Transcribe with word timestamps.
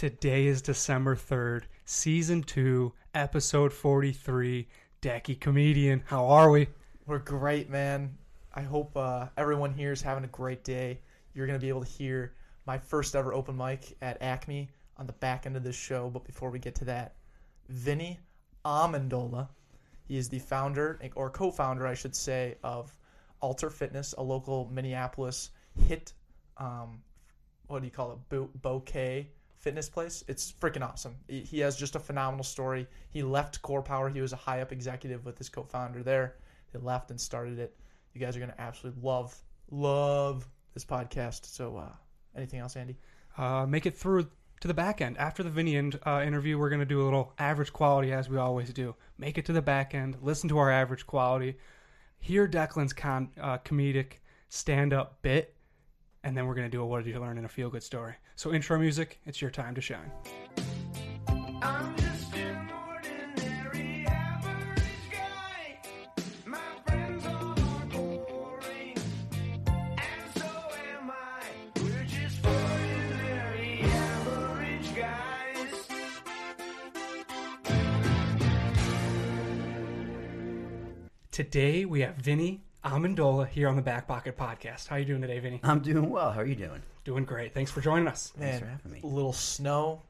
Today 0.00 0.46
is 0.46 0.62
December 0.62 1.14
3rd, 1.14 1.64
season 1.84 2.42
2, 2.42 2.90
episode 3.12 3.70
43. 3.70 4.66
Decky 5.02 5.38
Comedian, 5.38 6.02
how 6.06 6.24
are 6.24 6.48
we? 6.50 6.68
We're 7.06 7.18
great, 7.18 7.68
man. 7.68 8.16
I 8.54 8.62
hope 8.62 8.96
uh, 8.96 9.26
everyone 9.36 9.74
here 9.74 9.92
is 9.92 10.00
having 10.00 10.24
a 10.24 10.28
great 10.28 10.64
day. 10.64 11.00
You're 11.34 11.46
going 11.46 11.58
to 11.58 11.62
be 11.62 11.68
able 11.68 11.84
to 11.84 11.90
hear 11.90 12.32
my 12.64 12.78
first 12.78 13.14
ever 13.14 13.34
open 13.34 13.58
mic 13.58 13.94
at 14.00 14.22
Acme 14.22 14.70
on 14.96 15.06
the 15.06 15.12
back 15.12 15.44
end 15.44 15.54
of 15.54 15.64
this 15.64 15.76
show. 15.76 16.08
But 16.08 16.24
before 16.24 16.48
we 16.48 16.58
get 16.58 16.74
to 16.76 16.86
that, 16.86 17.16
Vinny 17.68 18.18
Amendola, 18.64 19.48
he 20.08 20.16
is 20.16 20.30
the 20.30 20.38
founder, 20.38 20.98
or 21.14 21.28
co 21.28 21.50
founder, 21.50 21.86
I 21.86 21.92
should 21.92 22.16
say, 22.16 22.56
of 22.64 22.96
Alter 23.42 23.68
Fitness, 23.68 24.14
a 24.16 24.22
local 24.22 24.66
Minneapolis 24.72 25.50
HIIT, 25.78 26.14
um, 26.56 27.02
what 27.66 27.80
do 27.80 27.84
you 27.84 27.92
call 27.92 28.12
it, 28.12 28.18
Bo- 28.30 28.48
bouquet 28.62 29.28
fitness 29.60 29.88
place. 29.88 30.24
It's 30.26 30.52
freaking 30.52 30.86
awesome. 30.86 31.16
He 31.28 31.40
he 31.40 31.60
has 31.60 31.76
just 31.76 31.96
a 31.96 32.00
phenomenal 32.00 32.44
story. 32.44 32.86
He 33.10 33.22
left 33.22 33.62
Core 33.62 33.82
Power. 33.82 34.08
He 34.08 34.20
was 34.20 34.32
a 34.32 34.36
high 34.36 34.60
up 34.60 34.72
executive 34.72 35.24
with 35.24 35.38
his 35.38 35.48
co-founder 35.48 36.02
there. 36.02 36.36
They 36.72 36.80
left 36.80 37.10
and 37.10 37.20
started 37.20 37.58
it. 37.58 37.76
You 38.14 38.20
guys 38.20 38.36
are 38.36 38.40
gonna 38.40 38.54
absolutely 38.58 39.02
love 39.02 39.36
love 39.70 40.48
this 40.74 40.84
podcast. 40.84 41.46
So, 41.46 41.76
uh, 41.76 41.92
anything 42.36 42.60
else, 42.60 42.76
Andy? 42.76 42.96
Uh, 43.36 43.66
make 43.66 43.86
it 43.86 43.96
through 43.96 44.28
to 44.60 44.68
the 44.68 44.74
back 44.74 45.00
end. 45.00 45.16
After 45.18 45.42
the 45.42 45.50
Vinny 45.50 45.76
end, 45.76 45.98
uh, 46.06 46.22
interview, 46.24 46.58
we're 46.58 46.68
going 46.68 46.80
to 46.80 46.86
do 46.86 47.02
a 47.02 47.04
little 47.04 47.32
average 47.38 47.72
quality 47.72 48.12
as 48.12 48.28
we 48.28 48.36
always 48.36 48.72
do. 48.72 48.94
Make 49.18 49.38
it 49.38 49.46
to 49.46 49.52
the 49.52 49.62
back 49.62 49.94
end, 49.94 50.16
listen 50.20 50.48
to 50.50 50.58
our 50.58 50.70
average 50.70 51.06
quality, 51.06 51.56
hear 52.18 52.46
Declan's 52.46 52.92
con- 52.92 53.30
uh, 53.40 53.58
comedic 53.58 54.14
stand 54.48 54.92
up 54.92 55.22
bit, 55.22 55.54
and 56.24 56.36
then 56.36 56.46
we're 56.46 56.54
going 56.54 56.66
to 56.66 56.70
do 56.70 56.82
a 56.82 56.86
what 56.86 57.04
did 57.04 57.12
you 57.12 57.20
learn 57.20 57.38
in 57.38 57.44
a 57.44 57.48
feel 57.48 57.70
good 57.70 57.82
story. 57.82 58.14
So, 58.36 58.52
intro 58.52 58.78
music, 58.78 59.20
it's 59.26 59.40
your 59.40 59.50
time 59.50 59.74
to 59.74 59.80
shine. 59.80 60.10
I'm 61.62 61.96
just 61.96 62.34
an 62.34 62.70
ordinary 62.88 64.06
average 64.06 64.82
guy. 65.10 65.80
My 66.46 66.58
friends 66.86 67.26
all 67.26 67.50
are 67.50 67.86
boring, 67.86 68.96
and 69.76 70.34
so 70.36 70.50
am 70.98 71.10
I. 71.10 71.42
We're 71.82 72.04
just 72.04 72.44
ordinary 72.44 73.82
average 73.82 74.94
guys. 74.94 75.88
Today, 81.30 81.84
we 81.84 82.00
have 82.00 82.16
Vinny 82.16 82.62
Amendola 82.84 83.46
here 83.46 83.68
on 83.68 83.76
the 83.76 83.82
Back 83.82 84.06
Pocket 84.08 84.36
Podcast. 84.38 84.88
How 84.88 84.96
you 84.96 85.04
doing 85.04 85.20
today, 85.20 85.38
Vinny? 85.38 85.60
I'm 85.62 85.80
doing 85.80 86.08
well. 86.08 86.32
How 86.32 86.40
are 86.40 86.46
you 86.46 86.54
doing? 86.54 86.80
Doing 87.04 87.24
great. 87.24 87.52
Thanks 87.52 87.70
for 87.70 87.82
joining 87.82 88.08
us. 88.08 88.32
Thanks 88.38 88.52
Man, 88.52 88.60
for 88.60 88.66
having 88.66 88.92
me. 88.92 89.00
A 89.02 89.06
little 89.06 89.34
snow, 89.34 90.00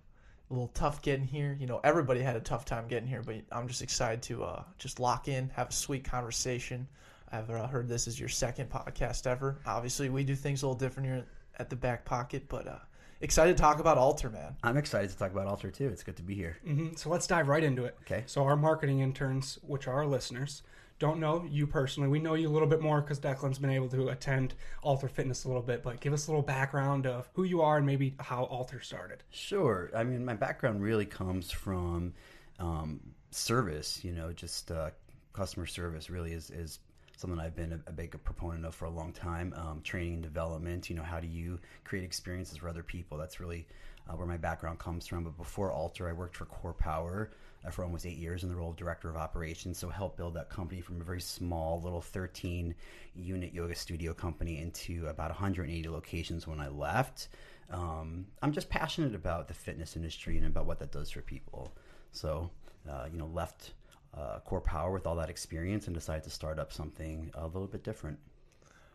a 0.50 0.52
little 0.52 0.68
tough 0.68 1.02
getting 1.02 1.26
here. 1.26 1.56
You 1.58 1.66
know, 1.66 1.80
everybody 1.82 2.20
had 2.20 2.36
a 2.36 2.40
tough 2.40 2.64
time 2.64 2.86
getting 2.86 3.08
here, 3.08 3.22
but 3.22 3.36
I'm 3.50 3.66
just 3.66 3.82
excited 3.82 4.22
to 4.22 4.44
uh, 4.44 4.62
just 4.78 5.00
lock 5.00 5.26
in, 5.26 5.48
have 5.50 5.70
a 5.70 5.72
sweet 5.72 6.04
conversation. 6.04 6.86
I've 7.32 7.50
uh, 7.50 7.66
heard 7.66 7.88
this 7.88 8.06
is 8.06 8.20
your 8.20 8.28
second 8.28 8.70
podcast 8.70 9.26
ever. 9.26 9.58
Obviously, 9.66 10.08
we 10.08 10.22
do 10.22 10.36
things 10.36 10.62
a 10.62 10.66
little 10.68 10.78
different 10.78 11.08
here 11.08 11.24
at 11.58 11.70
the 11.70 11.76
back 11.76 12.04
pocket, 12.04 12.44
but 12.48 12.68
uh, 12.68 12.78
excited 13.20 13.56
to 13.56 13.60
talk 13.60 13.80
about 13.80 13.98
Alter, 13.98 14.30
man. 14.30 14.54
I'm 14.62 14.76
excited 14.76 15.10
to 15.10 15.18
talk 15.18 15.32
about 15.32 15.48
Alter 15.48 15.72
too. 15.72 15.88
It's 15.88 16.04
good 16.04 16.16
to 16.18 16.22
be 16.22 16.36
here. 16.36 16.58
hmm 16.64 16.90
So 16.96 17.10
let's 17.10 17.26
dive 17.26 17.48
right 17.48 17.64
into 17.64 17.84
it. 17.84 17.96
Okay. 18.02 18.22
So 18.26 18.44
our 18.44 18.56
marketing 18.56 19.00
interns, 19.00 19.58
which 19.66 19.88
are 19.88 19.94
our 19.94 20.06
listeners, 20.06 20.62
don't 21.00 21.18
know 21.18 21.44
you 21.50 21.66
personally. 21.66 22.08
We 22.08 22.20
know 22.20 22.34
you 22.34 22.46
a 22.46 22.52
little 22.52 22.68
bit 22.68 22.80
more 22.80 23.00
because 23.00 23.18
Declan's 23.18 23.58
been 23.58 23.70
able 23.70 23.88
to 23.88 24.10
attend 24.10 24.54
Alter 24.82 25.08
Fitness 25.08 25.44
a 25.44 25.48
little 25.48 25.62
bit. 25.62 25.82
But 25.82 25.98
give 25.98 26.12
us 26.12 26.28
a 26.28 26.30
little 26.30 26.42
background 26.42 27.06
of 27.06 27.28
who 27.32 27.42
you 27.42 27.62
are 27.62 27.78
and 27.78 27.86
maybe 27.86 28.14
how 28.20 28.44
Alter 28.44 28.80
started. 28.80 29.24
Sure. 29.30 29.90
I 29.96 30.04
mean, 30.04 30.24
my 30.24 30.34
background 30.34 30.82
really 30.82 31.06
comes 31.06 31.50
from 31.50 32.12
um, 32.60 33.00
service. 33.30 34.04
You 34.04 34.12
know, 34.12 34.32
just 34.32 34.70
uh, 34.70 34.90
customer 35.32 35.66
service 35.66 36.10
really 36.10 36.32
is 36.32 36.50
is 36.50 36.78
something 37.16 37.40
I've 37.40 37.56
been 37.56 37.72
a, 37.72 37.90
a 37.90 37.92
big 37.92 38.22
proponent 38.22 38.66
of 38.66 38.74
for 38.74 38.84
a 38.84 38.90
long 38.90 39.12
time. 39.12 39.54
Um, 39.56 39.80
training 39.82 40.14
and 40.14 40.22
development. 40.22 40.90
You 40.90 40.96
know, 40.96 41.02
how 41.02 41.18
do 41.18 41.26
you 41.26 41.58
create 41.84 42.04
experiences 42.04 42.58
for 42.58 42.68
other 42.68 42.82
people? 42.82 43.16
That's 43.16 43.40
really 43.40 43.66
uh, 44.06 44.16
where 44.16 44.26
my 44.26 44.36
background 44.36 44.78
comes 44.78 45.06
from. 45.06 45.24
But 45.24 45.38
before 45.38 45.72
Alter, 45.72 46.08
I 46.10 46.12
worked 46.12 46.36
for 46.36 46.44
Core 46.44 46.74
Power. 46.74 47.30
Uh, 47.64 47.70
For 47.70 47.84
almost 47.84 48.06
eight 48.06 48.16
years 48.16 48.42
in 48.42 48.48
the 48.48 48.56
role 48.56 48.70
of 48.70 48.76
director 48.76 49.08
of 49.08 49.16
operations, 49.16 49.78
so 49.78 49.88
helped 49.88 50.16
build 50.16 50.34
that 50.34 50.48
company 50.48 50.80
from 50.80 51.00
a 51.00 51.04
very 51.04 51.20
small 51.20 51.80
little 51.80 52.00
13 52.00 52.74
unit 53.14 53.52
yoga 53.52 53.74
studio 53.74 54.14
company 54.14 54.58
into 54.58 55.06
about 55.08 55.30
180 55.30 55.88
locations 55.88 56.46
when 56.46 56.60
I 56.60 56.68
left. 56.68 57.28
Um, 57.70 58.26
I'm 58.42 58.52
just 58.52 58.68
passionate 58.68 59.14
about 59.14 59.46
the 59.46 59.54
fitness 59.54 59.96
industry 59.96 60.36
and 60.38 60.46
about 60.46 60.66
what 60.66 60.78
that 60.80 60.90
does 60.90 61.10
for 61.10 61.20
people. 61.20 61.72
So, 62.12 62.50
uh, 62.88 63.06
you 63.12 63.18
know, 63.18 63.26
left 63.26 63.72
uh, 64.16 64.40
Core 64.40 64.60
Power 64.60 64.90
with 64.90 65.06
all 65.06 65.16
that 65.16 65.30
experience 65.30 65.86
and 65.86 65.94
decided 65.94 66.24
to 66.24 66.30
start 66.30 66.58
up 66.58 66.72
something 66.72 67.30
a 67.34 67.46
little 67.46 67.68
bit 67.68 67.84
different. 67.84 68.18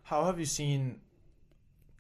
How 0.04 0.26
have 0.26 0.40
you 0.40 0.46
seen 0.46 1.00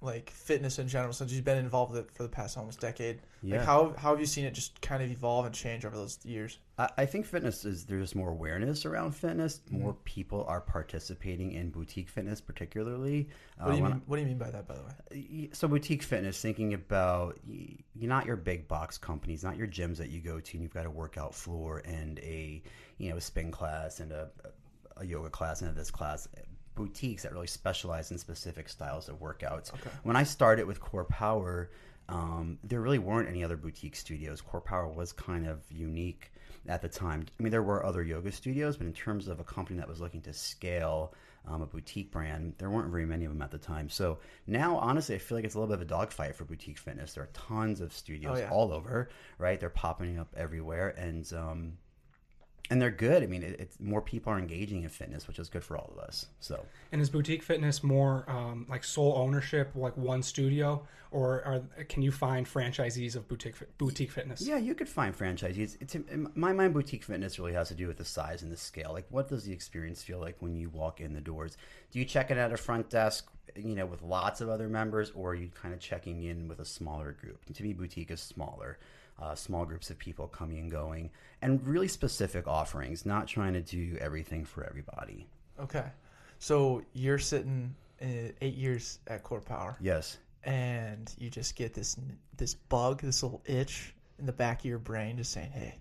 like 0.01 0.29
fitness 0.29 0.78
in 0.79 0.88
general 0.88 1.13
since 1.13 1.31
you've 1.31 1.45
been 1.45 1.57
involved 1.57 1.94
with 1.94 2.06
it 2.06 2.11
for 2.11 2.23
the 2.23 2.29
past 2.29 2.57
almost 2.57 2.79
decade? 2.79 3.19
Yeah. 3.41 3.57
Like 3.57 3.66
how 3.66 3.94
how 3.97 4.11
have 4.11 4.19
you 4.19 4.25
seen 4.25 4.45
it 4.45 4.53
just 4.53 4.79
kind 4.81 5.01
of 5.01 5.11
evolve 5.11 5.45
and 5.45 5.56
change 5.56 5.85
over 5.85 5.95
those 5.95 6.19
years? 6.23 6.59
I, 6.78 6.89
I 6.97 7.06
think 7.06 7.25
fitness 7.25 7.66
is 7.66 7.85
there's 7.85 8.16
more 8.16 8.29
awareness 8.29 8.85
around 8.85 9.13
fitness. 9.13 9.61
Mm-hmm. 9.67 9.81
More 9.81 9.94
people 10.05 10.45
are 10.47 10.61
participating 10.61 11.53
in 11.53 11.69
boutique 11.69 12.09
fitness, 12.09 12.41
particularly. 12.41 13.29
What 13.57 13.72
do 13.72 13.78
you 13.78 13.84
when 13.84 13.91
mean? 13.94 14.01
What 14.05 14.17
do 14.17 14.22
you 14.22 14.28
mean 14.28 14.38
by 14.38 14.51
that, 14.51 14.67
by 14.67 14.75
the 14.75 14.84
way? 14.84 15.50
so 15.53 15.67
boutique 15.67 16.03
fitness 16.03 16.41
thinking 16.41 16.73
about 16.73 17.39
you're 17.45 18.09
not 18.09 18.25
your 18.25 18.35
big 18.35 18.67
box 18.67 18.97
companies 18.97 19.44
not 19.44 19.57
your 19.57 19.67
gyms 19.67 19.97
that 19.97 20.09
you 20.09 20.22
go 20.22 20.39
to 20.39 20.57
and 20.57 20.63
you've 20.63 20.73
got 20.73 20.85
a 20.85 20.89
workout 20.89 21.34
floor 21.34 21.81
and 21.85 22.19
a 22.19 22.61
you 22.97 23.09
know 23.09 23.17
a 23.17 23.22
spin 23.22 23.51
class 23.51 24.00
and 24.00 24.11
a, 24.11 24.29
a 24.97 25.05
yoga 25.05 25.29
class 25.29 25.61
and 25.61 25.69
a 25.69 25.73
this 25.73 25.91
class 25.91 26.28
boutiques 26.75 27.23
that 27.23 27.31
really 27.33 27.47
specialize 27.47 28.11
in 28.11 28.17
specific 28.17 28.69
styles 28.69 29.09
of 29.09 29.19
workouts 29.19 29.71
when 30.03 30.15
i 30.15 30.23
started 30.23 30.65
with 30.67 30.79
core 30.79 31.05
power 31.05 31.69
um, 32.07 32.59
there 32.63 32.81
really 32.81 32.99
weren't 32.99 33.27
any 33.29 33.43
other 33.43 33.57
boutique 33.57 33.95
studios 33.95 34.41
core 34.41 34.61
power 34.61 34.87
was 34.87 35.11
kind 35.13 35.47
of 35.47 35.59
unique 35.71 36.31
at 36.67 36.81
the 36.81 36.89
time 36.89 37.25
i 37.39 37.43
mean 37.43 37.51
there 37.51 37.63
were 37.63 37.85
other 37.85 38.03
yoga 38.03 38.31
studios 38.31 38.77
but 38.77 38.85
in 38.87 38.93
terms 38.93 39.27
of 39.27 39.39
a 39.39 39.43
company 39.43 39.79
that 39.79 39.87
was 39.87 39.99
looking 40.01 40.21
to 40.21 40.33
scale 40.33 41.13
um, 41.47 41.61
a 41.61 41.65
boutique 41.67 42.11
brand. 42.11 42.53
There 42.57 42.69
weren't 42.71 42.89
very 42.89 43.05
many 43.05 43.25
of 43.25 43.31
them 43.31 43.41
at 43.41 43.51
the 43.51 43.59
time. 43.59 43.87
So 43.89 44.17
now, 44.47 44.77
honestly, 44.77 45.13
I 45.13 45.19
feel 45.19 45.37
like 45.37 45.45
it's 45.45 45.53
a 45.53 45.59
little 45.59 45.67
bit 45.75 45.81
of 45.81 45.87
a 45.87 45.89
dogfight 45.89 46.35
for 46.35 46.43
boutique 46.43 46.79
fitness. 46.79 47.13
There 47.13 47.23
are 47.23 47.29
tons 47.33 47.81
of 47.81 47.93
studios 47.93 48.37
Oh, 48.37 48.41
yeah. 48.41 48.49
all 48.49 48.71
over, 48.73 49.09
right? 49.37 49.59
They're 49.59 49.69
popping 49.69 50.17
up 50.17 50.33
everywhere, 50.35 50.89
and 50.97 51.31
um, 51.33 51.73
and 52.69 52.81
they're 52.81 52.91
good. 52.91 53.21
I 53.23 53.27
mean, 53.27 53.43
it, 53.43 53.59
it's 53.59 53.79
more 53.79 54.01
people 54.01 54.33
are 54.33 54.39
engaging 54.39 54.83
in 54.83 54.89
fitness, 54.89 55.27
which 55.27 55.39
is 55.39 55.49
good 55.49 55.63
for 55.63 55.77
all 55.77 55.91
of 55.95 55.99
us. 55.99 56.27
So 56.39 56.65
And 56.91 57.01
is 57.01 57.09
boutique 57.09 57.43
fitness 57.43 57.83
more 57.83 58.25
um, 58.27 58.65
like 58.69 58.83
sole 58.83 59.13
ownership, 59.17 59.71
like 59.75 59.95
one 59.97 60.23
studio, 60.23 60.85
or 61.11 61.43
are, 61.45 61.83
can 61.85 62.01
you 62.01 62.11
find 62.11 62.45
franchisees 62.45 63.15
of 63.15 63.27
boutique 63.27 63.55
boutique 63.77 64.11
fitness? 64.11 64.45
yeah, 64.45 64.57
you 64.57 64.73
could 64.75 64.89
find 64.89 65.17
franchisees. 65.17 65.77
It's 65.79 65.95
in 65.95 66.29
my 66.35 66.53
mind, 66.53 66.73
boutique 66.73 67.03
fitness 67.03 67.37
really 67.39 67.53
has 67.53 67.67
to 67.69 67.75
do 67.75 67.87
with 67.87 67.97
the 67.97 68.05
size 68.05 68.41
and 68.41 68.51
the 68.51 68.57
scale. 68.57 68.91
Like, 68.93 69.05
what 69.09 69.27
does 69.29 69.43
the 69.43 69.53
experience 69.53 70.01
feel 70.03 70.19
like 70.19 70.35
when 70.39 70.55
you 70.55 70.69
walk 70.69 70.99
in 71.01 71.13
the 71.13 71.21
doors? 71.21 71.57
Do 71.91 71.99
you 71.99 72.05
check 72.05 72.31
in 72.31 72.37
at 72.37 72.51
a 72.51 72.57
front 72.57 72.89
desk, 72.89 73.29
you 73.55 73.75
know, 73.75 73.85
with 73.85 74.01
lots 74.01 74.41
of 74.41 74.49
other 74.49 74.67
members, 74.67 75.11
or 75.11 75.31
are 75.31 75.35
you 75.35 75.49
kind 75.53 75.73
of 75.73 75.79
checking 75.79 76.23
in 76.23 76.47
with 76.47 76.59
a 76.59 76.65
smaller 76.65 77.11
group? 77.13 77.41
And 77.47 77.55
to 77.55 77.63
me, 77.63 77.73
boutique 77.73 78.11
is 78.11 78.19
smaller. 78.21 78.79
Uh, 79.17 79.33
small 79.33 79.63
groups 79.63 79.89
of 79.89 79.97
people 79.97 80.27
coming 80.27 80.59
and 80.59 80.69
going, 80.69 81.09
and 81.41 81.65
really 81.65 81.87
specific 81.87 82.47
offerings, 82.47 83.05
not 83.05 83.27
trying 83.27 83.53
to 83.53 83.61
do 83.61 83.97
everything 84.01 84.43
for 84.43 84.65
everybody. 84.65 85.25
Okay, 85.57 85.85
so 86.37 86.81
you're 86.91 87.17
sitting 87.17 87.73
uh, 88.01 88.05
eight 88.41 88.55
years 88.55 88.99
at 89.07 89.23
Core 89.23 89.39
Power, 89.39 89.77
Yes. 89.79 90.17
and 90.43 91.13
you 91.17 91.29
just 91.29 91.55
get 91.55 91.73
this 91.73 91.95
this 92.35 92.55
bug, 92.55 93.01
this 93.01 93.23
little 93.23 93.41
itch 93.45 93.93
in 94.19 94.25
the 94.25 94.33
back 94.33 94.59
of 94.59 94.66
your 94.66 94.79
brain, 94.79 95.16
just 95.16 95.31
saying, 95.31 95.51
"Hey, 95.51 95.75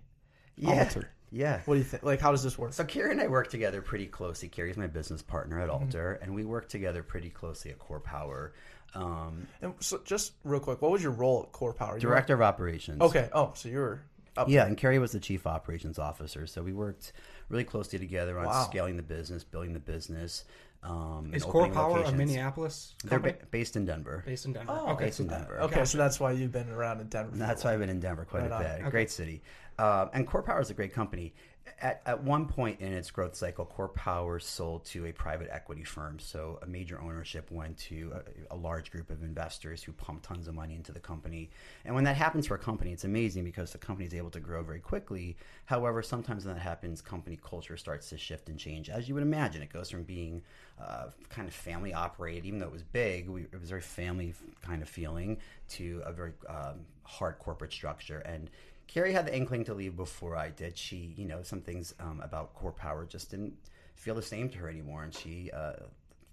Yeah. 0.55 0.83
Alter. 0.85 1.09
Yeah. 1.29 1.59
what 1.65 1.73
do 1.75 1.79
you 1.79 1.83
think? 1.83 2.03
Like, 2.03 2.21
how 2.21 2.31
does 2.31 2.41
this 2.43 2.57
work?" 2.57 2.71
So 2.71 2.85
Kari 2.85 3.11
and 3.11 3.19
I 3.19 3.27
work 3.27 3.49
together 3.49 3.81
pretty 3.81 4.05
closely. 4.05 4.47
Kari's 4.47 4.77
my 4.77 4.87
business 4.87 5.21
partner 5.21 5.59
at 5.59 5.69
Alter, 5.69 6.13
and 6.21 6.33
we 6.33 6.45
work 6.45 6.69
together 6.69 7.03
pretty 7.03 7.29
closely 7.31 7.69
at 7.71 7.79
Core 7.79 7.99
Power. 7.99 8.53
Um, 8.93 9.47
And 9.61 9.73
so, 9.79 9.99
just 10.05 10.33
real 10.43 10.59
quick, 10.59 10.81
what 10.81 10.91
was 10.91 11.01
your 11.03 11.11
role 11.11 11.43
at 11.43 11.51
Core 11.51 11.73
Power? 11.73 11.95
You 11.95 12.01
director 12.01 12.33
of 12.33 12.41
operations. 12.41 13.01
Okay. 13.01 13.29
Oh, 13.33 13.51
so 13.55 13.67
you 13.69 13.77
were 13.79 14.01
up. 14.37 14.47
Yeah, 14.49 14.65
and 14.65 14.77
Kari 14.77 14.99
was 14.99 15.11
the 15.11 15.19
chief 15.19 15.45
operations 15.47 15.99
officer, 15.99 16.45
so 16.47 16.61
we 16.61 16.73
worked 16.73 17.13
really 17.49 17.63
closely 17.63 17.99
together 17.99 18.37
on 18.39 18.45
Wow. 18.45 18.63
scaling 18.69 18.95
the 18.97 19.03
business, 19.03 19.43
building 19.43 19.73
the 19.73 19.79
business. 19.79 20.45
Um, 20.83 21.31
Is 21.33 21.43
Core 21.43 21.67
Power 21.69 21.89
locations. 21.93 22.13
a 22.13 22.17
Minneapolis 22.17 22.93
They're 23.03 23.17
ba- 23.19 23.37
based 23.49 23.75
in 23.75 23.85
Denver. 23.85 24.21
based 24.23 24.45
in 24.45 24.53
Denver? 24.53 24.71
Oh, 24.71 24.91
okay, 24.91 25.05
based 25.05 25.17
so 25.17 25.23
in 25.23 25.29
Denver. 25.29 25.59
Okay, 25.61 25.83
so 25.83 25.97
that's 25.97 26.19
why 26.19 26.31
you've 26.33 26.51
been 26.51 26.69
around 26.69 27.01
in 27.01 27.07
Denver. 27.07 27.29
And 27.31 27.39
for 27.39 27.43
a 27.43 27.47
that's 27.47 27.63
while. 27.63 27.71
why 27.71 27.73
I've 27.73 27.79
been 27.79 27.89
in 27.89 27.99
Denver 27.99 28.23
quite 28.25 28.51
Right 28.51 28.61
a 28.61 28.63
bit. 28.75 28.81
Okay. 28.81 28.89
Great 28.91 29.09
city. 29.09 29.41
Uh, 29.79 30.07
and 30.13 30.27
Core 30.27 30.43
Power 30.43 30.61
is 30.61 30.69
a 30.69 30.75
great 30.75 30.93
company. 30.93 31.33
At, 31.81 32.01
at 32.05 32.23
one 32.23 32.47
point 32.47 32.79
in 32.79 32.93
its 32.93 33.11
growth 33.11 33.35
cycle, 33.35 33.65
Core 33.65 33.89
Power 33.89 34.39
sold 34.39 34.85
to 34.85 35.07
a 35.07 35.11
private 35.11 35.49
equity 35.51 35.83
firm. 35.83 36.19
So 36.19 36.59
a 36.61 36.67
major 36.67 37.01
ownership 37.01 37.49
went 37.51 37.77
to 37.79 38.13
a, 38.49 38.55
a 38.55 38.57
large 38.57 38.91
group 38.91 39.09
of 39.09 39.23
investors 39.23 39.83
who 39.83 39.91
pumped 39.91 40.25
tons 40.25 40.47
of 40.47 40.55
money 40.55 40.75
into 40.75 40.91
the 40.91 40.99
company. 40.99 41.49
And 41.83 41.93
when 41.95 42.03
that 42.03 42.15
happens 42.15 42.47
for 42.47 42.55
a 42.55 42.59
company, 42.59 42.91
it's 42.91 43.03
amazing 43.03 43.43
because 43.43 43.71
the 43.71 43.77
company 43.77 44.07
is 44.07 44.13
able 44.13 44.29
to 44.31 44.39
grow 44.39 44.63
very 44.63 44.79
quickly. 44.79 45.37
However, 45.65 46.01
sometimes 46.01 46.45
when 46.45 46.53
that 46.53 46.61
happens, 46.61 47.01
company 47.01 47.37
culture 47.43 47.77
starts 47.77 48.09
to 48.09 48.17
shift 48.17 48.47
and 48.47 48.59
change. 48.59 48.89
As 48.89 49.07
you 49.07 49.15
would 49.15 49.23
imagine, 49.23 49.61
it 49.61 49.73
goes 49.73 49.89
from 49.89 50.03
being 50.03 50.43
uh, 50.79 51.07
kind 51.29 51.47
of 51.47 51.53
family 51.53 51.93
operated, 51.93 52.45
even 52.45 52.59
though 52.59 52.67
it 52.67 52.73
was 52.73 52.83
big, 52.83 53.27
we, 53.27 53.41
it 53.41 53.59
was 53.59 53.69
very 53.69 53.81
family 53.81 54.33
kind 54.61 54.81
of 54.81 54.89
feeling, 54.89 55.37
to 55.69 56.01
a 56.05 56.11
very 56.11 56.33
um, 56.47 56.85
hard 57.03 57.39
corporate 57.39 57.73
structure. 57.73 58.19
And 58.19 58.49
Kari 58.87 59.11
had 59.13 59.25
the 59.25 59.35
inkling 59.35 59.63
to 59.65 59.73
leave 59.73 59.95
before 59.95 60.35
I 60.35 60.49
did. 60.49 60.77
She, 60.77 61.13
you 61.17 61.25
know, 61.25 61.41
some 61.41 61.61
things 61.61 61.93
um, 61.99 62.21
about 62.23 62.53
Core 62.53 62.71
Power 62.71 63.05
just 63.05 63.31
didn't 63.31 63.53
feel 63.95 64.15
the 64.15 64.21
same 64.21 64.49
to 64.49 64.57
her 64.59 64.69
anymore, 64.69 65.03
and 65.03 65.13
she 65.13 65.49
uh, 65.51 65.73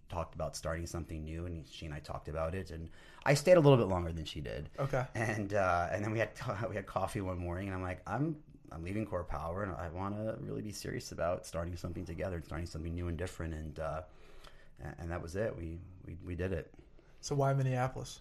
talked 0.08 0.34
about 0.34 0.54
starting 0.56 0.86
something 0.86 1.24
new. 1.24 1.46
And 1.46 1.64
she 1.66 1.86
and 1.86 1.94
I 1.94 1.98
talked 2.00 2.28
about 2.28 2.54
it, 2.54 2.70
and 2.70 2.88
I 3.24 3.34
stayed 3.34 3.56
a 3.56 3.60
little 3.60 3.78
bit 3.78 3.86
longer 3.88 4.12
than 4.12 4.24
she 4.24 4.40
did. 4.40 4.68
Okay. 4.78 5.04
And 5.14 5.54
uh, 5.54 5.88
and 5.92 6.04
then 6.04 6.12
we 6.12 6.18
had 6.18 6.30
we 6.68 6.74
had 6.76 6.86
coffee 6.86 7.20
one 7.20 7.38
morning, 7.38 7.68
and 7.68 7.74
I'm 7.76 7.82
like, 7.82 8.02
I'm 8.06 8.36
I'm 8.70 8.82
leaving 8.84 9.06
Core 9.06 9.24
Power, 9.24 9.62
and 9.64 9.72
I 9.74 9.88
want 9.88 10.16
to 10.16 10.36
really 10.40 10.62
be 10.62 10.72
serious 10.72 11.12
about 11.12 11.46
starting 11.46 11.76
something 11.76 12.04
together, 12.04 12.36
and 12.36 12.44
starting 12.44 12.66
something 12.66 12.94
new 12.94 13.08
and 13.08 13.16
different, 13.16 13.54
and 13.54 13.78
uh, 13.80 14.02
and- 14.82 14.94
and 14.98 15.10
that 15.10 15.22
was 15.22 15.36
it. 15.36 15.56
We 15.56 15.78
we 16.06 16.16
we 16.24 16.34
did 16.34 16.52
it. 16.52 16.72
So 17.20 17.34
why 17.34 17.52
Minneapolis? 17.54 18.20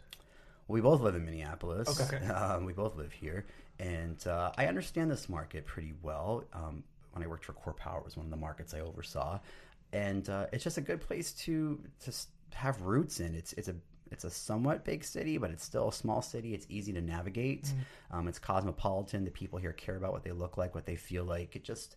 We 0.68 0.80
both 0.80 1.02
live 1.02 1.16
in 1.16 1.26
Minneapolis. 1.26 2.00
Okay. 2.02 2.24
Um, 2.32 2.66
we 2.66 2.72
both 2.74 2.96
live 2.96 3.12
here, 3.12 3.46
and 3.82 4.26
uh, 4.28 4.52
I 4.58 4.68
understand 4.68 5.10
this 5.10 5.28
market 5.28 5.66
pretty 5.66 5.94
well. 6.04 6.46
Um, 6.54 6.84
when 7.14 7.24
I 7.24 7.28
worked 7.28 7.46
for 7.46 7.54
Core 7.54 7.74
Power, 7.74 7.98
it 8.00 8.06
was 8.06 8.16
one 8.16 8.28
of 8.28 8.30
the 8.30 8.38
markets 8.38 8.74
I 8.74 8.80
oversaw, 8.80 9.40
and 9.92 10.30
uh, 10.30 10.46
it's 10.54 10.64
just 10.64 10.78
a 10.78 10.82
good 10.82 11.02
place 11.02 11.32
to 11.34 11.82
to 12.06 12.14
have 12.54 12.82
roots 12.84 13.20
in. 13.20 13.34
It's 13.34 13.54
it's 13.54 13.68
a 13.68 13.76
it's 14.12 14.24
a 14.24 14.30
somewhat 14.30 14.86
big 14.86 15.04
city, 15.04 15.38
but 15.38 15.50
it's 15.50 15.64
still 15.64 15.90
a 15.90 15.94
small 15.94 16.22
city. 16.22 16.54
It's 16.54 16.68
easy 16.70 16.94
to 16.94 17.02
navigate. 17.02 17.74
Um, 18.12 18.28
it's 18.28 18.38
cosmopolitan. 18.40 19.26
The 19.26 19.32
people 19.32 19.58
here 19.58 19.74
care 19.74 19.96
about 19.96 20.12
what 20.12 20.24
they 20.24 20.32
look 20.32 20.58
like, 20.58 20.76
what 20.76 20.86
they 20.86 20.96
feel 20.96 21.24
like. 21.24 21.56
It 21.56 21.64
just 21.64 21.96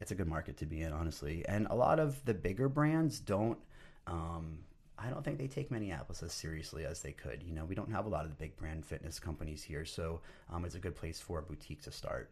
it's 0.00 0.12
a 0.12 0.14
good 0.14 0.28
market 0.28 0.56
to 0.58 0.66
be 0.66 0.82
in, 0.82 0.92
honestly. 0.92 1.44
And 1.48 1.66
a 1.68 1.74
lot 1.74 1.98
of 1.98 2.24
the 2.24 2.34
bigger 2.34 2.68
brands 2.68 3.18
don't. 3.18 3.58
Um, 4.06 4.58
I 5.00 5.10
don't 5.10 5.24
think 5.24 5.38
they 5.38 5.46
take 5.46 5.70
Minneapolis 5.70 6.22
as 6.22 6.32
seriously 6.32 6.84
as 6.84 7.02
they 7.02 7.12
could. 7.12 7.42
You 7.42 7.54
know, 7.54 7.64
we 7.64 7.74
don't 7.74 7.90
have 7.92 8.06
a 8.06 8.08
lot 8.08 8.24
of 8.24 8.30
the 8.30 8.36
big 8.36 8.56
brand 8.56 8.84
fitness 8.84 9.18
companies 9.18 9.62
here, 9.62 9.84
so 9.84 10.20
um, 10.52 10.64
it's 10.64 10.74
a 10.74 10.78
good 10.80 10.96
place 10.96 11.20
for 11.20 11.38
a 11.38 11.42
boutique 11.42 11.82
to 11.82 11.92
start. 11.92 12.30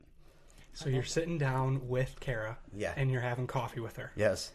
So 0.72 0.88
you're 0.88 1.04
sitting 1.04 1.38
down 1.38 1.88
with 1.88 2.16
Kara, 2.20 2.58
Yeah. 2.76 2.92
and 2.96 3.10
you're 3.10 3.20
having 3.22 3.46
coffee 3.46 3.80
with 3.80 3.96
her. 3.96 4.12
Yes, 4.16 4.50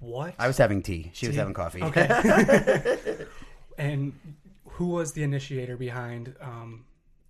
What? 0.00 0.34
I 0.38 0.46
was 0.46 0.58
having 0.58 0.80
tea. 0.82 1.10
She 1.12 1.26
was 1.26 1.34
having 1.34 1.54
coffee. 1.54 1.82
Okay. 1.82 2.06
and 3.78 4.12
who 4.66 4.88
was 4.88 5.12
the 5.12 5.24
initiator 5.24 5.76
behind, 5.76 6.36
um, 6.40 6.84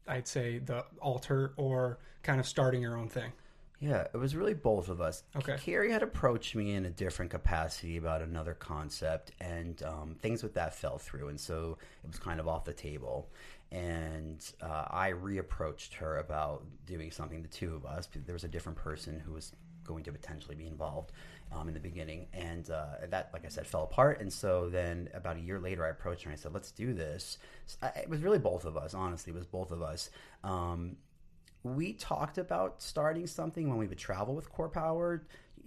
I'd 0.06 0.28
say, 0.28 0.58
the 0.58 0.84
altar 1.00 1.54
or 1.56 1.98
kind 2.22 2.40
of 2.40 2.46
starting 2.46 2.82
your 2.82 2.96
own 2.96 3.08
thing? 3.08 3.32
Yeah, 3.80 4.06
it 4.12 4.16
was 4.16 4.34
really 4.34 4.54
both 4.54 4.88
of 4.88 5.00
us. 5.00 5.22
Okay. 5.36 5.56
Kari 5.58 5.92
had 5.92 6.02
approached 6.02 6.56
me 6.56 6.75
in 6.75 6.84
a 6.84 6.90
different 6.90 7.30
capacity 7.30 7.96
about 7.96 8.22
another 8.22 8.54
concept, 8.54 9.30
and 9.40 9.80
um, 9.84 10.16
things 10.20 10.42
with 10.42 10.54
that 10.54 10.75
fell 10.75 10.98
through, 10.98 11.28
and 11.28 11.38
so 11.38 11.78
it 12.02 12.08
was 12.08 12.19
kind 12.19 12.40
of 12.40 12.48
off 12.48 12.64
the 12.64 12.72
table. 12.72 13.30
And 13.70 14.44
uh, 14.62 14.86
I 14.90 15.10
reapproached 15.12 15.94
her 15.94 16.19
about 16.19 16.64
doing 16.86 17.10
something. 17.10 17.42
The 17.42 17.48
two 17.48 17.75
of 17.75 17.84
us. 17.84 18.06
Because 18.06 18.25
there 18.25 18.32
was 18.32 18.44
a 18.44 18.48
different 18.48 18.78
person 18.78 19.20
who 19.20 19.32
was 19.34 19.52
going 19.84 20.04
to 20.04 20.12
potentially 20.12 20.54
be 20.54 20.66
involved 20.66 21.12
um, 21.52 21.69
in 21.69 21.75
the 21.75 21.80
beginning, 21.80 22.26
and 22.32 22.69
uh, 22.70 22.86
that, 23.10 23.30
like 23.32 23.44
I 23.44 23.48
said, 23.48 23.66
fell 23.66 23.84
apart. 23.84 24.20
And 24.20 24.32
so 24.32 24.69
then, 24.69 25.08
about 25.14 25.36
a 25.36 25.40
year 25.40 25.58
later, 25.60 25.84
I 25.84 25.90
approached 25.90 26.25
her 26.25 26.30
and 26.30 26.38
I 26.38 26.42
said, 26.42 26.52
"Let's 26.52 26.70
do 26.72 26.94
this." 26.94 27.38
So 27.66 27.76
I- 27.82 28.00
it 28.00 28.08
was 28.08 28.22
really 28.22 28.38
both 28.38 28.64
of 28.64 28.76
us. 28.76 28.92
Honestly, 28.94 29.32
it 29.32 29.36
was 29.36 29.46
both 29.46 29.70
of 29.70 29.82
us. 29.82 30.10
Um, 30.42 30.96
we 31.62 31.93
talked 31.93 32.38
about 32.38 32.81
starting 32.82 33.26
something 33.26 33.69
when 33.69 33.78
we 33.78 33.87
would 33.87 33.99
travel 33.99 34.34
with 34.34 34.50
Core 34.52 34.69
Power. 34.69 35.22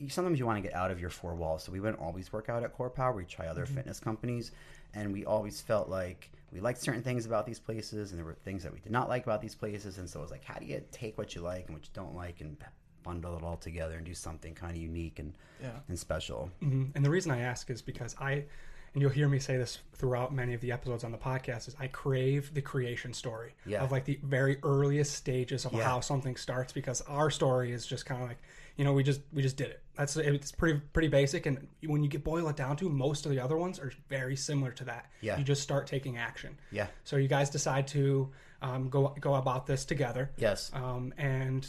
Sometimes 0.08 0.40
you 0.40 0.46
want 0.46 0.58
to 0.58 0.62
get 0.68 0.74
out 0.76 0.90
of 0.90 1.00
your 1.00 1.10
four 1.10 1.36
walls, 1.36 1.64
so 1.64 1.72
we 1.72 1.80
wouldn't 1.80 2.02
always 2.02 2.32
work 2.34 2.50
out 2.50 2.64
at 2.64 2.74
Core 2.74 2.90
Power. 2.90 3.14
We 3.14 3.26
try 3.26 3.48
other 3.48 3.66
fitness 3.66 4.00
companies, 4.00 4.52
and 4.94 5.14
we 5.14 5.26
always 5.26 5.62
felt 5.62 5.90
like 5.90 6.32
we 6.52 6.60
liked 6.60 6.82
certain 6.82 7.04
things 7.04 7.26
about 7.26 7.46
these 7.46 7.60
places, 7.60 8.12
and 8.12 8.18
there 8.18 8.26
were 8.26 8.34
things 8.34 8.64
that 8.64 8.74
we 8.74 8.80
did 8.80 8.92
not 8.92 9.10
like 9.10 9.24
about 9.24 9.42
these 9.42 9.54
places. 9.56 9.98
And 10.00 10.10
so 10.10 10.20
it 10.20 10.24
was 10.24 10.32
like, 10.32 10.44
how 10.44 10.56
do 10.60 10.66
you 10.66 10.82
take 10.92 11.18
what 11.18 11.36
you 11.36 11.42
like 11.42 11.66
and 11.68 11.76
what 11.76 11.84
you 11.86 11.92
don't 11.94 12.16
like, 12.16 12.42
and 12.42 12.58
bundle 13.04 13.36
it 13.38 13.44
all 13.44 13.58
together 13.58 13.96
and 13.96 14.06
do 14.06 14.14
something 14.14 14.54
kind 14.54 14.76
of 14.76 14.82
unique 14.82 15.20
and 15.20 15.34
Yeah. 15.62 15.72
and 15.88 16.00
special? 16.00 16.50
hmm 16.62 16.86
And 16.96 17.06
the 17.06 17.10
reason 17.10 17.32
I 17.32 17.42
ask 17.42 17.70
is 17.70 17.82
because 17.82 18.16
I, 18.20 18.46
and 18.94 19.02
you'll 19.02 19.12
hear 19.12 19.28
me 19.30 19.40
say 19.40 19.58
this 19.58 19.80
throughout 19.94 20.34
many 20.34 20.54
of 20.54 20.62
the 20.62 20.72
episodes 20.72 21.04
on 21.04 21.12
the 21.12 21.18
podcast, 21.18 21.68
is 21.68 21.76
I 21.80 21.88
crave 21.88 22.54
the 22.54 22.62
creation 22.62 23.14
story 23.14 23.54
Yeah. 23.66 23.84
of 23.84 23.92
like 23.92 24.06
the 24.06 24.20
very 24.24 24.58
earliest 24.64 25.14
stages 25.14 25.66
of 25.66 25.74
Yeah. 25.74 25.84
how 25.84 26.00
something 26.02 26.36
starts. 26.36 26.74
Because 26.74 27.02
our 27.02 27.30
story 27.30 27.72
is 27.72 27.86
just 27.86 28.06
kind 28.06 28.22
of 28.22 28.28
like, 28.28 28.40
you 28.76 28.84
know, 28.84 28.94
we 28.94 29.04
just 29.04 29.22
we 29.32 29.42
just 29.42 29.58
did 29.58 29.70
it. 29.70 29.82
That's 29.96 30.18
it's 30.18 30.52
pretty 30.52 30.80
pretty 30.94 31.08
basic. 31.08 31.46
And 31.46 31.68
when 31.86 32.04
you 32.04 32.10
get 32.10 32.24
boil 32.24 32.50
it 32.50 32.56
down 32.56 32.76
to, 32.78 32.90
most 32.90 33.26
of 33.26 33.32
the 33.32 33.40
other 33.40 33.58
ones 33.58 33.80
are 33.80 33.92
very 34.10 34.36
similar 34.36 34.72
to 34.72 34.84
that. 34.86 35.10
Yeah. 35.22 35.38
You 35.38 35.44
just 35.44 35.62
start 35.62 35.88
taking 35.88 36.18
action. 36.18 36.58
Yeah. 36.72 36.88
So 37.04 37.16
you 37.18 37.28
guys 37.28 37.50
decide 37.50 37.88
to 37.90 38.32
um, 38.62 38.90
go 38.90 39.16
go 39.20 39.36
about 39.36 39.68
this 39.68 39.86
together. 39.86 40.32
Yes. 40.38 40.70
Um, 40.74 41.14
and 41.18 41.66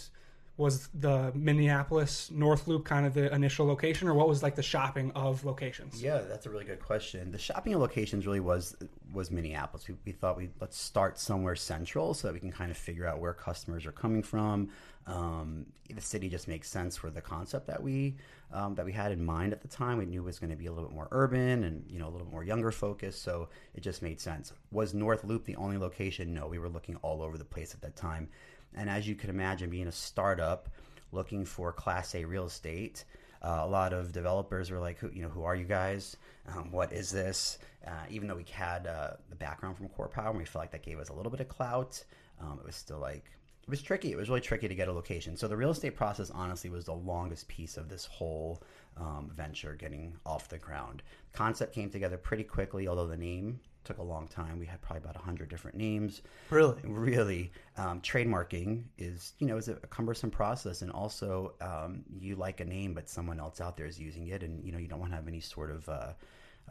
was 0.62 0.88
the 0.94 1.32
Minneapolis 1.34 2.30
North 2.30 2.66
Loop 2.66 2.84
kind 2.84 3.04
of 3.04 3.14
the 3.14 3.32
initial 3.34 3.66
location, 3.66 4.08
or 4.08 4.14
what 4.14 4.28
was 4.28 4.42
like 4.42 4.54
the 4.54 4.62
shopping 4.62 5.12
of 5.14 5.44
locations? 5.44 6.02
Yeah, 6.02 6.18
that's 6.18 6.46
a 6.46 6.50
really 6.50 6.64
good 6.64 6.80
question. 6.80 7.30
The 7.32 7.38
shopping 7.38 7.74
of 7.74 7.80
locations 7.80 8.26
really 8.26 8.40
was 8.40 8.76
was 9.12 9.30
Minneapolis. 9.30 9.86
We, 9.88 9.96
we 10.06 10.12
thought 10.12 10.36
we 10.36 10.50
let's 10.60 10.78
start 10.78 11.18
somewhere 11.18 11.56
central 11.56 12.14
so 12.14 12.28
that 12.28 12.34
we 12.34 12.40
can 12.40 12.52
kind 12.52 12.70
of 12.70 12.76
figure 12.76 13.06
out 13.06 13.20
where 13.20 13.34
customers 13.34 13.84
are 13.84 13.92
coming 13.92 14.22
from. 14.22 14.70
Um, 15.06 15.66
the 15.92 16.00
city 16.00 16.28
just 16.28 16.46
makes 16.46 16.68
sense 16.68 16.96
for 16.96 17.10
the 17.10 17.20
concept 17.20 17.66
that 17.66 17.82
we 17.82 18.14
um, 18.52 18.74
that 18.76 18.84
we 18.84 18.92
had 18.92 19.12
in 19.12 19.24
mind 19.24 19.52
at 19.52 19.60
the 19.60 19.68
time. 19.68 19.98
We 19.98 20.06
knew 20.06 20.22
was 20.22 20.38
going 20.38 20.50
to 20.50 20.56
be 20.56 20.66
a 20.66 20.72
little 20.72 20.88
bit 20.88 20.94
more 20.94 21.08
urban 21.10 21.64
and 21.64 21.84
you 21.90 21.98
know 21.98 22.06
a 22.06 22.10
little 22.10 22.26
bit 22.26 22.32
more 22.32 22.44
younger 22.44 22.70
focused, 22.70 23.22
so 23.22 23.48
it 23.74 23.80
just 23.80 24.02
made 24.02 24.20
sense. 24.20 24.52
Was 24.70 24.94
North 24.94 25.24
Loop 25.24 25.44
the 25.44 25.56
only 25.56 25.78
location? 25.78 26.32
No, 26.34 26.46
we 26.46 26.58
were 26.58 26.68
looking 26.68 26.96
all 26.96 27.22
over 27.22 27.36
the 27.36 27.44
place 27.44 27.74
at 27.74 27.80
that 27.82 27.96
time. 27.96 28.28
And 28.74 28.88
as 28.88 29.06
you 29.06 29.14
can 29.14 29.30
imagine, 29.30 29.70
being 29.70 29.88
a 29.88 29.92
startup 29.92 30.68
looking 31.10 31.44
for 31.44 31.72
Class 31.72 32.14
A 32.14 32.24
real 32.24 32.46
estate, 32.46 33.04
uh, 33.42 33.60
a 33.62 33.66
lot 33.66 33.92
of 33.92 34.12
developers 34.12 34.70
were 34.70 34.78
like, 34.78 34.98
who, 34.98 35.10
you 35.12 35.22
know, 35.22 35.28
who 35.28 35.42
are 35.44 35.56
you 35.56 35.64
guys? 35.64 36.16
Um, 36.48 36.70
what 36.70 36.92
is 36.92 37.10
this? 37.10 37.58
Uh, 37.86 37.90
even 38.08 38.28
though 38.28 38.36
we 38.36 38.46
had 38.50 38.86
uh, 38.86 39.12
the 39.28 39.36
background 39.36 39.76
from 39.76 39.88
Core 39.88 40.08
Power, 40.08 40.30
and 40.30 40.38
we 40.38 40.44
felt 40.44 40.62
like 40.62 40.70
that 40.72 40.82
gave 40.82 40.98
us 40.98 41.08
a 41.08 41.12
little 41.12 41.30
bit 41.30 41.40
of 41.40 41.48
clout. 41.48 42.02
Um, 42.40 42.58
it 42.60 42.66
was 42.66 42.76
still 42.76 42.98
like 42.98 43.24
it 43.62 43.70
was 43.70 43.82
tricky. 43.82 44.12
It 44.12 44.16
was 44.16 44.28
really 44.28 44.40
tricky 44.40 44.68
to 44.68 44.74
get 44.74 44.88
a 44.88 44.92
location. 44.92 45.36
So 45.36 45.46
the 45.46 45.56
real 45.56 45.70
estate 45.70 45.96
process, 45.96 46.30
honestly, 46.30 46.70
was 46.70 46.84
the 46.84 46.94
longest 46.94 47.46
piece 47.48 47.76
of 47.76 47.88
this 47.88 48.04
whole 48.06 48.62
um, 48.96 49.30
venture 49.34 49.74
getting 49.74 50.16
off 50.26 50.48
the 50.48 50.58
ground. 50.58 51.02
Concept 51.32 51.74
came 51.74 51.88
together 51.88 52.16
pretty 52.16 52.44
quickly, 52.44 52.88
although 52.88 53.06
the 53.06 53.16
name 53.16 53.60
took 53.84 53.98
a 53.98 54.02
long 54.02 54.28
time. 54.28 54.58
We 54.58 54.66
had 54.66 54.80
probably 54.80 55.02
about 55.02 55.16
hundred 55.16 55.48
different 55.48 55.76
names 55.76 56.22
Really? 56.50 56.80
really 56.84 57.52
um, 57.76 58.00
trademarking 58.00 58.84
is 58.98 59.34
you 59.38 59.46
know 59.46 59.56
is 59.56 59.68
a 59.68 59.74
cumbersome 59.74 60.30
process 60.30 60.82
and 60.82 60.90
also 60.90 61.54
um, 61.60 62.04
you 62.18 62.36
like 62.36 62.60
a 62.60 62.64
name 62.64 62.94
but 62.94 63.08
someone 63.08 63.38
else 63.40 63.60
out 63.60 63.76
there 63.76 63.86
is 63.86 63.98
using 64.00 64.28
it 64.28 64.42
and 64.42 64.64
you 64.64 64.72
know 64.72 64.78
you 64.78 64.88
don't 64.88 65.00
want 65.00 65.12
to 65.12 65.16
have 65.16 65.28
any 65.28 65.40
sort 65.40 65.70
of 65.70 65.88
uh, 65.88 66.12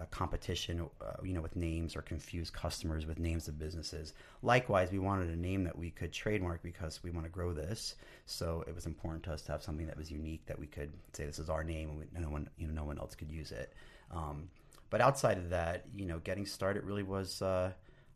competition 0.09 0.89
uh, 1.01 1.11
you 1.23 1.33
know 1.33 1.41
with 1.41 1.55
names 1.55 1.95
or 1.95 2.01
confuse 2.01 2.49
customers 2.49 3.05
with 3.05 3.19
names 3.19 3.47
of 3.47 3.59
businesses 3.59 4.13
likewise 4.41 4.91
we 4.91 4.99
wanted 4.99 5.29
a 5.29 5.35
name 5.35 5.63
that 5.63 5.77
we 5.77 5.91
could 5.91 6.11
trademark 6.11 6.63
because 6.63 7.03
we 7.03 7.11
want 7.11 7.25
to 7.25 7.29
grow 7.31 7.53
this 7.53 7.95
so 8.25 8.63
it 8.67 8.73
was 8.73 8.85
important 8.85 9.21
to 9.23 9.31
us 9.31 9.41
to 9.43 9.51
have 9.51 9.61
something 9.61 9.85
that 9.85 9.97
was 9.97 10.09
unique 10.09 10.43
that 10.45 10.57
we 10.57 10.65
could 10.65 10.91
say 11.13 11.25
this 11.25 11.39
is 11.39 11.49
our 11.49 11.63
name 11.63 11.89
and 11.89 11.99
we, 11.99 12.05
no 12.19 12.29
one 12.29 12.49
you 12.57 12.67
know 12.67 12.73
no 12.73 12.83
one 12.83 12.97
else 12.97 13.13
could 13.15 13.31
use 13.31 13.51
it 13.51 13.73
um, 14.11 14.49
but 14.91 15.01
outside 15.01 15.39
of 15.39 15.49
that 15.49 15.85
you 15.95 16.05
know 16.05 16.19
getting 16.19 16.45
started 16.45 16.83
really 16.83 17.01
was 17.03 17.41
uh, 17.41 17.71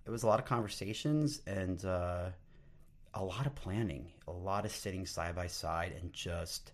it 0.05 0.11
was 0.11 0.21
a 0.21 0.27
lot 0.27 0.39
of 0.39 0.45
conversations 0.45 1.41
and 1.47 1.83
uh, 1.85 2.29
a 3.15 3.23
lot 3.23 3.45
of 3.47 3.55
planning, 3.55 4.11
a 4.27 4.31
lot 4.31 4.65
of 4.65 4.71
sitting 4.71 5.05
side 5.05 5.35
by 5.35 5.47
side 5.47 5.95
and 5.99 6.13
just 6.13 6.73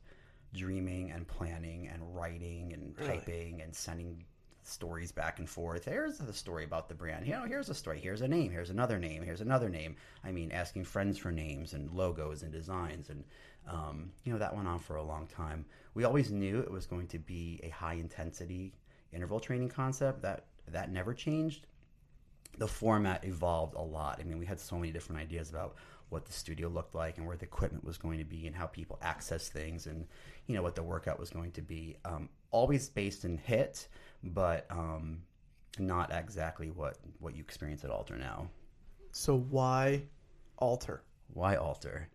dreaming 0.53 1.11
and 1.11 1.25
planning 1.27 1.87
and 1.87 2.15
writing 2.15 2.73
and 2.73 2.93
Really? 2.97 3.19
typing 3.19 3.61
and 3.61 3.73
sending 3.73 4.25
stories 4.63 5.11
back 5.11 5.39
and 5.39 5.49
forth. 5.49 5.85
Here's 5.85 6.17
the 6.17 6.33
story 6.33 6.65
about 6.65 6.89
the 6.89 6.95
brand. 6.95 7.25
You 7.25 7.33
know, 7.33 7.45
here's 7.45 7.69
a 7.69 7.73
story. 7.73 7.99
Here's 7.99 8.21
a 8.21 8.27
name. 8.27 8.51
Here's 8.51 8.69
another 8.69 8.99
name. 8.99 9.23
Here's 9.23 9.41
another 9.41 9.69
name. 9.69 9.95
I 10.23 10.31
mean, 10.31 10.51
asking 10.51 10.83
friends 10.85 11.17
for 11.17 11.31
names 11.31 11.73
and 11.73 11.91
logos 11.93 12.43
and 12.43 12.51
designs 12.51 13.09
and 13.09 13.23
um, 13.67 14.11
you 14.23 14.33
know 14.33 14.39
that 14.39 14.55
went 14.55 14.67
on 14.67 14.79
for 14.79 14.95
a 14.95 15.03
long 15.03 15.27
time. 15.27 15.65
We 15.93 16.03
always 16.03 16.31
knew 16.31 16.59
it 16.59 16.71
was 16.71 16.85
going 16.85 17.07
to 17.09 17.19
be 17.19 17.59
a 17.63 17.69
high 17.69 17.93
intensity 17.93 18.73
interval 19.13 19.39
training 19.39 19.69
concept. 19.69 20.21
That 20.21 20.45
that 20.67 20.91
never 20.91 21.13
changed 21.13 21.67
the 22.57 22.67
format 22.67 23.23
evolved 23.25 23.75
a 23.75 23.81
lot. 23.81 24.19
I 24.19 24.23
mean, 24.23 24.37
we 24.37 24.45
had 24.45 24.59
so 24.59 24.75
many 24.75 24.91
different 24.91 25.21
ideas 25.21 25.49
about 25.49 25.75
what 26.09 26.25
the 26.25 26.33
studio 26.33 26.67
looked 26.67 26.93
like 26.93 27.17
and 27.17 27.25
where 27.25 27.37
the 27.37 27.45
equipment 27.45 27.85
was 27.85 27.97
going 27.97 28.19
to 28.19 28.25
be 28.25 28.45
and 28.45 28.55
how 28.55 28.65
people 28.65 28.99
access 29.01 29.47
things 29.47 29.87
and 29.87 30.05
you 30.47 30.55
know 30.55 30.61
what 30.61 30.75
the 30.75 30.83
workout 30.83 31.19
was 31.19 31.29
going 31.29 31.51
to 31.53 31.61
be. 31.61 31.95
Um, 32.03 32.29
always 32.51 32.89
based 32.89 33.23
in 33.23 33.37
HIIT, 33.37 33.87
but 34.23 34.65
um, 34.69 35.21
not 35.79 36.11
exactly 36.13 36.69
what 36.69 36.97
what 37.19 37.35
you 37.35 37.41
experience 37.41 37.83
at 37.85 37.89
Alter 37.89 38.17
now. 38.17 38.49
So 39.11 39.37
why 39.37 40.03
alter? 40.57 41.01
Why 41.33 41.55
alter? 41.55 42.09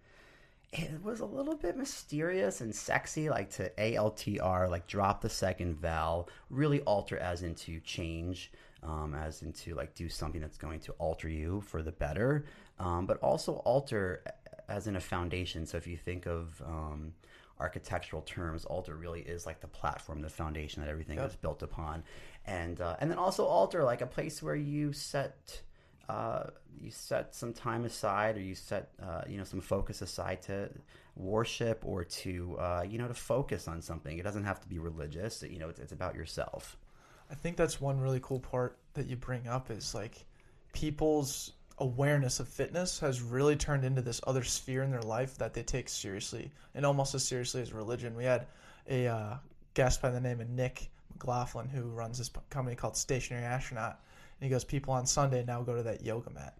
It 0.72 1.02
was 1.02 1.20
a 1.20 1.24
little 1.26 1.54
bit 1.56 1.76
mysterious 1.76 2.60
and 2.60 2.74
sexy, 2.74 3.30
like 3.30 3.50
to 3.52 3.70
ALTR, 3.78 4.68
like 4.68 4.86
drop 4.86 5.20
the 5.22 5.30
second 5.30 5.76
vowel, 5.76 6.28
really 6.50 6.80
alter 6.82 7.16
as 7.16 7.42
into 7.42 7.80
change, 7.80 8.52
um, 8.82 9.14
as 9.14 9.42
into 9.42 9.74
like 9.74 9.94
do 9.94 10.08
something 10.08 10.40
that's 10.40 10.58
going 10.58 10.80
to 10.80 10.92
alter 10.92 11.28
you 11.28 11.60
for 11.62 11.82
the 11.82 11.92
better, 11.92 12.44
um, 12.78 13.06
but 13.06 13.18
also 13.22 13.54
alter 13.64 14.22
as 14.68 14.86
in 14.86 14.96
a 14.96 15.00
foundation. 15.00 15.64
So 15.66 15.76
if 15.78 15.86
you 15.86 15.96
think 15.96 16.26
of 16.26 16.60
um, 16.66 17.12
architectural 17.58 18.22
terms, 18.22 18.64
altar 18.64 18.96
really 18.96 19.20
is 19.20 19.46
like 19.46 19.60
the 19.60 19.68
platform, 19.68 20.20
the 20.20 20.28
foundation 20.28 20.82
that 20.82 20.90
everything 20.90 21.18
Yep. 21.18 21.30
is 21.30 21.36
built 21.36 21.62
upon, 21.62 22.02
and 22.44 22.80
uh, 22.80 22.96
and 23.00 23.10
then 23.10 23.18
also 23.18 23.44
altar 23.46 23.82
like 23.84 24.02
a 24.02 24.06
place 24.06 24.42
where 24.42 24.56
you 24.56 24.92
set 24.92 25.62
uh, 26.08 26.44
you 26.80 26.90
set 26.90 27.34
some 27.34 27.52
time 27.52 27.84
aside 27.84 28.36
or 28.36 28.40
you 28.40 28.54
set 28.54 28.90
uh, 29.02 29.22
you 29.28 29.38
know 29.38 29.44
some 29.44 29.60
focus 29.60 30.02
aside 30.02 30.42
to 30.42 30.68
worship 31.16 31.82
or 31.84 32.04
to 32.04 32.56
uh, 32.58 32.84
you 32.88 32.98
know 32.98 33.08
to 33.08 33.14
focus 33.14 33.68
on 33.68 33.82
something. 33.82 34.18
It 34.18 34.22
doesn't 34.22 34.44
have 34.44 34.60
to 34.60 34.68
be 34.68 34.78
religious. 34.78 35.42
You 35.42 35.58
know, 35.58 35.68
it's, 35.68 35.80
it's 35.80 35.92
about 35.92 36.14
yourself. 36.14 36.76
I 37.30 37.34
think 37.34 37.56
that's 37.56 37.80
one 37.80 38.00
really 38.00 38.20
cool 38.22 38.40
part 38.40 38.78
that 38.94 39.06
you 39.06 39.16
bring 39.16 39.48
up 39.48 39.70
is 39.70 39.94
like 39.94 40.24
people's 40.72 41.52
awareness 41.78 42.40
of 42.40 42.48
fitness 42.48 42.98
has 43.00 43.20
really 43.20 43.56
turned 43.56 43.84
into 43.84 44.00
this 44.00 44.20
other 44.26 44.42
sphere 44.42 44.82
in 44.82 44.90
their 44.90 45.02
life 45.02 45.36
that 45.36 45.52
they 45.52 45.62
take 45.62 45.88
seriously 45.88 46.50
and 46.74 46.86
almost 46.86 47.14
as 47.14 47.26
seriously 47.26 47.60
as 47.60 47.72
religion. 47.72 48.14
We 48.14 48.24
had 48.24 48.46
a 48.88 49.08
uh, 49.08 49.36
guest 49.74 50.00
by 50.00 50.10
the 50.10 50.20
name 50.20 50.40
of 50.40 50.48
Nick 50.48 50.90
McLaughlin 51.12 51.68
who 51.68 51.82
runs 51.82 52.18
this 52.18 52.30
company 52.48 52.76
called 52.76 52.96
Stationary 52.96 53.44
Astronaut, 53.44 54.00
he 54.40 54.48
goes, 54.48 54.64
"People 54.64 54.94
on 54.94 55.06
Sunday 55.06 55.44
now 55.44 55.62
go 55.62 55.74
to 55.76 55.82
that 55.84 56.02
yoga 56.02 56.30
mat." 56.30 56.56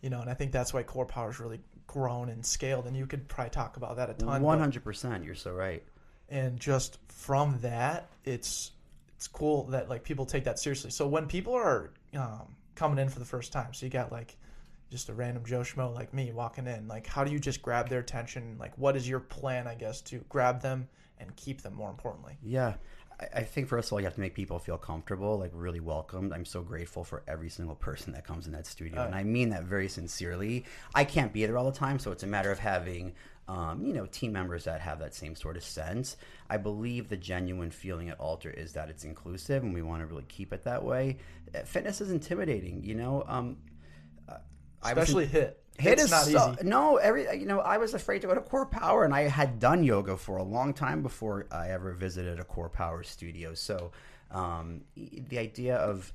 You 0.00 0.10
know, 0.10 0.20
and 0.20 0.30
I 0.30 0.34
think 0.34 0.52
that's 0.52 0.72
why 0.72 0.82
Core 0.82 1.06
Power's 1.06 1.38
really 1.40 1.60
grown 1.86 2.28
and 2.30 2.44
scaled. 2.44 2.86
And 2.86 2.96
you 2.96 3.06
could 3.06 3.28
probably 3.28 3.50
talk 3.50 3.76
about 3.76 3.96
that 3.96 4.08
a 4.10 4.14
ton. 4.14 4.42
Hundred 4.58 4.84
percent. 4.84 5.24
You're 5.24 5.34
so 5.34 5.52
right. 5.52 5.82
and 6.28 6.58
just 6.60 6.98
from 7.08 7.58
that 7.62 8.08
it's 8.24 8.70
it's 9.16 9.26
cool 9.28 9.64
that 9.66 9.88
like 9.88 10.04
people 10.04 10.24
take 10.24 10.44
that 10.44 10.58
seriously 10.58 10.90
so 10.90 11.06
when 11.06 11.26
people 11.26 11.52
are 11.54 11.90
um, 12.16 12.54
coming 12.76 12.98
in 12.98 13.08
for 13.08 13.18
the 13.18 13.24
first 13.24 13.52
time 13.52 13.74
so 13.74 13.84
you 13.84 13.90
got 13.90 14.10
like 14.12 14.36
just 14.90 15.08
a 15.08 15.12
random 15.12 15.44
joe 15.44 15.60
schmo 15.60 15.92
like 15.94 16.14
me 16.14 16.32
walking 16.32 16.66
in 16.66 16.86
like 16.88 17.06
how 17.06 17.22
do 17.24 17.30
you 17.32 17.38
just 17.38 17.60
grab 17.60 17.88
their 17.88 17.98
attention 18.00 18.56
like 18.58 18.72
what 18.78 18.96
is 18.96 19.06
your 19.08 19.20
plan 19.20 19.66
i 19.66 19.74
guess 19.74 20.00
to 20.00 20.18
grab 20.28 20.62
them 20.62 20.88
and 21.18 21.34
keep 21.36 21.60
them 21.62 21.74
more 21.74 21.90
importantly 21.90 22.38
Yeah. 22.42 22.74
I- 23.34 23.42
think 23.42 23.68
first 23.68 23.88
of 23.88 23.92
all, 23.92 24.00
you 24.00 24.06
have 24.06 24.14
to 24.14 24.20
make 24.20 24.34
people 24.34 24.58
feel 24.58 24.78
comfortable, 24.78 25.38
like 25.38 25.50
really 25.54 25.80
welcomed. 25.80 26.32
I'm 26.32 26.44
so 26.44 26.62
grateful 26.62 27.04
for 27.04 27.22
every 27.28 27.48
single 27.50 27.74
person 27.76 28.12
that 28.14 28.24
comes 28.26 28.46
in 28.46 28.52
that 28.52 28.66
studio, 28.66 29.04
and 29.04 29.14
I 29.14 29.24
mean 29.24 29.50
that 29.50 29.64
very 29.64 29.88
sincerely. 29.88 30.64
I 30.94 31.04
can't 31.04 31.32
be 31.32 31.44
there 31.44 31.58
all 31.58 31.70
the 31.70 31.76
time, 31.78 31.98
so 31.98 32.12
it's 32.12 32.22
a 32.22 32.26
matter 32.26 32.50
of 32.50 32.58
having, 32.58 33.12
um, 33.48 33.84
you 33.84 33.92
know, 33.92 34.06
team 34.06 34.32
members 34.32 34.64
that 34.64 34.80
have 34.80 34.98
that 35.00 35.14
same 35.14 35.34
sort 35.34 35.56
of 35.56 35.64
sense. 35.64 36.16
I 36.48 36.56
believe 36.56 37.08
the 37.08 37.16
genuine 37.16 37.70
feeling 37.70 38.08
at 38.08 38.18
Alter 38.18 38.50
is 38.50 38.72
that 38.72 38.88
it's 38.88 39.04
inclusive, 39.04 39.62
and 39.62 39.74
we 39.74 39.82
want 39.82 40.00
to 40.02 40.06
really 40.06 40.24
keep 40.28 40.52
it 40.52 40.62
that 40.64 40.82
way. 40.84 41.18
Fitness 41.64 42.00
is 42.00 42.10
intimidating, 42.10 42.82
you 42.84 42.94
know. 42.94 43.24
Um, 43.26 43.58
uh, 44.28 44.38
I 44.82 44.92
in- 44.92 44.98
especially 44.98 45.26
HIIT 45.26 45.54
HIIT 45.80 45.92
it's 45.92 46.02
is 46.04 46.10
not 46.10 46.24
so, 46.24 46.52
easy 46.52 46.68
no 46.68 46.96
every 46.96 47.38
you 47.38 47.46
know 47.46 47.60
I 47.60 47.78
was 47.78 47.94
afraid 47.94 48.22
to 48.22 48.28
go 48.28 48.34
to 48.34 48.40
Core 48.40 48.66
Power 48.66 49.04
and 49.04 49.14
I 49.14 49.22
had 49.22 49.58
done 49.58 49.82
yoga 49.82 50.16
for 50.16 50.36
a 50.36 50.42
long 50.42 50.72
time 50.72 51.02
before 51.02 51.46
I 51.50 51.70
ever 51.70 51.92
visited 51.92 52.38
a 52.38 52.44
Core 52.44 52.68
Power 52.68 53.02
studio. 53.02 53.54
So 53.54 53.92
um, 54.30 54.82
the 54.96 55.38
idea 55.38 55.76
of 55.76 56.12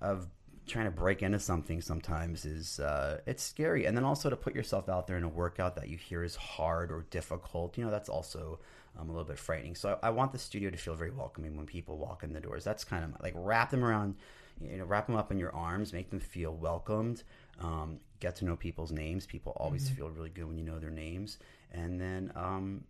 of 0.00 0.28
trying 0.66 0.84
to 0.84 0.90
break 0.90 1.22
into 1.22 1.40
something 1.40 1.80
sometimes 1.80 2.44
is 2.44 2.78
uh, 2.80 3.20
it's 3.26 3.42
scary, 3.42 3.86
and 3.86 3.96
then 3.96 4.04
also 4.04 4.30
to 4.30 4.36
put 4.36 4.54
yourself 4.54 4.88
out 4.88 5.06
there 5.06 5.16
in 5.16 5.24
a 5.24 5.28
workout 5.28 5.74
that 5.76 5.88
you 5.88 5.96
hear 5.96 6.22
is 6.22 6.36
hard 6.36 6.92
or 6.92 7.06
difficult. 7.10 7.76
You 7.76 7.84
know 7.84 7.90
that's 7.90 8.08
also 8.08 8.60
um, 8.98 9.08
a 9.08 9.12
little 9.12 9.26
bit 9.26 9.38
frightening. 9.38 9.74
So 9.74 9.98
I, 10.02 10.08
I 10.08 10.10
want 10.10 10.32
the 10.32 10.38
studio 10.38 10.70
to 10.70 10.76
feel 10.76 10.94
very 10.94 11.10
welcoming 11.10 11.56
when 11.56 11.66
people 11.66 11.98
walk 11.98 12.22
in 12.22 12.32
the 12.32 12.40
doors. 12.40 12.64
That's 12.64 12.84
kind 12.84 13.04
of 13.04 13.20
like 13.22 13.34
wrap 13.36 13.70
them 13.70 13.84
around 13.84 14.16
you 14.60 14.78
know, 14.78 14.84
wrap 14.84 15.06
them 15.06 15.16
up 15.16 15.30
in 15.30 15.38
your 15.38 15.54
arms, 15.54 15.92
make 15.92 16.10
them 16.10 16.20
feel 16.20 16.54
welcomed, 16.54 17.22
um, 17.60 17.98
get 18.20 18.36
to 18.36 18.44
know 18.44 18.56
people's 18.56 18.92
names. 18.92 19.26
People 19.26 19.52
always 19.56 19.88
feel 19.88 20.10
really 20.10 20.30
good 20.30 20.46
when 20.46 20.58
you 20.58 20.64
know 20.64 20.78
their 20.78 20.90
names, 20.90 21.38
and 21.72 22.00
then 22.00 22.32
um, 22.34 22.84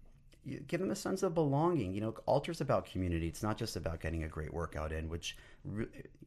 you 0.45 0.61
give 0.67 0.81
them 0.81 0.91
a 0.91 0.97
sense 0.97 1.23
of 1.23 1.35
belonging. 1.35 1.95
You 1.95 2.01
know, 2.01 2.15
Alter's 2.27 2.61
about 2.61 2.87
community. 2.87 3.29
It's 3.29 3.43
not 3.43 3.59
just 3.59 3.77
about 3.77 4.01
getting 4.01 4.25
a 4.25 4.29
great 4.29 4.53
workout 4.53 4.93
in, 4.93 5.09
which 5.09 5.37
re- 5.65 5.87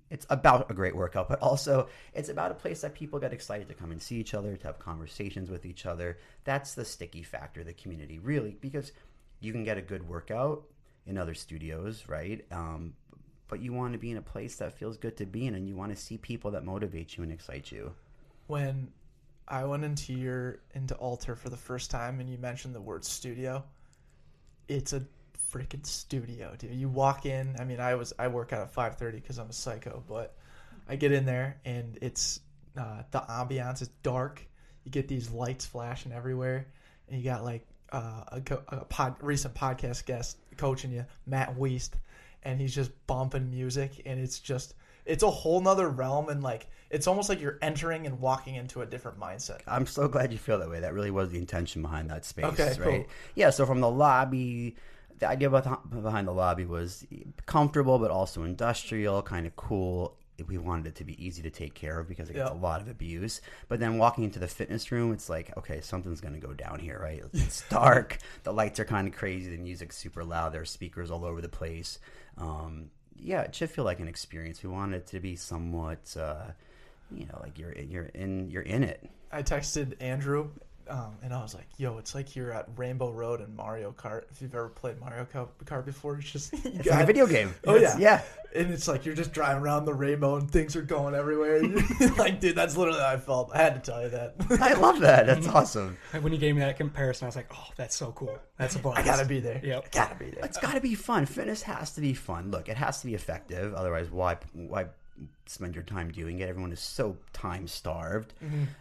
it's 0.10 0.26
about 0.30 0.70
a 0.70 0.74
great 0.74 0.96
workout, 0.96 1.30
but 1.30 1.40
also 1.40 1.88
it's 2.14 2.30
about 2.30 2.52
a 2.52 2.56
place 2.56 2.82
that 2.82 2.94
people 2.94 3.20
get 3.20 3.34
excited 3.34 3.68
to 3.70 3.74
come 3.74 3.92
and 3.92 4.02
see 4.02 4.18
each 4.18 4.34
other, 4.34 4.56
to 4.58 4.68
have 4.68 4.80
conversations 4.80 5.50
with 5.50 5.66
each 5.66 5.86
other. 5.86 6.18
That's 6.44 6.76
the 6.76 6.86
sticky 6.86 7.24
factor, 7.24 7.64
the 7.64 7.74
community, 7.74 8.20
really, 8.20 8.58
because 8.60 8.92
you 9.40 9.52
can 9.52 9.64
get 9.64 9.78
a 9.78 9.82
good 9.82 10.08
workout 10.08 10.64
in 11.06 11.18
other 11.18 11.34
studios, 11.34 12.04
right? 12.08 12.46
Um, 12.52 12.94
but 13.48 13.62
you 13.62 13.74
want 13.74 13.94
to 13.94 14.00
be 14.00 14.12
in 14.12 14.18
a 14.18 14.22
place 14.22 14.58
that 14.58 14.78
feels 14.78 14.98
good 14.98 15.18
to 15.18 15.26
be 15.26 15.48
in, 15.48 15.56
and 15.56 15.68
you 15.68 15.76
want 15.76 15.96
to 15.96 16.02
see 16.02 16.18
people 16.18 16.52
that 16.52 16.64
motivate 16.64 17.18
you 17.18 17.24
and 17.24 17.32
excite 17.32 17.72
you. 17.72 17.94
When 18.48 18.90
i 19.48 19.64
went 19.64 19.84
into 19.84 20.14
your 20.14 20.60
into 20.74 20.96
alter 20.96 21.36
for 21.36 21.50
the 21.50 21.58
first 21.58 21.92
time 21.92 22.20
and 22.20 22.30
you 22.30 22.38
mentioned 22.38 22.76
the 22.76 22.82
word 22.82 23.04
studio 23.04 23.64
it's 24.68 24.94
a 24.94 25.06
freaking 25.52 25.86
studio 25.86 26.54
dude. 26.58 26.74
You 26.74 26.88
walk 26.88 27.26
in 27.26 27.56
i 27.60 27.64
mean 27.64 27.80
i 27.80 27.96
was 27.96 28.14
i 28.18 28.28
work 28.28 28.54
out 28.54 28.62
at 28.62 28.74
5.30 28.74 29.14
because 29.14 29.38
i'm 29.38 29.50
a 29.50 29.54
psycho 29.54 30.04
but 30.08 30.36
i 30.88 30.96
get 30.96 31.12
in 31.12 31.26
there 31.26 31.60
and 31.66 31.98
it's 32.02 32.40
uh, 32.78 33.04
the 33.12 33.20
ambiance 33.20 33.82
is 33.82 33.90
dark. 34.04 34.46
You 34.84 34.92
get 34.92 35.08
these 35.08 35.30
lights 35.30 35.66
flashing 35.66 36.12
everywhere 36.12 36.68
and 37.08 37.18
you 37.18 37.24
got 37.24 37.44
like 37.44 37.68
uh, 37.92 38.24
a, 38.32 38.42
a 38.70 38.86
pod, 38.86 39.16
recent 39.22 39.54
podcast 39.54 40.06
guest 40.06 40.38
coaching 40.58 40.92
you 40.92 41.06
matt 41.26 41.58
weist 41.58 41.92
and 42.44 42.60
he's 42.60 42.74
just 42.74 42.92
bumping 43.06 43.50
music 43.50 44.02
and 44.06 44.20
it's 44.20 44.40
just 44.40 44.76
it's 45.06 45.24
a 45.24 45.30
whole 45.30 45.60
nother 45.60 45.90
realm 45.90 46.30
and 46.30 46.42
like 46.42 46.68
it's 46.92 47.08
almost 47.08 47.30
like 47.30 47.40
you're 47.42 47.58
entering 47.62 48.06
and 48.06 48.20
walking 48.20 48.56
into 48.56 48.82
a 48.82 48.86
different 48.86 49.20
mindset 49.20 49.62
I'm 49.68 49.86
so 49.86 50.08
glad 50.08 50.32
you 50.32 50.38
feel 50.38 50.60
that 50.60 50.70
way. 50.70 50.80
That 50.82 50.94
really 50.94 51.12
was 51.12 51.30
the 51.32 51.38
intention 51.38 51.82
behind 51.82 52.10
that 52.10 52.26
space, 52.26 52.46
Okay, 52.46 52.70
right? 52.70 52.80
cool. 52.80 53.06
Yeah. 53.36 53.50
So 53.50 53.66
from 53.66 53.80
the 53.80 53.90
lobby, 53.90 54.76
the 55.20 55.28
idea 55.28 55.50
behind 55.50 56.28
the 56.28 56.32
lobby 56.34 56.66
was 56.66 57.06
comfortable, 57.46 57.98
but 58.00 58.12
also 58.12 58.44
industrial, 58.44 59.22
kind 59.24 59.46
of 59.48 59.56
cool. 59.56 60.18
We 60.48 60.58
wanted 60.58 60.88
it 60.88 60.96
to 60.96 61.04
be 61.04 61.24
easy 61.24 61.44
to 61.44 61.52
take 61.52 61.76
care 61.76 62.00
of 62.00 62.08
because 62.10 62.30
it 62.30 62.34
gets 62.34 62.50
Yeah. 62.50 62.56
a 62.56 62.58
lot 62.58 62.82
of 62.82 62.88
abuse. 62.88 63.42
But 63.68 63.80
then 63.80 64.00
walking 64.00 64.24
into 64.24 64.40
the 64.40 64.48
fitness 64.48 64.92
room, 64.92 65.14
it's 65.14 65.30
like, 65.30 65.56
okay, 65.56 65.82
something's 65.82 66.20
going 66.20 66.34
to 66.34 66.40
go 66.40 66.52
down 66.54 66.80
here, 66.80 67.00
right? 67.00 67.22
It's 67.34 67.62
dark. 67.70 68.18
the 68.44 68.52
lights 68.52 68.80
are 68.80 68.86
kind 68.86 69.08
of 69.08 69.14
crazy. 69.14 69.52
The 69.56 69.62
music's 69.62 69.98
super 69.98 70.24
loud. 70.24 70.52
There 70.54 70.62
are 70.62 70.66
speakers 70.66 71.12
all 71.12 71.26
over 71.26 71.42
the 71.42 71.50
place. 71.50 72.00
Um, 72.40 72.90
yeah, 73.16 73.42
it 73.42 73.54
should 73.54 73.70
feel 73.70 73.86
like 73.86 74.00
an 74.00 74.08
experience. 74.08 74.64
We 74.64 74.70
want 74.72 74.96
it 74.96 75.06
to 75.08 75.20
be 75.20 75.36
somewhat, 75.36 76.18
uh, 76.20 76.46
you 77.16 77.26
know, 77.26 77.40
like 77.42 77.58
you're 77.58 77.74
you're 77.74 78.06
in 78.14 78.50
you're 78.50 78.62
in 78.64 78.84
it. 78.84 79.10
i 79.32 79.42
texted 79.44 79.94
andrew 80.02 80.50
um, 80.90 81.14
and 81.24 81.34
i 81.34 81.42
was 81.42 81.54
like 81.54 81.68
yo 81.78 81.98
it's 82.00 82.14
like 82.16 82.36
you're 82.36 82.52
at 82.52 82.68
rainbow 82.76 83.12
road 83.12 83.40
in 83.40 83.56
mario 83.56 83.92
kart 83.92 84.24
if 84.32 84.42
you've 84.42 84.54
ever 84.54 84.68
played 84.68 85.00
mario 85.00 85.26
Kart- 85.26 85.50
kart 85.64 85.86
before 85.86 86.16
it's 86.20 86.30
just 86.32 86.52
you 86.54 86.60
It's 86.66 86.88
like 86.90 87.04
a 87.04 87.06
video 87.06 87.28
game. 87.28 87.54
Oh, 87.66 87.76
It's- 87.76 87.98
yeah. 88.00 88.22
yeah. 88.54 88.60
and 88.62 88.72
it's 88.74 88.88
like 88.88 89.06
you're 89.06 89.16
just 89.16 89.32
driving 89.32 89.62
around 89.64 89.86
the 89.86 89.94
rainbow 89.94 90.36
and 90.38 90.50
things 90.52 90.76
are 90.76 90.82
going 90.82 91.14
everywhere 91.16 91.62
like 92.18 92.42
dude 92.42 92.56
that's 92.56 92.76
literally 92.76 93.00
how 93.00 93.08
i 93.10 93.18
felt 93.18 93.52
i 93.54 93.60
had 93.62 93.76
to 93.82 93.92
tell 93.92 94.02
you 94.04 94.10
that 94.10 94.36
I 94.60 94.74
love 94.74 95.00
that. 95.02 95.28
That's 95.28 95.48
awesome. 95.58 95.98
When 96.20 96.34
you 96.34 96.40
gave 96.40 96.56
me 96.56 96.62
that 96.62 96.76
comparison, 96.78 97.26
I 97.26 97.28
was 97.30 97.36
like, 97.38 97.50
"Oh, 97.54 97.68
that's 97.78 97.96
so 97.96 98.12
cool. 98.12 98.38
That's 98.58 98.76
a 98.76 98.80
blast." 98.80 99.00
i 99.00 99.04
gotta 99.04 99.26
be 99.26 99.40
there 99.40 99.62
Yep. 99.64 99.92
gotta 99.92 100.16
be 100.16 100.26
there 100.32 100.44
It's 100.44 100.58
got 100.58 100.74
to 100.74 100.82
be 100.82 100.94
fun. 100.96 101.26
Fitness 101.26 101.62
has 101.64 101.94
to 101.94 102.02
be 102.02 102.14
fun. 102.14 102.52
Look, 102.52 102.68
it 102.68 102.76
has 102.78 103.00
to 103.02 103.06
be 103.08 103.16
effective. 103.16 103.74
Otherwise, 103.74 104.10
why 104.12 104.38
why 104.54 104.88
spend 105.46 105.76
your 105.76 105.84
time 105.84 106.12
doing 106.12 106.40
it? 106.40 106.50
Everyone 106.50 106.72
is 106.72 106.80
so 106.80 107.18
time 107.34 107.68
starved. 107.68 108.34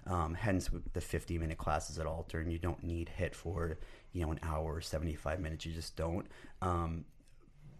Um, 0.07 0.35
hence, 0.35 0.71
the 0.93 1.01
50 1.01 1.39
minute 1.39 1.59
classes 1.59 1.99
at 1.99 2.07
Alter, 2.07 2.41
and 2.41 2.53
you 2.53 2.59
don't 2.59 2.83
need 2.83 3.11
HIIT 3.19 3.35
for 3.35 3.79
you 4.13 4.25
know 4.25 4.33
an 4.33 4.41
hour 4.43 4.75
or 4.77 4.81
75 4.81 5.41
minutes. 5.41 5.67
You 5.67 5.73
just 5.73 5.97
don't. 5.97 6.27
Um, 6.63 7.05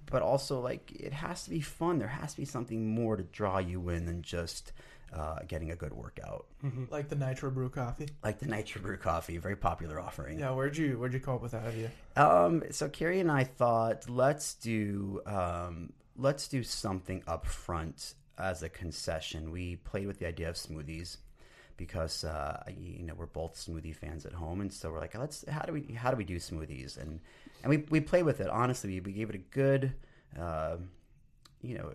but 0.07 0.23
also, 0.23 0.61
like, 0.61 0.91
it 0.93 1.13
has 1.13 1.45
to 1.45 1.51
be 1.51 1.61
fun. 1.61 1.99
There 1.99 2.09
has 2.09 2.33
to 2.33 2.41
be 2.41 2.45
something 2.45 2.93
more 2.95 3.17
to 3.17 3.23
draw 3.23 3.59
you 3.59 3.91
in 3.91 4.07
than 4.07 4.23
just 4.23 4.73
uh, 5.13 5.39
getting 5.47 5.71
a 5.71 5.77
good 5.77 5.93
workout. 5.93 6.47
like 6.91 7.09
the 7.09 7.15
nitro 7.17 7.51
brew 7.51 7.69
coffee 7.69 8.09
Like 8.25 8.39
the 8.41 8.47
Nitro 8.47 8.81
Brew 8.83 8.97
coffee, 8.97 9.39
very 9.39 9.57
popular 9.57 10.01
offering. 10.01 10.39
yeah 10.39 10.51
where'd 10.53 10.77
you 10.77 10.99
where'd 10.99 11.13
you 11.13 11.21
come 11.21 11.35
up 11.35 11.43
with 11.43 11.53
that 11.53 11.65
idea 11.67 11.91
Um, 12.17 12.63
so 12.71 12.89
Kari 12.89 13.19
and 13.21 13.31
I 13.31 13.45
thought 13.45 14.09
let's 14.09 14.55
do 14.55 15.21
um, 15.27 15.93
let's 16.17 16.47
do 16.49 16.63
something 16.63 17.23
up 17.27 17.47
front 17.47 18.15
as 18.41 18.63
a 18.63 18.69
concession. 18.69 19.51
We 19.51 19.77
played 19.77 20.07
with 20.07 20.19
the 20.19 20.27
idea 20.27 20.49
of 20.49 20.57
smoothies 20.57 21.19
because 21.77 22.25
uh, 22.25 22.63
you 22.69 23.05
know 23.05 23.15
we're 23.15 23.27
both 23.27 23.55
smoothie 23.55 23.95
fans 23.95 24.27
at 24.27 24.33
home, 24.33 24.61
and 24.61 24.73
so 24.73 24.91
we're 24.91 25.01
like, 25.01 25.17
let's 25.17 25.45
how 25.49 25.63
do 25.63 25.73
we 25.73 25.95
how 25.95 26.11
do 26.11 26.17
we 26.17 26.25
do 26.25 26.37
smoothies? 26.37 26.99
And 27.01 27.21
and 27.63 27.71
we 27.71 27.79
we 27.91 28.01
play 28.01 28.23
with 28.23 28.41
it. 28.41 28.49
Honestly, 28.49 28.91
we, 28.91 29.01
we 29.01 29.13
gave 29.13 29.31
it 29.31 29.35
a 29.35 29.39
good, 29.39 29.95
uh, 30.39 30.77
you 31.63 31.79
know, 31.79 31.91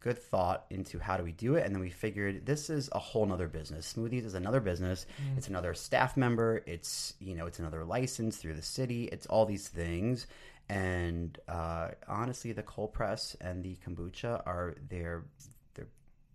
good 0.00 0.18
thought 0.18 0.64
into 0.70 0.98
how 0.98 1.18
do 1.18 1.22
we 1.22 1.32
do 1.32 1.56
it, 1.56 1.66
and 1.66 1.74
then 1.74 1.82
we 1.82 1.90
figured 1.90 2.46
this 2.46 2.70
is 2.70 2.88
a 2.92 2.98
whole 2.98 3.26
nother 3.26 3.48
business. 3.48 3.92
Smoothies 3.92 4.24
is 4.24 4.34
another 4.34 4.60
business. 4.60 5.04
It's 5.36 5.48
another 5.48 5.74
staff 5.74 6.16
member. 6.16 6.62
It's 6.66 7.14
you 7.20 7.34
know 7.34 7.46
it's 7.46 7.58
another 7.58 7.84
license 7.84 8.38
through 8.38 8.54
the 8.54 8.62
city. 8.62 9.04
It's 9.04 9.26
all 9.26 9.44
these 9.44 9.68
things. 9.68 10.26
And 10.70 11.36
uh, 11.48 11.88
honestly, 12.06 12.52
the 12.52 12.62
cold 12.62 12.92
press 12.92 13.36
and 13.40 13.64
the 13.64 13.76
kombucha 13.84 14.40
are 14.46 14.76
they're 14.88 15.24
they're 15.74 15.88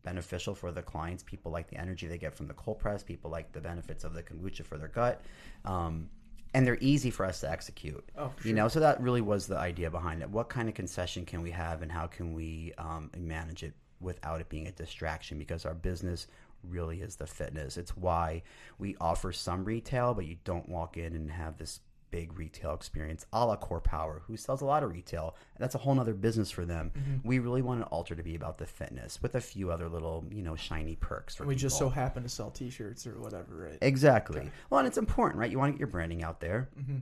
beneficial 0.03 0.53
for 0.53 0.73
the 0.73 0.81
clients. 0.81 1.23
People 1.23 1.53
like 1.53 1.69
the 1.69 1.77
energy 1.77 2.05
they 2.07 2.17
get 2.17 2.35
from 2.35 2.47
the 2.47 2.53
cold 2.53 2.77
press. 2.77 3.01
People 3.01 3.31
like 3.31 3.53
the 3.53 3.61
benefits 3.61 4.03
of 4.03 4.13
the 4.13 4.21
kombucha 4.21 4.65
for 4.65 4.77
their 4.77 4.89
gut, 4.89 5.21
um, 5.63 6.09
and 6.53 6.67
they're 6.67 6.77
easy 6.81 7.11
for 7.11 7.25
us 7.25 7.39
to 7.39 7.49
execute. 7.49 8.03
Oh, 8.17 8.29
for 8.35 8.45
You 8.45 8.53
know, 8.53 8.67
so 8.67 8.81
that 8.81 8.99
really 8.99 9.21
was 9.21 9.47
the 9.47 9.57
idea 9.57 9.89
behind 9.89 10.21
it. 10.21 10.29
What 10.29 10.49
kind 10.49 10.67
of 10.67 10.75
concession 10.75 11.23
can 11.25 11.41
we 11.41 11.51
have, 11.51 11.81
and 11.81 11.89
how 11.89 12.07
can 12.07 12.33
we 12.33 12.73
um, 12.77 13.11
manage 13.17 13.63
it 13.63 13.73
without 14.01 14.41
it 14.41 14.49
being 14.49 14.67
a 14.67 14.71
distraction? 14.71 15.39
Because 15.39 15.65
our 15.65 15.73
business 15.73 16.27
really 16.61 16.99
is 16.99 17.15
the 17.15 17.27
fitness. 17.27 17.77
It's 17.77 17.95
why 17.95 18.43
we 18.79 18.97
offer 18.99 19.31
some 19.31 19.63
retail, 19.63 20.13
but 20.13 20.25
you 20.25 20.35
don't 20.43 20.67
walk 20.67 20.97
in 20.97 21.15
and 21.15 21.31
have 21.31 21.57
this 21.57 21.79
big 22.11 22.37
retail 22.37 22.73
experience 22.73 23.25
a 23.33 23.45
la 23.45 23.55
Core 23.55 23.81
Power, 23.81 24.21
who 24.27 24.37
sells 24.37 24.61
a 24.61 24.65
lot 24.65 24.83
of 24.83 24.91
retail. 24.91 25.35
And 25.55 25.63
that's 25.63 25.75
a 25.75 25.77
whole 25.77 25.95
nother 25.95 26.13
business 26.13 26.51
for 26.51 26.65
them. 26.65 26.91
Mm-hmm. 26.97 27.27
We 27.27 27.39
really 27.39 27.61
want 27.61 27.81
an 27.81 27.87
altar 27.87 28.15
to 28.15 28.23
be 28.23 28.35
about 28.35 28.57
the 28.57 28.65
fitness 28.65 29.21
with 29.21 29.35
a 29.35 29.41
few 29.41 29.71
other 29.71 29.89
little, 29.89 30.25
you 30.31 30.41
know, 30.41 30.55
shiny 30.55 30.95
perks 30.95 31.35
for 31.35 31.45
we 31.45 31.55
just 31.55 31.77
so 31.77 31.89
happen 31.89 32.23
to 32.23 32.29
sell 32.29 32.51
T-shirts 32.51 33.05
or 33.05 33.19
whatever, 33.19 33.55
right? 33.55 33.77
Exactly. 33.81 34.49
Well, 34.69 34.79
and 34.79 34.87
it's 34.87 34.97
important, 34.97 35.39
right? 35.39 35.51
You 35.51 35.59
want 35.59 35.69
to 35.69 35.73
get 35.73 35.79
your 35.79 35.89
branding 35.89 36.23
out 36.23 36.39
there. 36.39 36.69
Mm-hmm. 36.79 36.97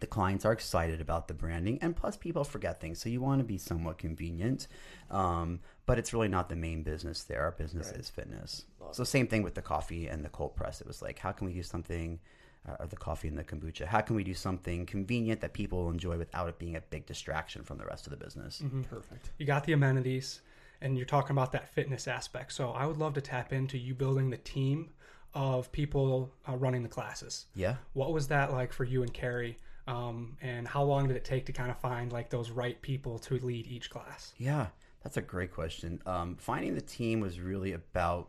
The 0.00 0.06
clients 0.06 0.46
are 0.46 0.52
excited 0.52 1.02
about 1.02 1.28
the 1.28 1.34
branding, 1.34 1.78
and 1.82 1.94
plus, 1.94 2.16
people 2.16 2.44
forget 2.44 2.80
things. 2.80 2.98
So 2.98 3.10
you 3.10 3.20
want 3.20 3.40
to 3.40 3.44
be 3.44 3.58
somewhat 3.58 3.98
convenient, 3.98 4.66
um, 5.10 5.60
but 5.84 5.98
it's 5.98 6.14
really 6.14 6.28
not 6.28 6.48
the 6.48 6.56
main 6.56 6.82
business 6.82 7.24
there. 7.24 7.42
Our 7.42 7.50
business 7.50 7.88
Right. 7.88 8.00
is 8.00 8.08
fitness. 8.08 8.64
So 8.92 9.04
same 9.04 9.26
thing 9.26 9.42
with 9.42 9.54
the 9.54 9.60
coffee 9.60 10.06
and 10.08 10.24
the 10.24 10.30
cold 10.30 10.56
press. 10.56 10.80
It 10.80 10.86
was 10.86 11.02
like, 11.02 11.18
how 11.18 11.32
can 11.32 11.46
we 11.46 11.52
do 11.52 11.62
something? 11.62 12.20
Uh, 12.68 12.76
or 12.78 12.86
the 12.86 12.96
coffee 12.96 13.26
and 13.26 13.36
the 13.36 13.42
kombucha. 13.42 13.84
How 13.84 14.00
can 14.00 14.14
we 14.14 14.22
do 14.22 14.34
something 14.34 14.86
convenient 14.86 15.40
that 15.40 15.52
people 15.52 15.82
will 15.82 15.90
enjoy 15.90 16.16
without 16.16 16.48
it 16.48 16.60
being 16.60 16.76
a 16.76 16.80
big 16.80 17.06
distraction 17.06 17.64
from 17.64 17.76
the 17.76 17.84
rest 17.84 18.06
of 18.06 18.12
the 18.12 18.16
business? 18.16 18.62
Perfect. 18.88 19.30
You 19.36 19.46
got 19.46 19.64
the 19.64 19.72
amenities, 19.72 20.42
and 20.80 20.96
you're 20.96 21.04
talking 21.04 21.32
about 21.32 21.50
that 21.52 21.68
fitness 21.70 22.06
aspect. 22.06 22.52
So 22.52 22.70
I 22.70 22.86
would 22.86 22.98
love 22.98 23.14
to 23.14 23.20
tap 23.20 23.52
into 23.52 23.78
you 23.78 23.94
building 23.94 24.30
the 24.30 24.36
team 24.36 24.90
of 25.34 25.72
people 25.72 26.30
uh, 26.48 26.56
running 26.56 26.84
the 26.84 26.88
classes. 26.88 27.46
Yeah. 27.56 27.76
What 27.94 28.12
was 28.12 28.28
that 28.28 28.52
like 28.52 28.72
for 28.72 28.84
you 28.84 29.02
and 29.02 29.12
Kari? 29.12 29.58
Um, 29.88 30.36
and 30.40 30.68
how 30.68 30.84
long 30.84 31.08
did 31.08 31.16
it 31.16 31.24
take 31.24 31.46
to 31.46 31.52
kind 31.52 31.70
of 31.70 31.78
find 31.80 32.12
like 32.12 32.30
those 32.30 32.50
right 32.50 32.80
people 32.80 33.18
to 33.20 33.38
lead 33.38 33.66
each 33.66 33.90
class? 33.90 34.34
Yeah, 34.38 34.66
that's 35.02 35.16
a 35.16 35.22
great 35.22 35.52
question. 35.52 36.00
Um, 36.06 36.36
finding 36.36 36.74
the 36.76 36.80
team 36.80 37.18
was 37.20 37.40
really 37.40 37.72
about. 37.72 38.28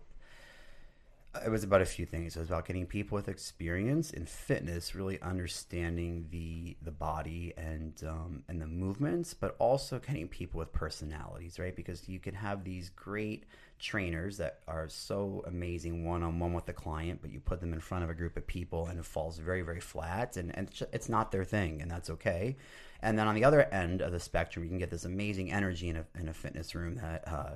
It 1.43 1.49
was 1.49 1.63
about 1.63 1.81
a 1.81 1.85
few 1.85 2.05
things. 2.05 2.35
It 2.35 2.39
was 2.39 2.49
about 2.49 2.67
getting 2.67 2.85
people 2.85 3.15
with 3.15 3.27
experience 3.27 4.11
in 4.11 4.27
fitness, 4.27 4.93
really 4.93 5.19
understanding 5.21 6.27
the 6.29 6.77
the 6.83 6.91
body 6.91 7.53
and 7.57 7.93
um, 8.07 8.43
and 8.47 8.61
the 8.61 8.67
movements, 8.67 9.33
but 9.33 9.55
also 9.57 9.97
getting 9.97 10.27
people 10.27 10.59
with 10.59 10.71
personalities, 10.71 11.57
right? 11.57 11.75
Because 11.75 12.07
you 12.07 12.19
can 12.19 12.35
have 12.35 12.63
these 12.63 12.89
great 12.89 13.45
trainers 13.79 14.37
that 14.37 14.59
are 14.67 14.87
so 14.87 15.43
amazing 15.47 16.05
one 16.05 16.21
on 16.21 16.39
one 16.39 16.53
with 16.53 16.67
the 16.67 16.73
client, 16.73 17.19
but 17.19 17.31
you 17.31 17.39
put 17.39 17.61
them 17.61 17.73
in 17.73 17.79
front 17.79 18.03
of 18.03 18.11
a 18.11 18.13
group 18.13 18.37
of 18.37 18.45
people 18.45 18.85
and 18.85 18.99
it 18.99 19.05
falls 19.05 19.39
very 19.39 19.63
very 19.63 19.81
flat, 19.81 20.37
and, 20.37 20.55
and 20.55 20.69
it's 20.93 21.09
not 21.09 21.31
their 21.31 21.43
thing, 21.43 21.81
and 21.81 21.89
that's 21.89 22.11
okay. 22.11 22.55
And 23.01 23.17
then 23.17 23.27
on 23.27 23.33
the 23.33 23.43
other 23.43 23.63
end 23.73 24.01
of 24.01 24.11
the 24.11 24.19
spectrum, 24.19 24.63
you 24.63 24.69
can 24.69 24.77
get 24.77 24.91
this 24.91 25.03
amazing 25.03 25.51
energy 25.51 25.89
in 25.89 25.97
a 25.97 26.05
in 26.19 26.29
a 26.29 26.33
fitness 26.33 26.75
room 26.75 26.95
that 26.95 27.27
uh, 27.27 27.55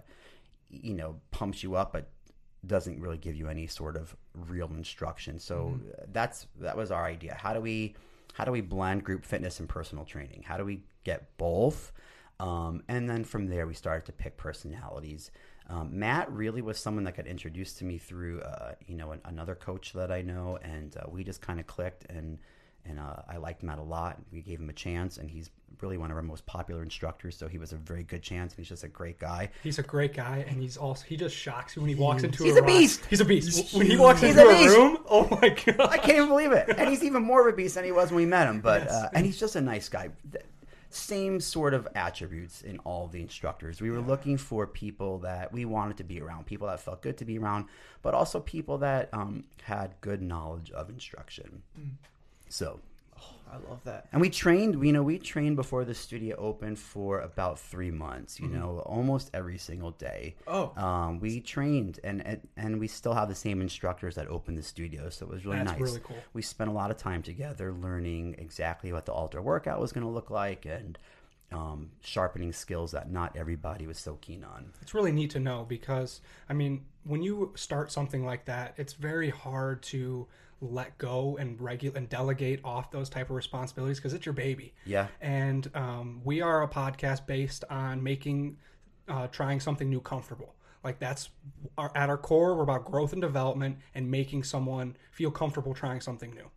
you 0.71 0.95
know 0.95 1.17
pumps 1.29 1.61
you 1.61 1.75
up, 1.75 1.93
but 1.93 2.09
doesn't 2.67 2.99
really 2.99 3.17
give 3.17 3.35
you 3.35 3.47
any 3.47 3.67
sort 3.67 3.95
of 3.95 4.15
real 4.33 4.71
instruction. 4.75 5.39
So 5.39 5.79
that's 6.11 6.47
that 6.59 6.75
was 6.75 6.91
our 6.91 7.05
idea. 7.05 7.35
How 7.39 7.53
do 7.53 7.61
we 7.61 7.95
how 8.33 8.45
do 8.45 8.51
we 8.51 8.61
blend 8.61 9.03
group 9.03 9.25
fitness 9.25 9.59
and 9.59 9.67
personal 9.67 10.05
training? 10.05 10.43
How 10.45 10.57
do 10.57 10.65
we 10.65 10.81
get 11.03 11.37
both? 11.37 11.91
Um, 12.39 12.83
and 12.87 13.09
then 13.09 13.23
from 13.23 13.47
there, 13.47 13.65
we 13.65 13.73
started 13.73 14.05
to 14.05 14.11
pick 14.11 14.37
personalities. 14.37 15.31
Um, 15.69 15.99
Matt 15.99 16.31
really 16.31 16.61
was 16.61 16.79
someone 16.79 17.03
that 17.05 17.17
got 17.17 17.25
introduced 17.27 17.79
to 17.79 17.85
me 17.85 17.97
through, 17.97 18.41
uh, 18.41 18.73
you 18.85 18.95
know, 18.95 19.11
an, 19.11 19.21
another 19.25 19.55
coach 19.55 19.93
that 19.93 20.11
I 20.11 20.21
know, 20.21 20.59
and 20.61 20.95
uh, 20.95 21.09
we 21.09 21.23
just 21.23 21.41
kind 21.41 21.59
of 21.59 21.67
clicked, 21.67 22.05
and 22.09 22.37
and 22.87 22.99
uh, 22.99 23.17
I 23.29 23.37
liked 23.37 23.63
Matt 23.63 23.79
a 23.79 23.83
lot. 23.83 24.17
We 24.31 24.41
gave 24.41 24.59
him 24.59 24.69
a 24.69 24.73
chance, 24.73 25.17
and 25.17 25.29
he's 25.29 25.49
really 25.81 25.97
one 25.97 26.09
of 26.09 26.17
our 26.17 26.23
most 26.23 26.45
popular 26.47 26.81
instructors, 26.81 27.37
so 27.37 27.47
he 27.47 27.57
was 27.59 27.71
a 27.71 27.75
very 27.77 28.03
good 28.03 28.23
chance. 28.23 28.53
And 28.53 28.57
he's 28.59 28.69
just 28.69 28.83
a 28.83 28.87
great 28.87 29.19
guy. 29.19 29.49
He's 29.63 29.77
a 29.79 29.83
great 29.83 30.13
guy, 30.15 30.45
and 30.47 30.61
he's 30.61 30.77
also 30.77 31.05
he 31.05 31.17
just 31.17 31.35
shocks 31.35 31.75
you 31.75 31.81
when 31.81 31.89
he 31.89 31.95
walks 31.95 32.23
into 32.23 32.43
a 32.43 32.47
room. 32.47 32.47
He's 32.47 32.55
a, 32.57 32.63
a 32.63 32.67
room. 32.67 32.79
beast! 32.79 33.05
He's 33.09 33.21
a 33.21 33.25
beast. 33.25 33.57
He's 33.57 33.73
when 33.73 33.87
he 33.87 33.97
walks 33.97 34.21
He's 34.21 34.35
into 34.37 34.49
a 34.49 34.65
a, 34.65 34.69
room, 34.69 34.97
oh 35.09 35.27
my 35.41 35.49
god! 35.65 35.79
I 35.81 35.97
can't 35.97 36.17
even 36.17 36.29
believe 36.29 36.51
it. 36.51 36.69
And 36.77 36.89
he's 36.89 37.03
even 37.03 37.23
more 37.23 37.47
of 37.47 37.53
a 37.53 37.55
beast 37.55 37.75
than 37.75 37.83
he 37.85 37.91
was 37.91 38.09
when 38.09 38.17
we 38.17 38.25
met 38.25 38.47
him. 38.47 38.61
But 38.61 38.83
Yes. 38.83 38.91
uh, 38.91 39.09
and 39.13 39.25
he's 39.25 39.39
just 39.39 39.55
a 39.55 39.61
nice 39.61 39.89
guy. 39.89 40.09
Same 40.89 41.41
sort 41.41 41.73
of 41.73 41.85
attributes 41.95 42.61
in 42.61 42.79
all 42.79 43.07
the 43.07 43.21
instructors. 43.21 43.81
We 43.81 43.91
were 43.91 43.99
looking 43.99 44.37
for 44.37 44.65
people 44.65 45.19
that 45.19 45.51
we 45.51 45.65
wanted 45.65 45.97
to 45.97 46.05
be 46.05 46.21
around, 46.21 46.45
people 46.45 46.67
that 46.67 46.79
felt 46.79 47.01
good 47.01 47.17
to 47.17 47.25
be 47.25 47.37
around, 47.37 47.65
but 48.01 48.13
also 48.13 48.39
people 48.39 48.77
that 48.79 49.09
um, 49.13 49.43
had 49.63 49.95
good 49.99 50.21
knowledge 50.21 50.71
of 50.71 50.89
instruction. 50.89 51.61
So, 52.49 52.79
I 53.51 53.57
love 53.69 53.83
that. 53.85 54.07
and 54.11 54.21
we 54.21 54.29
trained. 54.29 54.83
You 54.85 54.91
know, 54.91 55.03
we 55.03 55.17
trained 55.17 55.55
before 55.55 55.85
the 55.85 55.93
studio 55.93 56.35
opened 56.37 56.77
for 56.77 57.21
about 57.21 57.59
three 57.59 57.91
months. 57.91 58.39
You 58.39 58.47
know, 58.47 58.79
almost 58.85 59.29
every 59.33 59.57
single 59.57 59.91
day. 59.91 60.35
Oh. 60.47 60.73
Um, 60.75 61.19
we 61.19 61.39
trained, 61.39 61.99
and, 62.03 62.25
and 62.25 62.47
and 62.57 62.79
we 62.79 62.87
still 62.87 63.13
have 63.13 63.29
the 63.29 63.35
same 63.35 63.61
instructors 63.61 64.15
that 64.15 64.27
opened 64.27 64.57
the 64.57 64.63
studio, 64.63 65.09
so 65.09 65.25
it 65.25 65.31
was 65.31 65.45
really 65.45 65.59
That's 65.59 65.71
nice. 65.71 65.79
really 65.81 66.01
cool. 66.01 66.17
We 66.33 66.41
spent 66.41 66.69
a 66.69 66.73
lot 66.73 66.91
of 66.91 66.97
time 66.97 67.23
together, 67.23 67.73
learning 67.73 68.35
exactly 68.37 68.91
what 68.91 69.05
the 69.05 69.13
altar 69.13 69.41
workout 69.41 69.79
was 69.79 69.91
going 69.93 70.05
to 70.05 70.11
look 70.11 70.29
like, 70.29 70.65
and 70.65 70.97
um, 71.51 71.91
sharpening 72.01 72.51
skills 72.51 72.91
that 72.91 73.09
not 73.09 73.35
everybody 73.37 73.87
was 73.87 73.97
so 73.97 74.15
keen 74.15 74.43
on. 74.43 74.71
It's 74.81 74.93
really 74.93 75.11
neat 75.11 75.31
to 75.31 75.39
know 75.39 75.65
because 75.67 76.21
I 76.49 76.53
mean, 76.53 76.85
when 77.05 77.23
you 77.23 77.53
start 77.55 77.91
something 77.91 78.25
like 78.25 78.45
that, 78.45 78.73
it's 78.77 78.93
very 78.93 79.29
hard 79.29 79.81
to 79.83 80.27
let 80.61 80.97
go 80.97 81.37
and 81.37 81.59
regulate 81.61 81.97
and 81.97 82.09
delegate 82.09 82.59
off 82.63 82.91
those 82.91 83.09
type 83.09 83.29
of 83.29 83.35
responsibilities 83.35 83.97
because 83.97 84.13
it's 84.13 84.25
your 84.25 84.33
baby. 84.33 84.73
Yeah. 84.85 85.07
And 85.21 85.69
um, 85.75 86.21
we 86.23 86.41
are 86.41 86.63
a 86.63 86.67
podcast 86.67 87.25
based 87.27 87.63
on 87.69 88.01
making, 88.01 88.57
uh, 89.07 89.27
trying 89.27 89.59
something 89.59 89.89
new 89.89 90.01
comfortable. 90.01 90.55
Like 90.83 90.99
that's 90.99 91.29
our, 91.77 91.91
at 91.95 92.09
our 92.09 92.17
core, 92.17 92.55
we're 92.55 92.63
about 92.63 92.85
growth 92.85 93.13
and 93.13 93.21
development 93.21 93.77
and 93.93 94.09
making 94.09 94.43
someone 94.43 94.95
feel 95.11 95.31
comfortable 95.31 95.73
trying 95.73 96.01
something 96.01 96.33
new. 96.33 96.49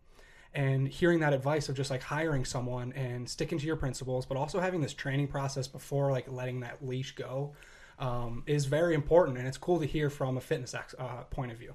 And 0.53 0.87
hearing 0.87 1.19
that 1.21 1.33
advice 1.33 1.69
of 1.69 1.75
just 1.75 1.89
like 1.89 2.03
hiring 2.03 2.43
someone 2.43 2.91
and 2.93 3.29
sticking 3.29 3.57
to 3.57 3.65
your 3.65 3.77
principles, 3.77 4.25
but 4.25 4.37
also 4.37 4.59
having 4.59 4.81
this 4.81 4.93
training 4.93 5.27
process 5.27 5.67
before 5.67 6.11
like 6.11 6.29
letting 6.29 6.59
that 6.61 6.85
leash 6.85 7.13
go, 7.15 7.53
um, 8.01 8.43
is 8.47 8.65
very 8.65 8.95
important. 8.95 9.37
And 9.37 9.47
it's 9.47 9.57
cool 9.57 9.79
to 9.79 9.85
hear 9.85 10.09
from 10.09 10.35
a 10.35 10.41
fitness 10.41 10.73
ex- 10.73 10.95
uh, 10.99 11.23
point 11.29 11.53
of 11.53 11.57
view. 11.57 11.73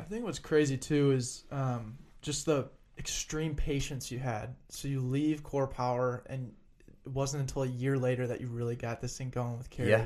I 0.00 0.02
think 0.02 0.24
what's 0.24 0.40
crazy 0.40 0.76
too 0.76 1.12
is 1.12 1.44
um, 1.52 1.96
just 2.22 2.44
the 2.44 2.68
extreme 2.98 3.54
patience 3.54 4.10
you 4.10 4.18
had. 4.18 4.54
So 4.68 4.88
you 4.88 5.00
leave 5.00 5.42
Core 5.42 5.68
Power, 5.68 6.24
and 6.26 6.52
it 7.06 7.12
wasn't 7.12 7.42
until 7.42 7.62
a 7.62 7.68
year 7.68 7.96
later 7.96 8.26
that 8.26 8.40
you 8.40 8.48
really 8.48 8.76
got 8.76 9.00
this 9.00 9.16
thing 9.16 9.30
going 9.30 9.56
with 9.58 9.70
Kari. 9.70 9.90
Yeah. 9.90 10.04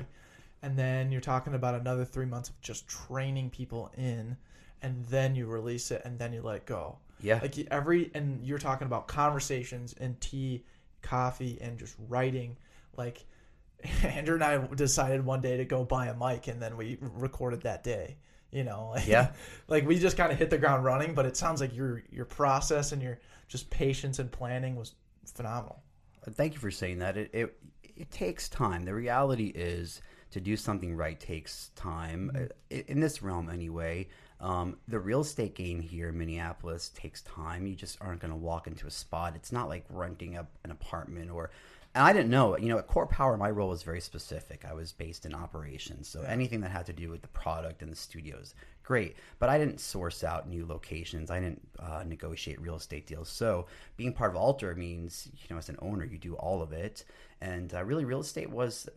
And 0.63 0.79
then 0.79 1.11
you're 1.11 1.21
talking 1.21 1.55
about 1.55 1.75
another 1.75 2.05
three 2.05 2.27
months 2.27 2.51
of 2.51 2.61
just 2.61 2.87
training 2.89 3.51
people 3.51 3.91
in, 3.97 4.37
and 4.83 5.05
then 5.07 5.35
you 5.35 5.47
release 5.47 5.91
it, 5.91 6.03
and 6.05 6.19
then 6.19 6.33
you 6.33 6.43
let 6.43 6.57
it 6.57 6.67
go. 6.67 6.99
Yeah. 7.21 7.39
Like 7.41 7.59
every, 7.71 8.11
and 8.15 8.45
you're 8.45 8.59
talking 8.59 8.87
about 8.87 9.09
conversations 9.09 9.95
and 9.99 10.21
tea, 10.21 10.65
coffee, 11.03 11.59
and 11.61 11.79
just 11.79 11.97
writing. 12.09 12.57
Like 12.97 13.25
Andrew 14.05 14.35
and 14.35 14.45
I 14.45 14.59
decided 14.75 15.25
one 15.25 15.41
day 15.41 15.57
to 15.59 15.65
go 15.65 15.85
buy 15.85 16.07
a 16.07 16.15
mic, 16.17 16.49
and 16.49 16.61
then 16.61 16.77
we 16.77 16.99
recorded 17.01 17.63
that 17.63 17.85
day. 17.85 18.17
You 18.51 18.63
know, 18.65 18.91
like, 18.95 19.07
Yeah. 19.09 19.33
like 19.69 19.87
we 19.87 19.99
just 19.99 20.17
kind 20.17 20.31
of 20.33 20.39
hit 20.39 20.49
the 20.51 20.59
ground 20.59 20.85
running. 20.85 21.15
But 21.15 21.27
it 21.27 21.37
sounds 21.37 21.61
like 21.61 21.75
your 21.75 22.03
your 22.11 22.25
process 22.25 22.93
and 22.93 23.03
your 23.03 23.19
just 23.49 23.69
patience 23.71 24.19
and 24.19 24.31
planning 24.31 24.77
was 24.77 24.95
phenomenal. 25.35 25.83
Thank 26.31 26.55
you 26.55 26.61
for 26.61 26.71
saying 26.71 27.01
that. 27.01 27.17
It, 27.17 27.31
it 27.35 27.57
it 27.97 28.11
takes 28.11 28.49
time. 28.49 28.85
The 28.85 28.95
reality 28.95 29.47
is 29.55 30.01
to 30.31 30.41
do 30.41 30.57
something 30.57 30.97
right 30.97 31.19
takes 31.19 31.71
time 31.77 32.31
Mm-hmm. 32.35 32.45
Uh, 32.45 32.83
in 32.89 33.01
this 33.01 33.23
realm 33.23 33.51
anyway. 33.51 34.09
Um, 34.41 34.77
the 34.89 34.99
real 34.99 35.21
estate 35.21 35.55
game 35.55 35.81
here 35.81 36.09
in 36.11 36.19
Minneapolis 36.19 36.91
takes 36.91 37.23
time. 37.23 37.67
You 37.67 37.75
just 37.75 37.97
aren't 38.01 38.21
going 38.21 38.33
to 38.33 38.37
walk 38.37 38.67
into 38.67 38.87
a 38.87 38.91
spot. 38.91 39.35
It's 39.37 39.53
not 39.53 39.69
like 39.69 39.85
renting 39.91 40.37
up 40.37 40.51
an 40.65 40.71
apartment 40.71 41.31
or. 41.31 41.51
And 41.95 42.05
I 42.05 42.13
didn't 42.13 42.31
know. 42.31 42.57
You 42.57 42.69
know, 42.69 42.79
at 42.79 42.87
Core 42.87 43.07
Power, 43.07 43.37
my 43.37 43.51
role 43.51 43.69
was 43.69 43.83
very 43.83 44.01
specific. 44.01 44.65
I 44.69 44.75
was 44.75 44.93
based 44.93 45.27
in 45.27 45.35
operations, 45.35 46.09
so 46.09 46.23
anything 46.23 46.61
that 46.63 46.71
had 46.71 46.87
to 46.87 46.93
do 46.93 47.11
with 47.11 47.23
the 47.23 47.29
product 47.29 47.83
and 47.83 47.93
the 47.93 47.97
studios 47.97 48.55
great. 48.85 49.17
But 49.39 49.49
I 49.49 49.59
didn't 49.59 49.81
source 49.81 50.23
out 50.23 50.49
new 50.49 50.67
locations. 50.67 51.31
I 51.31 51.41
didn't 51.41 51.67
uh, 51.81 52.05
negotiate 52.07 52.61
real 52.61 52.77
estate 52.77 53.07
deals. 53.07 53.29
So 53.29 53.67
being 53.97 54.13
part 54.13 54.31
of 54.31 54.37
Alter 54.37 54.75
means, 54.75 55.29
you 55.35 55.47
know, 55.51 55.59
as 55.59 55.69
an 55.69 55.79
owner, 55.81 56.05
you 56.05 56.19
do 56.19 56.35
all 56.35 56.63
of 56.63 56.73
it. 56.73 57.05
And 57.41 57.75
uh, 57.75 57.83
really, 57.85 58.05
real 58.05 58.21
estate 58.21 58.51
was 58.51 58.89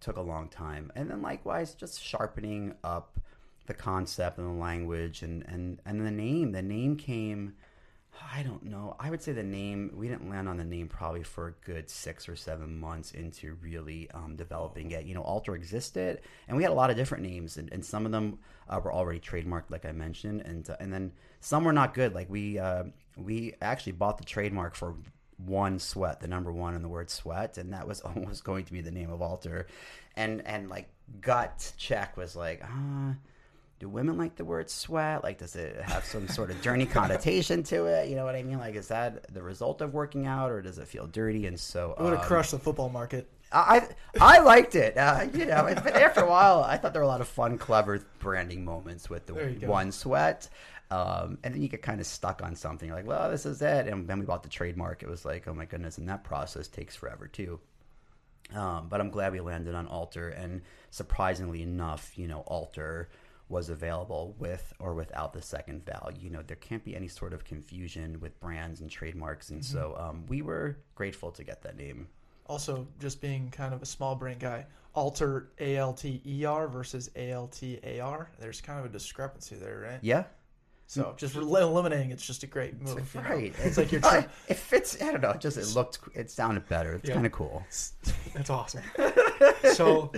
took 0.00 0.16
a 0.16 0.22
long 0.22 0.48
time. 0.48 0.92
And 0.94 1.10
then 1.10 1.22
likewise, 1.22 1.74
just 1.74 2.02
sharpening 2.02 2.74
up 2.84 3.18
the 3.66 3.74
concept 3.74 4.38
and 4.38 4.46
the 4.46 4.52
language 4.52 5.22
and, 5.22 5.44
and, 5.48 5.80
and 5.84 6.06
the 6.06 6.10
name. 6.10 6.52
The 6.52 6.62
name 6.62 6.96
came, 6.96 7.54
I 8.32 8.42
don't 8.42 8.64
know. 8.64 8.96
I 8.98 9.10
would 9.10 9.22
say 9.22 9.32
the 9.32 9.42
name, 9.42 9.92
we 9.94 10.08
didn't 10.08 10.28
land 10.28 10.48
on 10.48 10.56
the 10.56 10.64
name 10.64 10.88
probably 10.88 11.22
for 11.22 11.48
a 11.48 11.52
good 11.64 11.88
six 11.88 12.28
or 12.28 12.36
seven 12.36 12.78
months 12.78 13.12
into 13.12 13.56
really 13.62 14.10
um, 14.12 14.36
developing 14.36 14.90
it. 14.90 15.04
You 15.04 15.14
know, 15.14 15.22
Alter 15.22 15.54
existed 15.54 16.20
and 16.48 16.56
we 16.56 16.62
had 16.62 16.72
a 16.72 16.74
lot 16.74 16.90
of 16.90 16.96
different 16.96 17.24
names 17.24 17.56
and, 17.56 17.72
and 17.72 17.84
some 17.84 18.06
of 18.06 18.12
them 18.12 18.38
uh, 18.68 18.80
were 18.82 18.92
already 18.92 19.20
trademarked, 19.20 19.70
like 19.70 19.84
I 19.84 19.92
mentioned. 19.92 20.42
And, 20.42 20.68
uh, 20.68 20.76
and 20.80 20.92
then 20.92 21.12
some 21.40 21.64
were 21.64 21.72
not 21.72 21.94
good. 21.94 22.14
Like 22.14 22.28
we, 22.28 22.58
uh, 22.58 22.84
we 23.16 23.54
actually 23.60 23.92
bought 23.92 24.18
the 24.18 24.24
trademark 24.24 24.74
for 24.74 24.96
one 25.38 25.78
sweat, 25.78 26.20
the 26.20 26.28
number 26.28 26.52
one 26.52 26.74
in 26.74 26.82
the 26.82 26.88
word 26.88 27.10
sweat, 27.10 27.58
and 27.58 27.72
that 27.72 27.86
was 27.86 28.00
almost 28.02 28.44
going 28.44 28.64
to 28.64 28.72
be 28.72 28.80
the 28.80 28.90
name 28.90 29.10
of 29.10 29.22
Alter. 29.22 29.66
And 30.16 30.46
and 30.46 30.68
like 30.68 30.88
gut 31.20 31.72
check 31.76 32.16
was 32.16 32.34
like, 32.36 32.62
ah, 32.64 33.14
do 33.78 33.88
women 33.88 34.16
like 34.16 34.36
the 34.36 34.44
word 34.44 34.70
sweat? 34.70 35.22
Like, 35.22 35.38
does 35.38 35.54
it 35.56 35.80
have 35.82 36.04
some 36.04 36.28
sort 36.28 36.50
of 36.50 36.60
dirty 36.62 36.86
connotation 36.86 37.62
to 37.64 37.84
it? 37.86 38.08
You 38.08 38.16
know 38.16 38.24
what 38.24 38.34
I 38.34 38.42
mean? 38.42 38.58
Like, 38.58 38.74
is 38.74 38.88
that 38.88 39.32
the 39.34 39.42
result 39.42 39.80
of 39.82 39.92
working 39.92 40.26
out, 40.26 40.50
or 40.50 40.62
does 40.62 40.78
it 40.78 40.88
feel 40.88 41.06
dirty? 41.06 41.46
And 41.46 41.58
so, 41.60 41.94
It 41.98 42.02
would 42.02 42.12
have 42.12 42.20
um, 42.22 42.26
crushed 42.26 42.52
the 42.52 42.58
football 42.58 42.88
market. 42.88 43.28
I 43.52 43.88
I 44.20 44.40
liked 44.40 44.74
it. 44.74 44.96
Uh, 44.96 45.26
you 45.32 45.46
know, 45.46 45.64
but 45.84 45.94
after 45.94 46.20
a 46.22 46.28
while, 46.28 46.64
I 46.64 46.76
thought 46.78 46.92
there 46.92 47.00
were 47.02 47.06
a 47.06 47.08
lot 47.08 47.20
of 47.20 47.28
fun, 47.28 47.58
clever 47.58 48.04
branding 48.18 48.64
moments 48.64 49.08
with 49.08 49.26
the 49.26 49.34
There 49.34 49.48
you 49.50 49.58
go. 49.60 49.68
one 49.68 49.92
sweat. 49.92 50.48
Um, 50.90 51.38
and 51.42 51.52
then 51.54 51.62
you 51.62 51.68
get 51.68 51.82
kind 51.82 52.00
of 52.00 52.06
stuck 52.06 52.42
on 52.42 52.54
something. 52.54 52.88
You're 52.88 52.96
like, 52.96 53.06
well, 53.06 53.30
this 53.30 53.44
is 53.44 53.60
it. 53.60 53.88
And 53.88 54.06
then 54.08 54.20
we 54.20 54.24
bought 54.26 54.42
the 54.44 54.48
trademark. 54.48 55.02
It 55.02 55.08
was 55.08 55.24
like, 55.24 55.46
oh 55.48 55.54
my 55.54 55.64
goodness. 55.64 55.98
And 55.98 56.08
that 56.08 56.22
process 56.24 56.68
takes 56.68 56.94
forever 56.94 57.26
too. 57.26 57.58
Um, 58.54 58.86
but 58.88 59.00
I'm 59.00 59.10
glad 59.10 59.32
we 59.32 59.40
landed 59.40 59.74
on 59.74 59.86
Alter. 59.88 60.28
And 60.28 60.62
surprisingly 60.90 61.62
enough, 61.62 62.16
you 62.16 62.28
know, 62.28 62.40
Alter 62.46 63.08
was 63.48 63.68
available 63.70 64.34
with 64.38 64.72
or 64.80 64.94
without 64.94 65.32
the 65.32 65.40
second 65.42 65.84
vowel. 65.86 66.10
You 66.18 66.30
know, 66.30 66.42
there 66.46 66.56
can't 66.56 66.84
be 66.84 66.96
any 66.96 67.08
sort 67.08 67.32
of 67.32 67.44
confusion 67.44 68.18
with 68.20 68.38
brands 68.40 68.80
and 68.80 68.90
trademarks. 68.90 69.50
And 69.50 69.64
so 69.64 69.94
um, 69.98 70.24
we 70.26 70.42
were 70.42 70.78
grateful 70.94 71.30
to 71.32 71.44
get 71.44 71.62
that 71.62 71.76
name. 71.76 72.08
Also, 72.46 72.86
just 73.00 73.20
being 73.20 73.50
kind 73.50 73.72
of 73.74 73.82
a 73.82 73.86
small 73.86 74.14
brain 74.16 74.38
guy, 74.38 74.66
alter 74.94 75.50
A 75.58 75.76
L 75.76 75.92
T 75.92 76.20
E 76.26 76.44
R 76.44 76.66
versus 76.68 77.10
A 77.16 77.30
L 77.30 77.46
T 77.48 77.78
A 77.84 78.00
R. 78.00 78.30
There's 78.40 78.60
kind 78.60 78.78
of 78.80 78.84
a 78.84 78.88
discrepancy 78.88 79.56
there, 79.56 79.80
right? 79.80 79.98
Yeah. 80.02 80.24
So 80.88 81.14
just 81.16 81.34
eliminating 81.34 82.12
it's 82.12 82.24
just 82.24 82.44
a 82.44 82.46
great 82.46 82.80
move. 82.80 83.12
you 83.14 83.20
know? 83.20 83.28
Right. 83.28 83.52
It's 83.64 83.76
like 83.76 83.90
you're 83.90 84.00
Uh, 84.04 84.22
it 84.48 84.56
fits. 84.56 85.00
I 85.02 85.10
don't 85.10 85.20
know. 85.20 85.30
It 85.30 85.40
just 85.40 85.56
it 85.56 85.74
looked. 85.74 85.98
It 86.14 86.30
sounded 86.30 86.68
better. 86.68 86.94
It's 86.94 87.08
Yeah. 87.08 87.14
kind 87.14 87.26
of 87.26 87.32
cool. 87.32 87.64
That's 88.34 88.50
awesome. 88.50 88.82
so, 89.74 90.12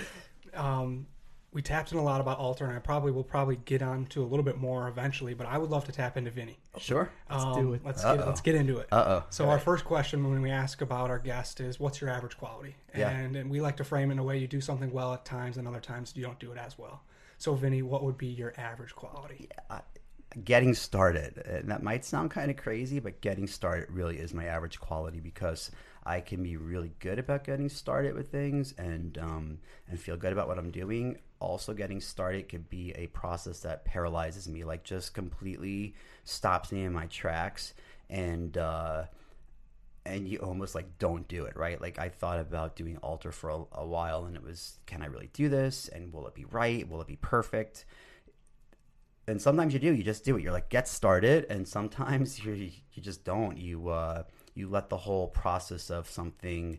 um, 0.53 1.07
we 1.53 1.63
tapped 1.63 1.93
in 1.93 1.99
a 1.99 2.03
lot 2.03 2.21
about 2.21 2.39
Alter, 2.39 2.67
and 2.67 2.75
I 2.75 2.79
probably 2.79 3.11
will 3.11 3.25
probably 3.25 3.57
get 3.65 3.81
on 3.83 4.07
to 4.07 4.23
a 4.23 4.27
little 4.27 4.45
bit 4.45 4.59
more 4.59 4.87
eventually. 4.89 5.35
But 5.35 5.47
I 5.47 5.57
would 5.57 5.71
love 5.71 5.85
to 5.85 5.93
tap 5.93 6.17
into 6.17 6.31
Vinny. 6.31 6.59
Sure. 6.79 7.11
Let's 7.31 7.45
do 7.57 7.73
it. 7.75 7.83
Let's 7.85 8.03
get 8.03 8.19
Uh-oh. 8.19 8.27
let's 8.27 8.41
get 8.41 8.55
into 8.55 8.79
it. 8.79 8.89
Uh 8.93 9.05
oh. 9.07 9.25
So 9.31 9.49
our 9.49 9.59
first 9.59 9.85
question 9.85 10.29
when 10.29 10.43
we 10.43 10.51
ask 10.51 10.83
about 10.83 11.11
our 11.11 11.19
guest 11.19 11.61
is, 11.61 11.81
"What's 11.81 12.01
your 12.01 12.11
average 12.11 12.37
quality?" 12.37 12.77
Yeah. 12.97 13.11
And 13.11 13.35
and 13.37 13.51
we 13.51 13.61
like 13.61 13.77
to 13.79 13.85
frame 13.85 14.11
it 14.11 14.15
in 14.15 14.19
a 14.19 14.25
way 14.25 14.39
you 14.39 14.47
do 14.47 14.61
something 14.61 14.93
well 14.93 15.15
at 15.15 15.25
times, 15.25 15.57
and 15.57 15.67
other 15.67 15.81
times 15.81 16.13
you 16.15 16.23
don't 16.23 16.39
do 16.39 16.53
it 16.53 16.59
as 16.59 16.79
well. 16.79 17.03
So, 17.39 17.55
Vinny, 17.55 17.83
what 17.83 18.03
would 18.03 18.19
be 18.19 18.27
your 18.27 18.53
average 18.59 18.95
quality? 18.95 19.49
getting 20.45 20.75
started. 20.75 21.39
And 21.47 21.71
that 21.71 21.83
might 21.83 22.05
sound 22.05 22.31
kind 22.31 22.51
of 22.51 22.57
crazy, 22.57 23.01
but 23.01 23.21
getting 23.21 23.47
started 23.47 23.91
really 23.91 24.19
is 24.19 24.35
my 24.35 24.45
average 24.45 24.79
quality 24.79 25.21
because 25.21 25.71
I 26.05 26.21
can 26.21 26.43
be 26.43 26.57
really 26.57 26.93
good 27.01 27.19
about 27.19 27.45
getting 27.45 27.69
started 27.69 28.15
with 28.15 28.31
things 28.31 28.75
and 28.79 29.17
um, 29.19 29.59
and 29.89 29.99
feel 29.99 30.17
good 30.17 30.33
about 30.33 30.49
what 30.49 30.59
I'm 30.59 30.71
doing. 30.71 31.19
Also, 31.41 31.73
getting 31.73 32.01
started 32.01 32.49
could 32.49 32.69
be 32.69 32.93
a 32.93 33.07
process 33.09 33.61
that 33.61 33.85
paralyzes 33.85 34.49
me, 34.49 34.65
like 34.65 34.83
just 34.83 35.15
completely 35.15 35.95
stops 36.25 36.73
me 36.73 36.85
in 36.85 36.93
my 36.93 37.07
tracks 37.07 37.75
and. 38.11 38.57
Uh, 38.57 39.05
and 40.07 40.27
you 40.27 40.39
almost 40.39 40.75
like 40.75 40.99
don't 40.99 41.29
do 41.29 41.45
it 41.45 41.57
right? 41.57 41.81
Like 41.81 41.99
i 41.99 42.09
thought 42.09 42.39
about 42.39 42.77
doing 42.77 42.97
alter 42.99 43.31
for 43.31 43.51
a, 43.51 43.63
a 43.73 43.87
while 43.87 44.25
and 44.25 44.35
it 44.37 44.43
was 44.43 44.79
can 44.87 45.03
i 45.03 45.07
really 45.07 45.29
do 45.33 45.49
this? 45.49 45.89
And 45.89 46.13
will 46.13 46.27
it 46.27 46.35
be 46.35 46.47
right? 46.47 46.89
Will 46.89 47.01
it 47.01 47.07
be 47.07 47.17
perfect? 47.17 47.85
And 49.27 49.41
sometimes 49.41 49.75
you 49.75 49.81
do 49.81 49.93
you 49.93 50.03
just 50.03 50.25
do 50.25 50.37
it. 50.37 50.43
You're 50.43 50.53
like 50.53 50.71
get 50.71 50.89
started. 50.89 51.47
And 51.51 51.69
sometimes 51.69 52.39
you 52.45 52.55
you 52.55 53.03
just 53.03 53.25
don't. 53.25 53.59
You 53.59 53.89
uh 53.89 54.23
you 54.55 54.69
let 54.69 54.89
the 54.89 54.97
whole 54.97 55.29
process 55.29 55.91
of 55.91 56.09
something 56.09 56.79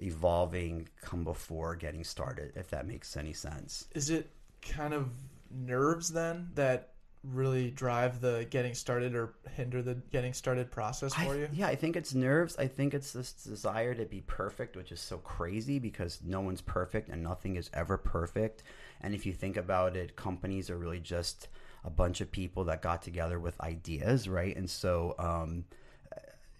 evolving 0.00 0.88
come 1.02 1.24
before 1.24 1.74
getting 1.76 2.04
started 2.04 2.52
if 2.56 2.70
that 2.70 2.86
makes 2.86 3.16
any 3.16 3.32
sense 3.32 3.86
Is 3.94 4.10
it 4.10 4.30
kind 4.62 4.94
of 4.94 5.08
nerves 5.50 6.08
then 6.12 6.50
that 6.54 6.90
really 7.22 7.70
drive 7.70 8.20
the 8.20 8.46
getting 8.50 8.74
started 8.74 9.14
or 9.14 9.34
hinder 9.54 9.82
the 9.82 9.94
getting 10.10 10.32
started 10.32 10.70
process 10.70 11.12
for 11.14 11.36
you? 11.36 11.48
Yeah, 11.52 11.66
I 11.66 11.74
think 11.74 11.96
it's 11.96 12.14
nerves. 12.14 12.56
I 12.58 12.66
think 12.66 12.94
it's 12.94 13.12
this 13.12 13.32
desire 13.32 13.94
to 13.94 14.06
be 14.06 14.22
perfect, 14.22 14.76
which 14.76 14.90
is 14.90 15.00
so 15.00 15.18
crazy 15.18 15.78
because 15.78 16.20
no 16.24 16.40
one's 16.40 16.62
perfect 16.62 17.08
and 17.10 17.22
nothing 17.22 17.56
is 17.56 17.68
ever 17.74 17.98
perfect. 17.98 18.62
And 19.02 19.14
if 19.14 19.26
you 19.26 19.32
think 19.32 19.56
about 19.56 19.96
it, 19.96 20.16
companies 20.16 20.70
are 20.70 20.78
really 20.78 21.00
just 21.00 21.48
a 21.84 21.90
bunch 21.90 22.20
of 22.20 22.30
people 22.30 22.64
that 22.64 22.82
got 22.82 23.02
together 23.02 23.38
with 23.38 23.60
ideas, 23.60 24.28
right? 24.28 24.56
And 24.56 24.68
so 24.68 25.14
um, 25.18 25.64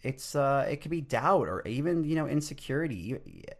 it's 0.03 0.35
uh, 0.35 0.67
it 0.71 0.81
could 0.81 0.91
be 0.91 1.01
doubt 1.01 1.49
or 1.49 1.67
even 1.67 2.05
you 2.05 2.15
know 2.17 2.27
insecurity, 2.27 3.19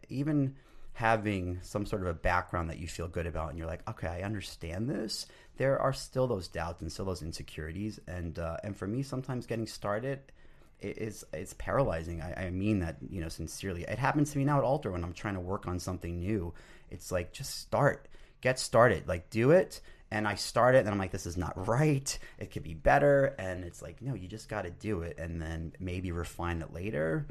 even 0.09 0.55
having 0.93 1.59
some 1.61 1.85
sort 1.85 2.01
of 2.01 2.07
a 2.07 2.13
background 2.13 2.69
that 2.69 2.79
you 2.79 2.87
feel 2.87 3.07
good 3.07 3.27
about, 3.27 3.49
and 3.49 3.57
you're 3.57 3.67
like, 3.67 3.87
okay, 3.89 4.07
I 4.07 4.21
understand 4.21 4.89
this. 4.89 5.25
There 5.57 5.79
are 5.79 5.93
still 5.93 6.27
those 6.27 6.47
doubts 6.47 6.81
and 6.81 6.91
still 6.91 7.05
those 7.05 7.21
insecurities, 7.21 7.99
and 8.07 8.37
uh, 8.39 8.57
and 8.63 8.75
for 8.75 8.87
me, 8.87 9.03
sometimes 9.03 9.45
getting 9.45 9.67
started 9.67 10.19
is 10.81 11.23
it's 11.31 11.53
paralyzing. 11.53 12.21
I, 12.21 12.47
I 12.47 12.49
mean 12.49 12.79
that 12.79 12.97
you 13.09 13.21
know 13.21 13.29
sincerely. 13.29 13.83
It 13.83 13.99
happens 13.99 14.31
to 14.31 14.37
me 14.37 14.45
now 14.45 14.57
at 14.57 14.63
Alter 14.63 14.91
when 14.91 15.03
I'm 15.03 15.13
trying 15.13 15.35
to 15.35 15.39
work 15.39 15.67
on 15.67 15.79
something 15.79 16.19
new. 16.19 16.53
It's 16.89 17.11
like 17.11 17.31
just 17.31 17.59
start, 17.59 18.07
get 18.41 18.59
started, 18.59 19.07
like 19.07 19.29
do 19.29 19.51
it. 19.51 19.81
And 20.11 20.27
I 20.27 20.35
start 20.35 20.75
it, 20.75 20.79
and 20.79 20.89
I'm 20.89 20.97
like, 20.97 21.11
this 21.11 21.25
is 21.25 21.37
not 21.37 21.67
right. 21.67 22.17
It 22.37 22.51
could 22.51 22.63
be 22.63 22.73
better. 22.73 23.33
And 23.39 23.63
it's 23.63 23.81
like, 23.81 24.01
no, 24.01 24.13
you 24.13 24.27
just 24.27 24.49
got 24.49 24.63
to 24.63 24.69
do 24.69 25.01
it, 25.01 25.17
and 25.17 25.41
then 25.41 25.73
maybe 25.79 26.11
refine 26.11 26.61
it 26.61 26.73
later, 26.73 27.27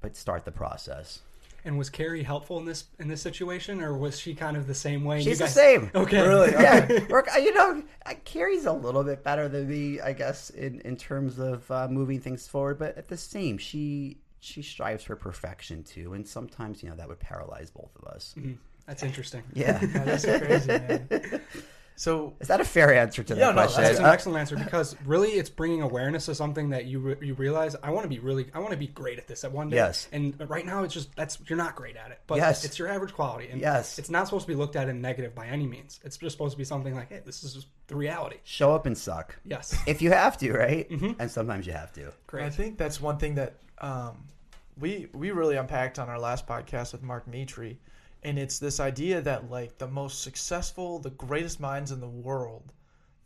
but 0.00 0.16
start 0.16 0.44
the 0.44 0.50
process. 0.50 1.20
And 1.64 1.76
was 1.76 1.90
Kari 1.90 2.22
helpful 2.22 2.58
in 2.58 2.64
this 2.64 2.84
in 2.98 3.08
this 3.08 3.20
situation, 3.20 3.82
or 3.82 3.96
was 3.96 4.18
she 4.18 4.34
kind 4.34 4.56
of 4.56 4.66
the 4.66 4.74
same 4.74 5.04
way? 5.04 5.22
She's 5.22 5.40
the 5.40 5.46
same. 5.46 5.90
Okay, 5.94 6.26
Really? 6.26 6.50
yeah, 6.52 7.04
work, 7.10 7.28
you 7.36 7.52
know, 7.52 7.82
uh, 8.06 8.14
Kari's 8.24 8.64
a 8.64 8.72
little 8.72 9.04
bit 9.04 9.22
better 9.22 9.46
than 9.46 9.68
me, 9.68 10.00
I 10.00 10.14
guess, 10.14 10.48
in, 10.50 10.80
in 10.80 10.96
terms 10.96 11.38
of 11.38 11.70
uh, 11.70 11.86
moving 11.88 12.18
things 12.18 12.48
forward. 12.48 12.78
But 12.78 12.96
at 12.96 13.08
the 13.08 13.16
same, 13.16 13.58
she 13.58 14.16
she 14.40 14.62
strives 14.62 15.04
for 15.04 15.16
perfection 15.16 15.84
too, 15.84 16.14
and 16.14 16.26
sometimes 16.26 16.82
you 16.82 16.88
know 16.88 16.96
that 16.96 17.08
would 17.08 17.20
paralyze 17.20 17.70
both 17.70 17.90
of 17.96 18.08
us. 18.08 18.34
That's 18.86 19.02
interesting. 19.02 19.42
Yeah, 19.52 19.78
Yeah, 19.82 20.04
that's 20.04 20.24
crazy, 20.24 20.68
man. 20.68 21.08
So 22.00 22.32
is 22.40 22.48
that 22.48 22.62
a 22.62 22.64
fair 22.64 22.94
answer 22.94 23.22
to 23.22 23.34
Yeah, 23.34 23.48
that 23.48 23.54
no, 23.56 23.62
question? 23.64 23.82
That's 23.82 23.98
an 23.98 24.06
excellent 24.06 24.38
answer 24.38 24.56
because 24.56 24.96
really, 25.04 25.32
it's 25.32 25.50
bringing 25.50 25.82
awareness 25.82 26.24
to 26.26 26.34
something 26.34 26.70
that 26.70 26.86
you 26.86 26.98
re- 26.98 27.16
you 27.20 27.34
realize. 27.34 27.76
I 27.82 27.90
want 27.90 28.04
to 28.04 28.08
be 28.08 28.18
really, 28.18 28.46
I 28.54 28.58
want 28.60 28.70
to 28.70 28.78
be 28.78 28.86
great 28.86 29.18
at 29.18 29.28
this 29.28 29.44
at 29.44 29.52
one 29.52 29.68
day. 29.68 29.76
Yes. 29.76 30.08
And 30.10 30.34
right 30.48 30.64
now, 30.64 30.82
it's 30.82 30.94
just 30.94 31.14
that's 31.14 31.36
you're 31.46 31.58
not 31.58 31.76
great 31.76 31.96
at 31.96 32.10
it, 32.10 32.20
but 32.26 32.38
Yes. 32.38 32.64
it's 32.64 32.78
your 32.78 32.88
average 32.88 33.12
quality. 33.12 33.48
And 33.50 33.60
Yes. 33.60 33.98
It's 33.98 34.08
not 34.08 34.26
supposed 34.26 34.46
to 34.46 34.48
be 34.50 34.54
looked 34.54 34.76
at 34.76 34.88
in 34.88 35.02
negative 35.02 35.34
by 35.34 35.46
any 35.48 35.66
means. 35.66 36.00
It's 36.02 36.16
just 36.16 36.32
supposed 36.32 36.52
to 36.52 36.58
be 36.58 36.64
something 36.64 36.94
like, 36.94 37.10
hey, 37.10 37.20
this 37.22 37.44
is 37.44 37.52
just 37.52 37.66
the 37.88 37.96
reality. 37.96 38.38
Show 38.44 38.74
up 38.74 38.86
and 38.86 38.96
suck 38.96 39.36
Yes. 39.44 39.76
if 39.86 40.00
you 40.00 40.10
have 40.10 40.38
to, 40.38 40.54
right? 40.54 40.88
And 41.18 41.30
sometimes 41.30 41.66
you 41.66 41.74
have 41.74 41.92
to. 41.92 42.14
Great. 42.26 42.46
I 42.46 42.48
think 42.50 42.78
that's 42.78 42.98
one 42.98 43.18
thing 43.18 43.34
that 43.34 43.56
um, 43.76 44.24
we 44.78 45.10
we 45.12 45.32
really 45.32 45.56
unpacked 45.56 45.98
on 45.98 46.08
our 46.08 46.18
last 46.18 46.46
podcast 46.46 46.92
with 46.92 47.02
Mark 47.02 47.26
Mitri, 47.26 47.78
and 48.22 48.38
it's 48.38 48.58
this 48.58 48.80
idea 48.80 49.20
that 49.22 49.50
like 49.50 49.78
the 49.78 49.88
most 49.88 50.22
successful, 50.22 50.98
the 50.98 51.10
greatest 51.10 51.60
minds 51.60 51.90
in 51.92 52.00
the 52.00 52.08
world, 52.08 52.72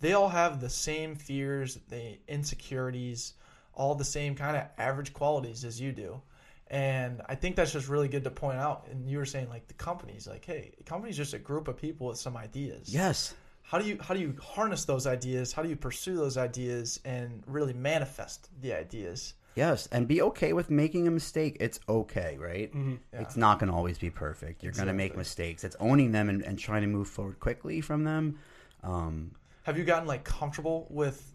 they 0.01 0.13
all 0.13 0.29
have 0.29 0.61
the 0.61 0.69
same 0.71 1.15
fears, 1.17 1.79
the 1.89 2.19
insecurities, 2.29 3.35
all 3.75 3.95
the 3.95 4.05
same 4.05 4.35
kind 4.35 4.57
of 4.57 4.65
average 4.79 5.13
qualities 5.13 5.65
as 5.65 5.81
you 5.81 5.93
do. 5.93 6.21
And 6.69 7.23
I 7.29 7.35
think 7.35 7.57
that's 7.57 7.73
just 7.73 7.89
really 7.89 8.09
good 8.09 8.25
to 8.25 8.31
point 8.31 8.59
out. 8.59 8.87
And 8.91 9.09
you 9.09 9.19
were 9.19 9.27
saying 9.27 9.49
like 9.49 9.67
the 9.69 9.75
companies, 9.75 10.27
like, 10.27 10.45
hey, 10.45 10.73
the 10.79 10.85
company's 10.85 11.17
just 11.17 11.35
a 11.35 11.39
group 11.39 11.69
of 11.69 11.77
people 11.77 12.07
with 12.09 12.19
some 12.19 12.37
ideas 12.37 12.89
Yes. 12.93 13.35
how 13.63 13.79
do 13.79 13.87
you 13.87 13.99
how 14.01 14.15
do 14.15 14.21
you 14.21 14.35
harness 14.43 14.85
those 14.85 15.07
ideas 15.07 15.53
how 15.53 15.63
do 15.63 15.69
you 15.69 15.77
pursue 15.77 16.17
those 16.17 16.37
ideas 16.37 17.01
and 17.05 17.43
really 17.47 17.73
manifest 17.73 18.49
the 18.61 18.73
ideas 18.73 19.35
Yes, 19.55 19.89
and 19.93 20.09
be 20.09 20.21
okay 20.23 20.53
with 20.53 20.71
making 20.71 21.07
a 21.07 21.11
mistake. 21.11 21.57
It's 21.61 21.79
okay, 21.89 22.37
right? 22.41 22.73
Mm-hmm. 22.75 22.95
It's 23.13 23.37
not 23.37 23.61
going 23.61 23.71
to 23.71 23.77
always 23.77 23.99
be 23.99 24.11
perfect. 24.11 24.63
You're 24.63 24.73
going 24.73 24.89
to 24.89 24.95
make 24.95 25.17
mistakes. 25.17 25.63
It's 25.63 25.77
owning 25.79 26.13
them 26.13 26.29
and, 26.29 26.43
and 26.43 26.59
trying 26.59 26.83
to 26.83 26.89
move 26.89 27.09
forward 27.09 27.39
quickly 27.39 27.81
from 27.81 28.05
them. 28.05 28.39
Um, 28.83 29.33
Have 29.63 29.79
you 29.79 29.85
gotten 29.85 30.09
like 30.09 30.25
comfortable 30.25 30.87
with 30.91 31.33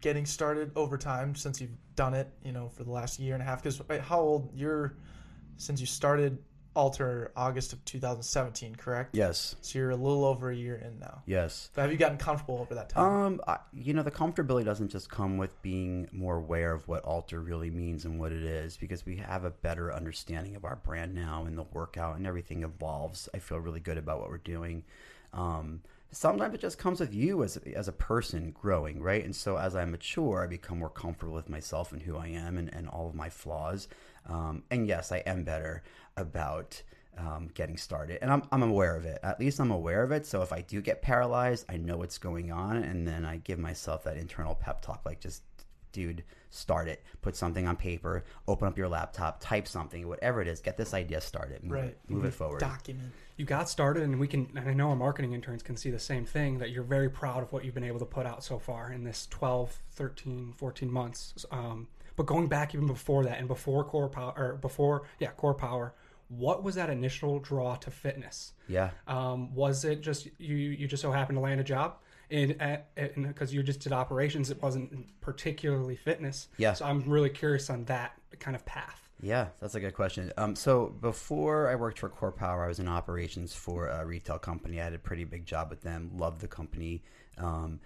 getting 0.00 0.26
started 0.26 0.70
over 0.76 0.98
time 0.98 1.34
since 1.34 1.60
you've 1.60 1.76
done 1.96 2.12
it? 2.12 2.28
You 2.44 2.52
know, 2.52 2.68
for 2.68 2.84
the 2.84 2.90
last 2.90 3.18
year 3.18 3.34
and 3.34 3.42
a 3.42 3.46
half. 3.46 3.62
Because 3.62 3.80
how 4.00 4.20
old 4.20 4.50
you're 4.54 4.96
since 5.56 5.80
you 5.80 5.86
started 5.86 6.38
Alter 6.74 7.32
August 7.36 7.72
of 7.72 7.84
2017, 7.84 8.76
correct? 8.76 9.14
Yes. 9.14 9.56
So 9.60 9.78
you're 9.78 9.90
a 9.90 9.96
little 9.96 10.24
over 10.24 10.50
a 10.50 10.56
year 10.56 10.76
in 10.76 10.98
now. 10.98 11.22
Yes. 11.26 11.70
But 11.74 11.82
have 11.82 11.92
you 11.92 11.98
gotten 11.98 12.18
comfortable 12.18 12.58
over 12.58 12.74
that 12.74 12.88
time? 12.88 13.04
Um, 13.04 13.40
I, 13.46 13.58
you 13.72 13.94
know, 13.94 14.02
the 14.02 14.10
comfortability 14.10 14.64
doesn't 14.64 14.88
just 14.88 15.10
come 15.10 15.36
with 15.36 15.50
being 15.62 16.08
more 16.12 16.36
aware 16.36 16.72
of 16.72 16.88
what 16.88 17.04
alter 17.04 17.40
really 17.40 17.70
means 17.70 18.04
and 18.04 18.18
what 18.18 18.32
it 18.32 18.42
is, 18.42 18.76
because 18.76 19.04
we 19.04 19.16
have 19.16 19.44
a 19.44 19.50
better 19.50 19.92
understanding 19.92 20.56
of 20.56 20.64
our 20.64 20.76
brand 20.76 21.14
now, 21.14 21.44
and 21.44 21.58
the 21.58 21.64
workout 21.72 22.16
and 22.16 22.26
everything 22.26 22.62
evolves. 22.62 23.28
I 23.34 23.38
feel 23.38 23.58
really 23.58 23.80
good 23.80 23.98
about 23.98 24.20
what 24.20 24.30
we're 24.30 24.38
doing. 24.38 24.84
Um, 25.32 25.82
sometimes 26.12 26.54
it 26.54 26.60
just 26.60 26.78
comes 26.78 27.00
with 27.00 27.14
you 27.14 27.42
as 27.42 27.56
a, 27.56 27.76
as 27.76 27.88
a 27.88 27.92
person 27.92 28.52
growing, 28.52 29.02
right? 29.02 29.24
And 29.24 29.34
so 29.34 29.56
as 29.56 29.74
I 29.74 29.84
mature, 29.84 30.44
I 30.44 30.46
become 30.46 30.78
more 30.78 30.90
comfortable 30.90 31.34
with 31.34 31.48
myself 31.48 31.92
and 31.92 32.02
who 32.02 32.16
I 32.16 32.28
am 32.28 32.58
and, 32.58 32.72
and 32.72 32.88
all 32.88 33.08
of 33.08 33.14
my 33.14 33.28
flaws. 33.28 33.88
Um, 34.26 34.62
and 34.70 34.86
yes, 34.86 35.12
I 35.12 35.18
am 35.18 35.44
better 35.44 35.82
about 36.16 36.82
um, 37.18 37.50
getting 37.54 37.76
started, 37.76 38.18
and 38.22 38.30
I'm 38.32 38.42
I'm 38.50 38.62
aware 38.62 38.96
of 38.96 39.04
it. 39.04 39.18
At 39.22 39.38
least 39.38 39.60
I'm 39.60 39.70
aware 39.70 40.02
of 40.02 40.12
it. 40.12 40.26
So 40.26 40.42
if 40.42 40.52
I 40.52 40.62
do 40.62 40.80
get 40.80 41.02
paralyzed, 41.02 41.66
I 41.68 41.76
know 41.76 41.98
what's 41.98 42.18
going 42.18 42.50
on, 42.52 42.76
and 42.76 43.06
then 43.06 43.24
I 43.24 43.36
give 43.38 43.58
myself 43.58 44.04
that 44.04 44.16
internal 44.16 44.54
pep 44.54 44.80
talk, 44.80 45.02
like 45.04 45.20
just, 45.20 45.42
dude, 45.92 46.24
start 46.50 46.88
it. 46.88 47.02
Put 47.20 47.36
something 47.36 47.66
on 47.68 47.76
paper. 47.76 48.24
Open 48.48 48.66
up 48.66 48.78
your 48.78 48.88
laptop. 48.88 49.40
Type 49.40 49.68
something. 49.68 50.08
Whatever 50.08 50.40
it 50.40 50.48
is, 50.48 50.60
get 50.60 50.76
this 50.78 50.94
idea 50.94 51.20
started. 51.20 51.62
Move 51.62 51.72
right. 51.72 51.84
It, 51.84 51.98
move 52.08 52.24
it 52.24 52.32
forward. 52.32 52.60
Document. 52.60 53.12
you 53.36 53.44
got 53.44 53.68
started 53.68 54.02
and 54.04 54.20
we 54.20 54.28
can 54.28 54.48
and 54.56 54.68
i 54.68 54.74
know 54.74 54.90
our 54.90 54.96
marketing 54.96 55.32
interns 55.32 55.62
can 55.62 55.76
see 55.76 55.90
the 55.90 55.98
same 55.98 56.24
thing 56.24 56.58
that 56.58 56.70
you're 56.70 56.82
very 56.82 57.08
proud 57.08 57.42
of 57.42 57.50
what 57.52 57.64
you've 57.64 57.74
been 57.74 57.82
able 57.82 57.98
to 57.98 58.04
put 58.04 58.26
out 58.26 58.44
so 58.44 58.58
far 58.58 58.92
in 58.92 59.04
this 59.04 59.26
12 59.30 59.80
13 59.92 60.52
14 60.56 60.90
months 60.92 61.44
um, 61.50 61.88
but 62.16 62.26
going 62.26 62.46
back 62.48 62.74
even 62.74 62.86
before 62.86 63.24
that 63.24 63.38
and 63.38 63.48
before 63.48 63.84
core 63.84 64.08
power 64.08 64.32
or 64.36 64.54
before 64.56 65.02
yeah 65.18 65.30
core 65.30 65.54
power 65.54 65.94
what 66.28 66.62
was 66.62 66.74
that 66.76 66.88
initial 66.88 67.38
draw 67.40 67.74
to 67.76 67.90
fitness 67.90 68.52
Yeah. 68.68 68.90
um, 69.06 69.54
was 69.54 69.84
it 69.84 70.00
just 70.00 70.28
you 70.38 70.54
you 70.56 70.86
just 70.86 71.02
so 71.02 71.12
happened 71.12 71.36
to 71.36 71.40
land 71.42 71.60
a 71.60 71.64
job 71.64 71.96
in 72.30 72.56
because 73.28 73.52
you 73.52 73.62
just 73.62 73.80
did 73.80 73.92
operations 73.92 74.50
it 74.50 74.62
wasn't 74.62 75.08
particularly 75.20 75.96
fitness 75.96 76.48
Yeah. 76.56 76.72
so 76.72 76.86
i'm 76.86 77.02
really 77.08 77.28
curious 77.30 77.68
on 77.68 77.84
that 77.86 78.12
kind 78.38 78.56
of 78.56 78.64
path 78.64 78.98
Yeah, 79.20 79.48
that's 79.60 79.74
a 79.76 79.80
good 79.80 79.94
question. 79.94 80.32
Um, 80.36 80.56
so 80.56 80.86
before 81.00 81.68
I 81.68 81.76
worked 81.76 82.00
for 82.00 82.08
Core 82.08 82.32
Power, 82.32 82.64
I 82.64 82.68
was 82.68 82.80
in 82.80 82.88
operations 82.88 83.54
for 83.54 83.86
a 83.86 84.04
retail 84.04 84.36
company. 84.38 84.80
I 84.80 84.84
had 84.84 84.94
a 84.94 84.98
pretty 84.98 85.22
big 85.24 85.46
job 85.46 85.70
with 85.70 85.80
them. 85.82 86.10
Loved 86.16 86.40
the 86.40 86.48
company, 86.48 87.04
um, 87.38 87.78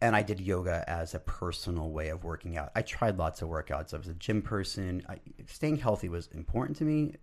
and 0.00 0.14
I 0.14 0.22
did 0.22 0.40
yoga 0.40 0.84
as 0.88 1.14
a 1.14 1.18
personal 1.18 1.90
way 1.90 2.08
of 2.08 2.24
working 2.24 2.56
out. 2.56 2.70
I 2.74 2.82
tried 2.82 3.18
lots 3.18 3.42
of 3.42 3.48
workouts. 3.48 3.94
I 3.94 3.98
was 3.98 4.08
a 4.08 4.14
gym 4.14 4.42
person. 4.42 5.02
I, 5.08 5.18
staying 5.46 5.78
healthy 5.78 6.08
was 6.08 6.28
important 6.28 6.76
to 6.78 6.84
me. 6.84 7.14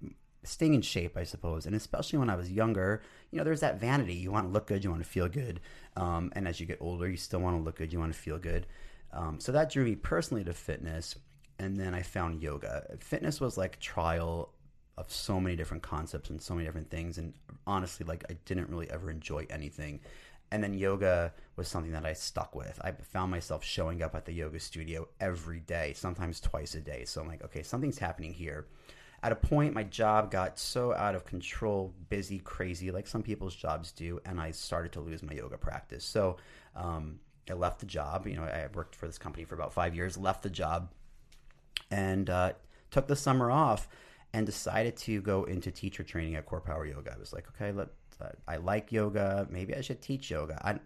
Staying 0.44 0.74
in 0.74 0.82
shape, 0.82 1.16
I 1.16 1.24
suppose, 1.24 1.68
and 1.68 1.76
especially 1.76 2.18
when 2.18 2.30
I 2.30 2.36
was 2.36 2.52
younger, 2.52 3.04
you 3.30 3.38
know, 3.38 3.44
there's 3.44 3.60
that 3.60 3.80
vanity. 3.80 4.16
You 4.16 4.32
want 4.32 4.48
to 4.48 4.52
look 4.52 4.66
good, 4.66 4.84
you 4.84 4.90
want 4.90 5.04
to 5.04 5.08
feel 5.08 5.30
good, 5.30 5.60
um, 5.96 6.32
and 6.36 6.48
as 6.48 6.60
you 6.60 6.66
get 6.66 6.80
older, 6.82 7.08
you 7.08 7.18
still 7.18 7.42
want 7.42 7.58
to 7.58 7.62
look 7.62 7.78
good, 7.78 7.94
you 7.94 8.00
want 8.00 8.12
to 8.12 8.20
feel 8.20 8.40
good. 8.40 8.66
Um, 9.14 9.40
so 9.40 9.52
that 9.52 9.72
drew 9.72 9.84
me 9.84 9.94
personally 9.94 10.44
to 10.46 10.54
fitness 10.54 11.16
and 11.62 11.78
then 11.78 11.94
I 11.94 12.02
found 12.02 12.42
yoga. 12.42 12.98
Fitness 13.00 13.40
was 13.40 13.56
like 13.58 13.80
trial 13.80 14.50
of 14.98 15.12
so 15.12 15.40
many 15.40 15.56
different 15.56 15.84
concepts 15.84 16.30
and 16.30 16.42
so 16.42 16.56
many 16.56 16.66
different 16.66 16.90
things, 16.90 17.18
and 17.18 17.34
honestly, 17.68 18.06
like 18.06 18.26
I 18.30 18.34
didn't 18.46 18.70
really 18.70 18.90
ever 18.90 19.10
enjoy 19.10 19.46
anything. 19.50 20.02
And 20.52 20.64
then 20.64 20.74
yoga 20.74 21.34
was 21.56 21.68
something 21.68 21.94
that 21.94 22.06
I 22.06 22.14
stuck 22.14 22.56
with. 22.56 22.80
I 22.84 22.92
found 22.92 23.32
myself 23.32 23.64
showing 23.64 24.02
up 24.02 24.16
at 24.16 24.26
the 24.26 24.34
yoga 24.34 24.60
studio 24.60 25.08
every 25.20 25.62
day, 25.62 25.94
sometimes 25.96 26.42
twice 26.42 26.76
a 26.76 26.82
day. 26.82 27.06
So 27.06 27.22
I'm 27.22 27.28
like, 27.28 27.44
okay, 27.46 27.64
something's 27.64 27.98
happening 27.98 28.34
here. 28.34 28.68
At 29.24 29.32
a 29.32 29.36
point, 29.36 29.74
my 29.74 29.84
job 29.84 30.32
got 30.32 30.58
so 30.58 30.94
out 30.94 31.14
of 31.14 31.26
control, 31.26 31.94
busy, 32.10 32.40
crazy, 32.40 32.92
like 32.92 33.08
some 33.08 33.22
people's 33.22 33.56
jobs 33.56 33.92
do, 33.92 34.20
and 34.26 34.42
I 34.42 34.52
started 34.52 34.92
to 34.94 35.00
lose 35.00 35.22
my 35.22 35.34
yoga 35.34 35.58
practice. 35.58 36.04
So 36.04 36.38
um, 36.76 37.20
I 37.50 37.54
left 37.54 37.80
the 37.80 37.86
job. 37.86 38.26
You 38.26 38.38
know, 38.38 38.44
I 38.44 38.68
worked 38.74 38.96
for 38.96 39.06
this 39.06 39.20
company 39.20 39.46
for 39.46 39.56
about 39.56 39.74
five 39.74 39.96
years, 39.96 40.18
left 40.18 40.42
the 40.42 40.50
job, 40.50 40.90
and 41.92 42.30
uh, 42.30 42.54
took 42.90 43.08
the 43.08 43.16
summer 43.16 43.52
off 43.52 43.88
and 44.34 44.46
decided 44.46 44.98
to 44.98 45.22
go 45.22 45.44
into 45.44 45.72
teacher 45.72 46.04
training 46.04 46.36
at 46.36 46.46
Core 46.46 46.62
Power 46.62 46.86
Yoga. 46.86 47.14
I 47.16 47.20
was 47.20 47.32
like, 47.32 47.48
okay, 47.50 47.72
let 47.72 47.90
I 48.48 48.58
like 48.58 48.92
yoga. 48.92 49.48
Maybe 49.50 49.76
I 49.76 49.82
should 49.82 50.02
teach 50.02 50.32
yoga. 50.32 50.60
I, 50.64 50.80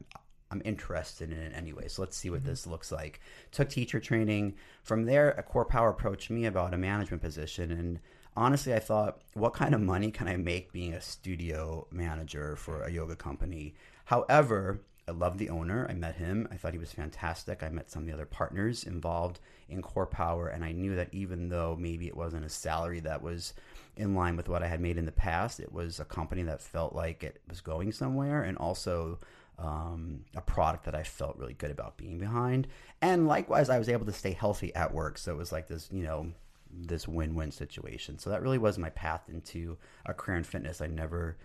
I'm 0.51 0.61
interested 0.63 1.31
in 1.31 1.37
it 1.37 1.53
anyway, 1.55 1.87
so 1.87 2.01
let's 2.01 2.15
see 2.15 2.29
what 2.29 2.41
mm-hmm. 2.41 2.49
this 2.49 2.67
looks 2.67 2.91
like. 2.91 3.19
Took 3.51 3.69
teacher 3.69 3.99
training. 3.99 4.55
From 4.83 5.05
there, 5.05 5.31
a 5.31 5.43
Core 5.43 5.65
Power 5.65 5.89
approached 5.89 6.29
me 6.29 6.45
about 6.45 6.73
a 6.73 6.77
management 6.77 7.21
position, 7.21 7.71
and 7.71 7.99
honestly, 8.37 8.73
I 8.73 8.79
thought, 8.79 9.21
what 9.33 9.53
kind 9.53 9.73
of 9.73 9.81
money 9.81 10.11
can 10.11 10.27
I 10.27 10.37
make 10.37 10.71
being 10.71 10.93
a 10.93 11.01
studio 11.01 11.87
manager 11.91 12.55
for 12.55 12.83
a 12.83 12.91
yoga 12.91 13.15
company? 13.15 13.75
However, 14.05 14.81
I 15.07 15.11
love 15.11 15.37
the 15.37 15.49
owner. 15.49 15.85
I 15.87 15.93
met 15.93 16.15
him. 16.15 16.47
I 16.51 16.55
thought 16.55 16.73
he 16.73 16.79
was 16.79 16.91
fantastic. 16.91 17.61
I 17.61 17.69
met 17.69 17.91
some 17.91 18.03
of 18.03 18.07
the 18.07 18.13
other 18.13 18.25
partners 18.25 18.83
involved 18.83 19.39
in 19.69 19.81
Core 19.81 20.07
Power, 20.07 20.47
and 20.47 20.63
I 20.63 20.71
knew 20.71 20.95
that 20.95 21.13
even 21.13 21.49
though 21.49 21.77
maybe 21.79 22.07
it 22.07 22.17
wasn't 22.17 22.45
a 22.45 22.49
salary 22.49 23.01
that 23.01 23.21
was 23.21 23.53
in 23.95 24.15
line 24.15 24.35
with 24.35 24.49
what 24.49 24.63
I 24.63 24.67
had 24.67 24.81
made 24.81 24.97
in 24.97 25.05
the 25.05 25.11
past, 25.11 25.59
it 25.59 25.71
was 25.71 25.99
a 25.99 26.05
company 26.05 26.41
that 26.43 26.61
felt 26.61 26.93
like 26.93 27.23
it 27.23 27.39
was 27.47 27.61
going 27.61 27.91
somewhere, 27.91 28.41
and 28.41 28.57
also 28.57 29.19
um, 29.59 30.25
a 30.35 30.41
product 30.41 30.85
that 30.85 30.95
I 30.95 31.03
felt 31.03 31.37
really 31.37 31.53
good 31.53 31.71
about 31.71 31.97
being 31.97 32.17
behind. 32.17 32.67
And 33.01 33.27
likewise, 33.27 33.69
I 33.69 33.77
was 33.77 33.89
able 33.89 34.07
to 34.07 34.11
stay 34.11 34.33
healthy 34.33 34.73
at 34.73 34.93
work, 34.93 35.19
so 35.19 35.33
it 35.33 35.37
was 35.37 35.51
like 35.51 35.67
this, 35.67 35.87
you 35.91 36.03
know, 36.03 36.31
this 36.71 37.07
win-win 37.07 37.51
situation. 37.51 38.17
So 38.17 38.31
that 38.31 38.41
really 38.41 38.57
was 38.57 38.79
my 38.79 38.89
path 38.89 39.21
into 39.29 39.77
a 40.05 40.13
career 40.13 40.37
in 40.37 40.43
fitness. 40.43 40.81
I 40.81 40.87
never 40.87 41.37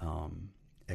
um, 0.00 0.50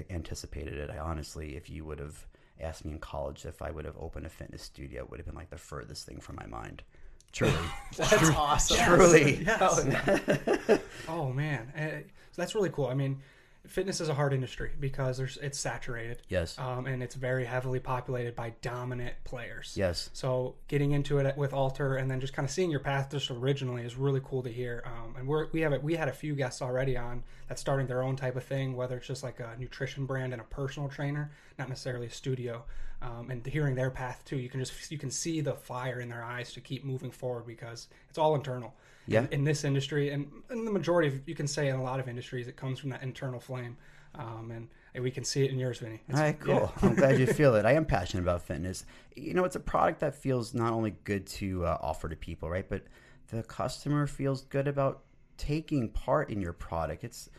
anticipated 0.10 0.76
it. 0.76 0.90
I 0.90 0.98
honestly, 1.00 1.56
if 1.56 1.70
you 1.70 1.86
would 1.86 2.00
have 2.00 2.26
asked 2.62 2.86
me 2.86 2.92
in 2.92 3.00
college 3.00 3.46
if 3.46 3.62
I 3.62 3.72
would 3.72 3.86
have 3.86 3.96
opened 4.00 4.26
a 4.26 4.30
fitness 4.30 4.64
studio, 4.64 5.04
it 5.04 5.10
would 5.10 5.20
have 5.20 5.26
been 5.28 5.36
like 5.36 5.50
the 5.50 5.58
furthest 5.58 6.06
thing 6.06 6.20
from 6.20 6.36
my 6.36 6.46
mind. 6.46 6.84
Truly, 7.32 7.54
That's 7.98 8.30
awesome. 8.32 8.78
truly. 8.98 9.36
Hell 9.44 9.86
yeah. 9.88 10.78
Oh 11.08 11.32
man, 11.32 11.72
Eh, 11.76 12.00
so 12.32 12.42
that's 12.42 12.56
really 12.56 12.70
cool. 12.72 12.88
I 12.88 12.96
mean, 12.96 13.20
fitness 13.68 14.02
is 14.02 14.10
a 14.10 14.14
hard 14.14 14.34
industry 14.34 14.72
because 14.80 15.18
there's 15.18 15.38
it's 15.38 15.60
saturated. 15.60 16.22
Yes. 16.28 16.58
Um, 16.58 16.88
and 16.88 17.04
it's 17.04 17.16
very 17.16 17.46
heavily 17.46 17.80
populated 17.80 18.36
by 18.36 18.54
dominant 18.62 19.16
players. 19.24 19.74
Yes. 19.76 20.10
So 20.14 20.56
getting 20.68 20.92
into 20.92 21.20
it 21.20 21.38
with 21.38 21.54
Alter 21.54 21.96
and 21.96 22.10
then 22.10 22.20
just 22.20 22.34
kind 22.34 22.46
of 22.46 22.52
seeing 22.52 22.72
your 22.72 22.80
path 22.80 23.12
just 23.12 23.30
originally 23.32 23.84
is 23.84 23.96
really 23.96 24.22
cool 24.24 24.44
to 24.44 24.50
hear. 24.50 24.84
Um, 24.86 25.16
and 25.18 25.28
we're, 25.28 25.48
we 25.52 25.62
have 25.62 25.74
a, 25.74 25.80
we 25.80 25.96
had 25.96 26.08
a 26.08 26.14
few 26.14 26.36
guests 26.36 26.62
already 26.62 26.98
on 26.98 27.24
that 27.48 27.60
starting 27.60 27.88
their 27.88 28.04
own 28.04 28.16
type 28.16 28.36
of 28.36 28.44
thing, 28.44 28.76
whether 28.76 28.98
it's 28.98 29.08
just 29.08 29.24
like 29.24 29.40
a 29.40 29.56
nutrition 29.60 30.06
brand 30.06 30.34
and 30.34 30.42
a 30.42 30.46
personal 30.46 30.90
trainer, 30.90 31.32
not 31.58 31.70
necessarily 31.70 32.08
a 32.08 32.12
studio. 32.12 32.64
Um, 33.02 33.32
and 33.32 33.46
hearing 33.46 33.76
their 33.76 33.90
path 33.90 34.24
too, 34.26 34.38
you 34.38 34.50
can 34.50 34.60
just 34.60 34.92
you 34.92 34.98
can 34.98 35.10
see 35.10 35.40
the 35.40 35.54
fire 35.54 36.02
in 36.02 36.10
their 36.10 36.24
eyes 36.24 36.52
to 36.54 36.60
keep 36.60 36.84
moving 36.84 37.12
forward 37.12 37.48
because 37.48 37.88
it's 38.10 38.18
all 38.18 38.36
internal. 38.36 38.74
Yeah. 39.10 39.22
In, 39.22 39.28
in 39.32 39.44
this 39.44 39.64
industry, 39.64 40.12
and 40.12 40.28
in 40.52 40.66
the 40.66 40.72
majority 40.72 41.08
of 41.08 41.22
you 41.28 41.36
can 41.36 41.48
say 41.48 41.70
in 41.70 41.76
a 41.76 41.84
lot 41.84 42.00
of 42.00 42.08
industries, 42.08 42.48
it 42.48 42.56
comes 42.56 42.80
from 42.80 42.90
that 42.92 43.04
internal 43.04 43.40
flame. 43.40 43.76
Um, 44.16 44.52
and, 44.52 44.68
and 44.96 45.04
we 45.04 45.12
can 45.12 45.24
see 45.24 45.44
it 45.44 45.52
in 45.52 45.60
yours, 45.60 45.80
Vinny. 45.80 46.02
All 46.14 46.20
right, 46.20 46.40
cool. 46.40 46.72
I'm 46.82 46.96
glad 46.96 47.20
you 47.20 47.28
feel 47.42 47.56
it. 47.56 47.66
I 47.66 47.74
am 47.74 47.86
passionate 47.86 48.24
about 48.24 48.42
fitness. 48.42 48.86
You 49.16 49.34
know, 49.34 49.46
it's 49.46 49.56
a 49.56 49.60
product 49.60 50.00
that 50.00 50.16
feels 50.16 50.54
not 50.54 50.74
only 50.74 50.96
good 51.04 51.28
to 51.28 51.66
uh, 51.66 51.78
offer 51.82 52.10
to 52.10 52.16
people, 52.16 52.50
right, 52.50 52.68
but 52.68 52.84
the 53.30 53.44
customer 53.44 54.08
feels 54.08 54.42
good 54.46 54.68
about 54.68 55.04
taking 55.38 55.90
part 55.90 56.30
in 56.30 56.42
your 56.42 56.54
product. 56.54 57.04
It's 57.04 57.30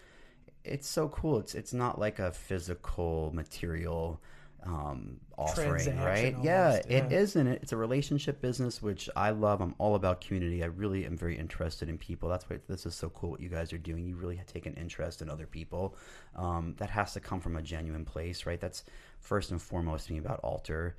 it's 0.64 0.88
so 0.88 1.08
cool. 1.08 1.38
It's 1.38 1.54
it's 1.54 1.72
not 1.72 1.98
like 1.98 2.18
a 2.18 2.32
physical 2.32 3.30
material 3.34 4.20
um, 4.64 5.16
offering, 5.38 5.98
right? 5.98 6.34
almost, 6.34 6.44
yeah, 6.44 6.74
it 6.74 7.10
yeah. 7.10 7.18
isn't? 7.18 7.46
It's 7.46 7.72
a 7.72 7.76
relationship 7.76 8.40
business, 8.40 8.82
which 8.82 9.08
I 9.16 9.30
love. 9.30 9.60
I'm 9.60 9.74
all 9.78 9.94
about 9.94 10.20
community. 10.20 10.62
I 10.62 10.66
really 10.66 11.06
am 11.06 11.16
very 11.16 11.36
interested 11.36 11.88
in 11.88 11.98
people. 11.98 12.28
That's 12.28 12.48
why 12.48 12.58
this 12.68 12.86
is 12.86 12.94
so 12.94 13.08
cool 13.10 13.30
what 13.30 13.40
you 13.40 13.48
guys 13.48 13.72
are 13.72 13.78
doing. 13.78 14.06
You 14.06 14.16
really 14.16 14.40
take 14.46 14.66
an 14.66 14.74
interest 14.74 15.22
in 15.22 15.30
other 15.30 15.46
people. 15.46 15.96
Um, 16.36 16.74
that 16.78 16.90
has 16.90 17.14
to 17.14 17.20
come 17.20 17.40
from 17.40 17.56
a 17.56 17.62
genuine 17.62 18.04
place, 18.04 18.46
right? 18.46 18.60
That's 18.60 18.84
first 19.18 19.50
and 19.50 19.60
foremost 19.60 20.06
to 20.06 20.12
me 20.12 20.18
about 20.18 20.40
alter. 20.40 20.96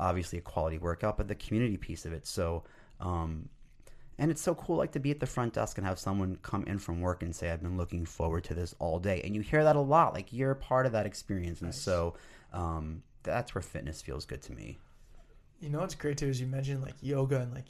Obviously, 0.00 0.38
a 0.38 0.42
quality 0.42 0.78
workout, 0.78 1.16
but 1.16 1.28
the 1.28 1.36
community 1.36 1.76
piece 1.76 2.04
of 2.04 2.12
it. 2.12 2.26
So, 2.26 2.64
um, 3.00 3.48
and 4.18 4.30
it's 4.30 4.42
so 4.42 4.54
cool, 4.54 4.76
like 4.76 4.92
to 4.92 5.00
be 5.00 5.10
at 5.10 5.20
the 5.20 5.26
front 5.26 5.54
desk 5.54 5.78
and 5.78 5.86
have 5.86 5.98
someone 5.98 6.36
come 6.42 6.64
in 6.64 6.78
from 6.78 7.00
work 7.00 7.22
and 7.22 7.34
say, 7.34 7.50
"I've 7.50 7.62
been 7.62 7.76
looking 7.76 8.04
forward 8.04 8.44
to 8.44 8.54
this 8.54 8.74
all 8.80 8.98
day," 8.98 9.20
and 9.22 9.36
you 9.36 9.40
hear 9.40 9.62
that 9.62 9.76
a 9.76 9.80
lot. 9.80 10.14
Like 10.14 10.32
you're 10.32 10.54
part 10.56 10.86
of 10.86 10.92
that 10.92 11.06
experience, 11.06 11.62
and 11.62 11.74
so 11.74 12.14
um, 12.54 13.02
that's 13.22 13.54
where 13.54 13.62
fitness 13.62 14.00
feels 14.00 14.24
good 14.24 14.40
to 14.42 14.52
me. 14.52 14.78
You 15.60 15.68
know 15.70 15.80
what's 15.80 15.94
great 15.94 16.18
too 16.18 16.28
is 16.28 16.40
you 16.40 16.46
mentioned 16.46 16.82
like 16.82 16.94
yoga 17.02 17.40
and 17.40 17.52
like 17.54 17.66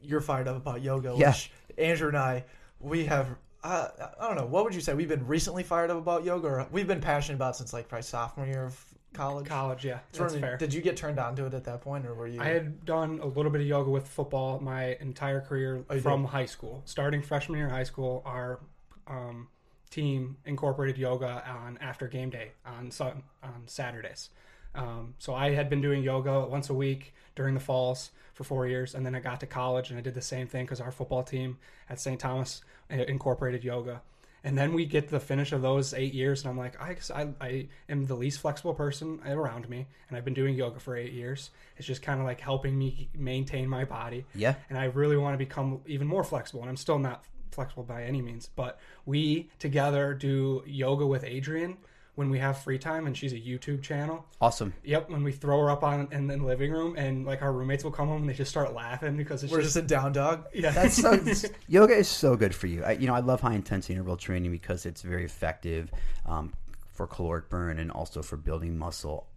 you're 0.00 0.20
fired 0.20 0.48
up 0.48 0.56
about 0.56 0.80
yoga. 0.82 1.14
Yeah. 1.16 1.30
Which 1.30 1.50
Andrew 1.76 2.08
and 2.08 2.16
I, 2.16 2.44
we 2.80 3.04
have. 3.06 3.28
Uh, 3.64 3.88
I 4.20 4.28
don't 4.28 4.36
know. 4.36 4.46
What 4.46 4.64
would 4.64 4.74
you 4.74 4.80
say? 4.80 4.94
We've 4.94 5.08
been 5.08 5.26
recently 5.26 5.64
fired 5.64 5.90
up 5.90 5.98
about 5.98 6.24
yoga, 6.24 6.46
or 6.46 6.66
we've 6.70 6.86
been 6.86 7.00
passionate 7.00 7.36
about 7.36 7.54
it 7.54 7.58
since 7.58 7.72
like 7.72 7.88
probably 7.88 8.04
sophomore 8.04 8.46
year 8.46 8.64
of 8.64 8.84
college. 9.14 9.46
college. 9.46 9.84
Yeah, 9.84 9.98
So, 10.12 10.22
that's 10.22 10.36
fair. 10.36 10.56
Did 10.56 10.72
you 10.72 10.80
get 10.80 10.96
turned 10.96 11.18
on 11.18 11.34
to 11.36 11.46
it 11.46 11.54
at 11.54 11.64
that 11.64 11.80
point, 11.80 12.06
or 12.06 12.14
were 12.14 12.28
you? 12.28 12.40
I 12.40 12.46
had 12.48 12.84
done 12.84 13.18
a 13.20 13.26
little 13.26 13.50
bit 13.50 13.60
of 13.60 13.66
yoga 13.66 13.90
with 13.90 14.06
football 14.06 14.60
my 14.60 14.96
entire 15.00 15.40
career 15.40 15.84
Oh, 15.90 15.94
you 15.94 16.00
from 16.00 16.24
high 16.24 16.46
school. 16.46 16.82
Starting 16.84 17.20
freshman 17.20 17.58
year 17.58 17.66
of 17.66 17.72
high 17.72 17.82
school, 17.82 18.22
our 18.24 18.60
um, 19.08 19.48
team 19.90 20.36
incorporated 20.44 20.98
yoga 20.98 21.42
on 21.46 21.78
after 21.80 22.06
game 22.06 22.30
day 22.30 22.52
on 22.64 22.90
Sun- 22.90 23.22
on 23.42 23.62
Saturdays. 23.66 24.30
Um, 24.74 25.14
so 25.18 25.34
I 25.34 25.50
had 25.50 25.68
been 25.68 25.80
doing 25.80 26.02
yoga 26.02 26.46
once 26.46 26.70
a 26.70 26.74
week 26.74 27.14
during 27.34 27.54
the 27.54 27.60
falls 27.60 28.10
for 28.34 28.44
four 28.44 28.66
years, 28.66 28.94
and 28.94 29.04
then 29.04 29.14
I 29.14 29.20
got 29.20 29.40
to 29.40 29.46
college 29.46 29.90
and 29.90 29.98
I 29.98 30.02
did 30.02 30.14
the 30.14 30.22
same 30.22 30.46
thing 30.46 30.64
because 30.64 30.80
our 30.80 30.92
football 30.92 31.22
team 31.22 31.58
at 31.88 31.98
St. 31.98 32.20
Thomas 32.20 32.62
uh, 32.90 32.96
incorporated 32.96 33.64
yoga. 33.64 34.02
And 34.44 34.56
then 34.56 34.72
we 34.72 34.86
get 34.86 35.06
to 35.06 35.10
the 35.10 35.20
finish 35.20 35.50
of 35.52 35.62
those 35.62 35.92
eight 35.92 36.14
years, 36.14 36.42
and 36.42 36.50
I'm 36.50 36.56
like, 36.56 36.80
I, 36.80 36.96
I, 37.12 37.28
I 37.40 37.68
am 37.88 38.06
the 38.06 38.14
least 38.14 38.38
flexible 38.38 38.72
person 38.72 39.20
around 39.26 39.68
me, 39.68 39.88
and 40.08 40.16
I've 40.16 40.24
been 40.24 40.34
doing 40.34 40.54
yoga 40.54 40.78
for 40.78 40.96
eight 40.96 41.12
years. 41.12 41.50
It's 41.76 41.86
just 41.86 42.02
kind 42.02 42.20
of 42.20 42.26
like 42.26 42.40
helping 42.40 42.78
me 42.78 43.10
maintain 43.16 43.68
my 43.68 43.84
body. 43.84 44.26
Yeah. 44.36 44.54
And 44.70 44.78
I 44.78 44.84
really 44.84 45.16
want 45.16 45.34
to 45.34 45.38
become 45.38 45.80
even 45.86 46.06
more 46.06 46.22
flexible, 46.22 46.60
and 46.60 46.70
I'm 46.70 46.76
still 46.76 47.00
not 47.00 47.24
flexible 47.50 47.84
by 47.84 48.04
any 48.04 48.22
means. 48.22 48.50
But 48.54 48.80
we 49.06 49.50
together 49.58 50.14
do 50.14 50.62
yoga 50.66 51.06
with 51.06 51.24
Adrian 51.24 51.76
when 52.18 52.30
we 52.30 52.40
have 52.40 52.58
free 52.58 52.78
time, 52.78 53.06
and 53.06 53.16
she's 53.16 53.32
a 53.32 53.38
YouTube 53.38 53.80
channel. 53.80 54.26
Awesome. 54.40 54.74
Yep, 54.82 55.08
when 55.08 55.22
we 55.22 55.30
throw 55.30 55.60
her 55.60 55.70
up 55.70 55.84
on 55.84 56.08
in 56.10 56.26
the 56.26 56.36
living 56.36 56.72
room, 56.72 56.96
and 56.96 57.24
like 57.24 57.42
our 57.42 57.52
roommates 57.52 57.84
will 57.84 57.92
come 57.92 58.08
home 58.08 58.22
and 58.22 58.28
they 58.28 58.34
just 58.34 58.50
start 58.50 58.74
laughing 58.74 59.16
because 59.16 59.44
it's 59.44 59.52
We're 59.52 59.62
just 59.62 59.74
just 59.74 59.84
a 59.84 59.86
down 59.86 60.12
dog. 60.12 60.46
yeah. 60.54 60.70
That's 60.70 60.96
so 60.96 61.16
yoga 61.68 61.94
is 61.94 62.08
so 62.08 62.36
good 62.36 62.54
for 62.54 62.66
you. 62.66 62.82
I, 62.82 62.92
you 62.92 63.06
know, 63.06 63.14
I 63.14 63.20
love 63.20 63.40
high 63.40 63.54
intensity 63.54 63.94
interval 63.94 64.16
training 64.16 64.50
because 64.50 64.84
it's 64.84 65.02
very 65.02 65.24
effective 65.24 65.92
um, 66.26 66.52
for 66.92 67.06
caloric 67.06 67.48
burn 67.48 67.78
and 67.78 67.92
also 67.92 68.22
for 68.22 68.36
building 68.36 68.76
muscle. 68.76 69.28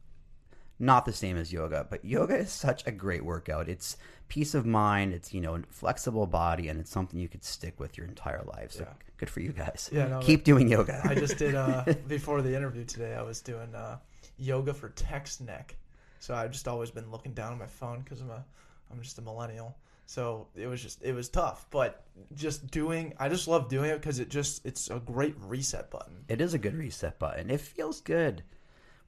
Not 0.82 1.06
the 1.06 1.14
same 1.14 1.38
as 1.38 1.54
yoga, 1.54 1.86
but 1.88 2.04
yoga 2.04 2.36
is 2.38 2.52
such 2.52 2.86
a 2.88 2.92
great 2.92 3.24
workout. 3.24 3.70
It's 3.70 3.98
peace 4.30 4.56
of 4.56 4.66
mind. 4.66 5.14
It's 5.14 5.32
you 5.32 5.40
know 5.40 5.62
flexible 5.70 6.26
body, 6.26 6.70
and 6.70 6.80
it's 6.80 6.90
something 6.90 7.20
you 7.20 7.30
could 7.30 7.44
stick 7.44 7.80
with 7.80 7.98
your 8.00 8.08
entire 8.08 8.42
life. 8.46 8.72
So 8.72 8.86
Yeah. 8.86 8.94
good 9.18 9.30
for 9.30 9.42
you 9.42 9.52
guys. 9.52 9.90
Yeah, 9.94 10.08
no, 10.08 10.20
keep 10.22 10.44
doing 10.44 10.68
yoga. 10.68 11.00
I 11.06 11.14
just 11.14 11.38
did 11.38 11.54
uh 11.54 11.86
before 12.08 12.42
the 12.42 12.56
interview 12.56 12.84
today. 12.84 13.14
I 13.14 13.22
was 13.22 13.42
doing 13.42 13.76
uh, 13.76 14.00
yoga 14.40 14.74
for 14.74 14.90
text 14.90 15.40
neck. 15.42 15.76
So 16.20 16.34
I've 16.34 16.52
just 16.52 16.68
always 16.68 16.90
been 16.90 17.12
looking 17.12 17.34
down 17.34 17.54
at 17.54 17.60
my 17.60 17.68
phone 17.68 18.00
because 18.00 18.20
I'm 18.22 18.32
a 18.32 18.44
I'm 18.92 19.02
just 19.04 19.20
a 19.20 19.22
millennial. 19.22 19.78
So 20.08 20.48
it 20.56 20.66
was 20.66 20.82
just 20.82 21.04
it 21.04 21.14
was 21.14 21.30
tough, 21.30 21.68
but 21.70 22.04
just 22.34 22.72
doing 22.72 23.14
I 23.20 23.30
just 23.30 23.48
love 23.48 23.70
doing 23.70 23.92
it 23.92 24.02
because 24.02 24.18
it 24.18 24.30
just 24.30 24.66
it's 24.66 24.90
a 24.90 25.00
great 25.00 25.36
reset 25.40 25.92
button. 25.92 26.26
It 26.28 26.42
is 26.42 26.56
a 26.56 26.58
good 26.58 26.74
reset 26.76 27.20
button. 27.20 27.52
It 27.52 27.62
feels 27.62 28.02
good. 28.02 28.42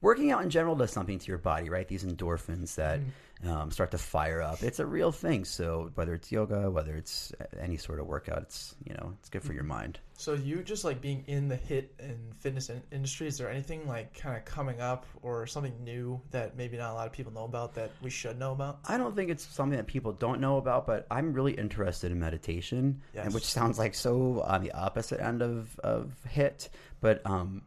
Working 0.04 0.32
out 0.32 0.42
in 0.42 0.50
general 0.50 0.76
does 0.76 0.92
something 0.92 1.18
to 1.18 1.26
your 1.26 1.38
body, 1.38 1.70
right? 1.70 1.88
These 1.88 2.04
endorphins 2.04 2.74
that 2.74 3.00
um, 3.48 3.70
start 3.70 3.90
to 3.92 3.98
fire 3.98 4.42
up. 4.42 4.62
It's 4.62 4.78
a 4.78 4.84
real 4.84 5.10
thing. 5.10 5.46
So 5.46 5.90
whether 5.94 6.12
it's 6.12 6.30
yoga, 6.30 6.70
whether 6.70 6.94
it's 6.94 7.32
any 7.58 7.78
sort 7.78 8.00
of 8.00 8.06
workout, 8.06 8.42
it's 8.42 8.74
you 8.84 8.92
know 8.92 9.14
it's 9.18 9.30
good 9.30 9.42
for 9.42 9.54
your 9.54 9.64
mind. 9.64 10.00
So 10.12 10.34
you 10.34 10.62
just 10.62 10.84
like 10.84 11.00
being 11.00 11.24
in 11.26 11.48
the 11.48 11.56
HIIT 11.56 11.86
and 12.00 12.36
fitness 12.38 12.68
in- 12.68 12.82
industry. 12.92 13.28
Is 13.28 13.38
there 13.38 13.48
anything 13.48 13.88
like 13.88 14.12
kind 14.12 14.36
of 14.36 14.44
coming 14.44 14.78
up 14.78 15.06
or 15.22 15.46
something 15.46 15.72
new 15.82 16.20
that 16.32 16.54
maybe 16.54 16.76
not 16.76 16.92
a 16.92 16.94
lot 16.94 17.06
of 17.06 17.12
people 17.14 17.32
know 17.32 17.44
about 17.44 17.74
that 17.76 17.90
we 18.02 18.10
should 18.10 18.38
know 18.38 18.52
about? 18.52 18.80
I 18.86 18.98
don't 18.98 19.16
think 19.16 19.30
it's 19.30 19.46
something 19.46 19.78
that 19.78 19.86
people 19.86 20.12
don't 20.12 20.38
know 20.38 20.58
about, 20.58 20.86
but 20.86 21.06
I'm 21.10 21.32
really 21.32 21.52
interested 21.52 22.12
in 22.12 22.20
meditation, 22.20 23.00
and 23.14 23.32
which 23.32 23.44
sounds 23.44 23.78
like 23.78 23.94
so 23.94 24.42
on 24.42 24.62
the 24.62 24.72
opposite 24.72 25.20
end 25.20 25.40
of 25.40 25.78
of 25.80 26.14
HIIT, 26.30 26.68
but 27.00 27.24
um, 27.24 27.62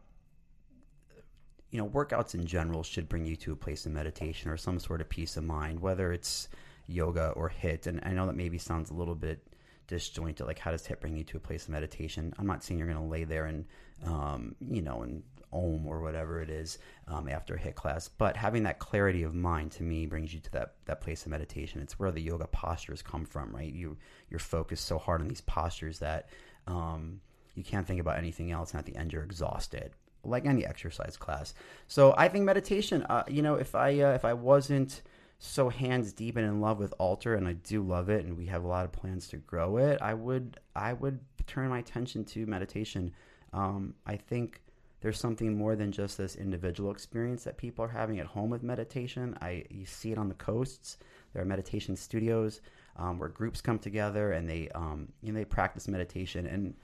you 1.70 1.78
know, 1.78 1.88
workouts 1.88 2.34
in 2.34 2.46
general 2.46 2.82
should 2.82 3.08
bring 3.08 3.26
you 3.26 3.36
to 3.36 3.52
a 3.52 3.56
place 3.56 3.84
of 3.86 3.92
meditation 3.92 4.50
or 4.50 4.56
some 4.56 4.78
sort 4.78 5.00
of 5.00 5.08
peace 5.08 5.36
of 5.36 5.44
mind, 5.44 5.80
whether 5.80 6.12
it's 6.12 6.48
yoga 6.86 7.30
or 7.30 7.50
HIIT. 7.50 7.86
And 7.86 8.00
I 8.04 8.12
know 8.12 8.26
that 8.26 8.36
maybe 8.36 8.58
sounds 8.58 8.90
a 8.90 8.94
little 8.94 9.14
bit 9.14 9.46
disjointed. 9.86 10.46
Like, 10.46 10.58
how 10.58 10.70
does 10.70 10.86
HIIT 10.86 11.00
bring 11.00 11.16
you 11.16 11.24
to 11.24 11.36
a 11.36 11.40
place 11.40 11.64
of 11.64 11.70
meditation? 11.70 12.32
I'm 12.38 12.46
not 12.46 12.64
saying 12.64 12.78
you're 12.78 12.88
going 12.88 13.02
to 13.02 13.10
lay 13.10 13.24
there 13.24 13.46
and, 13.46 13.66
um, 14.06 14.54
you 14.60 14.80
know, 14.80 15.02
and 15.02 15.22
om 15.52 15.86
or 15.86 16.00
whatever 16.00 16.40
it 16.40 16.50
is 16.50 16.78
um, 17.06 17.28
after 17.28 17.54
a 17.54 17.58
HIIT 17.58 17.74
class, 17.74 18.08
but 18.08 18.36
having 18.36 18.62
that 18.64 18.78
clarity 18.78 19.22
of 19.22 19.34
mind 19.34 19.72
to 19.72 19.82
me 19.82 20.06
brings 20.06 20.32
you 20.32 20.40
to 20.40 20.52
that 20.52 20.74
that 20.84 21.00
place 21.00 21.24
of 21.24 21.30
meditation. 21.30 21.80
It's 21.80 21.98
where 21.98 22.10
the 22.10 22.20
yoga 22.20 22.46
postures 22.46 23.02
come 23.02 23.24
from, 23.24 23.54
right? 23.54 23.72
You 23.72 23.96
you're 24.28 24.40
focused 24.40 24.84
so 24.84 24.98
hard 24.98 25.22
on 25.22 25.28
these 25.28 25.40
postures 25.40 25.98
that 26.00 26.28
um, 26.66 27.20
you 27.54 27.64
can't 27.64 27.86
think 27.86 28.00
about 28.00 28.18
anything 28.18 28.52
else, 28.52 28.72
and 28.72 28.78
at 28.78 28.84
the 28.84 28.96
end 28.96 29.12
you're 29.12 29.22
exhausted 29.22 29.92
like 30.24 30.46
any 30.46 30.64
exercise 30.64 31.16
class. 31.16 31.54
So 31.86 32.14
I 32.16 32.28
think 32.28 32.44
meditation. 32.44 33.02
Uh, 33.04 33.24
you 33.28 33.42
know, 33.42 33.54
if 33.54 33.74
I 33.74 34.00
uh, 34.00 34.12
if 34.12 34.24
I 34.24 34.34
wasn't 34.34 35.02
so 35.38 35.68
hands 35.68 36.12
deep 36.12 36.36
and 36.36 36.44
in 36.44 36.60
love 36.60 36.78
with 36.78 36.92
Alter, 36.98 37.34
and 37.34 37.46
I 37.46 37.52
do 37.52 37.82
love 37.82 38.08
it, 38.08 38.24
and 38.24 38.36
we 38.36 38.46
have 38.46 38.64
a 38.64 38.68
lot 38.68 38.84
of 38.84 38.92
plans 38.92 39.28
to 39.28 39.36
grow 39.36 39.76
it, 39.76 39.98
I 40.02 40.14
would 40.14 40.58
I 40.74 40.92
would 40.92 41.20
turn 41.46 41.68
my 41.68 41.78
attention 41.78 42.24
to 42.26 42.46
meditation. 42.46 43.12
Um, 43.52 43.94
I 44.06 44.16
think 44.16 44.60
there's 45.00 45.18
something 45.18 45.56
more 45.56 45.76
than 45.76 45.92
just 45.92 46.18
this 46.18 46.34
individual 46.36 46.90
experience 46.90 47.44
that 47.44 47.56
people 47.56 47.84
are 47.84 47.88
having 47.88 48.18
at 48.18 48.26
home 48.26 48.50
with 48.50 48.62
meditation. 48.62 49.36
I 49.40 49.64
you 49.70 49.86
see 49.86 50.12
it 50.12 50.18
on 50.18 50.28
the 50.28 50.34
coasts. 50.34 50.98
There 51.32 51.42
are 51.42 51.46
meditation 51.46 51.94
studios 51.94 52.60
um, 52.96 53.18
where 53.18 53.28
groups 53.28 53.60
come 53.60 53.78
together 53.78 54.32
and 54.32 54.48
they 54.48 54.68
um, 54.74 55.08
you 55.22 55.32
know 55.32 55.38
they 55.38 55.44
practice 55.44 55.86
meditation 55.86 56.46
and 56.46 56.74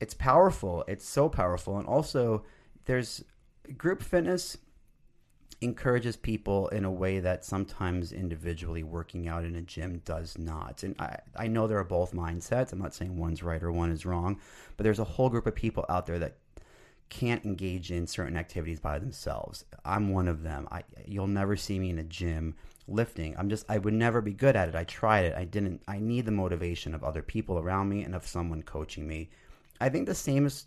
it's 0.00 0.14
powerful. 0.14 0.84
It's 0.86 1.06
so 1.06 1.28
powerful. 1.28 1.78
And 1.78 1.86
also, 1.86 2.44
there's 2.84 3.24
group 3.76 4.02
fitness 4.02 4.56
encourages 5.60 6.16
people 6.16 6.68
in 6.68 6.84
a 6.84 6.90
way 6.90 7.18
that 7.18 7.44
sometimes 7.44 8.12
individually 8.12 8.84
working 8.84 9.26
out 9.26 9.44
in 9.44 9.56
a 9.56 9.62
gym 9.62 10.00
does 10.04 10.38
not. 10.38 10.84
And 10.84 10.94
I, 11.00 11.16
I 11.36 11.48
know 11.48 11.66
there 11.66 11.78
are 11.78 11.84
both 11.84 12.12
mindsets. 12.12 12.72
I'm 12.72 12.78
not 12.78 12.94
saying 12.94 13.16
one's 13.16 13.42
right 13.42 13.62
or 13.62 13.72
one 13.72 13.90
is 13.90 14.06
wrong, 14.06 14.38
but 14.76 14.84
there's 14.84 15.00
a 15.00 15.04
whole 15.04 15.28
group 15.28 15.46
of 15.46 15.56
people 15.56 15.84
out 15.88 16.06
there 16.06 16.20
that 16.20 16.36
can't 17.08 17.44
engage 17.44 17.90
in 17.90 18.06
certain 18.06 18.36
activities 18.36 18.78
by 18.78 18.98
themselves. 18.98 19.64
I'm 19.84 20.10
one 20.10 20.28
of 20.28 20.42
them. 20.42 20.68
I, 20.70 20.84
you'll 21.06 21.26
never 21.26 21.56
see 21.56 21.78
me 21.78 21.90
in 21.90 21.98
a 21.98 22.04
gym 22.04 22.54
lifting. 22.86 23.34
I'm 23.36 23.48
just 23.48 23.64
I 23.68 23.78
would 23.78 23.94
never 23.94 24.20
be 24.20 24.32
good 24.32 24.56
at 24.56 24.68
it. 24.68 24.74
I 24.74 24.84
tried 24.84 25.24
it. 25.24 25.34
I 25.36 25.44
didn't 25.44 25.82
I 25.88 25.98
need 25.98 26.26
the 26.26 26.32
motivation 26.32 26.94
of 26.94 27.02
other 27.02 27.22
people 27.22 27.58
around 27.58 27.88
me 27.88 28.02
and 28.02 28.14
of 28.14 28.26
someone 28.26 28.62
coaching 28.62 29.06
me. 29.06 29.30
I 29.80 29.88
think 29.88 30.06
the 30.06 30.14
same 30.14 30.46
is, 30.46 30.66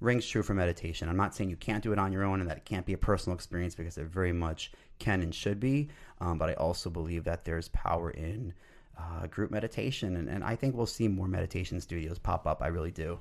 rings 0.00 0.26
true 0.26 0.42
for 0.42 0.54
meditation. 0.54 1.08
I'm 1.08 1.16
not 1.16 1.34
saying 1.34 1.50
you 1.50 1.56
can't 1.56 1.82
do 1.82 1.92
it 1.92 1.98
on 1.98 2.12
your 2.12 2.24
own 2.24 2.40
and 2.40 2.48
that 2.50 2.56
it 2.58 2.64
can't 2.64 2.84
be 2.84 2.92
a 2.92 2.98
personal 2.98 3.34
experience 3.34 3.74
because 3.74 3.96
it 3.98 4.06
very 4.06 4.32
much 4.32 4.72
can 4.98 5.22
and 5.22 5.34
should 5.34 5.60
be. 5.60 5.88
Um, 6.20 6.38
but 6.38 6.50
I 6.50 6.54
also 6.54 6.90
believe 6.90 7.24
that 7.24 7.44
there's 7.44 7.68
power 7.68 8.10
in 8.10 8.52
uh, 8.98 9.26
group 9.28 9.50
meditation, 9.50 10.16
and, 10.16 10.28
and 10.28 10.44
I 10.44 10.54
think 10.56 10.74
we'll 10.74 10.86
see 10.86 11.08
more 11.08 11.28
meditation 11.28 11.80
studios 11.80 12.18
pop 12.18 12.46
up. 12.46 12.62
I 12.62 12.66
really 12.68 12.90
do. 12.90 13.18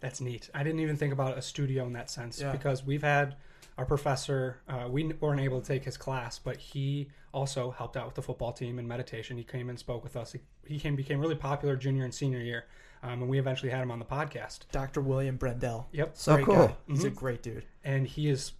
That's 0.00 0.20
neat. 0.20 0.50
I 0.54 0.64
didn't 0.64 0.80
even 0.80 0.96
think 0.96 1.12
about 1.12 1.38
a 1.38 1.42
studio 1.42 1.86
in 1.86 1.92
that 1.92 2.10
sense 2.10 2.40
Yeah. 2.40 2.50
because 2.50 2.84
we've 2.84 3.02
had 3.02 3.36
our 3.78 3.84
professor. 3.84 4.60
Uh, 4.68 4.88
we 4.90 5.12
weren't 5.20 5.40
able 5.40 5.60
to 5.60 5.66
take 5.66 5.84
his 5.84 5.96
class, 5.96 6.38
but 6.38 6.56
he 6.56 7.08
also 7.32 7.70
helped 7.70 7.96
out 7.96 8.06
with 8.06 8.14
the 8.14 8.22
football 8.22 8.52
team 8.52 8.78
in 8.78 8.88
meditation. 8.88 9.36
He 9.36 9.44
came 9.44 9.68
and 9.68 9.78
spoke 9.78 10.02
with 10.02 10.16
us. 10.16 10.32
He, 10.32 10.40
he 10.66 10.78
came 10.80 10.96
became 10.96 11.20
really 11.20 11.36
popular 11.36 11.76
junior 11.76 12.04
and 12.04 12.12
senior 12.12 12.40
year, 12.40 12.64
um, 13.02 13.20
and 13.22 13.28
we 13.28 13.38
eventually 13.38 13.70
had 13.70 13.82
him 13.82 13.90
on 13.90 13.98
the 13.98 14.04
podcast. 14.04 14.60
Dr. 14.72 15.00
William 15.00 15.36
Brendel. 15.36 15.88
Yep, 15.92 16.10
So 16.16 16.34
Great 16.36 16.46
cool. 16.46 16.66
guy. 16.68 16.76
He's 16.86 17.04
a 17.04 17.10
Mhm. 17.10 17.14
great 17.16 17.42
dude. 17.42 17.64
and 17.84 18.06
he 18.06 18.28
is 18.28 18.52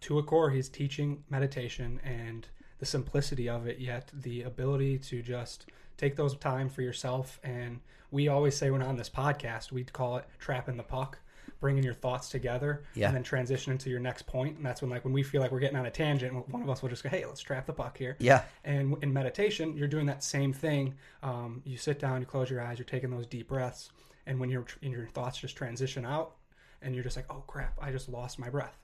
to 0.00 0.18
a 0.18 0.22
core. 0.22 0.50
He's 0.50 0.68
teaching 0.68 1.22
meditation 1.30 2.00
and 2.04 2.46
the 2.78 2.84
simplicity 2.86 3.48
of 3.48 3.66
it, 3.66 3.78
yet 3.78 4.10
the 4.12 4.42
ability 4.42 4.98
to 4.98 5.22
just 5.22 5.66
take 5.96 6.16
those 6.16 6.36
time 6.36 6.68
for 6.68 6.82
yourself. 6.82 7.40
And 7.42 7.80
we 8.10 8.28
always 8.28 8.54
say 8.56 8.70
when 8.70 8.82
on 8.82 8.96
this 8.96 9.08
podcast, 9.08 9.72
we 9.72 9.84
call 9.84 10.16
it 10.18 10.24
trapping 10.38 10.76
the 10.76 10.82
puck, 10.82 11.20
bringing 11.60 11.82
your 11.82 11.94
thoughts 11.94 12.28
together, 12.28 12.82
Yeah. 12.94 13.08
and 13.08 13.16
then 13.16 13.22
transition 13.22 13.72
into 13.72 13.90
your 13.90 14.00
next 14.00 14.26
point. 14.26 14.56
And 14.56 14.64
that's 14.66 14.80
when, 14.82 14.90
like, 14.90 15.04
when 15.04 15.12
we 15.12 15.22
feel 15.22 15.40
like 15.40 15.50
we're 15.52 15.60
getting 15.60 15.76
on 15.78 15.86
a 15.86 15.90
tangent, 15.90 16.48
one 16.48 16.62
of 16.62 16.68
us 16.70 16.82
will 16.82 16.88
just 16.88 17.02
go, 17.02 17.08
"Hey, 17.08 17.24
let's 17.26 17.40
trap 17.40 17.66
the 17.66 17.72
puck 17.72 17.96
here." 17.98 18.16
Yeah. 18.18 18.44
And 18.64 18.96
in 19.02 19.12
meditation, 19.12 19.76
you're 19.76 19.88
doing 19.88 20.06
that 20.06 20.22
same 20.22 20.52
thing. 20.52 20.94
Um, 21.22 21.62
you 21.64 21.76
sit 21.76 21.98
down, 21.98 22.20
you 22.20 22.26
close 22.26 22.50
your 22.50 22.60
eyes, 22.60 22.78
you're 22.78 22.84
taking 22.86 23.10
those 23.10 23.26
deep 23.26 23.48
breaths, 23.48 23.90
and 24.26 24.38
when 24.40 24.50
your 24.50 24.64
your 24.80 25.06
thoughts 25.06 25.38
just 25.38 25.56
transition 25.56 26.04
out, 26.04 26.36
and 26.82 26.94
you're 26.94 27.04
just 27.04 27.16
like, 27.16 27.26
"Oh 27.30 27.42
crap, 27.46 27.78
I 27.80 27.90
just 27.92 28.08
lost 28.08 28.38
my 28.38 28.50
breath." 28.50 28.78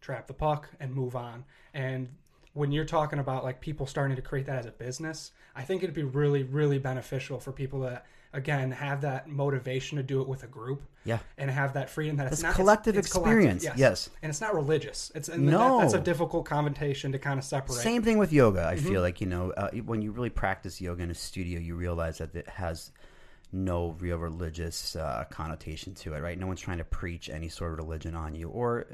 Trap 0.00 0.26
the 0.26 0.34
puck 0.34 0.68
and 0.78 0.94
move 0.94 1.16
on. 1.16 1.44
And 1.74 2.08
when 2.52 2.70
you're 2.72 2.84
talking 2.84 3.18
about 3.18 3.44
like 3.44 3.60
people 3.60 3.86
starting 3.86 4.16
to 4.16 4.22
create 4.22 4.46
that 4.46 4.58
as 4.58 4.66
a 4.66 4.70
business, 4.70 5.32
I 5.54 5.62
think 5.62 5.82
it'd 5.82 5.94
be 5.94 6.02
really, 6.04 6.42
really 6.42 6.78
beneficial 6.78 7.38
for 7.40 7.52
people 7.52 7.80
to 7.82 8.02
again 8.36 8.70
have 8.70 9.00
that 9.00 9.28
motivation 9.28 9.96
to 9.96 10.02
do 10.02 10.20
it 10.20 10.28
with 10.28 10.42
a 10.44 10.46
group 10.46 10.82
Yeah. 11.04 11.18
and 11.38 11.50
have 11.50 11.72
that 11.74 11.90
freedom 11.90 12.16
that 12.16 12.26
it's 12.26 12.36
This 12.36 12.42
not 12.42 12.54
collective 12.54 12.96
it's 12.96 13.08
experience, 13.08 13.64
yes. 13.64 13.78
yes. 13.78 14.10
and 14.22 14.30
it's 14.30 14.40
not 14.40 14.54
religious. 14.54 15.10
It's 15.14 15.28
and 15.28 15.46
No. 15.46 15.78
that, 15.78 15.84
that's 15.84 15.94
a 15.94 16.00
difficult 16.00 16.44
connotation 16.44 17.12
to 17.12 17.18
kind 17.18 17.38
of 17.38 17.44
separate. 17.44 17.76
Same 17.76 18.02
thing 18.02 18.18
with 18.18 18.32
yoga. 18.32 18.66
I 18.66 18.76
feel 18.76 19.00
like 19.00 19.20
you 19.20 19.26
know 19.26 19.50
uh, 19.52 19.70
when 19.70 20.02
you 20.02 20.12
really 20.12 20.30
practice 20.30 20.80
yoga 20.80 21.02
in 21.02 21.10
a 21.10 21.14
studio, 21.14 21.58
you 21.58 21.74
realize 21.74 22.18
that 22.18 22.34
it 22.34 22.48
has 22.48 22.92
no 23.52 23.96
real 24.00 24.18
religious 24.18 24.96
uh, 24.96 25.24
connotation 25.30 25.94
to 25.94 26.14
it, 26.14 26.20
right? 26.20 26.38
No 26.38 26.46
one's 26.46 26.60
trying 26.60 26.78
to 26.78 26.84
preach 26.84 27.30
any 27.30 27.48
sort 27.48 27.72
of 27.72 27.78
religion 27.78 28.14
on 28.14 28.34
you, 28.34 28.48
or 28.48 28.86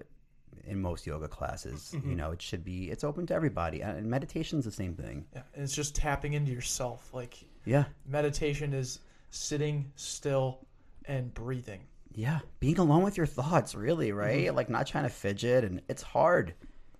in 0.65 0.81
most 0.81 1.07
yoga 1.07 1.27
classes. 1.27 1.93
Mm-hmm. 1.95 2.11
You 2.11 2.17
know, 2.17 2.31
it 2.33 2.43
should 2.43 2.63
be 2.65 2.91
it's 2.91 3.03
open 3.03 3.27
to 3.27 3.35
everybody, 3.35 3.81
and 3.81 4.07
meditation's 4.09 4.65
the 4.65 4.71
same 4.71 4.95
thing. 4.95 5.25
Yeah, 5.35 5.43
and 5.55 5.65
it's 5.65 5.75
just 5.75 5.95
tapping 5.97 6.35
into 6.35 6.53
yourself. 6.53 7.11
Like 7.13 7.39
Yeah, 7.65 7.85
meditation 8.07 8.73
is 8.73 9.01
sitting 9.33 9.91
still 9.97 10.61
and 11.07 11.33
breathing. 11.35 11.81
yeah, 12.15 12.41
being 12.61 12.79
alone 12.79 13.03
with 13.03 13.17
your 13.17 13.27
thoughts, 13.27 13.75
really, 13.75 14.13
right? 14.13 14.47
Mm-hmm. 14.47 14.57
Like 14.57 14.71
not 14.71 14.87
trying 14.87 15.05
to 15.05 15.11
fidget, 15.11 15.65
and 15.65 15.81
it's 15.89 16.03
hard. 16.03 16.55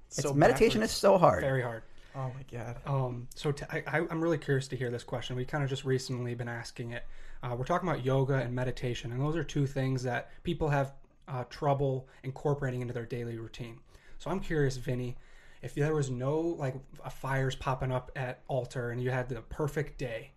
It's, 0.09 0.23
So 0.23 0.33
meditation 0.35 0.81
backwards. 0.81 0.93
is 0.93 0.99
so 0.99 1.19
hard. 1.19 1.43
Very 1.43 1.63
hard. 1.63 1.83
Oh 2.17 2.31
my 2.35 2.45
god. 2.51 2.77
Um, 2.87 3.29
so 3.35 3.53
t- 3.53 3.65
I, 3.71 3.83
I, 3.87 3.99
I'm 4.11 4.21
really 4.21 4.39
curious 4.39 4.67
to 4.69 4.77
hear 4.77 4.91
this 4.91 5.03
question. 5.05 5.37
We 5.37 5.45
kind 5.45 5.63
of 5.63 5.71
just 5.71 5.85
recently 5.85 6.35
been 6.35 6.49
asking 6.49 6.93
it. 6.93 7.05
Uh, 7.43 7.55
we're 7.57 7.65
talking 7.65 7.89
about 7.89 8.05
yoga 8.05 8.35
and 8.35 8.55
meditation, 8.55 9.13
and 9.13 9.21
those 9.21 9.37
are 9.37 9.45
two 9.45 9.67
things 9.67 10.03
that 10.03 10.31
people 10.43 10.69
have 10.69 10.93
uh, 11.29 11.45
trouble 11.45 12.09
incorporating 12.25 12.81
into 12.83 12.93
their 12.95 13.07
daily 13.07 13.39
routine. 13.39 13.79
So 14.19 14.31
I'm 14.31 14.41
curious, 14.41 14.77
Vinny, 14.77 15.17
if 15.63 15.75
there 15.75 15.95
was 15.95 16.11
no 16.11 16.39
like 16.41 16.75
fires 17.11 17.55
popping 17.57 17.93
up 17.93 18.11
at 18.17 18.41
altar 18.49 18.91
and 18.91 19.03
you 19.03 19.11
had 19.11 19.29
the 19.29 19.41
perfect 19.43 19.99
day, 19.99 20.33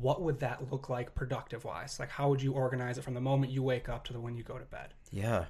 what 0.00 0.22
would 0.22 0.40
that 0.40 0.70
look 0.70 0.88
like 0.88 1.14
productive 1.14 1.64
wise? 1.64 1.98
Like 1.98 2.10
how 2.10 2.28
would 2.28 2.42
you 2.42 2.52
organize 2.52 2.98
it 2.98 3.04
from 3.04 3.14
the 3.14 3.20
moment 3.20 3.52
you 3.52 3.62
wake 3.62 3.88
up 3.88 4.04
to 4.04 4.12
the 4.12 4.20
when 4.20 4.36
you 4.36 4.42
go 4.42 4.58
to 4.58 4.64
bed? 4.64 4.94
Yeah. 5.10 5.46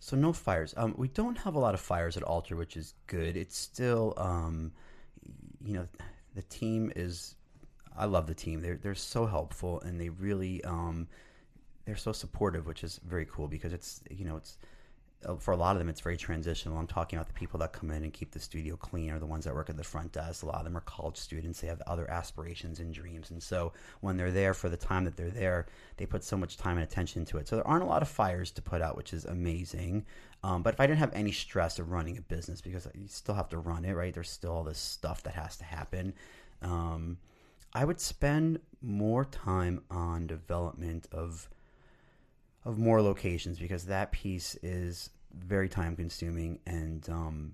So 0.00 0.16
no 0.16 0.32
fires. 0.32 0.74
Um, 0.76 0.94
we 0.96 1.08
don't 1.08 1.38
have 1.38 1.54
a 1.54 1.58
lot 1.58 1.74
of 1.74 1.80
fires 1.80 2.16
at 2.16 2.22
Altar, 2.22 2.56
which 2.56 2.76
is 2.76 2.94
good. 3.06 3.36
It's 3.36 3.56
still, 3.56 4.14
um, 4.16 4.72
you 5.64 5.74
know, 5.74 5.88
the 6.34 6.42
team 6.42 6.92
is. 6.94 7.36
I 7.96 8.06
love 8.06 8.26
the 8.26 8.34
team. 8.34 8.60
They're 8.60 8.76
they're 8.76 8.94
so 8.96 9.24
helpful 9.24 9.80
and 9.82 10.00
they 10.00 10.08
really 10.08 10.62
um, 10.64 11.06
they're 11.84 11.96
so 11.96 12.12
supportive, 12.12 12.66
which 12.66 12.82
is 12.82 13.00
very 13.06 13.26
cool 13.30 13.46
because 13.46 13.72
it's 13.72 14.02
you 14.10 14.24
know 14.24 14.36
it's 14.36 14.58
for 15.38 15.52
a 15.52 15.56
lot 15.56 15.76
of 15.76 15.78
them 15.78 15.88
it's 15.88 16.00
very 16.00 16.16
transitional. 16.16 16.78
I'm 16.78 16.86
talking 16.86 17.18
about 17.18 17.28
the 17.28 17.34
people 17.34 17.58
that 17.60 17.72
come 17.72 17.90
in 17.90 18.04
and 18.04 18.12
keep 18.12 18.30
the 18.30 18.40
studio 18.40 18.76
clean 18.76 19.10
or 19.10 19.18
the 19.18 19.26
ones 19.26 19.44
that 19.44 19.54
work 19.54 19.70
at 19.70 19.76
the 19.76 19.84
front 19.84 20.12
desk. 20.12 20.42
A 20.42 20.46
lot 20.46 20.58
of 20.58 20.64
them 20.64 20.76
are 20.76 20.80
college 20.80 21.16
students. 21.16 21.60
They 21.60 21.66
have 21.68 21.82
other 21.86 22.10
aspirations 22.10 22.80
and 22.80 22.92
dreams, 22.92 23.30
and 23.30 23.42
so 23.42 23.72
when 24.00 24.16
they're 24.16 24.30
there 24.30 24.54
for 24.54 24.68
the 24.68 24.76
time 24.76 25.04
that 25.04 25.16
they're 25.16 25.30
there, 25.30 25.66
they 25.96 26.06
put 26.06 26.24
so 26.24 26.36
much 26.36 26.56
time 26.56 26.76
and 26.76 26.84
attention 26.84 27.24
to 27.26 27.38
it. 27.38 27.48
So 27.48 27.56
there 27.56 27.66
aren't 27.66 27.84
a 27.84 27.86
lot 27.86 28.02
of 28.02 28.08
fires 28.08 28.50
to 28.52 28.62
put 28.62 28.82
out, 28.82 28.96
which 28.96 29.12
is 29.12 29.24
amazing. 29.24 30.04
Um, 30.42 30.62
but 30.62 30.74
if 30.74 30.80
I 30.80 30.86
didn't 30.86 30.98
have 30.98 31.14
any 31.14 31.32
stress 31.32 31.78
of 31.78 31.90
running 31.90 32.18
a 32.18 32.20
business, 32.20 32.60
because 32.60 32.86
you 32.94 33.08
still 33.08 33.34
have 33.34 33.48
to 33.48 33.58
run 33.58 33.84
it, 33.84 33.92
right? 33.92 34.12
There's 34.12 34.30
still 34.30 34.52
all 34.52 34.64
this 34.64 34.78
stuff 34.78 35.22
that 35.22 35.34
has 35.34 35.56
to 35.56 35.64
happen. 35.64 36.12
Um, 36.60 37.18
I 37.72 37.84
would 37.84 38.00
spend 38.00 38.60
more 38.82 39.24
time 39.24 39.82
on 39.90 40.26
development 40.26 41.08
of 41.10 41.48
of 42.64 42.78
more 42.78 43.02
locations 43.02 43.58
because 43.58 43.86
that 43.86 44.12
piece 44.12 44.56
is 44.62 45.10
very 45.36 45.68
time 45.68 45.96
consuming 45.96 46.58
and 46.66 47.08
um, 47.08 47.52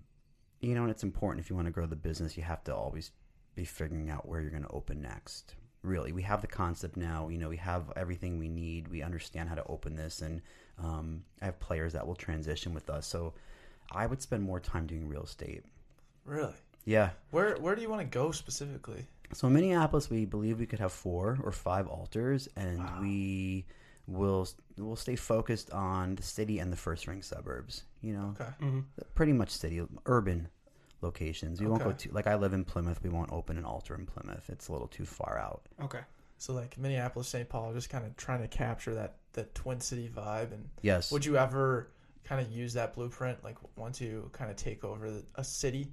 you 0.61 0.75
know 0.75 0.83
and 0.83 0.91
it's 0.91 1.03
important. 1.03 1.45
If 1.45 1.51
you 1.51 1.57
want 1.57 1.67
to 1.67 1.73
grow 1.73 1.87
the 1.87 1.97
business 1.97 2.37
you 2.37 2.43
have 2.43 2.65
to 2.65 2.75
always 2.75 3.13
be 3.55 3.65
figuring 3.65 4.11
out 4.11 4.29
where 4.29 4.41
you're 4.41 4.51
going 4.51 4.63
to 4.63 4.71
open 4.71 5.01
next 5.01 5.55
really. 5.83 6.13
We 6.13 6.23
have 6.23 6.43
the 6.43 6.47
concept 6.47 6.97
now 6.97 7.29
you 7.29 7.39
know 7.39 7.49
we 7.49 7.57
have 7.57 7.93
everything 7.97 8.39
we 8.39 8.49
need. 8.49 8.89
We 8.89 9.03
understand 9.03 9.49
how 9.49 9.55
to 9.55 9.67
open 9.67 9.97
this 9.97 10.23
and 10.23 10.43
um, 10.83 11.25
i 11.43 11.45
have 11.45 11.61
players 11.61 11.93
that 11.93 12.07
will 12.07 12.15
transition 12.15 12.73
with 12.75 12.89
us. 12.91 13.07
So 13.07 13.35
i 13.93 14.07
would 14.07 14.23
spend 14.23 14.43
more 14.43 14.61
time 14.61 14.87
doing 14.87 15.09
real 15.09 15.25
estate. 15.25 15.65
Really? 16.25 16.55
yeah. 16.85 17.11
Where 17.31 17.57
where 17.57 17.75
do 17.75 17.83
you 17.83 17.91
want 17.91 18.03
to 18.03 18.07
go 18.07 18.31
specifically? 18.31 19.07
so 19.33 19.47
in 19.47 19.53
Minneapolis, 19.53 20.11
we 20.11 20.25
believe 20.25 20.59
we 20.59 20.67
could 20.67 20.81
have 20.81 20.93
four 20.93 21.39
or 21.43 21.53
five 21.53 21.87
altars, 21.87 22.49
and 22.57 22.83
we 23.01 23.65
will 24.11 24.49
will 24.79 24.97
stay 24.97 25.17
focused 25.17 25.71
on 25.73 26.15
the 26.17 26.23
city 26.23 26.59
and 26.59 26.73
the 26.73 26.77
first 26.77 27.07
ring 27.07 27.23
suburbs. 27.23 27.85
You 28.03 28.15
know, 28.15 28.35
Okay. 28.41 28.51
Mm-hmm. 28.61 28.81
pretty 29.15 29.33
much 29.33 29.51
city, 29.51 29.81
urban 30.07 30.49
locations. 31.03 31.61
We 31.61 31.67
won't 31.67 31.83
go 31.83 31.91
Okay. 31.91 31.99
too 31.99 32.11
like 32.13 32.27
I 32.27 32.35
live 32.35 32.53
in 32.53 32.65
Plymouth. 32.65 33.03
We 33.03 33.11
won't 33.11 33.33
open 33.33 33.57
an 33.59 33.65
altar 33.65 33.95
in 33.95 34.07
Plymouth. 34.07 34.49
It's 34.51 34.69
a 34.69 34.73
little 34.73 34.89
too 34.89 35.05
far 35.07 35.39
out. 35.39 35.63
Okay. 35.83 36.01
So 36.39 36.53
like 36.55 36.77
Minneapolis, 36.79 37.29
St. 37.29 37.49
Paul, 37.49 37.73
just 37.73 37.91
kind 37.91 38.05
of 38.05 38.17
trying 38.17 38.41
to 38.43 38.49
capture 38.49 38.95
that 38.95 39.17
that 39.35 39.55
Twin 39.55 39.81
City 39.81 40.11
vibe. 40.15 40.53
And 40.53 40.69
Yes. 40.83 41.13
would 41.13 41.25
you 41.25 41.37
ever 41.37 41.89
kind 42.25 42.41
of 42.45 42.51
use 42.53 42.73
that 42.75 42.95
blueprint? 42.95 43.43
Like 43.45 43.57
once 43.77 44.01
you 44.01 44.29
kind 44.33 44.51
of 44.51 44.57
take 44.57 44.83
over 44.85 45.23
a 45.37 45.45
city, 45.45 45.93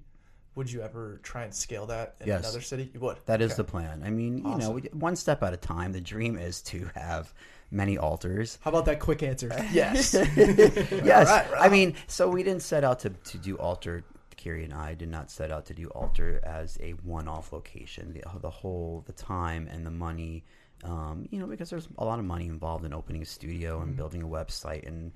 would 0.55 0.71
you 0.71 0.81
ever 0.81 1.19
try 1.21 1.43
and 1.43 1.53
scale 1.53 1.85
that 1.87 2.15
in 2.21 2.27
Yes. 2.27 2.41
another 2.43 2.61
city? 2.61 2.89
You 2.93 2.99
would. 3.01 3.17
That 3.27 3.41
is 3.41 3.51
Okay. 3.51 3.57
the 3.57 3.63
plan. 3.65 4.01
I 4.03 4.09
mean, 4.09 4.39
you 4.39 4.57
know, 4.57 4.71
we, 4.71 4.81
one 4.93 5.15
step 5.15 5.43
at 5.43 5.53
a 5.53 5.57
time. 5.57 5.91
The 5.91 6.01
dream 6.01 6.37
is 6.37 6.61
to 6.63 6.89
have 6.95 7.31
many 7.71 7.97
altars. 7.97 8.57
How 8.61 8.69
about 8.71 8.85
that 8.85 8.99
quick 8.99 9.23
answer? 9.23 9.49
Yes. 9.71 10.13
yes. 10.35 11.27
Right, 11.27 11.51
right. 11.51 11.61
I 11.61 11.69
mean, 11.69 11.95
so 12.07 12.29
we 12.29 12.43
didn't 12.43 12.61
set 12.63 12.83
out 12.83 12.99
to, 12.99 13.09
to 13.09 13.37
do 13.37 13.57
altar. 13.57 14.03
Kari 14.37 14.63
and 14.63 14.73
I 14.73 14.93
did 14.93 15.09
not 15.09 15.31
set 15.31 15.51
out 15.51 15.65
to 15.65 15.73
do 15.73 15.87
altar 15.89 16.39
as 16.43 16.77
a 16.81 16.91
one-off 17.03 17.51
location. 17.51 18.13
The, 18.13 18.23
the 18.39 18.49
whole, 18.51 19.03
the 19.07 19.13
time 19.13 19.67
and 19.71 19.85
the 19.85 19.91
money, 19.91 20.43
um, 20.83 21.27
you 21.31 21.39
know, 21.39 21.47
because 21.47 21.69
there's 21.71 21.87
a 21.97 22.05
lot 22.05 22.19
of 22.19 22.25
money 22.25 22.45
involved 22.45 22.85
in 22.85 22.93
opening 22.93 23.23
a 23.23 23.25
studio 23.25 23.81
and 23.81 23.95
building 23.95 24.21
a 24.21 24.27
website 24.27 24.87
and, 24.87 25.11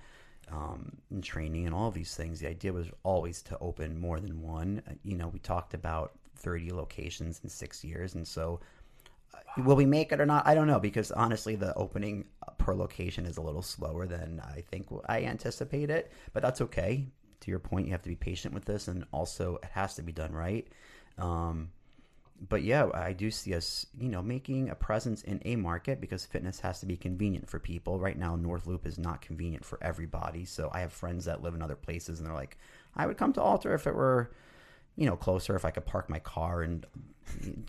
um, 0.51 0.97
and 1.11 1.23
training 1.23 1.67
and 1.67 1.75
all 1.75 1.87
of 1.87 1.93
these 1.93 2.15
things. 2.15 2.39
The 2.39 2.49
idea 2.49 2.73
was 2.73 2.87
always 3.03 3.43
to 3.43 3.57
open 3.59 3.99
more 3.99 4.19
than 4.19 4.41
one. 4.41 4.81
Uh, 4.89 4.93
You 5.03 5.15
know, 5.17 5.27
we 5.27 5.39
talked 5.39 5.75
about 5.75 6.13
30 6.37 6.71
locations 6.71 7.39
in 7.43 7.49
six 7.49 7.83
years, 7.83 8.15
and 8.15 8.27
so 8.27 8.59
Will 9.57 9.75
we 9.75 9.85
make 9.85 10.11
it 10.11 10.21
or 10.21 10.25
not? 10.25 10.47
I 10.47 10.55
don't 10.55 10.67
know 10.67 10.79
because 10.79 11.11
honestly, 11.11 11.55
the 11.55 11.73
opening 11.75 12.25
per 12.57 12.73
location 12.73 13.25
is 13.25 13.37
a 13.37 13.41
little 13.41 13.61
slower 13.61 14.05
than 14.05 14.39
I 14.39 14.61
think 14.61 14.87
I 15.07 15.23
anticipate 15.23 15.89
it. 15.89 16.11
But 16.33 16.41
that's 16.43 16.61
okay. 16.61 17.07
To 17.41 17.51
your 17.51 17.59
point, 17.59 17.87
you 17.87 17.91
have 17.91 18.03
to 18.03 18.09
be 18.09 18.15
patient 18.15 18.53
with 18.53 18.65
this, 18.65 18.87
and 18.87 19.05
also 19.11 19.57
it 19.63 19.69
has 19.73 19.95
to 19.95 20.03
be 20.03 20.11
done 20.11 20.31
right. 20.31 20.67
Um, 21.17 21.71
but 22.49 22.63
yeah, 22.63 22.89
I 22.93 23.13
do 23.13 23.29
see 23.29 23.53
us, 23.53 23.85
you 23.99 24.09
know, 24.09 24.21
making 24.21 24.69
a 24.69 24.75
presence 24.75 25.21
in 25.23 25.41
a 25.45 25.55
market 25.55 26.01
because 26.01 26.25
fitness 26.25 26.59
has 26.61 26.79
to 26.79 26.85
be 26.85 26.97
convenient 26.97 27.49
for 27.49 27.59
people. 27.59 27.99
Right 27.99 28.17
now, 28.17 28.35
North 28.35 28.65
Loop 28.65 28.87
is 28.87 28.97
not 28.97 29.21
convenient 29.21 29.63
for 29.63 29.77
everybody. 29.81 30.45
So 30.45 30.69
I 30.73 30.79
have 30.79 30.93
friends 30.93 31.25
that 31.25 31.43
live 31.43 31.53
in 31.53 31.61
other 31.61 31.75
places, 31.75 32.19
and 32.19 32.27
they're 32.27 32.33
like, 32.33 32.57
I 32.95 33.05
would 33.05 33.17
come 33.17 33.33
to 33.33 33.41
Alter 33.41 33.73
if 33.73 33.85
it 33.85 33.95
were 33.95 34.31
you 34.95 35.05
know, 35.05 35.15
closer 35.15 35.55
if 35.55 35.65
I 35.65 35.71
could 35.71 35.85
park 35.85 36.09
my 36.09 36.19
car 36.19 36.61
and, 36.61 36.85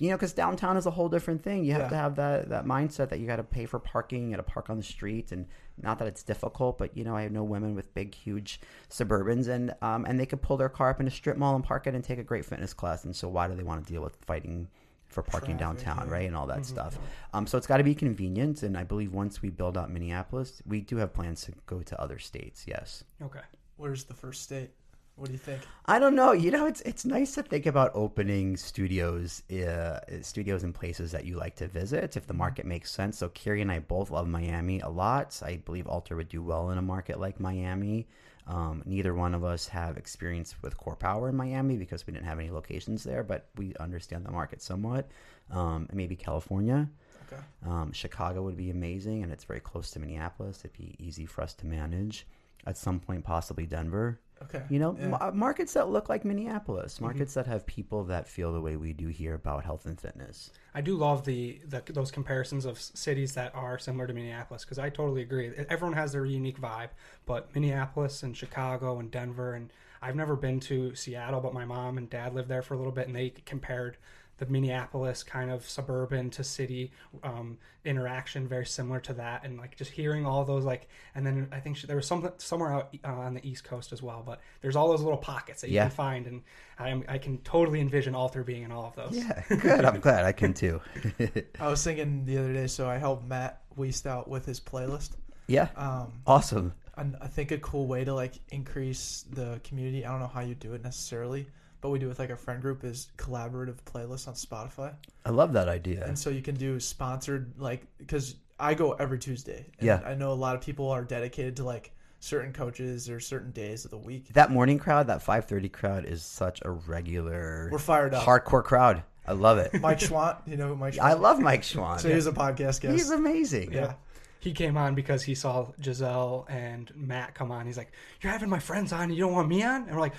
you 0.01 0.11
know, 0.11 0.17
because 0.17 0.33
downtown 0.33 0.77
is 0.77 0.87
a 0.87 0.91
whole 0.91 1.09
different 1.09 1.43
thing. 1.43 1.65
You 1.65 1.73
have 1.73 1.83
Yeah. 1.83 1.89
to 1.91 1.97
have 1.97 2.17
that, 2.17 2.49
that 2.49 2.65
mindset 2.65 3.11
that 3.11 3.21
you 3.21 3.27
got 3.27 3.37
to 3.37 3.45
pay 3.45 3.65
for 3.65 3.79
parking, 3.79 4.25
you 4.25 4.37
got 4.37 4.45
to 4.45 4.53
park 4.53 4.69
on 4.71 4.77
the 4.77 4.83
street. 4.83 5.31
And 5.31 5.47
not 5.81 5.99
that 6.01 6.09
it's 6.09 6.23
difficult, 6.23 6.79
but, 6.79 6.97
you 6.97 7.05
know, 7.05 7.17
I 7.17 7.29
know 7.29 7.45
women 7.45 7.75
with 7.75 7.95
big, 7.95 8.15
huge 8.15 8.61
Suburbans 8.91 9.49
and, 9.49 9.75
um, 9.81 10.05
and 10.05 10.19
they 10.19 10.27
could 10.27 10.43
pull 10.43 10.57
their 10.57 10.69
car 10.69 10.91
up 10.91 11.01
in 11.01 11.07
a 11.07 11.11
strip 11.11 11.37
mall 11.37 11.55
and 11.55 11.65
park 11.65 11.87
it 11.87 11.95
and 11.95 12.03
take 12.03 12.19
a 12.19 12.25
great 12.25 12.45
fitness 12.45 12.75
class. 12.75 13.05
And 13.05 13.15
so 13.15 13.29
why 13.29 13.47
do 13.47 13.55
they 13.55 13.63
want 13.63 13.87
to 13.87 13.93
deal 13.93 14.03
with 14.03 14.17
fighting 14.17 14.69
for 15.07 15.23
parking 15.23 15.59
Traffic, 15.59 15.85
downtown, 15.85 16.09
yeah. 16.09 16.13
right? 16.13 16.27
And 16.27 16.37
all 16.37 16.47
that 16.47 16.67
stuff. 16.67 16.99
Um, 17.33 17.47
so 17.47 17.57
it's 17.57 17.67
got 17.67 17.77
to 17.77 17.85
be 17.85 17.95
convenient. 17.95 18.63
And 18.65 18.77
I 18.77 18.83
believe 18.83 19.13
once 19.13 19.43
we 19.43 19.51
build 19.51 19.79
out 19.79 19.91
Minneapolis, 19.91 20.61
we 20.67 20.81
do 20.81 20.97
have 20.97 21.13
plans 21.13 21.43
to 21.43 21.53
go 21.67 21.83
to 21.83 22.01
other 22.01 22.19
states. 22.19 22.65
Yes. 22.67 23.05
Okay. 23.23 23.41
Where's 23.77 24.05
the 24.05 24.15
first 24.15 24.43
state? 24.43 24.71
What 25.17 25.27
do 25.27 25.33
you 25.33 25.39
think? 25.39 25.61
I 25.87 25.99
don't 25.99 26.15
know. 26.15 26.33
You 26.33 26.51
know, 26.51 26.67
it's 26.67 26.81
it's 26.83 27.05
nice 27.05 27.35
to 27.35 27.43
think 27.43 27.67
about 27.67 27.91
opening 27.95 28.57
studios, 28.57 29.43
uh, 29.51 30.01
studios 30.23 30.65
in 30.65 30.73
places 30.73 31.13
that 31.13 31.27
you 31.27 31.37
like 31.37 31.55
to 31.57 31.69
visit 31.69 32.17
if 32.17 32.27
the 32.27 32.35
market 32.35 32.65
makes 32.65 32.91
sense. 32.91 33.19
So 33.19 33.29
Kari 33.29 33.61
and 33.61 33.71
I 33.71 33.81
both 33.81 34.11
love 34.11 34.27
Miami 34.27 34.81
a 34.81 34.89
lot. 34.89 35.39
I 35.45 35.57
believe 35.57 35.87
Alter 35.87 36.17
would 36.17 36.29
do 36.29 36.43
well 36.43 36.71
in 36.71 36.79
a 36.79 36.83
market 36.83 37.21
like 37.21 37.39
Miami. 37.39 38.09
Um, 38.47 38.83
neither 38.87 39.15
one 39.15 39.35
of 39.35 39.45
us 39.45 39.69
have 39.69 39.97
experience 39.97 40.55
with 40.63 40.77
Core 40.77 40.97
Power 40.97 41.29
in 41.29 41.37
Miami 41.37 41.77
because 41.77 42.07
we 42.07 42.13
didn't 42.13 42.27
have 42.27 42.39
any 42.41 42.51
locations 42.51 43.05
there, 43.05 43.23
but 43.23 43.49
we 43.57 43.75
understand 43.79 44.25
the 44.25 44.33
market 44.33 44.61
somewhat. 44.63 45.09
Um, 45.51 45.87
and 45.89 45.95
maybe 45.95 46.17
California. 46.17 46.89
Okay. 47.27 47.43
Um, 47.65 47.93
Chicago 47.93 48.43
would 48.43 48.57
be 48.57 48.71
amazing, 48.71 49.23
and 49.23 49.33
it's 49.33 49.45
very 49.45 49.61
close 49.61 49.91
to 49.93 50.01
Minneapolis. 50.01 50.61
It'd 50.61 50.77
be 50.77 50.97
easy 50.99 51.27
for 51.27 51.43
us 51.43 51.55
to 51.55 51.67
manage. 51.67 52.27
At 52.67 52.77
some 52.77 53.01
point, 53.01 53.25
possibly 53.25 53.67
Denver. 53.67 54.21
Okay. 54.43 54.63
You 54.69 54.79
know, 54.79 54.97
Yeah. 54.99 55.09
ma- 55.09 55.31
markets 55.33 55.73
that 55.75 55.89
look 55.89 56.09
like 56.09 56.25
Minneapolis, 56.25 56.95
mm-hmm. 56.95 57.05
markets 57.05 57.35
that 57.35 57.47
have 57.47 57.67
people 57.67 58.05
that 58.05 58.29
feel 58.29 58.53
the 58.53 58.61
way 58.61 58.77
we 58.77 58.93
do 58.93 59.09
here 59.09 59.35
about 59.35 59.65
health 59.65 59.87
and 59.87 60.01
fitness. 60.01 60.51
I 60.75 60.81
do 60.81 60.97
love 60.97 61.25
the, 61.25 61.61
the 61.67 61.83
those 61.93 62.11
comparisons 62.11 62.65
of 62.65 62.81
cities 62.81 63.35
that 63.35 63.55
are 63.55 63.79
similar 63.79 64.07
to 64.07 64.15
Minneapolis 64.15 64.65
because 64.65 64.79
I 64.79 64.89
totally 64.89 65.23
agree. 65.23 65.53
Everyone 65.69 65.97
has 65.97 66.13
their 66.13 66.25
unique 66.25 66.61
vibe, 66.61 66.91
but 67.27 67.55
Minneapolis 67.55 68.23
and 68.23 68.37
Chicago 68.37 68.99
and 68.99 69.11
Denver 69.11 69.55
and 69.55 69.71
I've 70.03 70.17
never 70.17 70.35
been 70.35 70.59
to 70.61 70.97
Seattle, 70.97 71.41
but 71.41 71.55
my 71.55 71.65
mom 71.65 71.97
and 71.97 72.11
dad 72.11 72.35
lived 72.35 72.49
there 72.49 72.63
for 72.63 72.75
a 72.75 72.77
little 72.77 72.93
bit, 72.93 73.07
and 73.07 73.15
they 73.15 73.31
compared 73.47 73.97
the 74.45 74.51
Minneapolis 74.53 75.23
kind 75.23 75.53
of 75.53 75.69
suburban 75.69 76.29
to 76.31 76.43
city 76.43 76.91
um, 77.23 77.57
interaction 77.85 78.49
very 78.49 78.67
similar 78.67 78.99
to 78.99 79.13
that, 79.13 79.45
and 79.45 79.57
like 79.57 79.77
just 79.77 79.93
hearing 79.93 80.27
all 80.27 80.45
those 80.45 80.65
like, 80.65 80.89
and 81.15 81.25
then 81.25 81.49
I 81.53 81.61
think 81.61 81.77
she, 81.77 81.87
there 81.87 81.95
was 81.95 82.07
some 82.09 82.29
somewhere 82.39 82.73
out 82.73 82.97
uh, 83.05 83.09
on 83.13 83.35
the 83.35 83.49
East 83.49 83.63
Coast 83.63 83.93
as 83.93 84.03
well, 84.03 84.23
but 84.27 84.41
there's 84.61 84.75
all 84.75 84.89
those 84.89 85.01
little 85.01 85.17
pockets 85.19 85.61
that 85.61 85.69
you 85.69 85.77
Yeah. 85.77 85.83
can 85.85 85.91
find, 85.93 86.27
and 86.27 86.43
I, 86.77 87.15
I 87.15 87.19
can 87.19 87.39
totally 87.39 87.81
envision 87.81 88.17
Alter 88.17 88.43
being 88.43 88.65
in 88.65 88.73
all 88.73 88.87
of 88.87 88.97
those. 88.97 89.17
Yeah, 89.17 89.43
good. 89.49 89.85
I'm 89.85 90.01
glad 90.01 90.25
I 90.25 90.33
can 90.33 90.55
too. 90.55 90.81
I 91.61 91.69
was 91.69 91.85
thinking 91.85 92.25
the 92.25 92.39
other 92.39 92.53
day, 92.53 92.67
so 92.67 92.89
I 92.89 92.99
helped 92.99 93.25
Matt 93.25 93.61
Weist 93.79 94.07
out 94.07 94.27
with 94.29 94.45
his 94.45 94.59
playlist. 94.59 95.11
yeah, 95.47 95.69
Um, 95.77 96.13
awesome. 96.27 96.73
And 96.97 97.17
I 97.21 97.27
think 97.29 97.53
a 97.53 97.59
cool 97.59 97.87
way 97.87 98.05
to 98.05 98.13
like 98.13 98.35
increase 98.51 99.25
the 99.33 99.61
community. 99.65 100.05
I 100.05 100.11
don't 100.11 100.21
know 100.21 100.27
how 100.27 100.41
you 100.43 100.55
do 100.55 100.75
it 100.75 100.83
necessarily, 100.83 101.47
but 101.83 101.91
we 101.91 101.99
do 101.99 102.09
with 102.09 102.19
like 102.19 102.31
our 102.31 102.37
friend 102.37 102.63
group 102.63 102.83
is 102.85 103.09
collaborative 103.19 103.77
playlists 103.85 104.27
on 104.27 104.35
Spotify, 104.35 104.95
I 105.27 105.31
love 105.31 105.53
that 105.53 105.69
idea. 105.69 106.07
and 106.07 106.19
so 106.19 106.31
you 106.31 106.41
can 106.41 106.55
do 106.55 106.81
sponsored 106.81 107.53
like 107.59 107.87
because 107.99 108.37
I 108.59 108.73
go 108.75 108.93
every 108.93 109.19
Tuesday. 109.19 109.67
And 109.79 109.87
Yeah. 109.87 110.01
I 110.07 110.15
know 110.15 110.33
a 110.33 110.35
lot 110.35 110.55
of 110.55 110.63
people 110.63 110.89
are 110.91 111.03
dedicated 111.05 111.57
to 111.57 111.65
like 111.65 111.93
certain 112.21 112.53
coaches 112.53 113.11
or 113.11 113.19
certain 113.19 113.51
days 113.51 113.85
of 113.85 113.91
the 113.91 113.99
week. 113.99 114.33
That 114.35 114.51
morning 114.53 114.79
crowd, 114.79 115.09
that 115.09 115.23
5:30 115.25 115.69
crowd, 115.73 116.05
is 116.05 116.23
such 116.23 116.63
a 116.65 116.71
regular, 116.71 117.69
We're 117.73 117.79
fired 117.79 118.15
up. 118.15 118.25
hardcore 118.25 118.63
crowd. 118.65 119.03
I 119.27 119.33
love 119.33 119.59
it. 119.59 119.81
Mike 119.81 119.99
Schwandt, 119.99 120.37
you 120.47 120.57
know 120.57 120.69
who 120.69 120.77
Mike 120.77 120.95
Schwandt? 120.95 121.01
I 121.03 121.13
love 121.15 121.39
Mike 121.41 121.63
Schwandt. 121.63 122.01
So 122.01 122.09
he's 122.13 122.27
a 122.27 122.33
podcast 122.33 122.81
guest. 122.81 122.93
He's 122.93 123.11
amazing. 123.11 123.73
yeah. 123.73 123.95
He 124.41 124.53
came 124.53 124.77
on 124.77 124.95
because 124.97 125.23
he 125.23 125.37
saw 125.37 125.69
Giselle 125.81 126.47
and 126.49 126.91
Matt 126.97 127.33
come 127.35 127.53
on. 127.53 127.65
He's 127.67 127.77
like, 127.77 127.93
"You're 128.21 128.33
having 128.33 128.49
my 128.49 128.59
friends 128.59 128.93
on, 128.93 129.03
and 129.03 129.15
you 129.15 129.21
don't 129.21 129.33
want 129.33 129.49
me 129.49 129.63
on?" 129.63 129.83
And 129.85 129.95
we're 129.95 130.01
like, 130.01 130.15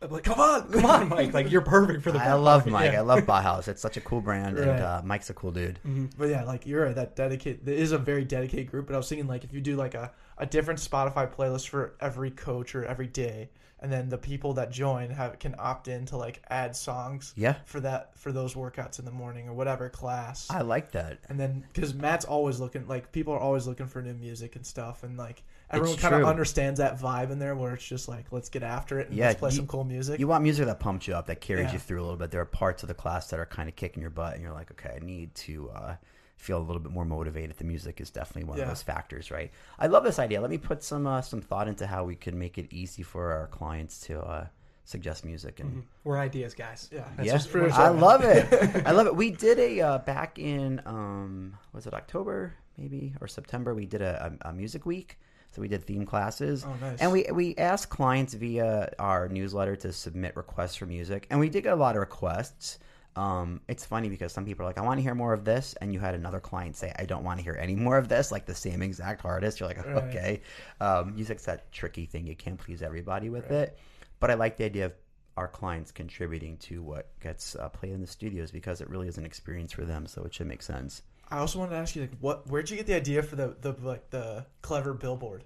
I'm 0.00 0.10
like 0.10 0.22
"Come 0.24 0.38
on, 0.40 0.70
come 0.70 0.86
on, 0.86 1.08
Mike! 1.08 1.32
Like 1.32 1.50
you're 1.50 1.60
perfect 1.60 2.02
for 2.02 2.12
the." 2.12 2.18
I 2.20 2.34
love 2.34 2.64
podcast." 2.64 2.70
Mike. 2.70 2.92
Yeah. 2.92 2.98
I 2.98 3.02
love 3.02 3.20
Bauhaus. 3.24 3.68
It's 3.68 3.82
such 3.82 3.96
a 3.96 4.00
cool 4.00 4.20
brand, 4.20 4.58
Right. 4.58 4.68
and 4.68 4.80
uh, 4.80 5.02
Mike's 5.04 5.30
a 5.30 5.34
cool 5.34 5.50
dude. 5.50 5.78
But 6.16 6.28
yeah, 6.28 6.44
like 6.44 6.66
you're 6.66 6.84
right. 6.86 6.94
That 6.94 7.16
dedicate 7.16 7.64
there 7.64 7.74
is 7.74 7.92
a 7.92 7.98
very 7.98 8.24
dedicated 8.24 8.70
group. 8.70 8.86
But 8.86 8.94
I 8.94 8.98
was 8.98 9.08
thinking 9.08 9.26
like 9.26 9.44
if 9.44 9.52
you 9.52 9.60
do 9.60 9.76
like 9.76 9.94
a, 9.94 10.12
a 10.38 10.46
different 10.46 10.78
Spotify 10.80 11.30
playlist 11.32 11.68
for 11.68 11.94
every 12.00 12.30
coach 12.30 12.74
or 12.74 12.84
every 12.84 13.08
day, 13.08 13.50
and 13.80 13.92
then 13.92 14.08
the 14.08 14.18
people 14.18 14.54
that 14.54 14.70
join 14.70 15.10
have 15.10 15.38
can 15.40 15.56
opt 15.58 15.88
in 15.88 16.06
to 16.06 16.16
like 16.16 16.42
add 16.48 16.76
songs 16.76 17.32
Yeah, 17.36 17.54
for 17.64 17.80
that 17.80 18.16
for 18.16 18.30
those 18.30 18.54
workouts 18.54 19.00
in 19.00 19.04
the 19.04 19.10
morning 19.10 19.48
or 19.48 19.54
whatever 19.54 19.88
class. 19.88 20.48
I 20.48 20.60
like 20.60 20.92
that. 20.92 21.18
and 21.28 21.40
then 21.40 21.64
because 21.72 21.92
Matt's 21.92 22.24
always 22.24 22.60
looking 22.60 22.86
like 22.86 23.10
people 23.10 23.34
are 23.34 23.40
always 23.40 23.66
looking 23.66 23.88
for 23.88 24.00
new 24.00 24.14
music 24.14 24.54
and 24.54 24.64
stuff, 24.64 25.02
and 25.02 25.16
like 25.18 25.42
everyone 25.72 25.96
kind 25.98 26.14
of 26.14 26.24
understands 26.24 26.78
that 26.78 26.98
vibe 27.00 27.30
in 27.30 27.38
there 27.38 27.54
where 27.56 27.74
it's 27.74 27.84
just 27.86 28.08
like 28.08 28.26
let's 28.30 28.48
get 28.48 28.62
after 28.62 29.00
it 29.00 29.08
and 29.08 29.16
Yeah, 29.16 29.28
let's 29.28 29.38
play 29.40 29.50
you- 29.50 29.56
some 29.56 29.66
cool 29.66 29.84
music. 29.84 30.20
You 30.20 30.26
want 30.28 30.42
music 30.42 30.66
that 30.66 30.80
pumps 30.80 31.06
you 31.08 31.14
up, 31.14 31.26
that 31.26 31.40
carries 31.40 31.66
Yeah. 31.68 31.72
you 31.74 31.78
through 31.78 32.00
a 32.00 32.04
little 32.04 32.16
bit. 32.16 32.30
There 32.30 32.40
are 32.40 32.44
parts 32.46 32.82
of 32.82 32.88
the 32.88 32.94
class 32.94 33.28
that 33.30 33.40
are 33.40 33.46
kind 33.46 33.68
of 33.68 33.76
kicking 33.76 34.00
your 34.00 34.10
butt, 34.10 34.34
and 34.34 34.42
you're 34.42 34.52
like, 34.52 34.70
okay, 34.72 34.98
I 35.00 35.04
need 35.04 35.34
to 35.36 35.70
uh, 35.70 35.94
feel 36.36 36.58
a 36.58 36.62
little 36.64 36.80
bit 36.82 36.92
more 36.92 37.04
motivated. 37.04 37.56
The 37.56 37.64
music 37.64 38.00
is 38.00 38.10
definitely 38.10 38.44
one 38.48 38.58
Yeah. 38.58 38.64
of 38.64 38.68
those 38.70 38.82
factors, 38.82 39.30
right? 39.30 39.50
I 39.78 39.86
love 39.86 40.04
this 40.04 40.18
idea. 40.18 40.40
Let 40.40 40.50
me 40.50 40.58
put 40.58 40.82
some 40.82 41.06
uh, 41.06 41.22
some 41.22 41.40
thought 41.40 41.68
into 41.68 41.86
how 41.86 42.04
we 42.04 42.16
can 42.16 42.38
make 42.38 42.58
it 42.58 42.72
easy 42.72 43.02
for 43.02 43.32
our 43.32 43.46
clients 43.46 44.00
to 44.08 44.20
uh, 44.20 44.46
suggest 44.84 45.24
music 45.24 45.60
and. 45.60 45.70
Mhm. 45.76 45.82
We're 46.04 46.18
ideas 46.18 46.54
guys. 46.54 46.88
yeah, 46.92 47.04
That's 47.16 47.26
yeah, 47.28 47.32
just 47.34 47.50
pretty 47.52 47.68
much 47.68 47.78
I 47.78 47.88
love 47.88 48.24
it. 48.24 48.46
I 48.86 48.90
love 48.90 49.06
it. 49.06 49.14
We 49.14 49.30
did 49.30 49.58
a 49.60 49.80
uh, 49.80 49.98
back 49.98 50.38
in 50.40 50.82
um, 50.84 51.54
was 51.72 51.86
it 51.86 51.94
October 51.94 52.54
maybe 52.76 53.14
or 53.20 53.28
September? 53.28 53.72
We 53.74 53.86
did 53.86 54.02
a, 54.02 54.36
a, 54.42 54.48
a 54.48 54.52
music 54.52 54.84
week, 54.84 55.18
so 55.52 55.62
we 55.62 55.68
did 55.68 55.84
theme 55.84 56.04
classes. 56.06 56.64
Oh, 56.66 56.74
nice. 56.80 56.98
And 57.00 57.12
we 57.12 57.26
we 57.32 57.54
asked 57.56 57.90
clients 57.90 58.34
via 58.34 58.92
our 58.98 59.28
newsletter 59.28 59.76
to 59.76 59.92
submit 59.92 60.36
requests 60.36 60.76
for 60.76 60.86
music, 60.86 61.26
and 61.30 61.38
we 61.38 61.48
did 61.48 61.62
get 61.62 61.72
a 61.72 61.76
lot 61.76 61.94
of 61.94 62.00
requests. 62.00 62.78
Um, 63.14 63.60
it's 63.68 63.84
funny 63.84 64.08
because 64.08 64.32
some 64.32 64.46
people 64.46 64.64
are 64.64 64.68
like, 64.70 64.78
"I 64.78 64.82
want 64.82 64.96
to 64.98 65.02
hear 65.02 65.14
more 65.14 65.34
of 65.34 65.44
this," 65.44 65.74
and 65.82 65.92
you 65.92 66.00
had 66.00 66.14
another 66.14 66.40
client 66.40 66.76
say, 66.76 66.92
"I 66.98 67.04
don't 67.04 67.24
want 67.24 67.38
to 67.38 67.44
hear 67.44 67.54
any 67.60 67.76
more 67.76 67.98
of 67.98 68.08
this," 68.08 68.32
like 68.32 68.46
the 68.46 68.54
same 68.54 68.80
exact 68.80 69.24
artist. 69.26 69.60
You're 69.60 69.68
like, 69.68 69.84
Right. 69.84 70.04
"Okay." 70.04 70.40
Um, 70.80 71.14
music's 71.14 71.44
that 71.44 71.70
tricky 71.70 72.06
thing; 72.06 72.26
you 72.26 72.34
can't 72.34 72.58
please 72.58 72.80
everybody 72.82 73.28
with 73.28 73.50
it. 73.50 73.78
But 74.18 74.30
I 74.30 74.34
like 74.34 74.56
the 74.56 74.64
idea 74.64 74.86
of 74.86 74.92
our 75.36 75.48
clients 75.48 75.92
contributing 75.92 76.56
to 76.58 76.82
what 76.82 77.08
gets 77.20 77.54
uh, 77.56 77.68
played 77.68 77.92
in 77.92 78.00
the 78.00 78.06
studios 78.06 78.50
because 78.50 78.80
it 78.80 78.88
really 78.88 79.08
is 79.08 79.18
an 79.18 79.26
experience 79.26 79.72
for 79.72 79.84
them. 79.84 80.06
So 80.06 80.24
it 80.24 80.32
should 80.32 80.46
make 80.46 80.62
sense. 80.62 81.02
I 81.32 81.38
also 81.38 81.58
wanted 81.58 81.70
to 81.72 81.76
ask 81.78 81.96
you, 81.96 82.02
like, 82.02 82.12
what? 82.20 82.46
Where'd 82.48 82.70
you 82.70 82.76
get 82.76 82.86
the 82.86 82.94
idea 82.94 83.22
for 83.22 83.36
the 83.36 83.56
the 83.60 83.72
like 83.82 84.10
the 84.10 84.46
clever 84.60 84.92
billboard? 84.94 85.44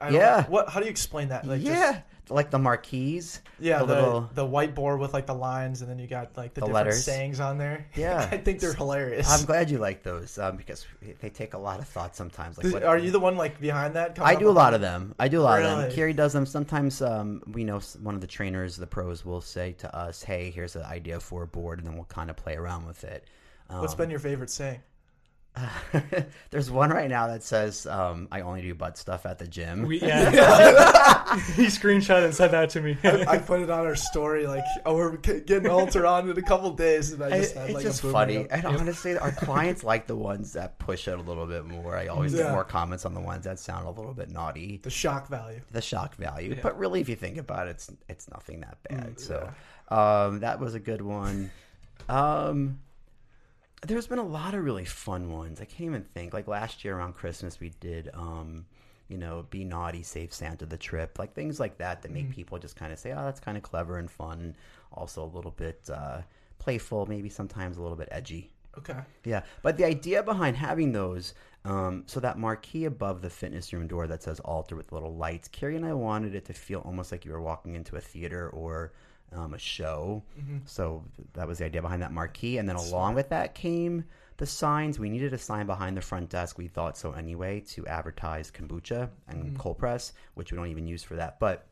I 0.00 0.10
Yeah. 0.10 0.46
What? 0.46 0.68
How 0.68 0.78
do 0.78 0.86
you 0.86 0.90
explain 0.90 1.28
that? 1.30 1.44
Like, 1.44 1.60
just- 1.60 1.72
yeah, 1.72 2.02
like 2.28 2.50
the 2.52 2.58
marquees. 2.58 3.40
yeah. 3.58 3.80
the 3.80 3.86
The 3.86 3.94
little- 3.96 4.30
the 4.32 4.46
whiteboard 4.46 5.00
with 5.00 5.12
like 5.12 5.26
the 5.26 5.34
lines, 5.34 5.82
and 5.82 5.90
then 5.90 5.98
you 5.98 6.06
got 6.06 6.36
like 6.36 6.54
the, 6.54 6.60
The 6.60 6.66
different 6.68 6.74
letters. 6.86 7.04
sayings 7.04 7.40
on 7.40 7.58
there. 7.58 7.86
Yeah. 7.96 8.28
I 8.30 8.36
think 8.36 8.60
they're 8.60 8.74
hilarious. 8.74 9.28
I'm 9.28 9.44
glad 9.44 9.70
you 9.70 9.78
like 9.78 10.04
those 10.04 10.38
um, 10.38 10.56
because 10.56 10.86
they 11.20 11.30
take 11.30 11.54
a 11.54 11.58
lot 11.58 11.80
of 11.80 11.88
thought 11.88 12.14
sometimes. 12.14 12.56
Like, 12.58 12.62
Does- 12.64 12.74
what- 12.74 12.84
Are 12.84 12.96
you 12.96 13.10
the 13.10 13.18
one 13.18 13.36
like 13.36 13.60
behind 13.60 13.96
that? 13.96 14.16
I 14.20 14.36
do 14.36 14.48
a 14.48 14.52
lot 14.52 14.72
of 14.72 14.80
them. 14.80 15.16
I 15.18 15.26
do 15.26 15.40
a 15.40 15.42
lot 15.42 15.58
of 15.58 15.64
them. 15.64 15.78
Really? 15.80 15.94
Kari 15.96 16.12
does 16.12 16.32
them. 16.32 16.46
Sometimes 16.46 17.02
um, 17.02 17.42
we 17.48 17.64
know 17.64 17.80
one 18.00 18.14
of 18.14 18.20
the 18.20 18.28
trainers, 18.28 18.76
the 18.76 18.86
pros, 18.86 19.24
will 19.24 19.40
say 19.40 19.72
to 19.78 19.92
us, 19.96 20.22
"Hey, 20.22 20.52
here's 20.52 20.76
an 20.76 20.84
idea 20.84 21.18
for 21.18 21.42
a 21.42 21.46
board," 21.48 21.78
and 21.80 21.86
then 21.88 21.96
we'll 21.96 22.04
kind 22.04 22.30
of 22.30 22.36
play 22.36 22.54
around 22.54 22.86
with 22.86 23.02
it. 23.02 23.24
Um, 23.68 23.80
What's 23.80 23.96
been 23.96 24.10
your 24.10 24.20
favorite 24.20 24.50
saying? 24.50 24.80
There's 26.50 26.70
one 26.70 26.90
right 26.90 27.08
now 27.08 27.26
that 27.28 27.42
says, 27.42 27.86
um, 27.86 28.28
"I 28.30 28.40
only 28.42 28.62
do 28.62 28.74
butt 28.74 28.96
stuff 28.98 29.26
at 29.26 29.38
the 29.38 29.46
gym." 29.46 29.82
We, 29.86 30.00
yeah. 30.02 30.30
he 31.56 31.66
screenshot 31.66 32.24
and 32.24 32.34
sent 32.34 32.52
that 32.52 32.70
to 32.70 32.80
me. 32.80 32.96
I 33.04 33.38
put 33.38 33.60
it 33.60 33.70
on 33.70 33.86
our 33.86 33.94
story 33.96 34.46
like, 34.46 34.64
oh, 34.86 34.94
we're 34.96 35.16
g- 35.18 35.40
getting 35.40 35.68
alter 35.70 36.06
on 36.06 36.28
in 36.30 36.36
a 36.38 36.42
couple 36.42 36.70
days, 36.72 37.12
and 37.12 37.22
I 37.22 37.26
I- 37.28 37.30
just 37.40 37.54
had 37.54 37.64
it's 37.66 37.74
like 37.74 37.84
just 37.84 38.04
a 38.04 38.10
funny, 38.10 38.38
up. 38.38 38.46
and 38.50 38.64
honestly, 38.66 39.16
our 39.18 39.32
clients 39.32 39.84
like 39.84 40.06
the 40.06 40.16
ones 40.16 40.52
that 40.54 40.78
push 40.78 41.08
it 41.08 41.18
a 41.18 41.22
little 41.22 41.46
bit 41.46 41.64
more. 41.64 41.96
I 41.96 42.06
always 42.08 42.32
Yeah. 42.34 42.44
get 42.44 42.52
more 42.52 42.64
comments 42.64 43.04
on 43.04 43.14
the 43.14 43.20
ones 43.20 43.44
that 43.44 43.58
sound 43.58 43.86
a 43.86 43.90
little 43.90 44.14
bit 44.14 44.30
naughty, 44.30 44.80
The 44.82 44.90
shock 44.90 45.28
value. 45.28 45.60
the 45.70 45.82
shock 45.82 46.14
value. 46.16 46.54
Yeah. 46.54 46.60
But 46.62 46.78
really, 46.78 47.00
if 47.00 47.08
you 47.08 47.16
think 47.16 47.36
about 47.38 47.68
it, 47.68 47.70
it's 47.72 47.90
it's 48.08 48.30
nothing 48.30 48.60
that 48.60 48.78
bad. 48.88 49.16
Mm, 49.16 49.20
so, 49.20 49.50
um, 49.94 50.40
that 50.40 50.60
was 50.60 50.74
a 50.74 50.80
good 50.80 51.02
one. 51.02 51.50
Um, 52.08 52.78
there's 53.82 54.06
been 54.06 54.18
a 54.18 54.26
lot 54.26 54.54
of 54.54 54.64
really 54.64 54.84
fun 54.84 55.30
ones. 55.30 55.60
I 55.60 55.64
can't 55.64 55.82
even 55.82 56.02
think. 56.14 56.32
Like 56.32 56.48
last 56.48 56.84
year 56.84 56.96
around 56.98 57.14
Christmas, 57.14 57.60
we 57.60 57.70
did. 57.80 58.10
Um, 58.14 58.66
you 59.08 59.16
know, 59.16 59.46
be 59.48 59.64
naughty, 59.64 60.02
save 60.02 60.34
Santa 60.34 60.66
the 60.66 60.76
trip, 60.76 61.18
like 61.18 61.32
things 61.34 61.58
like 61.58 61.78
that 61.78 62.02
that 62.02 62.10
make 62.12 62.28
Mm-hmm. 62.28 62.32
people 62.32 62.58
just 62.58 62.76
kind 62.76 62.92
of 62.92 62.98
say, 62.98 63.12
"Oh, 63.12 63.24
that's 63.24 63.40
kind 63.40 63.56
of 63.56 63.62
clever 63.62 63.96
and 63.98 64.10
fun." 64.10 64.54
Also, 64.92 65.24
a 65.24 65.26
little 65.26 65.50
bit 65.52 65.88
uh, 65.92 66.22
playful, 66.58 67.06
maybe 67.06 67.28
sometimes 67.30 67.76
a 67.78 67.82
little 67.82 67.96
bit 67.96 68.08
edgy. 68.10 68.50
Okay. 68.76 69.00
Yeah, 69.24 69.42
but 69.62 69.76
the 69.76 69.84
idea 69.84 70.22
behind 70.22 70.56
having 70.56 70.92
those, 70.92 71.34
um, 71.64 72.04
so 72.06 72.20
that 72.20 72.38
marquee 72.38 72.84
above 72.84 73.22
the 73.22 73.30
fitness 73.30 73.72
room 73.72 73.86
door 73.88 74.06
that 74.06 74.22
says 74.22 74.40
altar 74.40 74.76
with 74.76 74.92
little 74.92 75.14
lights, 75.16 75.48
Kari 75.48 75.76
and 75.76 75.84
I 75.86 75.94
wanted 75.94 76.34
it 76.34 76.44
to 76.46 76.52
feel 76.52 76.80
almost 76.84 77.10
like 77.10 77.24
you 77.24 77.32
were 77.32 77.40
walking 77.40 77.74
into 77.74 77.96
a 77.96 78.00
theater 78.00 78.48
or 78.50 78.92
um, 79.32 79.54
a 79.54 79.58
show. 79.58 80.22
So 80.64 81.04
that 81.34 81.46
was 81.46 81.58
the 81.58 81.64
idea 81.64 81.82
behind 81.82 82.02
that 82.02 82.12
marquee. 82.12 82.58
And 82.58 82.68
then 82.68 82.76
along 82.76 83.14
with 83.14 83.28
that 83.30 83.54
came 83.54 84.04
the 84.38 84.46
signs. 84.46 84.98
We 84.98 85.10
needed 85.10 85.32
a 85.32 85.38
sign 85.38 85.66
behind 85.66 85.96
the 85.96 86.00
front 86.00 86.30
desk. 86.30 86.58
We 86.58 86.68
thought 86.68 86.96
so 86.96 87.12
anyway 87.12 87.60
to 87.70 87.86
advertise 87.86 88.50
kombucha 88.50 89.10
and 89.28 89.58
cold 89.58 89.78
press, 89.78 90.12
which 90.34 90.50
we 90.50 90.56
don't 90.56 90.68
even 90.68 90.86
use 90.86 91.02
for 91.02 91.16
that. 91.16 91.38
But 91.38 91.66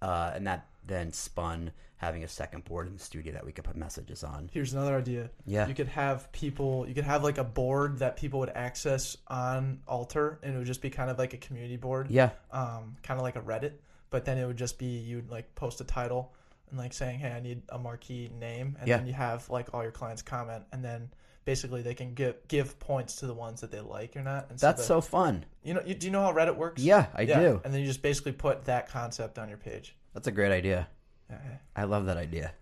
uh, 0.00 0.32
and 0.34 0.46
that 0.46 0.66
then 0.86 1.12
spun 1.12 1.72
having 1.96 2.24
a 2.24 2.28
second 2.28 2.64
board 2.64 2.88
in 2.88 2.94
the 2.94 2.98
studio 2.98 3.32
that 3.32 3.46
we 3.46 3.52
could 3.52 3.62
put 3.62 3.76
messages 3.76 4.24
on. 4.24 4.50
Here's 4.52 4.72
another 4.72 4.96
idea. 4.96 5.30
Yeah. 5.46 5.68
You 5.68 5.74
could 5.74 5.88
have 5.88 6.30
people. 6.32 6.86
You 6.86 6.94
could 6.94 7.04
have 7.04 7.22
like 7.22 7.38
a 7.38 7.44
board 7.44 7.98
that 8.00 8.16
people 8.16 8.40
would 8.40 8.50
access 8.50 9.16
on 9.28 9.80
Alter, 9.86 10.40
and 10.42 10.54
it 10.54 10.58
would 10.58 10.66
just 10.66 10.82
be 10.82 10.90
kind 10.90 11.10
of 11.10 11.18
like 11.18 11.32
a 11.32 11.38
community 11.38 11.76
board. 11.76 12.10
Yeah. 12.10 12.30
Um, 12.50 12.96
kind 13.02 13.18
of 13.18 13.22
like 13.22 13.36
a 13.36 13.40
Reddit, 13.40 13.72
but 14.10 14.24
then 14.24 14.36
it 14.36 14.46
would 14.46 14.58
just 14.58 14.78
be 14.78 14.86
you'd 14.86 15.30
like 15.30 15.54
post 15.54 15.80
a 15.80 15.84
title 15.84 16.34
and 16.72 16.80
like 16.80 16.92
saying, 16.92 17.20
"Hey, 17.20 17.30
I 17.30 17.38
need 17.40 17.62
a 17.68 17.78
marquee 17.78 18.28
name," 18.40 18.76
and 18.80 18.88
Yeah. 18.88 18.96
then 18.96 19.06
you 19.06 19.12
have 19.12 19.48
like 19.50 19.72
all 19.72 19.82
your 19.82 19.92
clients 19.92 20.22
comment, 20.22 20.64
and 20.72 20.84
then 20.84 21.10
basically 21.44 21.82
they 21.82 21.94
can 21.94 22.14
give 22.14 22.36
give 22.48 22.78
points 22.80 23.16
to 23.16 23.26
the 23.26 23.34
ones 23.34 23.60
that 23.60 23.70
they 23.70 23.80
like 23.80 24.16
or 24.16 24.22
not. 24.22 24.50
And 24.50 24.58
That's 24.58 24.80
the- 24.80 24.86
so 24.86 25.00
fun. 25.00 25.44
You 25.62 25.74
know, 25.74 25.82
you, 25.86 25.94
do 25.94 26.06
you 26.06 26.10
know 26.12 26.22
how 26.22 26.32
Reddit 26.32 26.56
works? 26.56 26.82
Yeah, 26.82 27.06
I 27.14 27.24
do. 27.26 27.60
And 27.64 27.72
then 27.72 27.80
you 27.80 27.86
just 27.86 28.02
basically 28.02 28.32
put 28.32 28.64
that 28.64 28.88
concept 28.88 29.38
on 29.38 29.48
your 29.48 29.58
page. 29.58 29.94
That's 30.14 30.26
a 30.26 30.32
great 30.32 30.50
idea. 30.52 30.88
Yeah, 31.30 31.38
yeah. 31.44 31.56
I 31.76 31.84
love 31.84 32.06
that 32.06 32.16
idea. 32.16 32.52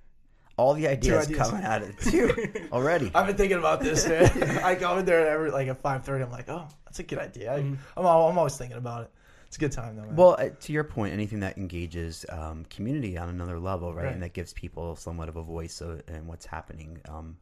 All 0.57 0.75
the 0.75 0.89
ideas, 0.89 1.27
ideas. 1.27 1.39
coming 1.49 1.65
at 1.65 1.83
it 1.83 1.99
too 2.01 2.69
already. 2.73 3.11
I've 3.15 3.27
been 3.27 3.37
thinking 3.37 3.57
about 3.59 3.81
this. 3.81 4.07
Man. 4.07 4.59
I 4.65 4.75
go 4.75 4.99
in 4.99 5.07
there 5.07 5.21
at 5.23 5.29
every 5.29 5.51
like 5.51 5.69
at 5.69 5.81
five 5.81 6.05
thirty. 6.05 6.23
I'm 6.23 6.31
like, 6.31 6.49
oh, 6.51 6.67
that's 6.85 6.99
a 6.99 7.03
good 7.03 7.19
idea. 7.19 7.55
I, 7.55 7.61
mm-hmm. 7.61 7.75
I'm, 7.97 8.05
al- 8.05 8.29
I'm 8.29 8.37
always 8.37 8.57
thinking 8.59 8.77
about 8.77 9.05
it. 9.05 9.11
It's 9.51 9.57
a 9.57 9.61
good 9.61 9.73
time 9.73 9.97
though. 9.97 10.05
Man. 10.05 10.15
Well, 10.15 10.37
uh, 10.39 10.51
to 10.61 10.73
your 10.73 10.85
point, 10.85 11.13
anything 11.13 11.41
that 11.41 11.59
engages 11.59 12.25
um, 12.29 12.65
community 12.71 13.19
on 13.19 13.29
another 13.29 13.59
level, 13.59 13.93
right? 13.93 14.05
Right. 14.05 14.13
and 14.13 14.23
that 14.23 14.33
gives 14.33 14.53
people 14.53 14.95
somewhat 14.95 15.29
of 15.29 15.35
a 15.35 15.43
voice 15.43 15.81
in 15.81 16.29
what's 16.29 16.47
happening, 16.47 17.01
um, 17.09 17.37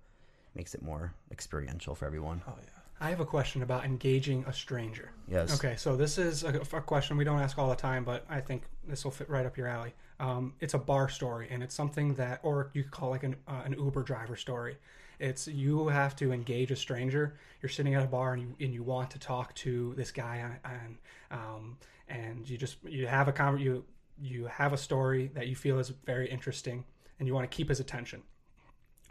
makes 0.55 0.75
it 0.75 0.81
more 0.81 1.13
experiential 1.31 1.95
for 1.95 2.07
everyone. 2.07 2.41
oh 2.49 2.55
yeah. 2.63 2.71
I 2.99 3.11
have 3.11 3.21
a 3.21 3.27
question 3.27 3.63
about 3.63 3.85
engaging 3.85 4.43
a 4.47 4.55
stranger. 4.55 5.13
Yes. 5.29 5.55
Okay, 5.55 5.77
so 5.77 5.97
this 5.97 6.17
is 6.17 6.45
a, 6.45 6.63
a 6.73 6.81
question 6.81 7.19
we 7.19 7.25
don't 7.25 7.41
ask 7.41 7.59
all 7.59 7.69
the 7.69 7.77
time, 7.77 8.05
but 8.05 8.25
I 8.29 8.41
think 8.41 8.63
this 8.89 9.05
will 9.05 9.13
fit 9.13 9.29
right 9.29 9.45
up 9.45 9.59
your 9.59 9.69
alley. 9.69 9.93
Um, 10.19 10.55
it's 10.61 10.73
a 10.73 10.79
bar 10.79 11.11
story, 11.11 11.47
and 11.51 11.63
it's 11.63 11.75
something 11.75 12.15
that, 12.15 12.41
or 12.43 12.71
you 12.73 12.85
could 12.85 12.91
call 12.91 13.11
like 13.11 13.23
an, 13.23 13.37
uh, 13.47 13.63
an 13.67 13.75
Uber 13.79 14.03
driver 14.03 14.35
story. 14.35 14.79
It's 15.21 15.47
you 15.47 15.89
have 15.89 16.17
to 16.17 16.33
engage 16.33 16.71
a 16.71 16.77
stranger. 16.77 17.37
You're 17.61 17.71
sitting 17.71 17.95
at 17.95 18.03
a 18.03 18.07
bar 18.07 18.33
and 18.33 18.43
you 18.43 18.55
and 18.61 18.73
you 18.73 18.83
want 18.83 19.11
to 19.13 19.19
talk 19.19 19.55
to 19.57 19.95
this 19.97 20.11
guy, 20.11 20.59
and 20.65 20.97
um, 21.31 21.77
and 22.09 22.49
you 22.49 22.57
just 22.59 22.77
you 22.85 23.07
have 23.07 23.29
a 23.29 23.33
conver- 23.33 23.61
you 23.61 23.85
you 24.21 24.47
have 24.47 24.73
a 24.73 24.77
story 24.77 25.31
that 25.35 25.47
you 25.49 25.55
feel 25.57 25.79
is 25.79 25.91
very 26.05 26.29
interesting, 26.31 26.85
and 27.19 27.29
you 27.29 27.35
want 27.35 27.49
to 27.51 27.55
keep 27.57 27.69
his 27.69 27.81
attention. 27.81 28.23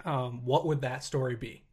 Um, 0.05 0.43
what 0.45 0.65
would 0.65 0.81
that 0.81 1.03
story 1.03 1.35
be? 1.35 1.63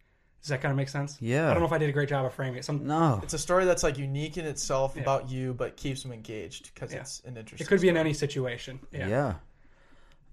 Does 0.41 0.49
that 0.51 0.61
kind 0.61 0.71
of 0.71 0.77
make 0.77 0.89
sense? 0.91 1.17
Yeah. 1.21 1.51
I 1.51 1.55
don't 1.55 1.61
know 1.61 1.67
if 1.67 1.73
I 1.73 1.79
did 1.79 1.89
a 1.89 1.93
great 1.93 2.09
job 2.09 2.25
of 2.27 2.35
framing 2.35 2.57
it. 2.59 2.65
Some 2.65 2.87
No. 2.87 3.19
It's 3.23 3.33
a 3.35 3.39
story 3.39 3.65
that's 3.65 3.83
like 3.83 3.97
unique 3.99 4.37
in 4.37 4.45
itself 4.45 4.93
Yeah. 4.95 5.03
about 5.03 5.31
you, 5.31 5.55
but 5.55 5.77
keeps 5.77 6.03
them 6.03 6.13
engaged 6.13 6.73
because 6.75 6.93
Yeah. 6.93 7.01
it's 7.01 7.21
an 7.25 7.37
interesting. 7.37 7.65
it 7.65 7.69
could 7.69 7.81
be 7.81 7.89
in 7.89 7.97
any 7.97 8.13
situation. 8.13 8.79
Yeah. 8.93 9.09
Yeah. 9.09 9.35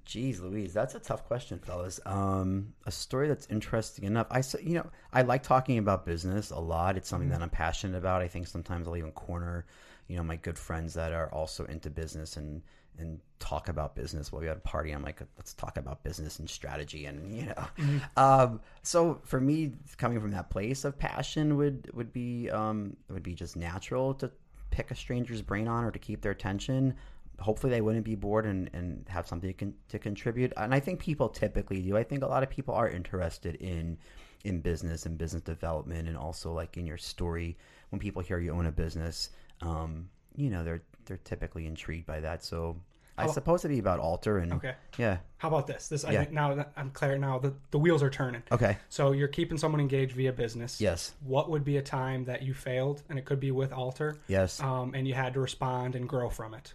Jeez, 0.06 0.42
Louise, 0.42 0.74
that's 0.74 0.96
a 0.96 1.00
tough 1.00 1.26
question, 1.26 1.60
fellas. 1.60 2.00
Um, 2.06 2.74
a 2.86 2.92
story 2.92 3.28
that's 3.30 3.46
interesting 3.48 4.04
enough. 4.06 4.28
I, 4.32 4.39
s- 4.39 4.56
you 4.62 4.74
know, 4.74 4.89
I 5.14 5.22
like 5.22 5.44
talking 5.44 5.78
about 5.78 6.06
business 6.06 6.50
a 6.52 6.60
lot. 6.60 6.98
It's 6.98 7.08
something 7.08 7.30
that 7.30 7.42
I'm 7.42 7.50
passionate 7.52 7.98
about. 7.98 8.22
I 8.22 8.28
think 8.28 8.48
sometimes 8.48 8.88
I'll 8.88 8.98
even 8.98 9.12
corner, 9.12 9.66
you 10.08 10.18
know, 10.18 10.24
my 10.24 10.36
good 10.36 10.58
friends 10.58 10.93
that 10.95 11.14
are 11.14 11.32
also 11.32 11.66
into 11.66 11.89
business 11.89 12.38
and 12.38 12.62
and 12.97 13.20
talk 13.39 13.70
about 13.70 13.95
business. 13.95 14.32
While 14.32 14.41
we 14.41 14.47
had 14.47 14.58
a 14.58 14.62
party, 14.62 14.91
I'm 14.91 15.02
like, 15.02 15.22
let's 15.38 15.54
talk 15.54 15.78
about 15.78 16.04
business 16.04 16.39
and 16.39 16.49
strategy, 16.49 17.06
and 17.06 17.34
you 17.36 17.45
know. 17.45 18.02
Um, 18.18 18.62
so 18.84 19.20
for 19.24 19.39
me, 19.39 19.74
coming 19.97 20.20
from 20.20 20.32
that 20.32 20.49
place 20.49 20.86
of 20.86 20.97
passion 20.97 21.58
would 21.58 21.89
would 21.93 22.14
be 22.14 22.49
um, 22.49 22.95
would 23.10 23.24
be 23.24 23.34
just 23.34 23.56
natural 23.56 24.14
to 24.16 24.32
pick 24.70 24.91
a 24.91 24.95
stranger's 24.95 25.41
brain 25.41 25.68
on 25.68 25.84
or 25.84 25.91
to 25.91 25.99
keep 25.99 26.22
their 26.22 26.32
attention. 26.32 26.95
Hopefully 27.39 27.72
they 27.72 27.82
wouldn't 27.82 28.06
be 28.06 28.16
bored 28.16 28.45
and, 28.45 28.70
and 28.72 29.04
have 29.10 29.28
something 29.28 29.49
to, 29.49 29.54
con- 29.54 29.74
to 29.89 29.97
contribute. 29.97 30.54
And 30.58 30.76
i 30.76 30.80
think 30.80 30.99
people 30.99 31.28
typically 31.28 31.82
do. 31.82 31.97
I 31.97 32.04
think 32.04 32.24
a 32.24 32.28
lot 32.28 32.43
of 32.43 32.49
people 32.49 32.74
are 32.74 32.89
interested 32.89 33.56
in 33.56 33.97
in 34.43 34.60
business 34.60 35.06
and 35.06 35.18
business 35.18 35.43
development 35.43 36.08
and 36.08 36.18
also 36.18 36.52
like 36.52 36.78
in 36.78 36.86
your 36.86 36.97
story. 36.97 37.58
When 37.89 37.99
people 37.99 38.22
hear 38.22 38.39
you 38.39 38.52
own 38.54 38.68
a 38.68 38.72
business 38.72 39.32
um, 39.62 40.09
you 40.36 40.49
know 40.49 40.64
they're 40.64 40.84
they're 41.05 41.18
typically 41.24 41.66
intrigued 41.66 42.05
by 42.05 42.20
that 42.22 42.43
so 42.43 42.78
i 43.18 43.28
suppose 43.28 43.64
it'd 43.66 43.76
be 43.76 43.80
about 43.80 43.99
alter 43.99 44.38
and 44.39 44.53
Okay. 44.53 44.74
yeah 44.97 45.18
How 45.38 45.47
about 45.49 45.68
this? 45.68 45.88
This 45.89 46.05
I 46.05 46.12
Yeah. 46.12 46.20
think 46.22 46.32
now 46.32 46.55
that 46.55 46.72
I'm 46.78 46.89
clear. 46.91 47.18
Now 47.18 47.38
the 47.39 47.53
the 47.72 47.78
wheels 47.80 48.01
are 48.03 48.09
turning. 48.09 48.43
okay 48.51 48.78
So 48.89 49.12
you're 49.12 49.28
keeping 49.28 49.57
someone 49.57 49.82
engaged 49.82 50.14
via 50.14 50.32
business. 50.34 50.80
yes 50.82 51.14
What 51.22 51.49
would 51.49 51.64
be 51.64 51.78
a 51.78 51.82
time 51.82 52.26
that 52.26 52.41
you 52.41 52.53
failed, 52.53 53.03
and 53.09 53.20
it 53.20 53.26
could 53.26 53.39
be 53.39 53.51
with 53.51 53.72
Alter, 53.74 54.18
yes 54.28 54.59
um, 54.62 54.93
and 54.95 55.07
you 55.07 55.14
had 55.14 55.34
to 55.36 55.39
respond 55.39 55.95
and 55.95 56.07
grow 56.09 56.30
from 56.30 56.53
it? 56.53 56.74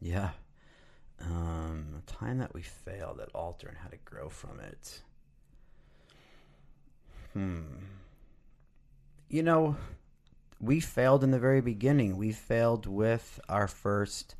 yeah 0.00 0.30
um, 1.20 1.94
a 1.98 2.10
time 2.10 2.38
that 2.38 2.52
we 2.52 2.60
failed 2.62 3.20
at 3.20 3.30
alter 3.34 3.68
and 3.68 3.78
how 3.78 3.88
to 3.88 3.96
grow 4.04 4.28
from 4.28 4.60
it 4.60 5.00
hmm 7.32 7.62
you 9.28 9.42
know 9.42 9.76
we 10.60 10.80
failed 10.80 11.22
in 11.22 11.30
the 11.30 11.38
very 11.38 11.60
beginning. 11.60 12.16
We 12.16 12.32
failed 12.32 12.86
with 12.86 13.40
our 13.48 13.68
first, 13.68 14.34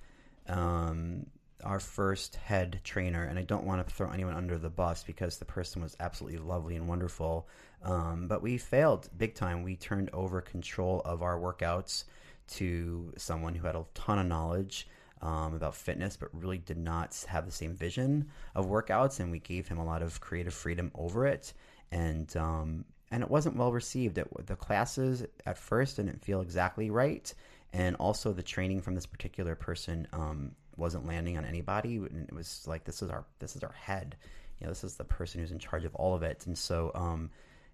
um, 0.48 1.26
our 1.64 1.80
first 1.80 2.36
head 2.36 2.80
trainer, 2.84 3.24
and 3.24 3.38
I 3.38 3.42
don't 3.42 3.64
want 3.64 3.86
to 3.86 3.94
throw 3.94 4.10
anyone 4.10 4.34
under 4.34 4.58
the 4.58 4.70
bus 4.70 5.02
because 5.02 5.38
the 5.38 5.44
person 5.44 5.82
was 5.82 5.96
absolutely 6.00 6.38
lovely 6.38 6.76
and 6.76 6.88
wonderful. 6.88 7.48
Um, 7.82 8.28
but 8.28 8.42
we 8.42 8.56
failed 8.58 9.08
big 9.16 9.34
time. 9.34 9.62
We 9.62 9.76
turned 9.76 10.10
over 10.12 10.40
control 10.40 11.02
of 11.04 11.22
our 11.22 11.38
workouts 11.38 12.04
to 12.48 13.12
someone 13.16 13.54
who 13.54 13.66
had 13.66 13.76
a 13.76 13.84
ton 13.94 14.18
of 14.18 14.26
knowledge 14.26 14.88
um, 15.22 15.54
about 15.54 15.74
fitness, 15.74 16.16
but 16.16 16.28
really 16.32 16.58
did 16.58 16.78
not 16.78 17.24
have 17.28 17.46
the 17.46 17.52
same 17.52 17.74
vision 17.74 18.28
of 18.54 18.66
workouts, 18.66 19.20
and 19.20 19.30
we 19.30 19.38
gave 19.38 19.68
him 19.68 19.78
a 19.78 19.84
lot 19.84 20.02
of 20.02 20.20
creative 20.20 20.54
freedom 20.54 20.90
over 20.94 21.26
it. 21.26 21.52
And 21.90 22.34
um, 22.36 22.84
and 23.10 23.22
it 23.22 23.30
wasn't 23.30 23.56
well 23.56 23.72
received. 23.72 24.18
It, 24.18 24.28
the 24.46 24.56
classes 24.56 25.24
at 25.44 25.58
first 25.58 25.96
didn't 25.96 26.24
feel 26.24 26.40
exactly 26.40 26.90
right, 26.90 27.32
and 27.72 27.96
also 27.96 28.32
the 28.32 28.42
training 28.42 28.80
from 28.80 28.94
this 28.94 29.06
particular 29.06 29.54
person 29.54 30.08
um, 30.12 30.52
wasn't 30.76 31.06
landing 31.06 31.38
on 31.38 31.44
anybody. 31.44 31.96
And 31.96 32.26
it 32.28 32.34
was 32.34 32.64
like 32.66 32.84
this 32.84 33.02
is 33.02 33.10
our 33.10 33.24
this 33.38 33.56
is 33.56 33.62
our 33.62 33.72
head, 33.72 34.16
you 34.58 34.66
know, 34.66 34.70
this 34.70 34.84
is 34.84 34.96
the 34.96 35.04
person 35.04 35.40
who's 35.40 35.52
in 35.52 35.58
charge 35.58 35.84
of 35.84 35.94
all 35.94 36.14
of 36.14 36.22
it. 36.22 36.46
And 36.46 36.56
so, 36.56 36.90
um, 36.94 37.30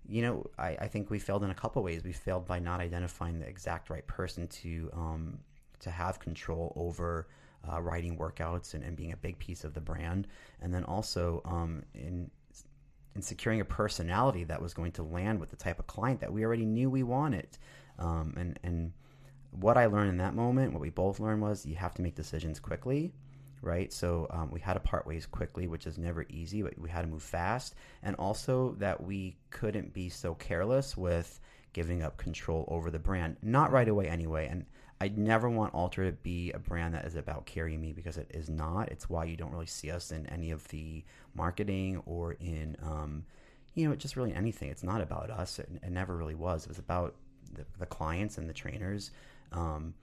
you 0.07 0.23
know, 0.23 0.47
I, 0.59 0.77
I 0.81 0.89
think 0.89 1.11
we 1.11 1.19
failed 1.19 1.45
in 1.45 1.51
a 1.51 1.55
couple 1.55 1.83
ways. 1.83 2.03
We 2.05 2.13
failed 2.13 2.47
by 2.47 2.59
not 2.59 2.81
identifying 2.81 3.39
the 3.39 3.47
exact 3.47 3.91
right 3.91 4.07
person 4.07 4.49
to 4.49 4.91
um, 4.93 5.39
to 5.81 5.91
have 5.91 6.19
control 6.19 6.73
over. 6.77 7.29
Uh, 7.73 7.81
writing 7.81 8.19
workouts 8.19 8.75
and, 8.75 8.83
and 8.83 8.97
being 8.97 9.13
a 9.13 9.17
big 9.17 9.39
piece 9.39 9.63
of 9.63 9.73
the 9.73 9.81
brand, 9.81 10.27
and 10.61 10.75
then 10.75 10.83
also 10.83 11.41
um, 11.45 11.85
in 11.95 12.29
and 13.15 13.25
securing 13.25 13.61
a 13.61 13.65
personality 13.65 14.45
that 14.45 14.63
was 14.63 14.75
going 14.75 14.93
to 14.93 15.03
land 15.03 15.41
with 15.41 15.51
the 15.51 15.57
type 15.57 15.79
of 15.79 15.87
client 15.87 16.21
that 16.21 16.33
we 16.33 16.45
already 16.45 16.67
knew 16.67 16.91
we 16.91 17.03
wanted. 17.03 17.59
Um, 17.99 18.35
and 18.37 18.59
and 18.63 18.93
what 19.51 19.77
I 19.77 19.87
learned 19.87 20.11
in 20.11 20.17
that 20.19 20.35
moment, 20.35 20.73
what 20.73 20.81
we 20.81 20.91
both 20.91 21.21
learned 21.21 21.43
was 21.43 21.67
you 21.67 21.77
have 21.77 21.95
to 21.95 22.03
make 22.03 22.15
decisions 22.15 22.59
quickly, 22.59 23.13
right? 23.61 23.93
So 23.93 24.27
um, 24.31 24.51
we 24.51 24.61
had 24.61 24.75
to 24.75 24.81
part 24.81 25.07
ways 25.07 25.27
quickly, 25.27 25.67
which 25.67 25.87
is 25.87 25.99
never 25.99 26.25
easy, 26.31 26.63
but 26.63 26.79
we 26.79 26.89
had 26.89 27.03
to 27.03 27.09
move 27.09 27.23
fast, 27.23 27.75
and 28.03 28.17
also 28.17 28.75
that 28.79 29.03
we 29.03 29.37
couldn't 29.51 29.93
be 29.93 30.09
so 30.09 30.35
careless 30.35 30.97
with 30.97 31.39
giving 31.73 32.03
up 32.03 32.17
control 32.17 32.65
over 32.69 32.91
the 32.91 32.99
brand. 32.99 33.37
Not 33.43 33.73
right 33.73 33.89
away, 33.89 34.09
anyway. 34.09 34.47
And 34.47 34.65
I 35.03 35.11
never 35.17 35.51
want 35.51 35.75
Alter 35.75 36.09
to 36.09 36.13
be 36.13 36.53
a 36.53 36.61
brand 36.61 36.95
that 36.95 37.05
is 37.05 37.17
about 37.17 37.45
carrying 37.45 37.81
me 37.81 37.93
because 37.93 38.19
it 38.19 38.31
is 38.33 38.49
not. 38.49 38.89
It's 38.89 39.11
why 39.11 39.25
you 39.25 39.37
don't 39.37 39.51
really 39.51 39.67
see 39.67 39.91
us 39.91 40.13
in 40.13 40.27
any 40.29 40.53
of 40.53 40.69
the 40.69 41.03
marketing 41.35 42.01
or 42.07 42.35
in, 42.35 42.77
um, 42.81 43.25
you 43.75 43.89
know, 43.89 43.97
just 43.97 44.15
really 44.15 44.33
anything. 44.33 44.71
It's 44.71 44.85
not 44.85 45.01
about 45.01 45.29
us. 45.29 45.59
It, 45.59 45.69
it 45.83 45.91
never 45.91 46.17
really 46.17 46.37
was. 46.37 46.67
It 46.67 46.69
was 46.69 46.79
about 46.79 47.17
the, 47.53 47.65
the 47.81 47.87
clients 47.87 48.39
and 48.39 48.49
the 48.49 48.53
trainers. 48.53 49.11
Um, 49.51 49.95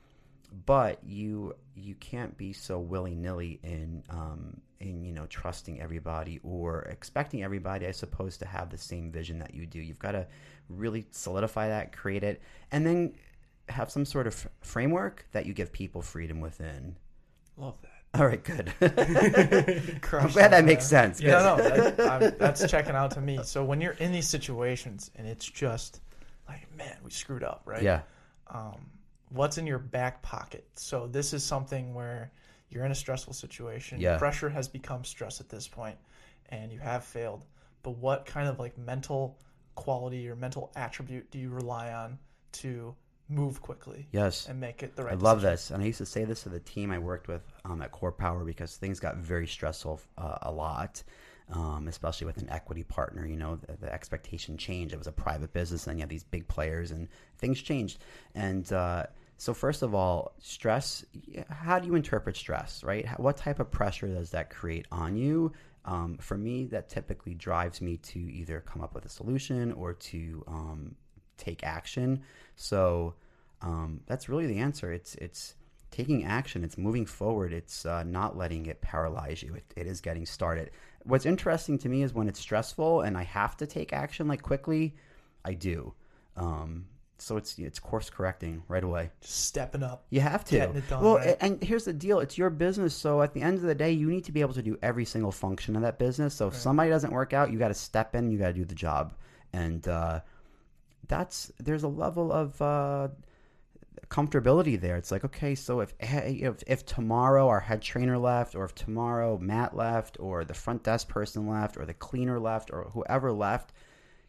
but 0.66 1.00
you 1.06 1.56
you 1.76 1.96
can't 1.96 2.36
be 2.38 2.52
so 2.52 2.78
willy 2.80 3.16
nilly 3.16 3.60
in 3.64 4.04
um, 4.10 4.60
in 4.82 5.06
you 5.06 5.14
know 5.14 5.28
trusting 5.28 5.80
everybody 5.80 6.42
or 6.44 6.82
expecting 6.84 7.42
everybody, 7.42 7.88
I 7.88 7.92
suppose, 7.92 8.36
to 8.40 8.46
have 8.46 8.70
the 8.70 8.78
same 8.78 9.14
vision 9.14 9.40
that 9.40 9.54
you 9.54 9.66
do. 9.66 9.80
You've 9.80 10.00
got 10.00 10.12
to 10.12 10.28
really 10.68 11.06
solidify 11.12 11.70
that, 11.70 11.96
create 11.96 12.24
it, 12.24 12.42
and 12.72 12.86
then 12.86 13.14
have 13.70 13.90
some 13.92 14.06
sort 14.06 14.28
of 14.28 14.34
f- 14.34 14.48
framework 14.62 15.26
that 15.32 15.46
you 15.46 15.54
give 15.54 15.72
people 15.72 16.02
freedom 16.02 16.40
within. 16.40 16.96
Love 17.58 17.76
that. 17.82 18.20
All 18.20 18.26
right, 18.26 18.44
good. 18.44 18.74
I'm 18.82 20.32
glad 20.32 20.52
that 20.52 20.66
makes 20.66 20.86
sense. 20.86 21.22
Yeah, 21.22 21.56
no, 21.58 21.92
that, 21.92 22.38
that's 22.40 22.68
checking 22.70 22.96
out 22.96 23.12
to 23.12 23.22
me. 23.22 23.40
So 23.44 23.64
when 23.64 23.80
you're 23.80 23.94
in 23.94 24.12
these 24.12 24.28
situations 24.28 25.12
and 25.16 25.28
it's 25.28 25.46
just 25.46 26.02
like, 26.48 26.66
man, 26.76 26.98
we 27.04 27.12
screwed 27.12 27.44
up, 27.44 27.62
right? 27.66 27.84
Yeah. 27.84 28.02
Um, 28.48 28.78
what's 29.30 29.60
in 29.60 29.68
your 29.68 29.78
back 29.78 30.22
pocket? 30.24 30.66
So 30.76 31.08
this 31.08 31.34
is 31.34 31.44
something 31.44 31.94
where 31.94 32.32
you're 32.70 32.86
in 32.86 32.92
a 32.92 32.96
stressful 32.96 33.34
situation. 33.34 34.00
Yeah. 34.00 34.18
Pressure 34.18 34.50
has 34.50 34.68
become 34.68 35.04
stress 35.04 35.40
at 35.40 35.50
this 35.50 35.68
point, 35.68 35.98
and 36.50 36.72
you 36.72 36.80
have 36.80 37.04
failed. 37.04 37.46
But 37.84 37.92
what 37.98 38.26
kind 38.26 38.48
of 38.48 38.58
like 38.58 38.78
mental 38.78 39.38
quality 39.76 40.28
or 40.28 40.36
mental 40.36 40.72
attribute 40.76 41.30
do 41.32 41.38
you 41.38 41.50
rely 41.50 41.94
on 41.94 42.18
to 42.52 42.96
move 43.30 43.62
quickly 43.62 44.08
Yes. 44.12 44.48
and 44.50 44.60
make 44.60 44.82
it 44.84 44.96
the 44.96 45.04
right? 45.04 45.14
I 45.14 45.16
love 45.16 45.38
decision? 45.42 45.52
this, 45.54 45.72
and 45.72 45.84
I 45.84 45.86
used 45.86 46.00
to 46.00 46.06
say 46.06 46.26
this 46.26 46.44
to 46.44 46.50
the 46.50 46.60
team 46.60 46.92
I 46.92 47.00
worked 47.00 47.28
with 47.28 47.44
um, 47.66 47.82
at 47.82 47.92
Core 47.92 48.12
Power 48.12 48.44
because 48.44 48.76
things 48.76 49.00
got 49.00 49.18
very 49.18 49.48
stressful 49.48 50.02
uh, 50.18 50.40
a 50.42 50.52
lot, 50.52 51.04
um, 51.52 51.88
especially 51.88 52.26
with 52.28 52.38
an 52.38 52.50
equity 52.50 52.84
partner. 52.84 53.26
You 53.26 53.38
know, 53.38 53.56
the, 53.56 53.78
the 53.78 53.94
expectation 53.94 54.58
changed. 54.58 54.94
It 54.94 54.98
was 54.98 55.08
a 55.08 55.12
private 55.12 55.54
business, 55.54 55.86
and 55.88 55.98
you 55.98 56.02
have 56.02 56.10
these 56.10 56.24
big 56.24 56.48
players, 56.48 56.92
and 56.92 57.08
things 57.38 57.62
changed. 57.62 58.00
And 58.36 58.72
uh, 58.74 59.06
so, 59.38 59.54
first 59.54 59.84
of 59.84 59.94
all, 59.94 60.34
stress. 60.40 61.06
How 61.50 61.80
do 61.80 61.88
you 61.88 61.96
interpret 61.96 62.36
stress? 62.36 62.84
Right? 62.84 63.08
What 63.20 63.38
type 63.38 63.60
of 63.60 63.70
pressure 63.72 64.08
does 64.08 64.32
that 64.32 64.50
create 64.50 64.86
on 64.92 65.16
you? 65.16 65.54
Um, 65.86 66.18
for 66.18 66.38
me, 66.38 66.66
that 66.66 66.90
typically 66.90 67.36
drives 67.36 67.80
me 67.82 67.98
to 67.98 68.20
either 68.20 68.60
come 68.62 68.82
up 68.82 68.94
with 68.94 69.06
a 69.06 69.10
solution 69.10 69.72
or 69.72 69.94
to 69.94 70.44
um, 70.48 70.96
take 71.38 71.64
action. 71.64 72.22
So 72.60 73.16
um, 73.62 74.02
that's 74.06 74.28
really 74.30 74.46
the 74.46 74.60
answer. 74.60 74.92
It's 74.92 75.16
it's 75.16 75.56
taking 75.92 76.26
action. 76.26 76.64
It's 76.64 76.78
moving 76.78 77.06
forward. 77.06 77.54
It's 77.54 77.86
uh, 77.86 78.04
not 78.04 78.38
letting 78.38 78.66
it 78.66 78.82
paralyze 78.82 79.42
you. 79.42 79.56
It, 79.56 79.74
it 79.76 79.88
is 79.88 80.02
getting 80.02 80.26
started. 80.26 80.72
What's 81.04 81.26
interesting 81.26 81.78
to 81.80 81.90
me 81.90 82.04
is 82.04 82.14
when 82.14 82.28
it's 82.28 82.40
stressful 82.40 83.02
and 83.02 83.18
I 83.18 83.24
have 83.24 83.56
to 83.58 83.66
take 83.66 83.94
action 83.94 84.28
like 84.28 84.42
quickly, 84.42 84.96
I 85.46 85.54
do. 85.54 85.94
Um, 86.36 86.86
so 87.18 87.38
it's 87.38 87.58
it's 87.58 87.80
course 87.80 88.10
correcting 88.10 88.64
right 88.68 88.84
away. 88.84 89.10
Just 89.22 89.46
stepping 89.46 89.82
up. 89.82 90.06
You 90.10 90.20
have 90.20 90.44
to. 90.46 90.56
Getting 90.58 90.76
it 90.76 90.90
done, 90.90 91.04
well, 91.04 91.16
right? 91.16 91.38
and 91.40 91.64
here's 91.64 91.86
the 91.86 91.94
deal: 91.94 92.20
it's 92.20 92.38
your 92.38 92.50
business. 92.50 92.94
So 92.94 93.22
at 93.22 93.34
the 93.34 93.42
end 93.42 93.58
of 93.58 93.64
the 93.64 93.76
day, 93.76 93.92
you 93.92 94.10
need 94.10 94.26
to 94.26 94.34
be 94.34 94.42
able 94.42 94.54
to 94.54 94.62
do 94.62 94.78
every 94.82 95.06
single 95.06 95.32
function 95.32 95.78
of 95.78 95.82
that 95.84 95.98
business. 95.98 96.34
So 96.34 96.48
if 96.48 96.56
somebody 96.56 96.90
doesn't 96.90 97.12
work 97.12 97.34
out, 97.34 97.52
you 97.52 97.58
got 97.58 97.70
to 97.70 97.74
step 97.74 98.16
in. 98.16 98.30
You 98.32 98.38
got 98.38 98.48
to 98.48 98.54
do 98.54 98.66
the 98.66 98.76
job, 98.76 99.14
and 99.54 99.88
uh, 99.88 100.20
that's 101.10 101.52
there's 101.60 101.84
a 101.84 101.90
level 101.90 102.32
of 102.32 102.62
uh, 102.62 103.10
comfortability 104.08 104.80
there. 104.80 104.96
It's 104.96 105.12
like 105.12 105.26
okay, 105.26 105.56
so 105.56 105.82
if, 105.82 105.94
if 106.00 106.64
if 106.66 106.86
tomorrow 106.86 107.50
our 107.50 107.60
head 107.60 107.82
trainer 107.82 108.18
left, 108.18 108.56
or 108.56 108.64
if 108.64 108.74
tomorrow 108.74 109.38
Matt 109.38 109.76
left, 109.76 110.18
or 110.20 110.46
the 110.46 110.54
front 110.54 110.84
desk 110.84 111.10
person 111.10 111.48
left, 111.48 111.76
or 111.76 111.86
the 111.86 111.94
cleaner 111.94 112.40
left, 112.40 112.72
or 112.72 112.90
whoever 112.94 113.34
left, 113.34 113.74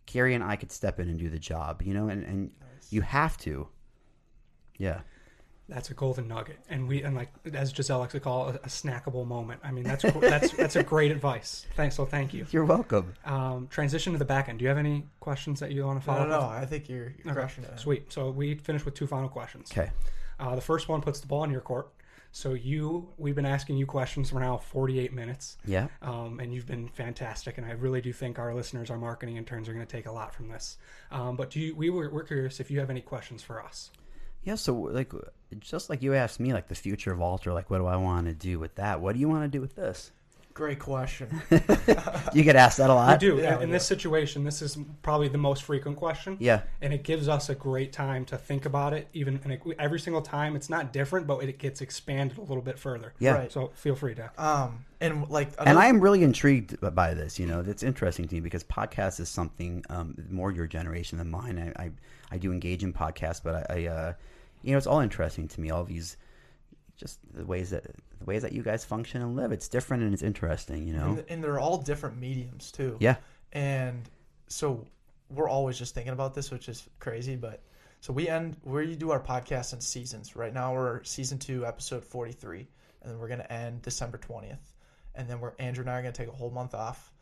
Kari 0.06 0.34
and 0.34 0.42
I 0.42 0.56
could 0.56 0.72
step 0.72 0.98
in 0.98 1.08
and 1.08 1.18
do 1.18 1.30
the 1.30 1.38
job. 1.38 1.82
You 1.82 1.94
know, 1.94 2.08
and 2.08 2.24
and 2.24 2.50
you 2.90 3.02
have 3.02 3.38
to. 3.38 3.68
Yeah. 4.78 5.02
That's 5.70 5.90
a 5.90 5.94
golden 5.94 6.28
nugget. 6.28 6.58
And 6.68 6.86
we 6.88 7.02
and 7.02 7.14
like 7.16 7.30
as 7.54 7.70
Giselle 7.74 8.00
likes 8.00 8.12
to 8.12 8.20
call 8.20 8.48
it, 8.50 8.56
a, 8.56 8.58
a 8.64 8.68
snackable 8.68 9.26
moment. 9.26 9.60
I 9.64 9.70
mean, 9.70 9.84
that's 9.84 10.02
that's 10.20 10.52
that's 10.52 10.76
a 10.76 10.82
great 10.82 11.10
advice. 11.12 11.66
Thanks. 11.76 11.96
So 11.96 12.04
thank 12.04 12.34
you. 12.34 12.46
You're 12.50 12.64
welcome. 12.64 13.14
Um, 13.24 13.68
transition 13.68 14.12
to 14.12 14.18
the 14.18 14.24
back 14.24 14.48
end. 14.48 14.58
Do 14.58 14.64
you 14.64 14.68
have 14.68 14.78
any 14.78 15.06
questions 15.20 15.60
that 15.60 15.70
you 15.72 15.84
want 15.86 16.00
to 16.00 16.04
follow? 16.04 16.24
don't 16.24 16.32
up 16.32 16.40
know. 16.42 16.48
I 16.48 16.66
think 16.66 16.88
you're, 16.88 17.14
you're 17.24 17.32
Okay, 17.32 17.32
crushing 17.34 17.64
it. 17.64 17.78
Sweet. 17.80 18.12
So 18.12 18.30
we 18.30 18.56
finish 18.56 18.84
with 18.84 18.94
two 18.94 19.06
final 19.06 19.28
questions. 19.28 19.70
Okay. 19.72 19.90
Uh, 20.38 20.54
the 20.54 20.60
first 20.60 20.88
one 20.88 21.00
puts 21.00 21.20
the 21.20 21.26
ball 21.26 21.44
in 21.44 21.50
your 21.50 21.60
court. 21.60 21.88
So 22.32 22.54
you, 22.54 23.08
we've 23.18 23.34
been 23.34 23.44
asking 23.44 23.76
you 23.76 23.86
questions 23.86 24.30
for 24.30 24.38
now 24.38 24.56
48 24.56 25.12
minutes, 25.12 25.56
Yeah. 25.66 25.88
um, 26.00 26.38
and 26.38 26.54
you've 26.54 26.64
been 26.66 26.86
fantastic. 26.88 27.58
And 27.58 27.66
I 27.66 27.72
really 27.72 28.00
do 28.00 28.12
think 28.12 28.38
our 28.38 28.54
listeners, 28.54 28.88
our 28.88 28.98
marketing 28.98 29.36
interns, 29.36 29.68
are 29.68 29.72
going 29.74 29.84
to 29.84 29.90
take 29.90 30.06
a 30.06 30.12
lot 30.12 30.32
from 30.32 30.46
this. 30.48 30.78
Um, 31.10 31.34
but 31.34 31.50
do 31.50 31.58
you, 31.58 31.74
we 31.74 31.90
were 31.90 32.08
we're 32.08 32.22
curious 32.22 32.60
if 32.60 32.70
you 32.70 32.78
have 32.78 32.88
any 32.88 33.00
questions 33.00 33.42
for 33.42 33.60
us. 33.60 33.90
Yeah, 34.44 34.54
so 34.54 34.74
like 34.74 35.12
just 35.58 35.90
like 35.90 36.02
you 36.02 36.14
asked 36.14 36.38
me, 36.40 36.52
like 36.52 36.68
the 36.68 36.74
future 36.74 37.12
of 37.12 37.20
Alter, 37.20 37.52
like 37.52 37.70
what 37.70 37.78
do 37.78 37.86
I 37.86 37.96
want 37.96 38.26
to 38.26 38.34
do 38.34 38.58
with 38.58 38.76
that? 38.76 39.00
What 39.00 39.14
do 39.14 39.20
you 39.20 39.28
want 39.28 39.42
to 39.44 39.48
do 39.48 39.60
with 39.60 39.74
this? 39.74 40.12
Great 40.52 40.78
question. 40.78 41.28
You 42.32 42.44
get 42.44 42.54
asked 42.54 42.78
that 42.78 42.90
a 42.90 42.92
We 42.92 42.96
lot. 42.98 43.18
do. 43.18 43.38
yeah, 43.38 43.54
in, 43.54 43.58
we 43.58 43.64
in 43.64 43.70
this 43.70 43.84
situation, 43.86 44.44
this 44.44 44.62
is 44.62 44.78
probably 45.02 45.26
the 45.28 45.38
most 45.38 45.62
frequent 45.64 45.96
question. 45.96 46.36
Yeah. 46.38 46.62
and 46.80 46.92
it 46.92 47.02
gives 47.02 47.28
us 47.28 47.48
a 47.48 47.54
great 47.56 47.92
time 47.92 48.24
to 48.26 48.36
think 48.36 48.66
about 48.66 48.92
it. 48.92 49.08
Even 49.12 49.40
and 49.42 49.52
it, 49.54 49.62
every 49.78 49.98
single 49.98 50.22
time, 50.22 50.54
it's 50.54 50.68
not 50.70 50.92
different, 50.92 51.26
but 51.26 51.42
it 51.42 51.58
gets 51.58 51.80
expanded 51.80 52.38
a 52.38 52.42
little 52.42 52.62
bit 52.62 52.78
further. 52.78 53.14
Yeah. 53.18 53.32
Right. 53.32 53.50
So 53.52 53.70
feel 53.74 53.96
free, 53.96 54.14
to. 54.16 54.30
Um, 54.38 54.84
and 55.00 55.28
like, 55.28 55.50
And 55.58 55.78
I 55.78 55.86
am 55.86 56.00
really 56.00 56.22
intrigued 56.22 56.78
by 56.94 57.14
this. 57.14 57.38
You 57.38 57.46
know, 57.46 57.60
it's 57.66 57.82
interesting 57.82 58.28
to 58.28 58.34
me 58.34 58.40
because 58.40 58.62
podcast 58.62 59.18
is 59.18 59.28
something 59.28 59.84
um, 59.88 60.14
more 60.30 60.52
your 60.52 60.66
generation 60.66 61.18
than 61.18 61.30
mine. 61.30 61.72
I, 61.76 61.84
I, 61.84 61.90
I 62.32 62.38
do 62.38 62.52
engage 62.52 62.82
in 62.84 62.92
podcasts, 62.92 63.40
but 63.42 63.70
I, 63.70 63.80
I 63.80 63.86
uh, 63.86 64.12
you 64.62 64.72
know, 64.72 64.78
it's 64.78 64.86
all 64.86 65.00
interesting 65.00 65.48
to 65.48 65.60
me. 65.60 65.70
All 65.70 65.84
these, 65.84 66.16
just 66.96 67.18
the 67.32 67.44
ways 67.44 67.70
that 67.70 67.84
the 67.84 68.24
ways 68.24 68.42
that 68.42 68.52
you 68.52 68.62
guys 68.62 68.84
function 68.84 69.22
and 69.22 69.36
live. 69.36 69.52
It's 69.52 69.68
different 69.68 70.02
and 70.02 70.12
it's 70.12 70.22
interesting. 70.22 70.86
You 70.86 70.94
know. 70.94 71.06
and, 71.06 71.24
and 71.28 71.44
they're 71.44 71.58
all 71.58 71.78
different 71.78 72.18
mediums 72.18 72.70
too. 72.70 72.96
Yeah. 73.00 73.16
And 73.52 74.08
so 74.48 74.86
we're 75.30 75.48
always 75.48 75.78
just 75.78 75.94
thinking 75.94 76.12
about 76.12 76.34
this, 76.34 76.50
which 76.50 76.68
is 76.68 76.88
crazy. 76.98 77.36
But 77.36 77.62
so 78.00 78.12
we 78.12 78.28
end 78.28 78.56
where 78.62 78.82
you 78.82 78.96
do 78.96 79.10
our 79.10 79.20
podcast 79.20 79.72
in 79.72 79.80
seasons. 79.80 80.36
Right 80.36 80.52
now 80.52 80.74
we're 80.74 81.02
season 81.04 81.38
two, 81.38 81.64
episode 81.66 82.04
forty 82.04 82.32
three, 82.32 82.68
and 83.02 83.12
then 83.12 83.18
we're 83.18 83.28
gonna 83.28 83.44
end 83.44 83.82
December 83.82 84.18
twentieth, 84.18 84.74
and 85.14 85.28
then 85.28 85.40
we're 85.40 85.52
Andrew 85.58 85.82
and 85.82 85.90
I 85.90 85.98
are 85.98 86.02
gonna 86.02 86.12
take 86.12 86.28
a 86.28 86.32
whole 86.32 86.50
month 86.50 86.74
off 86.74 87.12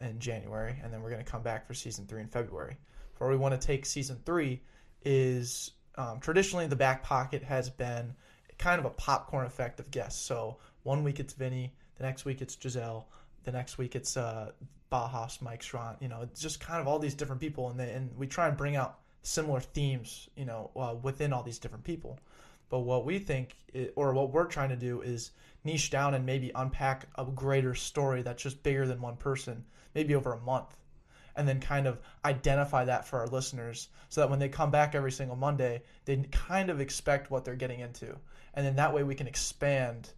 in 0.00 0.18
January, 0.18 0.76
and 0.82 0.92
then 0.92 1.02
we're 1.02 1.10
gonna 1.10 1.24
come 1.24 1.42
back 1.42 1.66
for 1.66 1.74
season 1.74 2.06
three 2.06 2.20
in 2.20 2.28
February. 2.28 2.76
Where 3.18 3.30
we 3.30 3.36
want 3.36 3.58
to 3.58 3.64
take 3.64 3.86
season 3.86 4.18
three 4.24 4.60
is 5.04 5.70
um, 5.96 6.20
traditionally 6.20 6.66
the 6.66 6.76
back 6.76 7.02
pocket 7.02 7.42
has 7.42 7.70
been 7.70 8.14
kind 8.58 8.78
of 8.78 8.84
a 8.84 8.90
popcorn 8.90 9.46
effect 9.46 9.80
of 9.80 9.90
guests. 9.90 10.20
So 10.20 10.58
one 10.82 11.04
week 11.04 11.20
it's 11.20 11.32
Vinny, 11.32 11.74
the 11.96 12.04
next 12.04 12.24
week 12.24 12.40
it's 12.40 12.56
Giselle, 12.60 13.08
the 13.44 13.52
next 13.52 13.78
week 13.78 13.94
it's 13.94 14.16
uh, 14.16 14.52
Bajas, 14.90 15.40
Mike 15.42 15.62
Schrant. 15.62 16.00
You 16.00 16.08
know, 16.08 16.20
it's 16.22 16.40
just 16.40 16.60
kind 16.60 16.80
of 16.80 16.88
all 16.88 16.98
these 16.98 17.14
different 17.14 17.40
people, 17.40 17.70
and 17.70 17.78
they, 17.78 17.90
and 17.90 18.16
we 18.16 18.26
try 18.26 18.48
and 18.48 18.56
bring 18.56 18.76
out 18.76 18.98
similar 19.22 19.60
themes, 19.60 20.28
you 20.36 20.44
know, 20.44 20.70
uh, 20.76 20.94
within 21.02 21.32
all 21.32 21.42
these 21.42 21.58
different 21.58 21.84
people. 21.84 22.18
But 22.68 22.80
what 22.80 23.04
we 23.04 23.18
think, 23.18 23.56
i 23.74 23.90
or 23.96 24.12
what 24.14 24.32
we're 24.32 24.46
trying 24.46 24.70
to 24.70 24.76
do, 24.76 25.02
is 25.02 25.30
niche 25.64 25.90
down 25.90 26.14
and 26.14 26.26
maybe 26.26 26.50
unpack 26.54 27.06
a 27.16 27.24
greater 27.24 27.74
story 27.74 28.22
that's 28.22 28.42
just 28.42 28.62
bigger 28.62 28.86
than 28.86 29.00
one 29.00 29.16
person, 29.16 29.64
maybe 29.94 30.14
over 30.14 30.32
a 30.32 30.40
month, 30.40 30.76
and 31.36 31.46
then 31.48 31.60
kind 31.60 31.86
of 31.86 31.98
identify 32.24 32.84
that 32.84 33.06
for 33.06 33.18
our 33.20 33.26
listeners, 33.26 33.88
so 34.08 34.20
that 34.20 34.30
when 34.30 34.38
they 34.38 34.48
come 34.48 34.70
back 34.70 34.94
every 34.94 35.12
single 35.12 35.36
Monday, 35.36 35.82
they 36.04 36.16
kind 36.30 36.70
of 36.70 36.80
expect 36.80 37.30
what 37.30 37.44
they're 37.44 37.56
getting 37.56 37.80
into, 37.80 38.16
and 38.54 38.64
then 38.66 38.76
that 38.76 38.92
way 38.94 39.02
we 39.02 39.14
can 39.14 39.26
expand 39.26 40.10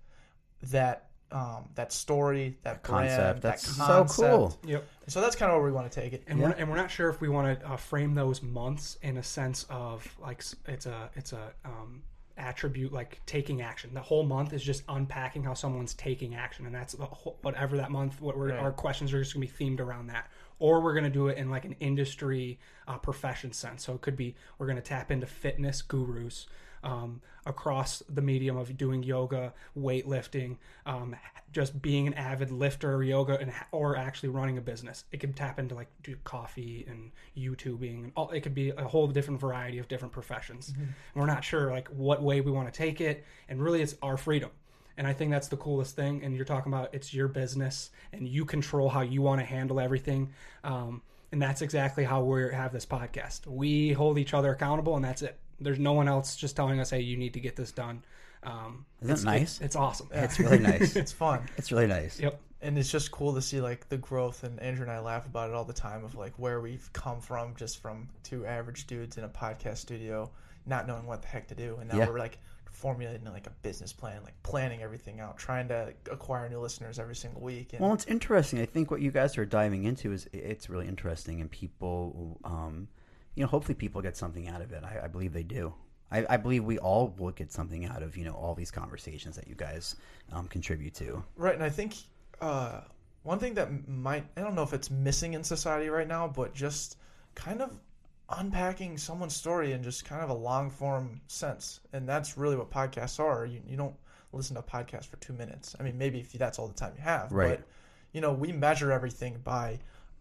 that 0.64 1.02
um, 1.32 1.68
that 1.74 1.92
story, 1.92 2.56
that 2.62 2.84
brand, 2.84 3.08
Concept. 3.08 3.42
that 3.42 3.48
That's 3.60 3.76
so 3.76 4.04
cool. 4.08 4.56
Yep. 4.64 4.84
So 5.08 5.20
that's 5.20 5.34
kind 5.34 5.50
of 5.50 5.56
where 5.56 5.66
we 5.66 5.72
want 5.72 5.90
to 5.90 6.00
take 6.00 6.12
it. 6.12 6.22
And 6.28 6.38
Yeah. 6.38 6.46
we're 6.48 6.52
and 6.52 6.70
we're 6.70 6.76
not 6.76 6.88
sure 6.90 7.08
if 7.08 7.20
we 7.20 7.28
want 7.28 7.58
to 7.60 7.68
uh, 7.72 7.76
frame 7.76 8.14
those 8.14 8.42
months 8.42 8.96
in 9.02 9.16
a 9.16 9.24
sense 9.24 9.66
of 9.68 10.06
like 10.20 10.44
it's 10.66 10.86
a 10.86 11.10
it's 11.16 11.32
a 11.32 11.52
um, 11.64 12.02
attribute 12.38 12.92
like 12.92 13.20
taking 13.26 13.60
action. 13.60 13.92
The 13.92 14.00
whole 14.00 14.22
month 14.22 14.52
is 14.52 14.62
just 14.62 14.84
unpacking 14.88 15.42
how 15.42 15.54
someone's 15.54 15.94
taking 15.94 16.36
action, 16.36 16.64
and 16.64 16.72
that's 16.74 16.94
whole, 16.94 17.38
whatever 17.42 17.76
that 17.78 17.90
month. 17.90 18.20
What 18.20 18.36
we're, 18.36 18.50
Right. 18.50 18.60
our 18.60 18.70
questions 18.72 19.12
are 19.12 19.18
just 19.18 19.34
gonna 19.34 19.46
be 19.46 19.52
themed 19.52 19.80
around 19.80 20.06
that, 20.08 20.30
or 20.59 20.80
we're 20.80 20.94
gonna 20.94 21.11
do 21.11 21.28
it 21.28 21.38
in 21.38 21.50
like 21.50 21.64
an 21.64 21.76
industry 21.80 22.59
uh, 22.88 22.98
profession 22.98 23.52
sense. 23.52 23.84
So 23.84 23.94
it 23.94 24.00
could 24.00 24.16
be 24.16 24.34
we're 24.59 24.66
gonna 24.66 24.80
tap 24.80 25.11
into 25.11 25.26
fitness 25.26 25.82
gurus. 25.82 26.46
Um, 26.84 27.20
across 27.46 28.02
the 28.09 28.20
medium 28.20 28.57
of 28.57 28.76
doing 28.76 29.02
yoga, 29.02 29.54
weightlifting, 29.78 30.57
um, 30.84 31.16
just 31.52 31.80
being 31.80 32.07
an 32.07 32.14
avid 32.14 32.50
lifter 32.50 32.94
or 32.94 33.02
yoga, 33.02 33.38
and 33.40 33.52
or 33.72 33.96
actually 33.96 34.28
running 34.28 34.59
a 34.59 34.61
business. 34.61 35.04
It 35.12 35.18
could 35.18 35.34
tap 35.34 35.59
into 35.59 35.74
like 35.74 35.88
do 36.02 36.16
coffee 36.24 36.84
and 36.88 37.12
YouTubing, 37.36 38.04
and 38.04 38.12
all. 38.16 38.30
It 38.30 38.40
could 38.40 38.54
be 38.54 38.70
a 38.70 38.84
whole 38.84 39.07
different 39.07 39.40
variety 39.40 39.78
of 39.78 39.88
different 39.88 40.12
professions. 40.12 40.74
And 40.76 40.94
we're 41.14 41.26
not 41.26 41.44
sure 41.44 41.70
like 41.70 41.88
what 41.88 42.22
way 42.22 42.40
we 42.40 42.50
want 42.50 42.72
to 42.72 42.76
take 42.76 43.00
it, 43.00 43.24
and 43.48 43.62
really, 43.62 43.80
it's 43.80 43.94
our 44.02 44.16
freedom. 44.16 44.50
And 44.99 45.07
I 45.07 45.12
think 45.12 45.30
that's 45.30 45.49
the 45.49 45.57
coolest 45.57 45.94
thing. 45.97 46.22
And 46.24 46.34
you're 46.34 46.44
talking 46.44 46.72
about 46.72 46.94
it's 46.94 47.12
your 47.12 47.28
business, 47.28 47.90
and 48.12 48.26
you 48.26 48.44
control 48.44 48.88
how 48.88 49.03
you 49.03 49.22
want 49.22 49.40
to 49.40 49.44
handle 49.47 49.78
everything. 49.80 50.32
Um, 50.64 51.03
and 51.32 51.42
that's 51.42 51.61
exactly 51.62 52.05
how 52.05 52.22
we 52.22 52.53
have 52.53 52.72
this 52.72 52.86
podcast. 52.86 53.47
We 53.47 53.92
hold 53.92 54.18
each 54.18 54.32
other 54.34 54.53
accountable, 54.53 54.97
and 54.97 55.05
that's 55.05 55.22
it. 55.22 55.38
There's 55.61 55.78
no 55.78 55.92
one 55.92 56.09
else 56.09 56.36
just 56.36 56.57
telling 56.57 56.80
us, 56.80 56.90
"Hey, 56.90 57.01
you 57.01 57.16
need 57.16 57.34
to 57.34 57.40
get 57.40 57.57
this 57.57 57.72
done." 57.72 58.03
Um, 58.42 58.84
Isn't 59.03 59.12
it's, 59.12 59.24
nice? 59.24 59.42
It's, 59.42 59.61
it's 59.61 59.76
awesome. 59.76 60.09
It's 60.12 60.38
really 60.38 60.59
nice. 60.72 60.94
It's 60.97 61.12
fun. 61.12 61.40
It's 61.57 61.72
really 61.72 61.86
nice. 61.88 62.20
Yep. 62.20 62.40
and 62.62 62.78
it's 62.78 62.90
just 62.90 63.11
cool 63.11 63.34
to 63.34 63.42
see 63.42 63.61
like 63.61 63.86
the 63.90 63.99
growth 63.99 64.42
and 64.42 64.59
andrew 64.61 64.82
and 64.82 64.90
i 64.90 64.99
laugh 64.99 65.26
about 65.26 65.51
it 65.51 65.55
all 65.55 65.64
the 65.64 65.74
time 65.74 66.03
of 66.05 66.14
like 66.14 66.32
where 66.38 66.59
we've 66.62 66.90
come 66.94 67.20
from 67.20 67.55
just 67.55 67.82
from 67.82 68.09
two 68.22 68.47
average 68.47 68.86
dudes 68.86 69.18
in 69.18 69.24
a 69.24 69.28
podcast 69.28 69.76
studio 69.76 70.30
not 70.64 70.86
knowing 70.86 71.07
what 71.07 71.20
the 71.20 71.28
heck 71.28 71.47
to 71.47 71.55
do 71.55 71.76
and 71.80 71.90
now 71.90 71.99
Yeah. 71.99 72.09
we're 72.09 72.18
like 72.18 72.38
formulating 72.77 73.24
like 73.24 73.47
a 73.47 73.53
business 73.62 73.91
plan 73.91 74.20
like 74.22 74.35
planning 74.43 74.83
everything 74.83 75.18
out 75.18 75.39
trying 75.39 75.66
to 75.66 75.95
acquire 76.12 76.47
new 76.47 76.59
listeners 76.61 76.99
every 76.99 77.16
single 77.16 77.41
week 77.41 77.72
and 77.72 77.81
Well, 77.81 77.95
it's 77.95 78.05
interesting. 78.05 78.61
I 78.61 78.66
think 78.66 78.91
what 78.91 79.01
you 79.01 79.11
guys 79.11 79.39
are 79.39 79.47
diving 79.47 79.85
into 79.85 80.12
is 80.12 80.29
it's 80.35 80.68
really 80.68 80.87
interesting, 80.87 81.41
and 81.41 81.51
people, 81.51 82.39
um, 82.45 82.87
you 83.35 83.43
know, 83.43 83.49
hopefully 83.49 83.74
people 83.74 84.03
get 84.03 84.14
something 84.16 84.47
out 84.47 84.61
of 84.61 84.72
it. 84.72 84.85
I, 84.85 85.05
I 85.05 85.07
believe 85.09 85.33
they 85.33 85.43
do. 85.43 85.72
I, 86.11 86.27
I 86.29 86.37
believe 86.37 86.64
we 86.64 86.79
all 86.79 87.14
will 87.18 87.31
get 87.31 87.51
something 87.51 87.87
out 87.87 88.03
of 88.03 88.14
you 88.16 88.24
know 88.24 88.35
all 88.35 88.55
these 88.55 88.70
conversations 88.70 89.37
that 89.37 89.49
you 89.49 89.55
guys 89.55 89.97
um, 90.31 90.47
contribute 90.47 90.95
to. 90.97 91.24
Right, 91.37 91.55
and 91.55 91.64
I 91.64 91.70
think 91.70 91.95
uh, 92.43 92.83
one 93.22 93.39
thing 93.39 93.55
that 93.55 93.89
might 93.89 94.27
I 94.37 94.43
don't 94.43 94.55
know 94.55 94.62
if 94.62 94.74
it's 94.74 94.91
missing 94.91 95.33
in 95.33 95.43
society 95.43 95.89
right 95.89 96.07
now, 96.07 96.29
but 96.29 96.55
just 96.55 96.99
kind 97.35 97.62
of 97.62 97.81
unpacking 98.29 98.99
someone's 98.99 99.37
story 99.37 99.72
in 99.72 99.83
just 99.83 100.05
kind 100.05 100.22
of 100.22 100.31
a 100.31 100.35
long 100.35 100.70
form 100.70 101.20
sense, 101.29 101.81
and 101.93 102.09
that's 102.09 102.37
really 102.37 102.57
what 102.57 102.70
podcasts 102.70 103.20
are. 103.20 103.47
You 103.47 103.61
you 103.66 103.77
don't 103.77 103.95
listen 104.33 104.55
to 104.55 104.61
a 104.61 104.62
podcast 104.62 105.07
for 105.07 105.16
two 105.16 105.33
minutes. 105.33 105.74
I 105.79 105.83
mean, 105.83 105.97
maybe 105.97 106.20
if 106.20 106.33
that's 106.33 106.59
all 106.59 106.68
the 106.68 106.74
time 106.74 106.93
you 106.97 107.03
have, 107.03 107.33
Right. 107.33 107.59
But 107.59 107.66
you 108.12 108.20
know, 108.20 108.33
we 108.33 108.53
measure 108.53 108.93
everything 108.93 109.39
by 109.45 109.79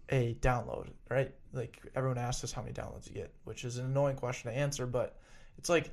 a 0.10 0.36
download, 0.41 0.89
right? 1.10 1.34
Like 1.53 1.82
everyone 1.95 2.18
asks 2.18 2.43
us 2.43 2.51
how 2.51 2.62
many 2.62 2.74
downloads 2.74 3.08
you 3.08 3.14
get, 3.14 3.32
which 3.45 3.64
is 3.64 3.78
an 3.78 3.86
annoying 3.86 4.16
question 4.16 4.51
to 4.51 4.58
answer, 4.58 4.86
but 4.86 5.18
it's 5.58 5.70
like 5.70 5.91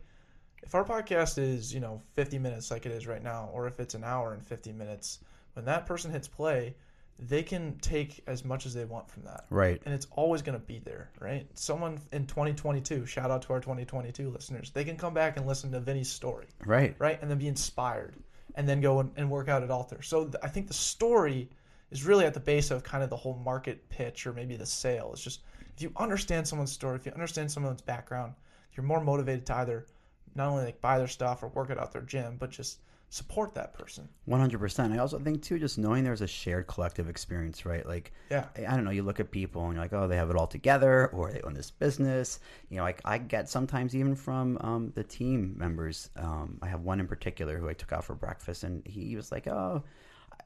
if 0.63 0.75
our 0.75 0.85
podcast 0.85 1.39
is 1.39 1.73
you 1.75 1.81
know 1.81 2.01
50 2.15 2.39
minutes 2.39 2.71
like 2.71 2.87
it 2.87 2.93
is 2.93 3.07
right 3.07 3.23
now 3.23 3.51
or 3.53 3.67
if 3.67 3.81
it's 3.81 3.95
an 3.95 4.05
hour 4.05 4.33
and 4.33 4.45
50 4.45 4.73
minutes 4.73 5.19
when 5.55 5.65
that 5.65 5.87
person 5.87 6.11
hits 6.11 6.29
play 6.29 6.75
they 7.19 7.43
can 7.43 7.79
take 7.79 8.23
as 8.27 8.45
much 8.45 8.67
as 8.67 8.75
they 8.75 8.85
want 8.85 9.09
from 9.09 9.23
that. 9.25 9.45
Right. 9.51 9.81
and 9.85 9.95
it's 9.95 10.07
always 10.13 10.43
going 10.43 10.59
to 10.59 10.65
be 10.65 10.79
there 10.79 11.11
right? 11.21 11.47
Someone 11.55 11.99
in 12.13 12.27
2022 12.27 13.07
shout 13.07 13.31
out 13.31 13.43
to 13.43 13.53
our 13.53 13.61
2022 13.61 14.31
listeners 14.31 14.71
they 14.71 14.85
can 14.85 14.97
come 14.97 15.15
back 15.15 15.37
and 15.37 15.47
listen 15.47 15.71
to 15.73 15.81
vinny's 15.81 16.11
story. 16.11 16.47
Right. 16.65 16.95
right? 16.99 17.21
And 17.21 17.31
then 17.31 17.39
be 17.39 17.49
inspired 17.49 18.17
and 18.55 18.69
then 18.69 18.81
go 18.81 19.01
and, 19.01 19.11
and 19.17 19.31
work 19.31 19.49
out 19.49 19.63
at 19.63 19.71
alter. 19.71 20.03
So 20.03 20.25
th- 20.25 20.37
i 20.43 20.49
think 20.49 20.69
the 20.69 20.75
story 20.75 21.49
is 21.91 22.05
really 22.05 22.25
at 22.25 22.35
the 22.35 22.41
base 22.41 22.71
of 22.71 22.83
kind 22.83 23.05
of 23.05 23.11
the 23.11 23.17
whole 23.17 23.37
market 23.45 23.89
pitch 23.91 24.27
or 24.27 24.33
maybe 24.33 24.57
the 24.57 24.67
sale. 24.67 25.11
It's 25.13 25.23
just 25.23 25.41
if 25.77 25.83
you 25.83 25.93
understand 25.97 26.47
someone's 26.49 26.73
story 26.73 26.97
if 26.97 27.07
you 27.07 27.13
understand 27.13 27.51
someone's 27.51 27.83
background 27.83 28.35
you're 28.75 28.85
more 28.85 29.03
motivated 29.03 29.47
to 29.47 29.57
either 29.57 29.87
not 30.35 30.49
only 30.49 30.65
like 30.65 30.81
buy 30.81 30.99
their 30.99 31.09
stuff 31.09 31.43
or 31.43 31.49
work 31.49 31.71
it 31.71 31.79
out 31.79 31.93
their 31.93 32.03
gym 32.03 32.37
but 32.39 32.51
just 32.51 32.81
support 33.13 33.53
that 33.53 33.75
person 33.75 34.09
One 34.25 34.41
hundred 34.41 34.59
percent. 34.59 34.91
I 34.95 34.99
also 34.99 35.19
think 35.19 35.43
too, 35.43 35.59
just 35.59 35.77
knowing 35.77 36.03
there's 36.03 36.23
a 36.23 36.27
shared 36.27 36.67
collective 36.67 37.11
experience, 37.11 37.67
right? 37.67 37.85
Like, 37.87 38.11
Yeah. 38.31 38.47
I 38.57 38.75
don't 38.75 38.85
know. 38.85 38.91
You 38.91 39.03
look 39.03 39.21
at 39.21 39.31
people 39.31 39.67
and 39.67 39.75
you're 39.75 39.85
like, 39.85 39.93
oh, 39.93 40.09
they 40.09 40.17
have 40.17 40.31
it 40.31 40.37
all 40.37 40.47
together, 40.47 41.09
or 41.09 41.31
they 41.31 41.43
own 41.43 41.53
this 41.53 41.71
business. 41.71 42.41
You 42.71 42.79
know, 42.79 42.85
like 42.85 43.03
I 43.05 43.19
get 43.19 43.51
sometimes 43.51 43.95
even 43.95 44.15
from 44.15 44.57
um, 44.63 44.93
the 44.95 45.05
team 45.05 45.55
members. 45.59 46.09
Um, 46.17 46.59
I 46.63 46.69
have 46.69 46.81
one 46.81 47.01
in 47.01 47.07
particular 47.07 47.59
who 47.59 47.69
I 47.69 47.75
took 47.75 47.93
out 47.93 48.05
for 48.05 48.15
breakfast, 48.15 48.65
and 48.65 48.83
he 48.87 49.15
was 49.15 49.31
like, 49.31 49.47
oh, 49.47 49.83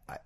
I, 0.08 0.16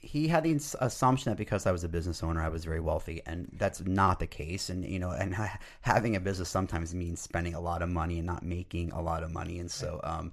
he 0.00 0.28
had 0.28 0.44
the 0.44 0.52
assumption 0.80 1.30
that 1.30 1.36
because 1.38 1.64
I 1.66 1.72
was 1.72 1.84
a 1.84 1.88
business 1.88 2.22
owner, 2.22 2.42
I 2.42 2.48
was 2.48 2.64
very 2.64 2.80
wealthy, 2.80 3.22
and 3.24 3.48
that's 3.56 3.80
not 3.86 4.18
the 4.18 4.26
case. 4.26 4.68
And 4.68 4.84
you 4.84 4.98
know, 4.98 5.12
and 5.12 5.34
having 5.80 6.16
a 6.16 6.20
business 6.20 6.50
sometimes 6.50 6.94
means 6.94 7.20
spending 7.20 7.54
a 7.54 7.60
lot 7.60 7.80
of 7.80 7.88
money 7.88 8.18
and 8.18 8.26
not 8.26 8.42
making 8.42 8.92
a 8.92 9.00
lot 9.00 9.22
of 9.22 9.30
money. 9.30 9.58
And 9.60 9.70
so, 9.70 10.00
um, 10.04 10.32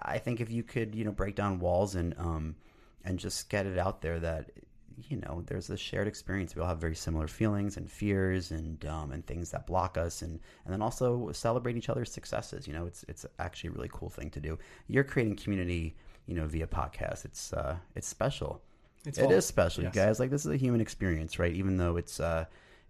I 0.00 0.18
think 0.18 0.40
if 0.40 0.50
you 0.50 0.62
could, 0.62 0.94
you 0.94 1.04
know, 1.04 1.12
break 1.12 1.34
down 1.36 1.58
walls 1.60 1.94
and 1.94 2.14
um, 2.18 2.54
and 3.04 3.18
just 3.18 3.48
get 3.50 3.66
it 3.66 3.78
out 3.78 4.00
there 4.02 4.18
that 4.20 4.50
you 5.08 5.16
know 5.16 5.42
there's 5.46 5.70
a 5.70 5.76
shared 5.76 6.06
experience. 6.06 6.54
We 6.54 6.62
all 6.62 6.68
have 6.68 6.78
very 6.78 6.94
similar 6.94 7.26
feelings 7.26 7.76
and 7.76 7.90
fears 7.90 8.50
and 8.50 8.84
um, 8.86 9.12
and 9.12 9.26
things 9.26 9.50
that 9.50 9.66
block 9.66 9.96
us, 9.98 10.22
and 10.22 10.38
and 10.64 10.72
then 10.72 10.82
also 10.82 11.32
celebrate 11.32 11.76
each 11.76 11.88
other's 11.88 12.12
successes. 12.12 12.66
You 12.66 12.74
know, 12.74 12.86
it's 12.86 13.04
it's 13.08 13.26
actually 13.38 13.68
a 13.68 13.72
really 13.72 13.90
cool 13.92 14.10
thing 14.10 14.30
to 14.30 14.40
do. 14.40 14.58
You're 14.88 15.04
creating 15.04 15.36
community, 15.36 15.96
you 16.26 16.34
know, 16.34 16.46
via 16.46 16.66
podcast. 16.66 17.24
It's 17.24 17.52
uh, 17.52 17.76
it's 17.94 18.06
special. 18.06 18.62
It's 19.04 19.18
It 19.18 19.24
all- 19.24 19.32
is 19.32 19.44
special, 19.46 19.82
yes. 19.82 19.94
you 19.94 20.00
guys. 20.00 20.20
Like 20.20 20.30
this 20.30 20.44
is 20.46 20.52
a 20.52 20.56
human 20.56 20.80
experience, 20.80 21.38
right? 21.38 21.52
Even 21.54 21.76
though 21.76 21.96
it's 21.96 22.20
uh, 22.20 22.44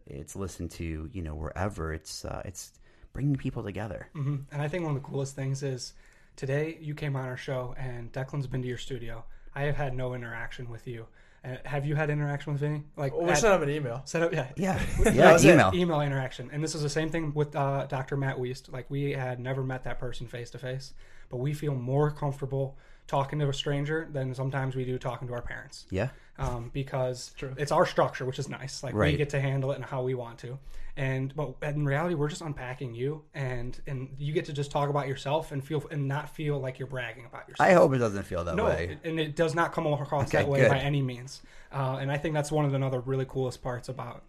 it's 0.06 0.36
listened 0.36 0.72
to, 0.72 1.08
you 1.12 1.22
know, 1.22 1.34
wherever. 1.34 1.92
It's 1.94 2.24
uh, 2.24 2.42
it's 2.44 2.72
bringing 3.14 3.36
people 3.36 3.62
together. 3.62 4.08
hmm 4.12 4.36
And 4.50 4.60
I 4.60 4.68
think 4.68 4.84
one 4.84 4.96
of 4.96 5.02
the 5.02 5.08
coolest 5.08 5.34
things 5.36 5.62
is 5.62 5.94
today 6.36 6.78
you 6.80 6.94
came 6.94 7.16
on 7.16 7.26
our 7.26 7.36
show 7.36 7.74
and 7.78 8.12
Declan's 8.12 8.46
been 8.46 8.62
to 8.62 8.68
your 8.68 8.78
studio. 8.78 9.24
I 9.54 9.62
have 9.62 9.76
had 9.76 9.94
no 9.94 10.14
interaction 10.14 10.70
with 10.70 10.86
you. 10.86 11.06
Uh, 11.44 11.56
have 11.64 11.84
you 11.84 11.96
had 11.96 12.08
interaction 12.08 12.52
with 12.52 12.60
Vinny? 12.60 12.84
Like 12.96 13.12
Well, 13.12 13.24
we 13.24 13.30
at- 13.32 13.38
sent 13.38 13.54
him 13.54 13.62
an 13.68 13.74
email. 13.74 14.02
set 14.04 14.22
up, 14.22 14.32
yeah, 14.32 14.48
Yeah, 14.56 14.80
That 15.04 15.14
yeah. 15.14 15.32
was 15.32 15.44
it. 15.44 15.54
Email. 15.54 15.70
email 15.74 16.00
interaction. 16.00 16.48
And 16.52 16.62
this 16.62 16.74
is 16.74 16.82
the 16.82 16.88
same 16.88 17.10
thing 17.10 17.34
with 17.34 17.54
uh, 17.56 17.86
Dr. 17.86 18.16
Matt 18.16 18.38
Weist. 18.38 18.72
Like 18.72 18.88
we 18.90 19.10
had 19.12 19.40
never 19.40 19.62
met 19.64 19.84
that 19.84 19.98
person 19.98 20.26
face 20.28 20.50
to 20.50 20.58
face, 20.58 20.94
but 21.30 21.38
we 21.38 21.52
feel 21.52 21.74
more 21.74 22.10
comfortable 22.12 22.76
talking 23.06 23.38
to 23.38 23.48
a 23.48 23.54
stranger 23.54 24.08
than 24.12 24.34
sometimes 24.34 24.74
we 24.76 24.84
do 24.84 24.98
talking 24.98 25.28
to 25.28 25.34
our 25.34 25.42
parents. 25.42 25.86
Yeah, 25.90 26.10
um, 26.38 26.70
because 26.72 27.32
True. 27.36 27.54
it's 27.56 27.72
our 27.72 27.86
structure, 27.86 28.24
which 28.24 28.38
is 28.38 28.48
nice. 28.48 28.82
Like 28.82 28.94
we 28.94 29.16
get 29.16 29.30
to 29.30 29.40
handle 29.40 29.72
it 29.72 29.76
and 29.76 29.84
how 29.84 30.02
we 30.02 30.14
want 30.14 30.38
to. 30.40 30.58
And 30.96 31.34
but 31.34 31.56
in 31.62 31.86
reality, 31.86 32.14
we're 32.14 32.28
just 32.28 32.42
unpacking 32.42 32.94
you, 32.94 33.22
and 33.34 33.80
and 33.86 34.10
you 34.18 34.32
get 34.32 34.44
to 34.46 34.52
just 34.52 34.70
talk 34.70 34.90
about 34.90 35.08
yourself 35.08 35.50
and 35.52 35.64
feel 35.64 35.82
and 35.90 36.06
not 36.06 36.28
feel 36.28 36.58
like 36.58 36.78
you're 36.78 36.88
bragging 36.88 37.24
about 37.24 37.48
yourself. 37.48 37.68
I 37.68 37.72
hope 37.72 37.94
it 37.94 37.98
doesn't 37.98 38.24
feel 38.24 38.44
that 38.44 38.56
no, 38.56 38.66
way. 38.66 38.98
and 39.02 39.18
it 39.18 39.34
does 39.34 39.54
not 39.54 39.72
come 39.72 39.86
across 39.86 40.28
Okay, 40.28 40.38
that 40.38 40.48
way 40.48 40.60
good. 40.60 40.70
by 40.70 40.78
any 40.78 41.00
means. 41.00 41.40
Uh, 41.72 41.96
and 42.00 42.12
I 42.12 42.18
think 42.18 42.34
that's 42.34 42.52
one 42.52 42.66
of 42.66 42.72
the 42.72 42.76
another 42.76 43.00
really 43.00 43.24
coolest 43.24 43.62
parts 43.62 43.88
about. 43.88 44.22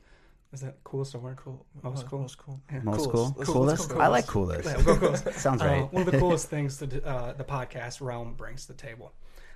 Is 0.53 0.61
that 0.61 0.83
coolest 0.83 1.15
word? 1.15 1.35
Cool. 1.37 1.65
Most 1.81 2.05
cool. 2.07 2.19
Most 2.21 2.37
cool. 2.37 2.61
Yeah. 2.71 2.81
Most 2.83 3.09
Coolest. 3.09 3.11
cool, 3.11 3.63
Let's- 3.65 3.79
let's 3.79 3.85
coolest. 3.87 3.91
I 4.01 4.07
like 4.07 4.27
coolest. 4.27 4.61
coolest. 4.63 4.79
Yeah, 4.79 4.85
we'll 4.85 4.95
go 4.99 5.07
coolest. 5.17 5.39
Sounds 5.39 5.61
Uh, 5.61 5.65
right. 5.65 5.91
one 5.93 6.05
of 6.05 6.11
the 6.11 6.19
coolest 6.23 6.47
things 6.49 6.77
that 6.77 7.03
uh, 7.03 7.33
the 7.33 7.43
podcast 7.43 7.99
realm 8.01 8.35
brings 8.35 8.67
to 8.67 8.73
the 8.73 8.77
table. 8.77 9.13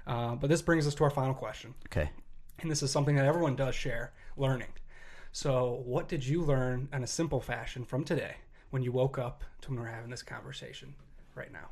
Uh, 0.07 0.35
but 0.35 0.49
this 0.49 0.61
brings 0.63 0.87
us 0.87 0.95
to 0.95 1.03
our 1.03 1.09
final 1.11 1.33
question. 1.35 1.75
Okay. 1.87 2.09
and 2.59 2.71
this 2.71 2.81
is 2.81 2.89
something 2.89 3.15
that 3.15 3.25
everyone 3.25 3.55
does 3.55 3.75
share 3.75 4.11
learning. 4.35 4.69
So, 5.31 5.83
what 5.85 6.07
did 6.07 6.25
you 6.25 6.41
learn 6.41 6.89
in 6.91 7.03
a 7.03 7.07
simple 7.07 7.39
fashion 7.41 7.85
from 7.85 8.03
today 8.03 8.37
when 8.71 8.81
you 8.81 8.91
woke 8.91 9.19
up 9.19 9.43
to 9.61 9.69
when 9.69 9.79
we're 9.79 9.85
having 9.91 10.09
this 10.09 10.23
conversation 10.23 10.95
right 11.35 11.51
now? 11.53 11.69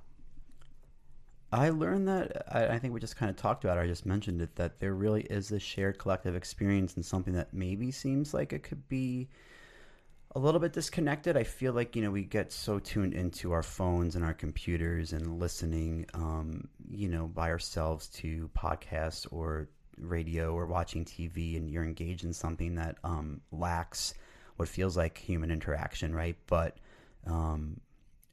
I 1.56 1.70
learned 1.70 2.10
that 2.10 2.54
I, 2.54 2.68
I 2.76 2.80
think 2.80 2.94
we 2.94 3.00
just 3.00 3.16
kind 3.16 3.30
of 3.30 3.38
talked 3.38 3.64
about 3.64 3.78
it. 3.78 3.82
I 3.82 3.88
just 3.88 4.06
mentioned 4.06 4.42
it 4.42 4.56
that 4.58 4.80
there 4.80 4.94
really 4.94 5.22
is 5.22 5.52
a 5.54 5.60
shared 5.60 5.98
collective 5.98 6.36
experience 6.36 6.96
and 6.96 7.06
something 7.06 7.34
that 7.34 7.54
maybe 7.54 7.92
seems 7.92 8.34
like 8.34 8.52
it 8.52 8.64
could 8.64 8.90
be 8.90 9.30
a 10.36 10.40
little 10.40 10.60
bit 10.60 10.74
disconnected. 10.74 11.38
I 11.38 11.44
feel 11.44 11.72
like 11.72 11.96
you 11.96 12.02
know 12.02 12.12
we 12.12 12.24
get 12.24 12.52
so 12.52 12.80
tuned 12.80 13.14
into 13.14 13.54
our 13.54 13.64
phones 13.64 14.18
and 14.18 14.26
our 14.26 14.34
computers 14.34 15.14
and 15.14 15.40
listening, 15.40 16.08
um, 16.14 16.68
you 16.90 17.08
know, 17.08 17.28
by 17.28 17.50
ourselves 17.50 18.10
to 18.10 18.50
podcasts 18.54 19.26
or 19.32 19.70
radio 19.98 20.54
or 20.54 20.66
watching 20.66 21.06
TV, 21.06 21.56
and 21.56 21.72
you're 21.72 21.86
engaged 21.86 22.26
in 22.26 22.34
something 22.34 22.76
that 22.76 22.98
um, 23.06 23.40
lacks 23.54 24.14
what 24.58 24.68
feels 24.68 24.98
like 24.98 25.18
human 25.18 25.52
interaction, 25.52 26.14
right? 26.14 26.36
But 26.48 26.78
um, 27.26 27.80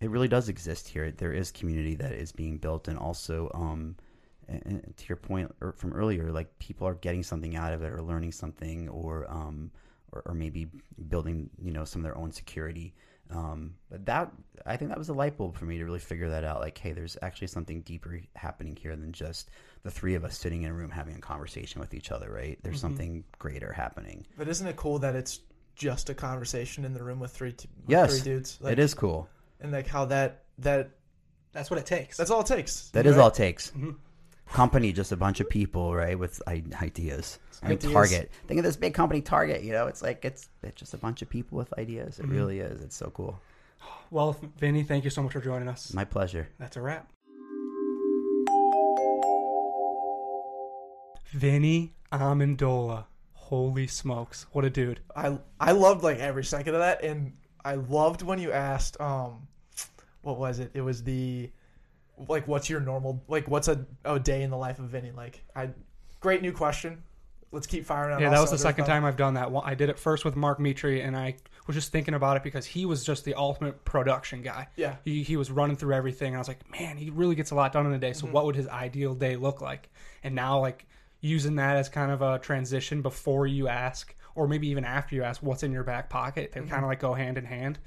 it 0.03 0.11
really 0.11 0.29
does 0.29 0.49
exist 0.49 0.89
here. 0.89 1.11
There 1.11 1.33
is 1.33 1.51
community 1.51 1.95
that 1.97 2.13
is 2.13 2.33
being 2.33 2.59
built, 2.59 2.89
and 2.89 2.99
also, 2.99 3.51
um, 3.55 3.97
and, 4.49 4.63
and 4.65 4.97
to 4.97 5.05
your 5.09 5.17
point 5.17 5.55
er- 5.63 5.73
from 5.73 5.93
earlier, 5.93 6.33
like 6.33 6.59
people 6.59 6.87
are 6.87 6.95
getting 6.95 7.23
something 7.23 7.57
out 7.57 7.73
of 7.73 7.83
it, 7.83 7.93
or 7.93 8.03
learning 8.03 8.33
something, 8.33 8.89
or 8.89 9.31
um, 9.31 9.71
or, 10.13 10.23
or 10.27 10.35
maybe 10.35 10.69
building, 11.09 11.49
you 11.63 11.73
know, 11.73 11.85
some 11.85 12.01
of 12.01 12.05
their 12.05 12.19
own 12.19 12.33
security. 12.33 12.95
Um, 13.31 13.75
but 13.91 14.05
that 14.07 14.31
I 14.67 14.77
think 14.77 14.91
that 14.91 14.99
was 14.99 15.09
a 15.09 15.15
light 15.15 15.39
bulb 15.39 15.57
for 15.57 15.65
me 15.65 15.79
to 15.79 15.85
really 15.85 15.99
figure 15.99 16.29
that 16.29 16.45
out. 16.45 16.61
Like, 16.61 16.77
hey, 16.77 16.93
there's 16.93 17.17
actually 17.23 17.47
something 17.47 17.81
deeper 17.83 18.21
happening 18.37 18.77
here 18.77 18.95
than 18.97 19.13
just 19.13 19.51
the 19.85 19.91
three 19.91 20.15
of 20.15 20.25
us 20.25 20.37
sitting 20.37 20.63
in 20.63 20.71
a 20.71 20.75
room 20.75 20.91
having 20.91 21.15
a 21.15 21.21
conversation 21.21 21.81
with 21.81 21.95
each 21.95 22.11
other. 22.11 22.31
Right? 22.31 22.59
There's 22.63 22.81
something 22.81 23.25
greater 23.39 23.73
happening. 23.73 24.27
But 24.37 24.49
isn't 24.49 24.67
it 24.67 24.77
cool 24.77 24.99
that 24.99 25.15
it's 25.15 25.41
just 25.75 26.11
a 26.11 26.15
conversation 26.15 26.85
in 26.85 26.93
the 26.93 27.03
room 27.03 27.19
with 27.19 27.31
three, 27.31 27.53
t- 27.53 27.69
with 27.81 27.91
Yes, 27.91 28.13
three 28.13 28.35
dudes? 28.35 28.59
Like, 28.61 28.73
it 28.73 28.79
is 28.79 28.93
cool. 28.95 29.29
And 29.63 29.73
like 29.73 29.87
how 29.87 30.05
that 30.07 30.45
that 30.59 30.91
That's 31.53 31.71
what 31.71 31.79
it 31.79 31.87
takes. 31.87 32.17
that's 32.17 32.31
all 32.31 32.41
it 32.41 32.47
takes. 32.47 32.91
That 32.91 33.07
is 33.07 33.17
right? 33.17 33.23
all 33.23 33.29
it 33.29 33.35
takes. 33.35 33.71
Mhm. 33.71 33.97
Company, 34.51 34.93
just 34.93 35.13
a 35.13 35.17
bunch 35.17 35.41
of 35.41 35.49
people, 35.49 35.95
right, 35.95 36.19
with 36.19 36.43
i- 36.47 36.63
ideas. 36.83 37.39
I 37.63 37.69
mean, 37.69 37.79
Ideas. 37.79 37.93
Target. 37.93 38.31
Think 38.49 38.59
of 38.59 38.65
this 38.65 38.77
big 38.77 38.93
company, 38.93 39.23
Target. 39.23 39.63
You 39.63 39.73
know, 39.73 39.87
it's 39.87 40.03
like 40.03 40.25
it's 40.25 40.49
it's 40.63 40.77
just 40.79 40.93
a 40.95 40.99
bunch 40.99 41.23
of 41.23 41.31
people 41.31 41.57
with 41.57 41.73
ideas. 41.79 42.19
It 42.19 42.27
Mhm. 42.27 42.33
really 42.33 42.59
is. 42.61 42.83
It's 42.83 42.97
so 42.97 43.11
cool. 43.15 43.41
well, 44.11 44.37
Vinny, 44.59 44.83
thank 44.83 45.05
you 45.05 45.11
so 45.11 45.23
much 45.23 45.33
for 45.33 45.41
joining 45.41 45.69
us. 45.69 45.93
My 45.95 46.05
pleasure. 46.05 46.49
That's 46.59 46.77
a 46.77 46.83
wrap. 46.83 47.09
Vinny 51.33 51.95
Amendola. 52.13 53.07
Holy 53.35 53.87
smokes. 53.87 54.47
What 54.53 54.65
a 54.65 54.71
dude. 54.71 55.01
I 55.17 55.39
I 55.61 55.73
loved 55.73 56.03
like 56.03 56.19
every 56.19 56.45
second 56.45 56.75
of 56.75 56.81
that, 56.81 57.03
and 57.05 57.33
I 57.65 57.75
loved 57.75 58.23
when 58.23 58.39
you 58.39 58.51
asked, 58.53 59.01
um, 59.01 59.47
what 60.23 60.39
was 60.39 60.59
it? 60.59 60.70
It 60.75 60.81
was 60.81 61.03
the 61.05 61.51
like, 62.29 62.47
what's 62.49 62.68
your 62.70 62.81
normal 62.81 63.23
like, 63.29 63.49
what's 63.49 63.68
a, 63.68 63.85
a 64.05 64.18
day 64.20 64.43
in 64.43 64.51
the 64.51 64.57
life 64.57 64.79
of 64.79 64.87
Vinny? 64.87 65.11
Like, 65.11 65.43
I 65.55 65.70
great 66.20 66.43
new 66.43 66.53
question. 66.53 67.03
Let's 67.51 67.66
keep 67.66 67.85
firing 67.85 68.14
on. 68.14 68.23
Yeah, 68.23 68.31
that 68.31 68.41
was 68.41 68.51
the 68.51 68.57
second 68.57 68.87
time 68.87 69.05
I've 69.05 69.18
done 69.18 69.35
that. 69.35 69.51
One- 69.51 69.64
I 69.66 69.75
did 69.75 69.91
it 69.91 69.99
first 69.99 70.25
with 70.25 70.37
Mark 70.37 70.59
Mitri, 70.59 71.03
and 71.03 71.14
I 71.14 71.37
was 71.66 71.77
just 71.77 71.93
thinking 71.93 72.14
about 72.14 72.39
it 72.39 72.43
because 72.43 72.64
he 72.64 72.87
was 72.87 73.05
just 73.05 73.27
the 73.27 73.35
ultimate 73.35 73.85
production 73.85 74.41
guy. 74.41 74.68
Yeah, 74.77 74.97
He, 75.05 75.23
he 75.23 75.37
was 75.37 75.51
running 75.51 75.77
through 75.77 75.93
everything, 75.93 76.29
and 76.29 76.37
I 76.37 76.39
was 76.39 76.49
like, 76.49 76.70
man, 76.70 76.97
he 76.97 77.11
really 77.11 77.35
gets 77.35 77.51
a 77.51 77.55
lot 77.55 77.70
done 77.75 77.85
in 77.85 77.93
a 77.93 77.99
day. 77.99 78.12
Mm-hmm. 78.12 78.27
So, 78.27 78.33
what 78.33 78.47
would 78.47 78.57
his 78.57 78.68
ideal 78.68 79.14
day 79.14 79.37
look 79.37 79.61
like? 79.61 79.91
And 80.25 80.35
now, 80.35 80.61
like, 80.61 80.87
using 81.20 81.57
that 81.57 81.77
as 81.77 81.91
kind 81.91 82.11
of 82.11 82.23
a 82.23 82.39
transition 82.39 83.03
before 83.03 83.47
you 83.47 83.68
ask, 83.68 84.14
or 84.35 84.49
maybe 84.49 84.68
even 84.68 84.87
after 84.87 85.14
you 85.14 85.23
ask, 85.23 85.43
what's 85.43 85.62
in 85.62 85.73
your 85.73 85.85
back 85.85 86.09
pocket? 86.09 86.53
They 86.53 86.61
Mm-hmm. 86.61 86.70
kind 86.70 86.85
of 86.85 86.89
like 86.89 87.01
go 87.01 87.12
hand 87.12 87.37
in 87.37 87.45
hand. 87.45 87.79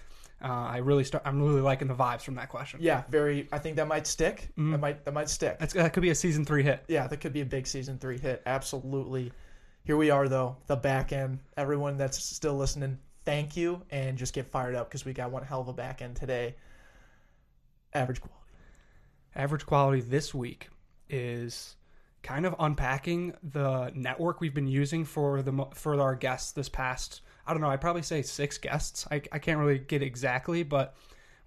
Uh, 0.44 0.48
I 0.48 0.78
really 0.78 1.04
start. 1.04 1.24
I'm 1.26 1.42
really 1.42 1.62
liking 1.62 1.88
the 1.88 1.96
vibes 1.96 2.22
from 2.22 2.36
that 2.36 2.50
question. 2.50 2.80
yeah, 2.84 3.04
very. 3.10 3.48
I 3.52 3.58
think 3.60 3.78
that 3.78 3.88
might 3.88 4.06
stick. 4.06 4.50
Mhm. 4.58 4.72
That 4.72 4.80
might 4.80 5.06
that 5.06 5.14
might 5.14 5.30
stick. 5.30 5.58
That's, 5.60 5.74
that 5.74 5.94
could 5.94 6.02
be 6.04 6.10
a 6.10 6.16
season 6.16 6.44
three 6.46 6.62
hit. 6.64 6.84
yeah, 6.88 7.08
that 7.08 7.18
could 7.22 7.34
be 7.34 7.42
a 7.42 7.46
big 7.46 7.66
season 7.68 7.98
three 7.98 8.18
hit. 8.20 8.42
Absolutely. 8.46 9.32
Here 9.86 9.96
we 9.98 10.10
are 10.10 10.28
though, 10.28 10.58
the 10.68 10.76
back 10.76 11.14
end. 11.14 11.40
Everyone 11.58 11.96
that's 11.98 12.22
still 12.22 12.56
listening, 12.56 12.98
thank 13.24 13.56
you, 13.56 13.82
and 13.92 14.18
just 14.18 14.34
get 14.34 14.48
fired 14.48 14.76
up 14.76 14.90
because 14.90 15.06
we 15.06 15.14
got 15.14 15.32
one 15.32 15.44
hell 15.44 15.62
of 15.62 15.68
a 15.68 15.74
back 15.74 16.02
end 16.02 16.16
today. 16.16 16.56
Average 17.94 18.20
quality. 18.22 18.42
Average 19.36 19.66
quality 19.66 20.02
this 20.02 20.34
week 20.34 20.70
is 21.10 21.76
kind 22.24 22.46
of 22.46 22.56
unpacking 22.60 23.34
the 23.44 23.92
network 23.96 24.42
we've 24.42 24.54
been 24.56 24.68
using 24.68 25.06
for 25.06 25.42
the 25.42 25.66
for 25.74 26.00
our 26.02 26.16
guests 26.16 26.52
this 26.52 26.68
past. 26.70 27.22
I 27.48 27.54
don't 27.54 27.62
know. 27.62 27.70
I'd 27.70 27.82
probably 27.82 28.02
say 28.02 28.22
six 28.22 28.58
guests. 28.58 29.08
I, 29.12 29.22
I 29.32 29.40
can't 29.40 29.60
really 29.60 29.80
get 29.80 30.02
exactly, 30.02 30.64
but 30.64 30.96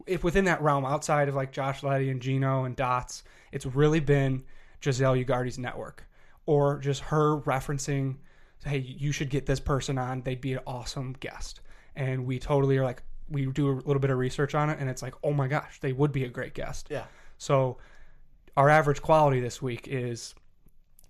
if 0.07 0.23
within 0.23 0.45
that 0.45 0.63
realm, 0.63 0.85
outside 0.85 1.29
of 1.29 1.35
like 1.35 1.53
Josh 1.53 1.83
Letty 1.83 2.11
and 2.11 2.21
Gino 2.21 2.65
and 2.65 2.77
Dots, 2.77 3.25
it's 3.53 3.67
really 3.67 4.01
been 4.01 4.45
Giselle 4.83 5.15
Ugardi's 5.15 5.59
network, 5.59 6.07
or 6.47 6.79
just 6.79 7.03
her 7.03 7.41
referencing, 7.41 8.17
"Hey, 8.65 8.79
you 8.79 9.13
should 9.13 9.31
get 9.31 9.47
this 9.47 9.61
person 9.61 9.99
on. 9.99 10.23
They'd 10.23 10.41
be 10.41 10.55
an 10.55 10.61
awesome 10.67 11.15
guest." 11.21 11.61
And 11.97 12.27
we 12.27 12.39
totally 12.39 12.79
are 12.79 12.85
like, 12.85 13.03
we 13.29 13.47
do 13.47 13.71
a 13.71 13.73
little 13.73 13.99
bit 13.99 14.11
of 14.11 14.19
research 14.19 14.55
on 14.55 14.71
it, 14.71 14.79
and 14.81 14.89
it's 14.89 15.03
like, 15.03 15.15
oh 15.23 15.33
my 15.33 15.49
gosh, 15.49 15.81
they 15.81 15.93
would 15.93 16.13
be 16.13 16.25
a 16.25 16.29
great 16.29 16.55
guest. 16.55 16.89
Yeah. 16.91 17.05
So 17.39 17.79
our 18.57 18.69
average 18.69 19.03
quality 19.03 19.41
this 19.41 19.61
week 19.61 19.89
is 19.89 20.35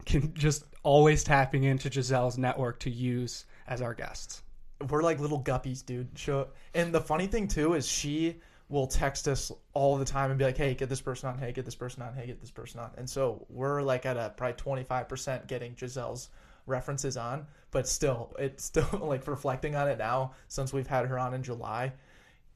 can 0.04 0.32
just 0.34 0.64
always 0.82 1.22
tapping 1.22 1.64
into 1.64 1.90
Giselle's 1.90 2.38
network 2.38 2.80
to 2.80 2.90
use 2.90 3.44
as 3.66 3.82
our 3.82 3.94
guests. 3.94 4.42
We're 4.88 5.02
like 5.02 5.18
little 5.20 5.42
guppies, 5.42 5.84
dude. 5.84 6.08
Show 6.16 6.48
and 6.74 6.94
the 6.94 7.00
funny 7.00 7.26
thing 7.26 7.48
too 7.48 7.74
is 7.74 7.86
she 7.88 8.40
will 8.68 8.86
text 8.86 9.26
us 9.26 9.50
all 9.72 9.96
the 9.96 10.04
time 10.04 10.30
and 10.30 10.38
be 10.38 10.44
like, 10.44 10.56
"Hey, 10.56 10.74
get 10.74 10.88
this 10.88 11.00
person 11.00 11.28
on. 11.28 11.38
Hey, 11.38 11.52
get 11.52 11.64
this 11.64 11.74
person 11.74 12.02
on. 12.02 12.14
Hey, 12.14 12.26
get 12.26 12.40
this 12.40 12.50
person 12.50 12.80
on." 12.80 12.90
And 12.96 13.08
so 13.08 13.44
we're 13.48 13.82
like 13.82 14.06
at 14.06 14.16
a 14.16 14.32
probably 14.36 14.54
twenty 14.54 14.84
five 14.84 15.08
percent 15.08 15.46
getting 15.46 15.74
Giselle's 15.74 16.30
references 16.66 17.16
on, 17.16 17.46
but 17.70 17.88
still, 17.88 18.34
it's 18.38 18.64
still 18.64 18.88
like 19.00 19.26
reflecting 19.26 19.74
on 19.74 19.88
it 19.88 19.98
now 19.98 20.32
since 20.48 20.72
we've 20.72 20.86
had 20.86 21.06
her 21.06 21.18
on 21.18 21.34
in 21.34 21.42
July. 21.42 21.92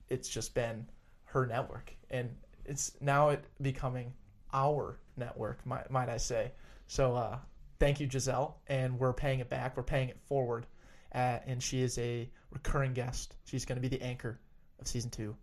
It's 0.08 0.28
just 0.28 0.54
been 0.54 0.86
her 1.24 1.46
network, 1.46 1.94
and 2.10 2.30
it's 2.64 2.92
now 3.00 3.30
it 3.30 3.44
becoming 3.60 4.12
our 4.52 4.98
network, 5.16 5.64
might, 5.66 5.90
might 5.90 6.08
I 6.08 6.16
say? 6.16 6.52
So 6.86 7.14
uh, 7.14 7.38
thank 7.78 8.00
you, 8.00 8.08
Giselle, 8.08 8.58
and 8.66 8.98
we're 8.98 9.12
paying 9.12 9.40
it 9.40 9.48
back. 9.48 9.76
We're 9.76 9.82
paying 9.82 10.10
it 10.10 10.18
forward, 10.20 10.66
uh, 11.14 11.38
and 11.46 11.62
she 11.62 11.82
is 11.82 11.98
a 11.98 12.28
recurring 12.50 12.92
guest. 12.92 13.34
She's 13.44 13.64
going 13.64 13.80
to 13.80 13.88
be 13.88 13.94
the 13.94 14.02
anchor 14.02 14.38
of 14.80 14.86
season 14.86 15.10
two, 15.10 15.36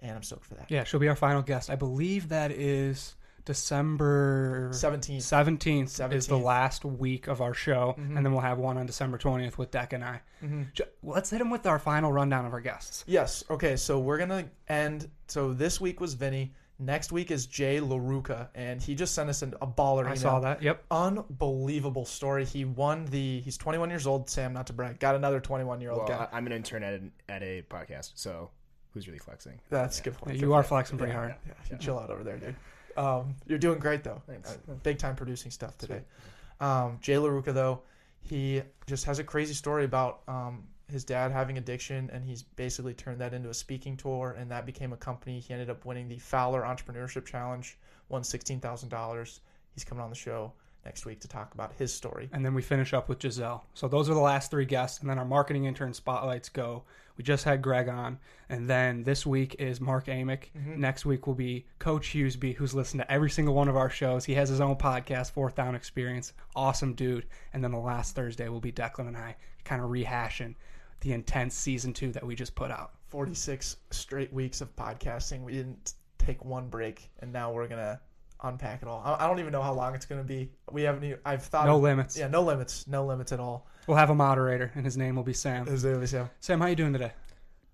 and 0.00 0.12
I'm 0.16 0.22
stoked 0.22 0.44
for 0.46 0.54
that. 0.54 0.70
Yeah, 0.70 0.84
she'll 0.84 1.00
be 1.00 1.08
our 1.08 1.16
final 1.16 1.42
guest. 1.42 1.70
I 1.70 1.76
believe 1.76 2.28
that 2.30 2.50
is 2.50 3.14
December 3.44 4.70
17th. 4.72 5.18
17th, 5.18 6.12
is 6.12 6.26
the 6.26 6.36
last 6.38 6.84
week 6.84 7.26
of 7.26 7.40
our 7.40 7.54
show, 7.54 7.94
Mhm. 7.98 8.16
and 8.16 8.24
then 8.24 8.32
we'll 8.32 8.40
have 8.42 8.58
one 8.58 8.76
on 8.78 8.86
December 8.86 9.18
20th 9.18 9.58
with 9.58 9.70
Deck 9.70 9.92
and 9.92 10.04
I. 10.04 10.20
hmm 10.40 10.62
Let's 11.02 11.30
hit 11.30 11.40
him 11.40 11.50
with 11.50 11.66
our 11.66 11.78
final 11.78 12.12
rundown 12.12 12.44
of 12.46 12.52
our 12.52 12.60
guests. 12.60 13.04
Yes. 13.06 13.42
Okay. 13.50 13.76
So 13.76 13.98
we're 13.98 14.18
gonna 14.18 14.48
end. 14.68 15.10
So 15.26 15.52
this 15.52 15.80
week 15.80 16.00
was 16.00 16.14
Vinny. 16.14 16.54
Next 16.84 17.12
week 17.12 17.30
is 17.30 17.46
Jay 17.46 17.78
Laruca, 17.80 18.48
and 18.54 18.82
he 18.82 18.94
just 18.96 19.14
sent 19.14 19.30
us 19.30 19.42
an, 19.42 19.54
a 19.62 19.66
baller. 19.66 20.02
I 20.04 20.08
email. 20.08 20.16
saw 20.16 20.40
that. 20.40 20.62
Yep. 20.62 20.84
Unbelievable 20.90 22.04
story. 22.04 22.44
He 22.44 22.64
won 22.64 23.04
the. 23.06 23.40
He's 23.40 23.56
21 23.56 23.88
years 23.90 24.06
old. 24.06 24.28
Sam, 24.28 24.52
not 24.52 24.66
to 24.66 24.72
brag, 24.72 24.98
got 24.98 25.14
another 25.14 25.38
21 25.40 25.80
year 25.80 25.90
old 25.90 26.00
Well, 26.00 26.08
guy. 26.08 26.28
I, 26.32 26.36
I'm 26.36 26.46
an 26.46 26.52
intern 26.52 26.82
at, 26.82 26.94
an, 26.94 27.12
at 27.28 27.42
a 27.42 27.62
podcast, 27.70 28.12
so 28.16 28.50
who's 28.92 29.06
really 29.06 29.18
flexing? 29.20 29.60
That's 29.70 29.98
a 29.98 30.00
Yeah. 30.00 30.04
good 30.04 30.14
point. 30.14 30.34
Yeah, 30.34 30.40
Good 30.40 30.46
you 30.46 30.52
are 30.54 30.62
point. 30.62 30.68
flexing 30.68 30.98
pretty 30.98 31.12
Yeah, 31.12 31.18
hard. 31.18 31.34
Yeah, 31.46 31.52
you 31.70 31.78
chill 31.78 31.98
out 31.98 32.10
over 32.10 32.24
there, 32.24 32.36
dude. 32.38 32.56
Um, 32.96 33.36
you're 33.46 33.58
doing 33.58 33.78
great 33.78 34.02
though. 34.04 34.20
Thanks. 34.26 34.50
Uh, 34.68 34.74
big 34.82 34.98
time 34.98 35.14
producing 35.16 35.50
stuff 35.50 35.78
today. 35.78 36.02
Um, 36.60 36.98
Jay 37.00 37.14
LaRuca 37.14 37.54
though, 37.54 37.82
he 38.20 38.62
just 38.86 39.04
has 39.06 39.18
a 39.18 39.24
crazy 39.24 39.54
story 39.54 39.84
about 39.84 40.20
um, 40.28 40.64
his 40.92 41.04
dad 41.04 41.32
having 41.32 41.58
addiction, 41.58 42.10
and 42.12 42.24
he's 42.24 42.42
basically 42.42 42.94
turned 42.94 43.20
that 43.20 43.34
into 43.34 43.48
a 43.48 43.54
speaking 43.54 43.96
tour, 43.96 44.36
and 44.38 44.50
that 44.50 44.66
became 44.66 44.92
a 44.92 44.96
company. 44.96 45.40
He 45.40 45.52
ended 45.52 45.70
up 45.70 45.84
winning 45.84 46.08
the 46.08 46.18
Fowler 46.18 46.62
Entrepreneurship 46.62 47.26
Challenge, 47.26 47.76
won 48.08 48.22
sixteen 48.22 48.60
thousand 48.60 48.90
dollars. 48.90 49.40
He's 49.74 49.84
coming 49.84 50.04
on 50.04 50.10
the 50.10 50.16
show 50.16 50.52
next 50.84 51.06
week 51.06 51.20
to 51.20 51.28
talk 51.28 51.54
about 51.54 51.72
his 51.78 51.94
story. 51.94 52.28
And 52.32 52.44
then 52.44 52.54
we 52.54 52.62
finish 52.62 52.92
up 52.92 53.08
with 53.08 53.22
Giselle. 53.22 53.64
So 53.74 53.86
those 53.88 54.10
are 54.10 54.14
the 54.14 54.20
last 54.20 54.50
three 54.50 54.64
guests, 54.64 55.00
and 55.00 55.08
then 55.08 55.18
our 55.18 55.24
marketing 55.24 55.64
intern 55.64 55.94
spotlights 55.94 56.48
go. 56.48 56.82
We 57.16 57.22
just 57.24 57.44
had 57.44 57.60
Greg 57.62 57.88
on, 57.88 58.18
and 58.48 58.68
then 58.68 59.02
this 59.02 59.24
week 59.26 59.56
is 59.58 59.80
Mark 59.82 60.06
Amick. 60.06 60.44
Mhm. 60.56 60.78
Next 60.78 61.04
week 61.04 61.26
will 61.26 61.34
be 61.34 61.66
Coach 61.78 62.08
Hughesby, 62.08 62.54
who's 62.54 62.74
listened 62.74 63.02
to 63.02 63.12
every 63.12 63.30
single 63.30 63.54
one 63.54 63.68
of 63.68 63.76
our 63.76 63.90
shows. 63.90 64.24
He 64.24 64.34
has 64.34 64.48
his 64.48 64.60
own 64.62 64.76
podcast, 64.76 65.30
Fourth 65.32 65.54
Down 65.54 65.74
Experience. 65.74 66.32
Awesome 66.56 66.94
dude. 66.94 67.26
And 67.52 67.62
then 67.62 67.70
the 67.70 67.78
last 67.78 68.14
Thursday 68.16 68.48
will 68.48 68.60
be 68.60 68.72
Declan 68.72 69.08
and 69.08 69.16
I 69.16 69.36
kind 69.64 69.82
of 69.82 69.90
rehashing 69.90 70.54
the 71.02 71.12
intense 71.12 71.54
season 71.54 71.92
two 71.92 72.10
that 72.12 72.24
we 72.24 72.34
just 72.34 72.54
put 72.54 72.70
out. 72.70 72.92
46 73.08 73.76
straight 73.90 74.32
weeks 74.32 74.60
of 74.60 74.74
podcasting. 74.74 75.42
We 75.44 75.52
didn't 75.52 75.94
take 76.18 76.44
one 76.44 76.68
break, 76.68 77.10
and 77.20 77.32
now 77.32 77.52
we're 77.52 77.68
gonna 77.68 78.00
unpack 78.42 78.82
it 78.82 78.88
all. 78.88 79.02
I 79.04 79.24
I 79.24 79.28
don't 79.28 79.38
even 79.38 79.52
know 79.52 79.62
how 79.62 79.74
long 79.74 79.94
it's 79.94 80.06
gonna 80.06 80.24
be. 80.24 80.50
We 80.70 80.82
haven't. 80.82 81.04
Even, 81.04 81.18
I've 81.26 81.42
thought. 81.42 81.66
No 81.66 81.78
limits. 81.78 82.16
Yeah, 82.16 82.28
no 82.28 82.42
limits. 82.42 82.86
No 82.88 83.04
limits 83.04 83.32
at 83.32 83.40
all. 83.40 83.66
We'll 83.86 83.98
have 83.98 84.10
a 84.10 84.14
moderator, 84.14 84.70
and 84.74 84.84
his 84.84 84.96
name 84.96 85.16
will 85.16 85.24
be 85.24 85.32
Sam. 85.34 85.66
His 85.66 85.84
name 85.84 86.00
Is 86.02 86.10
there, 86.12 86.22
Sam? 86.22 86.30
Sam, 86.40 86.60
how 86.60 86.68
you 86.68 86.76
doing 86.76 86.92
today? 86.92 87.12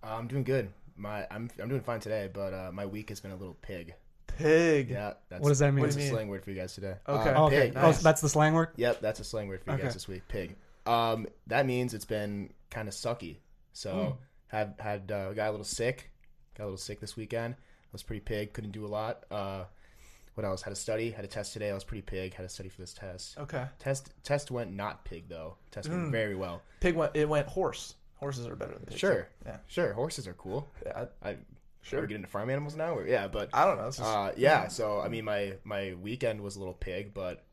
Uh, 0.03 0.17
I'm 0.17 0.27
doing 0.27 0.43
good. 0.45 0.71
My 0.97 1.27
I'm 1.31 1.49
I'm 1.63 1.69
doing 1.69 1.83
fine 1.83 2.01
today, 2.01 2.29
but 2.33 2.53
uh, 2.53 2.71
my 2.73 2.87
week 2.87 3.11
has 3.11 3.21
been 3.21 3.31
a 3.31 3.37
little 3.37 3.57
pig. 3.63 3.95
Pig. 4.27 4.91
Yeah, 4.91 5.15
that's 5.29 5.43
What 5.43 5.49
does 5.51 5.59
that 5.61 5.73
mean? 5.73 5.83
What's 5.83 5.95
That's 5.95 5.97
do 5.97 6.03
you 6.03 6.09
a 6.09 6.13
mean? 6.13 6.17
slang 6.19 6.29
word 6.29 6.45
for 6.45 6.51
you 6.51 6.57
guys 6.57 6.75
today. 6.75 6.95
Okay. 7.09 7.31
Uh, 7.31 7.45
okay. 7.45 7.61
pig. 7.69 7.73
Oh, 7.77 7.83
nice. 7.83 8.03
that's 8.03 8.21
the 8.21 8.29
slang 8.29 8.55
word? 8.55 8.69
Yep, 8.77 9.01
that's 9.01 9.21
a 9.21 9.25
slang 9.25 9.49
word 9.49 9.63
for 9.63 9.71
you 9.71 9.75
Okay. 9.75 9.85
guys 9.85 9.95
this 9.95 10.09
week. 10.09 10.23
Pig. 10.29 10.57
Um, 10.87 11.27
that 11.49 11.67
means 11.67 11.93
it's 11.93 12.05
been 12.05 12.51
kind 12.71 12.89
of 12.89 12.95
sucky. 12.95 13.37
So 13.73 13.91
Mm. 13.93 14.17
have 14.49 14.75
had 14.79 15.13
uh, 15.13 15.33
got 15.33 15.49
a 15.49 15.51
little 15.53 15.65
sick. 15.65 16.11
Got 16.57 16.65
a 16.65 16.67
little 16.67 16.79
sick 16.79 17.01
this 17.01 17.17
weekend. 17.17 17.55
I 17.55 17.89
was 17.93 18.03
pretty 18.03 18.21
pig. 18.21 18.53
Couldn't 18.53 18.73
do 18.73 18.85
a 18.85 18.89
lot. 18.89 19.25
Uh, 19.31 19.65
what 20.35 20.45
else? 20.45 20.63
Had 20.63 20.71
to 20.71 20.77
study. 20.77 21.11
Had 21.11 21.25
a 21.25 21.29
test 21.29 21.53
today. 21.53 21.71
I 21.71 21.75
was 21.75 21.85
pretty 21.85 22.03
pig. 22.03 22.35
Had 22.35 22.43
to 22.45 22.49
study 22.49 22.69
for 22.69 22.81
this 22.81 22.93
test. 22.93 23.39
Okay. 23.39 23.65
Test 23.79 24.13
test 24.23 24.51
went 24.51 24.73
not 24.73 25.05
pig 25.05 25.29
though. 25.29 25.57
Test 25.71 25.89
went 25.89 26.09
Mm. 26.09 26.11
very 26.13 26.35
well. 26.37 26.63
Pig 26.81 26.95
went. 26.97 27.15
It 27.17 27.29
went 27.29 27.47
horse. 27.49 27.95
Horses 28.17 28.47
are 28.47 28.57
better 28.57 28.73
than 28.75 28.85
pigs. 28.87 28.99
Sure. 29.01 29.29
Yeah. 29.47 29.59
Sure. 29.69 29.93
Horses 29.93 30.27
are 30.27 30.35
cool. 30.35 30.69
Yeah. 30.85 31.07
I 31.23 31.37
Sure. 31.83 32.01
Are 32.01 32.03
getting 32.03 32.17
into 32.17 32.29
farm 32.29 32.51
animals 32.51 32.75
now? 32.77 32.95
Or, 32.97 33.07
yeah, 33.07 33.29
but 33.29 33.49
I 33.55 33.65
don't 33.65 33.79
know. 33.79 33.87
Just, 33.87 34.03
uh, 34.03 34.33
yeah. 34.37 34.69
So 34.69 35.01
I 35.01 35.09
mean, 35.09 35.25
my 35.25 35.55
my 35.65 35.95
weekend 35.95 36.41
was 36.43 36.57
a 36.57 36.59
little 36.59 36.75
pig, 36.75 37.15
but 37.15 37.45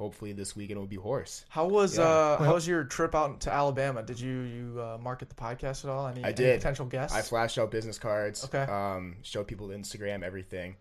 hopefully 0.00 0.32
this 0.32 0.56
weekend 0.56 0.80
will 0.80 0.86
be 0.86 0.96
horse. 0.96 1.44
how 1.50 1.66
was 1.66 1.98
yeah. 1.98 2.04
uh 2.04 2.42
how 2.42 2.54
was 2.54 2.66
your 2.66 2.84
trip 2.84 3.14
out 3.14 3.40
to 3.42 3.52
Alabama? 3.52 4.02
Did 4.02 4.18
you 4.18 4.40
you 4.40 4.80
uh, 4.80 4.98
market 4.98 5.28
the 5.28 5.34
podcast 5.34 5.84
at 5.84 5.90
all? 5.90 6.06
Any, 6.06 6.24
I 6.24 6.28
any 6.28 6.36
did. 6.36 6.58
potential 6.58 6.86
guests? 6.86 7.14
I 7.14 7.20
flashed 7.20 7.58
out 7.58 7.70
business 7.70 7.98
cards. 7.98 8.44
Okay. 8.46 8.62
Um, 8.62 9.16
showed 9.22 9.46
people 9.46 9.68
Instagram, 9.68 10.22
everything. 10.22 10.76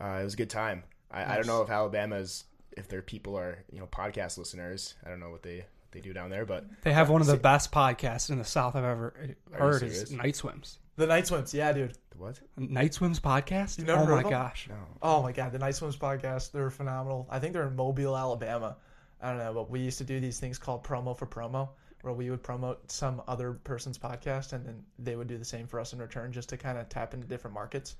Uh, 0.00 0.18
it 0.20 0.24
was 0.24 0.34
a 0.34 0.36
good 0.36 0.50
time. 0.50 0.84
I, 1.10 1.32
I 1.32 1.36
don't 1.36 1.46
know 1.46 1.62
if 1.62 1.70
Alabama's 1.70 2.44
if 2.76 2.88
their 2.88 3.02
people 3.02 3.36
are 3.38 3.64
you 3.72 3.80
know 3.80 3.86
podcast 3.86 4.36
listeners. 4.36 4.94
I 5.04 5.08
don't 5.08 5.20
know 5.20 5.30
what 5.30 5.42
they 5.42 5.64
they 5.92 6.00
do 6.00 6.12
down 6.12 6.28
there, 6.28 6.44
but 6.44 6.66
They 6.82 6.92
have 6.92 7.08
one 7.08 7.22
of 7.22 7.26
the 7.26 7.38
best 7.38 7.72
podcasts 7.72 8.28
in 8.28 8.36
the 8.36 8.44
South 8.44 8.76
I've 8.76 8.84
ever 8.84 9.34
heard. 9.52 9.82
Is? 9.82 10.12
Night 10.12 10.36
Swims. 10.36 10.78
The 10.98 11.06
night 11.06 11.26
swims. 11.26 11.54
Yeah, 11.54 11.72
dude. 11.72 11.96
what? 12.16 12.38
Night 12.56 12.92
Swims 12.92 13.20
podcast. 13.20 13.78
You 13.78 13.84
never 13.84 14.02
oh 14.02 14.04
heard 14.04 14.12
my 14.14 14.20
of 14.20 14.24
'em? 14.26 14.30
gosh. 14.30 14.66
No. 14.68 14.76
Oh 15.02 15.22
my 15.22 15.32
god, 15.32 15.52
the 15.52 15.58
Night 15.58 15.74
Swims 15.76 15.96
podcast, 15.96 16.52
they're 16.52 16.70
phenomenal. 16.70 17.26
I 17.30 17.38
think 17.38 17.52
they're 17.54 17.66
in 17.66 17.76
Mobile, 17.76 18.16
Alabama. 18.16 18.76
I 19.22 19.30
don't 19.30 19.38
know, 19.38 19.54
but 19.54 19.70
we 19.70 19.80
used 19.80 19.98
to 19.98 20.04
do 20.04 20.20
these 20.20 20.38
things 20.38 20.58
called 20.58 20.84
promo 20.84 21.16
for 21.16 21.26
promo, 21.26 21.70
where 22.02 22.12
we 22.14 22.30
would 22.30 22.42
promote 22.42 22.90
some 22.90 23.22
other 23.26 23.52
person's 23.54 23.98
podcast 23.98 24.52
and 24.52 24.64
then 24.66 24.82
they 24.98 25.16
would 25.16 25.26
do 25.28 25.38
the 25.38 25.44
same 25.44 25.66
for 25.66 25.80
us 25.80 25.92
in 25.92 25.98
return 26.00 26.32
just 26.32 26.48
to 26.50 26.56
kind 26.56 26.76
of 26.78 26.88
tap 26.88 27.14
into 27.14 27.26
different 27.26 27.54
markets. 27.54 27.96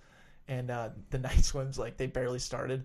And 0.49 0.71
uh, 0.71 0.91
the 1.11 1.19
Night 1.19 1.45
Swims, 1.45 1.79
like 1.79 1.97
they 1.97 2.07
barely 2.07 2.39
started, 2.41 2.85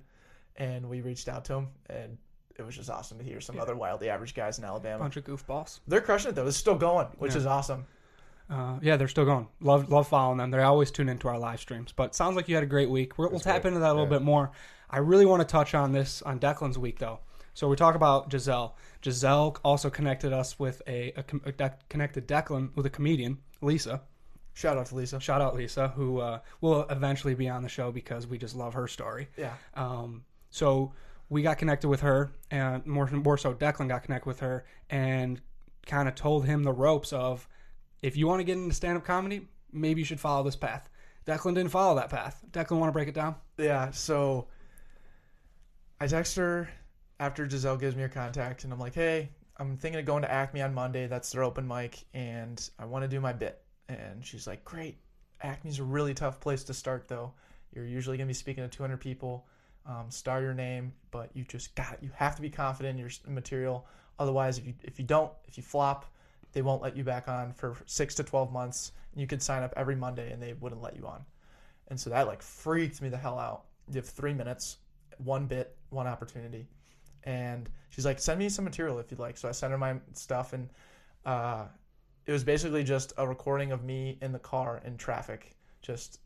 and 0.57 0.87
we 0.89 1.01
reached 1.01 1.27
out 1.27 1.45
to 1.45 1.53
them, 1.53 1.67
and 1.89 2.17
it 2.57 2.61
was 2.63 2.75
just 2.75 2.89
awesome 2.91 3.17
to 3.17 3.23
hear 3.23 3.41
some 3.41 3.59
other 3.59 3.75
wildly 3.75 4.09
average 4.09 4.35
guys 4.35 4.59
in 4.59 4.65
Alabama. 4.65 4.99
Bunch 5.03 5.17
of 5.17 5.23
goofballs. 5.23 5.79
They're 5.87 6.01
crushing 6.01 6.29
it 6.29 6.35
though. 6.35 6.45
It's 6.45 6.57
still 6.57 6.75
going, 6.77 7.07
which 7.17 7.31
Yeah. 7.31 7.39
is 7.39 7.45
awesome. 7.47 7.85
Uh, 8.49 8.77
yeah, 8.81 8.97
they're 8.97 9.07
still 9.07 9.25
going. 9.25 9.47
Love 9.61 9.89
love 9.89 10.07
following 10.07 10.37
them. 10.37 10.51
They 10.51 10.59
always 10.59 10.91
tune 10.91 11.09
into 11.09 11.27
our 11.27 11.39
live 11.39 11.59
streams. 11.59 11.91
But 11.91 12.13
sounds 12.15 12.35
like 12.35 12.47
you 12.49 12.55
had 12.55 12.63
a 12.63 12.67
great 12.67 12.89
week. 12.89 13.17
We're, 13.17 13.29
we'll 13.29 13.39
tap 13.39 13.65
into 13.65 13.79
that 13.79 13.87
a 13.89 13.93
little 13.93 14.05
Yeah. 14.05 14.19
bit 14.19 14.21
more. 14.21 14.51
I 14.89 14.97
really 14.99 15.25
want 15.25 15.41
to 15.41 15.47
touch 15.47 15.73
on 15.73 15.91
this 15.91 16.21
on 16.21 16.39
Declan's 16.39 16.77
week 16.77 16.99
though. 16.99 17.19
So 17.55 17.67
we 17.69 17.75
talk 17.75 17.95
about 17.95 18.31
Giselle. 18.31 18.75
Giselle 19.03 19.55
also 19.63 19.89
connected 19.89 20.33
us 20.33 20.57
with 20.59 20.81
a, 20.87 21.13
a, 21.15 21.19
a 21.19 21.51
dec- 21.53 21.77
connected 21.89 22.27
Declan 22.27 22.75
with 22.75 22.85
a 22.85 22.89
comedian, 22.89 23.37
Lisa. 23.61 24.01
Shout 24.55 24.77
out 24.77 24.87
to 24.87 24.95
Lisa. 24.95 25.19
Shout 25.19 25.41
out 25.41 25.55
Lisa, 25.55 25.87
who 25.89 26.19
uh, 26.19 26.39
will 26.61 26.83
eventually 26.89 27.33
be 27.35 27.47
on 27.49 27.63
the 27.63 27.69
show 27.69 27.91
because 27.91 28.27
we 28.27 28.37
just 28.37 28.55
love 28.55 28.73
her 28.73 28.87
story. 28.87 29.29
Yeah. 29.37 29.53
Um, 29.75 30.23
so 30.51 30.93
we 31.29 31.41
got 31.41 31.57
connected 31.57 31.87
with 31.89 32.01
her, 32.01 32.31
and 32.51 32.85
more 32.85 33.07
more 33.07 33.37
so, 33.37 33.53
Declan 33.53 33.87
got 33.87 34.03
connected 34.03 34.27
with 34.27 34.39
her 34.41 34.65
and 34.89 35.41
kind 35.87 36.07
of 36.07 36.13
told 36.15 36.45
him 36.45 36.63
the 36.63 36.71
ropes 36.73 37.13
of 37.13 37.47
if 38.03 38.17
you 38.17 38.27
want 38.27 38.41
to 38.41 38.43
get 38.43 38.57
into 38.57 38.75
stand 38.75 38.97
up 38.97 39.05
comedy, 39.05 39.47
maybe 39.71 40.01
you 40.01 40.05
should 40.05 40.19
follow 40.19 40.43
this 40.43 40.57
path. 40.57 40.89
Declan 41.25 41.55
didn't 41.55 41.69
follow 41.69 41.95
that 41.95 42.09
path. 42.09 42.43
Declan, 42.51 42.77
want 42.77 42.89
to 42.89 42.93
break 42.93 43.07
it 43.07 43.15
down? 43.15 43.35
Yeah, 43.57 43.89
so 43.91 44.47
I 45.99 46.07
text 46.07 46.35
her 46.35 46.69
after 47.19 47.49
Giselle 47.49 47.77
gives 47.77 47.95
me 47.95 48.01
her 48.01 48.09
contact, 48.09 48.65
and 48.65 48.73
I'm 48.73 48.79
like, 48.79 48.93
hey, 48.93 49.29
I'm 49.57 49.77
thinking 49.77 49.99
of 49.99 50.05
going 50.05 50.23
to 50.23 50.31
Acme 50.31 50.61
on 50.61 50.73
Monday. 50.73 51.07
That's 51.07 51.31
their 51.31 51.43
open 51.43 51.65
mic, 51.65 52.03
and 52.13 52.69
I 52.77 52.85
want 52.85 53.03
to 53.03 53.07
do 53.07 53.21
my 53.21 53.31
bit. 53.31 53.61
And 53.87 54.23
she's 54.23 54.47
like, 54.47 54.65
great. 54.65 54.97
Acme's 55.41 55.79
a 55.79 55.83
really 55.83 56.13
tough 56.13 56.41
place 56.41 56.63
to 56.65 56.73
start, 56.73 57.07
though. 57.07 57.31
You're 57.73 57.85
usually 57.85 58.17
going 58.17 58.27
to 58.27 58.29
be 58.29 58.35
speaking 58.35 58.63
to 58.63 58.69
200 58.69 58.97
people. 58.97 59.47
Um, 59.85 60.05
star 60.09 60.41
your 60.41 60.53
name, 60.53 60.93
but 61.11 61.29
you 61.33 61.43
just 61.43 61.75
got 61.75 61.97
you 62.01 62.09
have 62.15 62.37
to 62.37 62.41
be 62.41 62.49
confident 62.49 62.97
in 62.97 62.99
your 62.99 63.09
material. 63.27 63.85
Otherwise, 64.17 64.57
if 64.57 64.65
you 64.65 64.73
if 64.83 64.97
you 64.97 65.03
don't, 65.03 65.29
if 65.45 65.57
you 65.57 65.63
flop, 65.63 66.05
they 66.53 66.61
won't 66.61 66.81
let 66.81 66.95
you 66.95 67.03
back 67.03 67.27
on 67.27 67.51
for 67.53 67.75
six 67.85 68.15
to 68.15 68.23
12 68.23 68.51
months. 68.51 68.93
You 69.15 69.27
could 69.27 69.41
sign 69.41 69.63
up 69.63 69.73
every 69.75 69.95
Monday, 69.95 70.31
and 70.31 70.41
they 70.41 70.53
wouldn't 70.53 70.81
let 70.81 70.95
you 70.95 71.05
on. 71.05 71.25
And 71.89 71.99
so 71.99 72.09
that 72.11 72.27
like 72.27 72.41
freaked 72.41 73.01
me 73.01 73.09
the 73.09 73.17
hell 73.17 73.37
out. 73.37 73.65
You 73.89 73.95
have 73.95 74.07
three 74.07 74.33
minutes, 74.33 74.77
one 75.17 75.45
bit, 75.45 75.75
one 75.89 76.07
opportunity. 76.07 76.67
And 77.25 77.69
she's 77.89 78.05
like, 78.05 78.19
send 78.19 78.39
me 78.39 78.49
some 78.49 78.65
material 78.65 78.99
if 78.99 79.11
you'd 79.11 79.19
like. 79.19 79.37
So 79.37 79.49
I 79.49 79.51
sent 79.51 79.71
her 79.71 79.77
my 79.77 79.95
stuff, 80.13 80.53
and 80.53 80.69
uh, 81.25 81.65
it 82.25 82.31
was 82.31 82.43
basically 82.43 82.83
just 82.83 83.13
a 83.17 83.27
recording 83.27 83.71
of 83.71 83.83
me 83.83 84.17
in 84.21 84.31
the 84.31 84.39
car 84.39 84.81
in 84.85 84.97
traffic, 84.97 85.55
just 85.81 86.19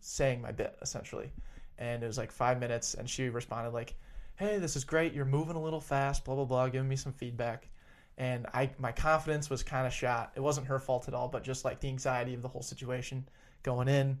saying 0.00 0.40
my 0.40 0.52
bit 0.52 0.76
essentially. 0.82 1.30
And 1.78 2.02
it 2.02 2.06
was 2.06 2.18
like 2.18 2.30
five 2.30 2.60
minutes, 2.60 2.94
and 2.94 3.10
she 3.10 3.28
responded 3.28 3.70
like, 3.70 3.94
"Hey, 4.36 4.58
this 4.58 4.76
is 4.76 4.84
great. 4.84 5.12
You're 5.12 5.24
moving 5.24 5.56
a 5.56 5.62
little 5.62 5.80
fast. 5.80 6.24
Blah 6.24 6.36
blah 6.36 6.44
blah. 6.44 6.68
Giving 6.68 6.88
me 6.88 6.96
some 6.96 7.12
feedback." 7.12 7.68
And 8.16 8.46
I, 8.54 8.70
my 8.78 8.92
confidence 8.92 9.50
was 9.50 9.62
kind 9.62 9.86
of 9.86 9.92
shot. 9.92 10.32
It 10.36 10.40
wasn't 10.40 10.68
her 10.68 10.78
fault 10.78 11.08
at 11.08 11.14
all, 11.14 11.28
but 11.28 11.42
just 11.42 11.64
like 11.64 11.80
the 11.80 11.88
anxiety 11.88 12.34
of 12.34 12.42
the 12.42 12.48
whole 12.48 12.62
situation 12.62 13.28
going 13.62 13.88
in 13.88 14.18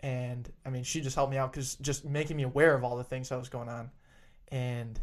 and 0.00 0.50
I 0.64 0.70
mean, 0.70 0.84
she 0.84 1.00
just 1.00 1.16
helped 1.16 1.32
me 1.32 1.38
out 1.38 1.52
because 1.52 1.76
just 1.76 2.04
making 2.04 2.36
me 2.36 2.42
aware 2.42 2.74
of 2.74 2.84
all 2.84 2.96
the 2.96 3.04
things 3.04 3.28
that 3.30 3.38
was 3.38 3.48
going 3.48 3.68
on, 3.68 3.90
and 4.48 4.98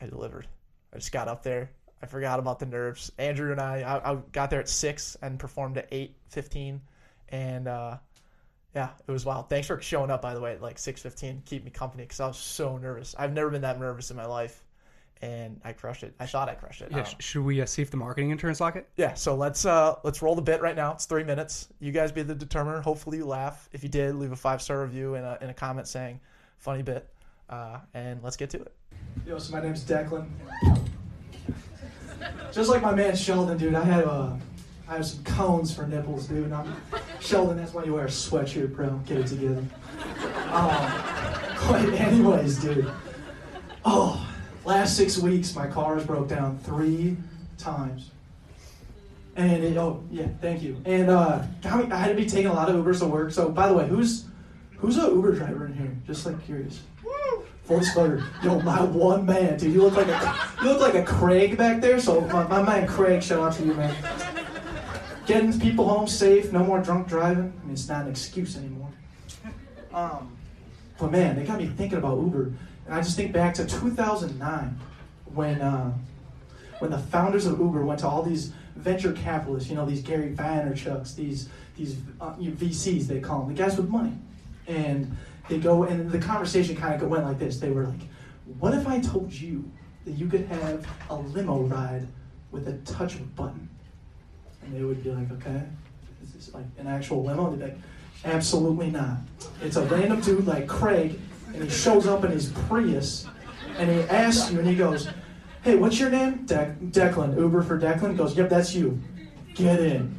I 0.00 0.06
delivered. 0.06 0.46
I 0.92 0.98
just 0.98 1.12
got 1.12 1.28
up 1.28 1.42
there. 1.42 1.70
I 2.02 2.06
forgot 2.06 2.38
about 2.38 2.58
the 2.58 2.66
nerves. 2.66 3.10
Andrew 3.18 3.52
and 3.52 3.60
I, 3.60 3.80
I, 3.80 4.12
I 4.12 4.16
got 4.32 4.50
there 4.50 4.60
at 4.60 4.68
six 4.68 5.16
and 5.22 5.38
performed 5.38 5.78
at 5.78 5.88
eight 5.90 6.16
fifteen, 6.28 6.82
and 7.30 7.66
uh, 7.66 7.96
yeah, 8.74 8.90
it 9.06 9.10
was 9.10 9.24
wild. 9.24 9.48
Thanks 9.48 9.68
for 9.68 9.80
showing 9.80 10.10
up, 10.10 10.20
by 10.20 10.34
the 10.34 10.40
way, 10.40 10.52
at 10.52 10.62
like 10.62 10.78
six 10.78 11.00
fifteen. 11.00 11.42
Keep 11.46 11.64
me 11.64 11.70
company 11.70 12.02
because 12.02 12.20
I 12.20 12.26
was 12.26 12.36
so 12.36 12.76
nervous. 12.76 13.14
I've 13.18 13.32
never 13.32 13.48
been 13.50 13.62
that 13.62 13.80
nervous 13.80 14.10
in 14.10 14.18
my 14.18 14.26
life, 14.26 14.62
and 15.22 15.60
I 15.64 15.72
crushed 15.72 16.02
it. 16.02 16.14
I 16.20 16.26
thought 16.26 16.48
I 16.48 16.54
crushed 16.54 16.82
it. 16.82 16.88
Yeah, 16.90 16.98
don't 16.98 17.08
sh- 17.08 17.12
know. 17.12 17.16
should 17.20 17.44
we 17.44 17.60
uh, 17.60 17.66
see 17.66 17.82
if 17.82 17.90
the 17.90 17.96
marketing 17.96 18.30
interns 18.30 18.60
like 18.60 18.76
it? 18.76 18.88
Yeah, 18.96 19.14
so 19.14 19.34
let's 19.34 19.64
uh 19.64 19.96
let's 20.04 20.22
roll 20.22 20.34
the 20.34 20.42
bit 20.42 20.60
right 20.60 20.76
now. 20.76 20.92
It's 20.92 21.06
three 21.06 21.24
minutes. 21.24 21.68
You 21.80 21.92
guys 21.92 22.12
be 22.12 22.22
the 22.22 22.34
determiner. 22.34 22.80
Hopefully 22.80 23.18
you 23.18 23.26
laugh. 23.26 23.68
If 23.72 23.82
you 23.82 23.88
did, 23.88 24.14
leave 24.16 24.32
a 24.32 24.36
five 24.36 24.60
star 24.60 24.82
review 24.82 25.14
and 25.14 25.24
a, 25.24 25.38
and 25.40 25.50
a 25.50 25.54
comment 25.54 25.88
saying 25.88 26.20
funny 26.58 26.82
bit. 26.82 27.08
Uh, 27.48 27.78
and 27.94 28.22
let's 28.22 28.36
get 28.36 28.50
to 28.50 28.60
it. 28.60 28.74
Yo, 29.26 29.38
so 29.38 29.52
my 29.52 29.62
name's 29.62 29.84
Declan. 29.84 30.26
Just 32.52 32.70
like 32.70 32.82
my 32.82 32.94
man 32.94 33.14
Sheldon, 33.14 33.58
dude, 33.58 33.74
I 33.74 33.84
have 33.84 34.06
uh, 34.06 34.32
I 34.88 34.96
have 34.96 35.06
some 35.06 35.22
cones 35.24 35.74
for 35.74 35.86
nipples, 35.86 36.26
dude. 36.26 36.52
I'm, 36.52 36.76
Sheldon, 37.20 37.56
that's 37.56 37.74
why 37.74 37.84
you 37.84 37.94
wear 37.94 38.04
a 38.04 38.08
sweatshirt, 38.08 38.74
bro. 38.74 39.00
Get 39.06 39.18
it 39.18 39.26
together. 39.26 39.64
Um, 40.50 40.92
but 41.68 41.94
anyways, 41.94 42.58
dude. 42.58 42.90
Oh, 43.84 44.26
last 44.66 44.96
six 44.96 45.16
weeks, 45.16 45.54
my 45.54 45.66
car 45.66 45.94
has 45.94 46.04
broke 46.04 46.28
down 46.28 46.58
three 46.58 47.16
times. 47.56 48.10
And 49.36 49.62
it, 49.62 49.76
oh 49.76 50.02
yeah, 50.10 50.28
thank 50.40 50.62
you. 50.62 50.80
And 50.84 51.10
uh, 51.10 51.42
I 51.64 51.96
had 51.96 52.08
to 52.08 52.14
be 52.14 52.26
taking 52.26 52.46
a 52.46 52.52
lot 52.52 52.68
of 52.68 52.76
Ubers 52.76 53.00
to 53.00 53.06
work. 53.06 53.32
So 53.32 53.50
by 53.50 53.68
the 53.68 53.74
way, 53.74 53.86
who's 53.86 54.24
who's 54.78 54.98
a 54.98 55.02
Uber 55.02 55.34
driver 55.34 55.66
in 55.66 55.74
here? 55.74 55.94
Just 56.06 56.26
like 56.26 56.42
curious. 56.44 56.80
Full 57.64 57.80
disclosure, 57.80 58.24
yo, 58.44 58.60
my 58.60 58.80
one 58.84 59.26
man, 59.26 59.58
dude. 59.58 59.74
You 59.74 59.82
look 59.82 59.96
like 59.96 60.06
a 60.06 60.38
you 60.62 60.68
look 60.68 60.80
like 60.80 60.94
a 60.94 61.02
Craig 61.02 61.56
back 61.58 61.80
there. 61.80 61.98
So 61.98 62.20
my, 62.22 62.46
my 62.46 62.62
man 62.62 62.86
Craig, 62.86 63.22
shout 63.22 63.40
out 63.40 63.54
to 63.54 63.64
you, 63.64 63.74
man. 63.74 63.94
Getting 65.26 65.58
people 65.58 65.88
home 65.88 66.06
safe, 66.06 66.52
no 66.52 66.62
more 66.62 66.80
drunk 66.80 67.08
driving. 67.08 67.52
I 67.60 67.64
mean, 67.64 67.72
it's 67.72 67.88
not 67.88 68.04
an 68.04 68.10
excuse 68.10 68.56
anymore. 68.56 68.88
Um, 69.92 70.36
but 70.98 71.10
man, 71.10 71.34
they 71.36 71.44
got 71.44 71.58
me 71.58 71.66
thinking 71.66 71.98
about 71.98 72.18
Uber, 72.20 72.52
and 72.86 72.94
I 72.94 73.02
just 73.02 73.16
think 73.16 73.32
back 73.32 73.54
to 73.54 73.66
2009 73.66 74.78
when 75.34 75.60
uh, 75.60 75.92
when 76.78 76.90
the 76.90 76.98
founders 76.98 77.46
of 77.46 77.58
Uber 77.58 77.84
went 77.84 78.00
to 78.00 78.08
all 78.08 78.22
these 78.22 78.52
venture 78.76 79.12
capitalists, 79.12 79.68
you 79.68 79.74
know, 79.74 79.86
these 79.86 80.02
Gary 80.02 80.32
Vaynerchuks, 80.34 81.16
these 81.16 81.48
these 81.76 81.96
uh, 82.20 82.34
you 82.38 82.50
know, 82.50 82.56
VCs 82.56 83.06
they 83.06 83.20
call 83.20 83.40
them, 83.40 83.54
the 83.54 83.60
guys 83.62 83.76
with 83.76 83.88
money, 83.88 84.12
and 84.68 85.14
they 85.48 85.58
go 85.58 85.84
and 85.84 86.10
the 86.10 86.18
conversation 86.18 86.76
kind 86.76 87.00
of 87.00 87.08
went 87.08 87.24
like 87.24 87.38
this. 87.38 87.58
They 87.58 87.70
were 87.70 87.86
like, 87.86 88.00
"What 88.58 88.74
if 88.74 88.86
I 88.86 89.00
told 89.00 89.32
you 89.32 89.68
that 90.04 90.12
you 90.12 90.28
could 90.28 90.46
have 90.46 90.86
a 91.10 91.16
limo 91.16 91.62
ride 91.62 92.06
with 92.52 92.68
a 92.68 92.74
touch 92.78 93.14
of 93.14 93.22
a 93.22 93.24
button?" 93.24 93.68
And 94.62 94.74
they 94.74 94.84
would 94.84 95.02
be 95.02 95.10
like, 95.10 95.30
"Okay, 95.32 95.62
is 96.22 96.32
this 96.32 96.54
like 96.54 96.66
an 96.78 96.86
actual 96.86 97.24
limo?" 97.24 97.50
They'd 97.50 97.58
be 97.58 97.64
like, 97.64 97.78
"Absolutely 98.24 98.90
not. 98.90 99.18
It's 99.60 99.76
a 99.76 99.84
random 99.86 100.20
dude 100.20 100.46
like 100.46 100.66
Craig, 100.68 101.18
and 101.56 101.64
he 101.64 101.70
shows 101.70 102.06
up 102.06 102.24
in 102.24 102.30
his 102.30 102.50
Prius, 102.50 103.26
and 103.78 103.90
he 103.90 104.00
asks 104.02 104.50
you, 104.52 104.58
and 104.58 104.68
he 104.68 104.74
goes." 104.74 105.08
Hey, 105.62 105.74
what's 105.74 105.98
your 105.98 106.10
name? 106.10 106.46
De- 106.46 106.76
Declan. 106.92 107.36
Uber 107.36 107.60
for 107.60 107.76
Declan? 107.76 108.12
He 108.12 108.16
goes, 108.16 108.36
Yep, 108.36 108.50
that's 108.50 108.72
you. 108.72 109.00
Get 109.56 109.80
in. 109.80 110.16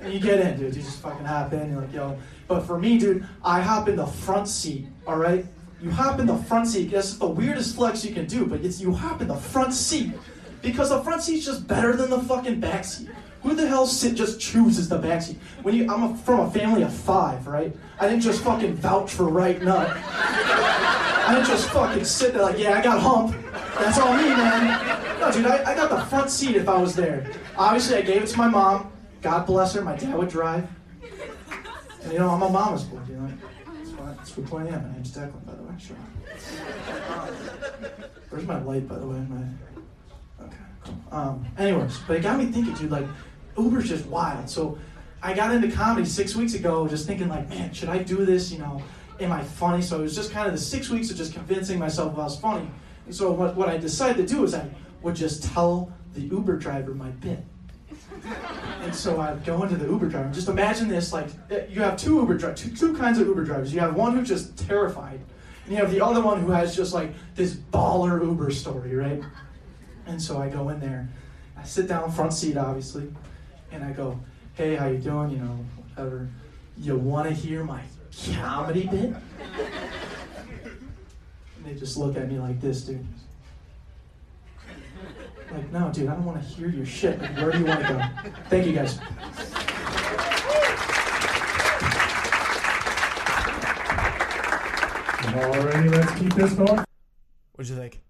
and 0.00 0.12
you 0.12 0.20
get 0.20 0.38
in, 0.38 0.56
dude. 0.56 0.76
You 0.76 0.82
just 0.82 1.00
fucking 1.00 1.26
hop 1.26 1.52
in. 1.52 1.72
You're 1.72 1.80
like, 1.80 1.92
yo. 1.92 2.16
But 2.46 2.60
for 2.60 2.78
me, 2.78 2.98
dude, 2.98 3.26
I 3.44 3.60
hop 3.60 3.88
in 3.88 3.96
the 3.96 4.06
front 4.06 4.46
seat, 4.46 4.86
all 5.08 5.16
right? 5.16 5.44
You 5.82 5.90
hop 5.90 6.20
in 6.20 6.26
the 6.26 6.36
front 6.36 6.68
seat. 6.68 6.92
That's 6.92 7.14
the 7.14 7.26
weirdest 7.26 7.74
flex 7.74 8.04
you 8.04 8.14
can 8.14 8.26
do, 8.26 8.46
but 8.46 8.60
it's 8.64 8.80
you 8.80 8.92
hop 8.94 9.20
in 9.20 9.26
the 9.26 9.34
front 9.34 9.74
seat 9.74 10.12
because 10.62 10.90
the 10.90 11.02
front 11.02 11.20
seat's 11.20 11.46
just 11.46 11.66
better 11.66 11.96
than 11.96 12.10
the 12.10 12.20
fucking 12.20 12.60
back 12.60 12.84
seat. 12.84 13.08
Who 13.46 13.54
the 13.54 13.68
hell 13.68 13.86
sit 13.86 14.16
just 14.16 14.40
chooses 14.40 14.88
the 14.88 14.98
back 14.98 15.22
seat? 15.22 15.38
When 15.62 15.72
you, 15.72 15.88
I'm 15.88 16.02
a, 16.02 16.16
from 16.16 16.40
a 16.40 16.50
family 16.50 16.82
of 16.82 16.92
five, 16.92 17.46
right? 17.46 17.72
I 18.00 18.08
didn't 18.08 18.22
just 18.22 18.42
fucking 18.42 18.74
vouch 18.74 19.12
for 19.12 19.28
right 19.28 19.62
nut. 19.62 19.88
I 19.96 21.32
didn't 21.32 21.46
just 21.46 21.70
fucking 21.70 22.04
sit 22.04 22.32
there 22.32 22.42
like, 22.42 22.58
yeah, 22.58 22.76
I 22.76 22.82
got 22.82 23.00
hump. 23.00 23.36
That's 23.78 24.00
all 24.00 24.16
me, 24.16 24.24
man. 24.30 25.20
No, 25.20 25.30
dude, 25.30 25.46
I, 25.46 25.62
I 25.62 25.76
got 25.76 25.90
the 25.90 26.04
front 26.06 26.28
seat 26.28 26.56
if 26.56 26.68
I 26.68 26.76
was 26.76 26.96
there. 26.96 27.30
Obviously, 27.56 27.98
I 27.98 28.02
gave 28.02 28.24
it 28.24 28.26
to 28.26 28.36
my 28.36 28.48
mom. 28.48 28.90
God 29.22 29.46
bless 29.46 29.74
her. 29.74 29.82
My 29.82 29.94
dad 29.94 30.18
would 30.18 30.28
drive. 30.28 30.68
And 32.02 32.12
you 32.12 32.18
know, 32.18 32.30
I'm 32.30 32.42
a 32.42 32.50
mama's 32.50 32.82
boy, 32.82 32.98
you 33.08 33.14
know. 33.14 33.30
That's 33.76 33.90
why 33.90 34.06
that's 34.12 34.32
who 34.32 34.56
I 34.56 34.66
am. 34.66 34.88
My 34.88 34.92
name's 34.94 35.12
Declan, 35.12 35.46
by 35.46 35.54
the 35.54 35.62
way. 35.62 35.74
Sure. 35.78 35.96
Where's 38.28 38.44
my 38.44 38.60
light, 38.60 38.88
by 38.88 38.98
the 38.98 39.06
way? 39.06 39.18
My 39.18 40.44
okay, 40.46 40.56
cool. 40.82 40.96
Um, 41.12 41.46
anyways, 41.56 41.98
but 42.08 42.16
it 42.16 42.22
got 42.22 42.38
me 42.38 42.46
thinking, 42.46 42.74
dude. 42.74 42.90
Like, 42.90 43.06
Uber's 43.58 43.88
just 43.88 44.06
wild. 44.06 44.48
So, 44.48 44.78
I 45.22 45.34
got 45.34 45.52
into 45.54 45.70
comedy 45.70 46.06
six 46.06 46.36
weeks 46.36 46.54
ago, 46.54 46.86
just 46.86 47.06
thinking, 47.06 47.28
like, 47.28 47.48
man, 47.48 47.72
should 47.72 47.88
I 47.88 47.98
do 47.98 48.24
this? 48.24 48.52
You 48.52 48.58
know, 48.58 48.82
am 49.20 49.32
I 49.32 49.42
funny? 49.42 49.82
So 49.82 50.00
it 50.00 50.02
was 50.02 50.14
just 50.14 50.30
kind 50.30 50.46
of 50.46 50.52
the 50.52 50.60
six 50.60 50.90
weeks 50.90 51.10
of 51.10 51.16
just 51.16 51.32
convincing 51.32 51.78
myself 51.78 52.14
I 52.16 52.22
was 52.22 52.38
funny. 52.38 52.68
And 53.06 53.14
so 53.14 53.32
what, 53.32 53.56
what 53.56 53.68
I 53.68 53.76
decided 53.76 54.26
to 54.26 54.34
do 54.34 54.44
is 54.44 54.54
I 54.54 54.68
would 55.02 55.16
just 55.16 55.44
tell 55.44 55.92
the 56.14 56.22
Uber 56.22 56.56
driver 56.56 56.94
my 56.94 57.10
bit. 57.10 57.44
And 58.82 58.94
so 58.94 59.20
I'd 59.20 59.44
go 59.44 59.62
into 59.62 59.76
the 59.76 59.86
Uber 59.86 60.08
driver. 60.08 60.32
Just 60.32 60.48
imagine 60.48 60.88
this: 60.88 61.12
like 61.12 61.28
eh, 61.50 61.66
you 61.68 61.80
have 61.82 61.96
two 61.96 62.16
Uber 62.16 62.38
drivers, 62.38 62.60
two, 62.60 62.70
two 62.70 62.96
kinds 62.96 63.18
of 63.18 63.26
Uber 63.26 63.44
drivers. 63.44 63.72
You 63.72 63.80
have 63.80 63.94
one 63.94 64.16
who's 64.16 64.28
just 64.28 64.56
terrified, 64.56 65.20
and 65.64 65.72
you 65.72 65.76
have 65.76 65.90
the 65.90 66.04
other 66.04 66.20
one 66.20 66.40
who 66.40 66.50
has 66.50 66.74
just 66.74 66.92
like 66.92 67.12
this 67.34 67.54
baller 67.54 68.20
Uber 68.24 68.50
story, 68.50 68.94
right? 68.94 69.22
And 70.06 70.20
so 70.20 70.38
I 70.38 70.48
go 70.48 70.68
in 70.70 70.80
there, 70.80 71.08
I 71.56 71.62
sit 71.64 71.88
down 71.88 72.10
front 72.10 72.32
seat, 72.32 72.56
obviously, 72.56 73.12
and 73.76 73.84
I 73.84 73.92
go, 73.92 74.18
"Hey, 74.54 74.74
how 74.74 74.86
you 74.88 74.98
doing? 74.98 75.30
You 75.30 75.38
know, 75.38 75.64
whatever. 75.94 76.28
You 76.78 76.96
want 76.96 77.28
to 77.28 77.34
hear 77.34 77.62
my 77.64 77.82
comedy 78.34 78.86
bit?" 78.86 79.14
And 81.56 81.64
they 81.64 81.74
just 81.74 81.96
look 81.96 82.16
at 82.16 82.28
me 82.28 82.38
like 82.38 82.60
this, 82.60 82.82
dude. 82.82 83.06
Like, 85.52 85.72
no, 85.72 85.90
dude, 85.92 86.08
I 86.08 86.14
don't 86.14 86.24
want 86.24 86.42
to 86.42 86.46
hear 86.46 86.68
your 86.68 86.84
shit. 86.84 87.20
Like, 87.20 87.36
where 87.36 87.52
do 87.52 87.58
you 87.58 87.64
want 87.66 87.80
to 87.80 87.88
go? 87.88 88.30
Thank 88.50 88.66
you, 88.66 88.72
guys. 88.72 88.98
Alrighty, 95.36 95.90
let's 95.92 96.12
keep 96.18 96.34
this 96.34 96.52
going. 96.54 96.84
What'd 97.52 97.70
you 97.70 97.76
think? 97.76 98.02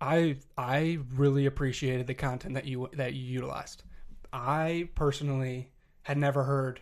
I 0.00 0.36
I 0.58 0.98
really 1.14 1.46
appreciated 1.46 2.06
the 2.06 2.14
content 2.14 2.54
that 2.54 2.64
you 2.64 2.88
that 2.94 3.14
you 3.14 3.22
utilized. 3.22 3.84
I 4.32 4.88
personally 4.94 5.70
had 6.02 6.18
never 6.18 6.42
heard 6.44 6.80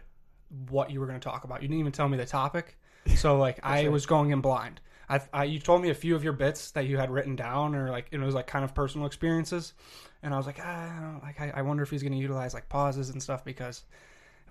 what 0.68 0.90
you 0.90 1.00
were 1.00 1.06
going 1.06 1.18
to 1.20 1.24
talk 1.24 1.44
about. 1.44 1.62
You 1.62 1.68
didn't 1.68 1.80
even 1.80 1.92
tell 1.92 2.08
me 2.08 2.16
the 2.16 2.26
topic, 2.26 2.78
so 3.16 3.38
like 3.38 3.60
I 3.62 3.88
was 3.88 4.06
going 4.06 4.30
in 4.30 4.40
blind. 4.40 4.80
I, 5.08 5.20
I 5.32 5.44
you 5.44 5.58
told 5.58 5.82
me 5.82 5.90
a 5.90 5.94
few 5.94 6.14
of 6.14 6.22
your 6.22 6.32
bits 6.32 6.70
that 6.72 6.86
you 6.86 6.96
had 6.96 7.10
written 7.10 7.34
down, 7.36 7.74
or 7.74 7.90
like 7.90 8.06
it 8.12 8.18
was 8.18 8.34
like 8.34 8.46
kind 8.46 8.64
of 8.64 8.74
personal 8.74 9.06
experiences, 9.06 9.74
and 10.22 10.32
I 10.32 10.36
was 10.36 10.46
like, 10.46 10.58
ah, 10.62 10.98
I 10.98 11.00
don't, 11.00 11.22
like 11.22 11.40
I, 11.40 11.52
I 11.56 11.62
wonder 11.62 11.82
if 11.82 11.90
he's 11.90 12.02
going 12.02 12.12
to 12.12 12.18
utilize 12.18 12.54
like 12.54 12.68
pauses 12.68 13.10
and 13.10 13.22
stuff 13.22 13.44
because 13.44 13.82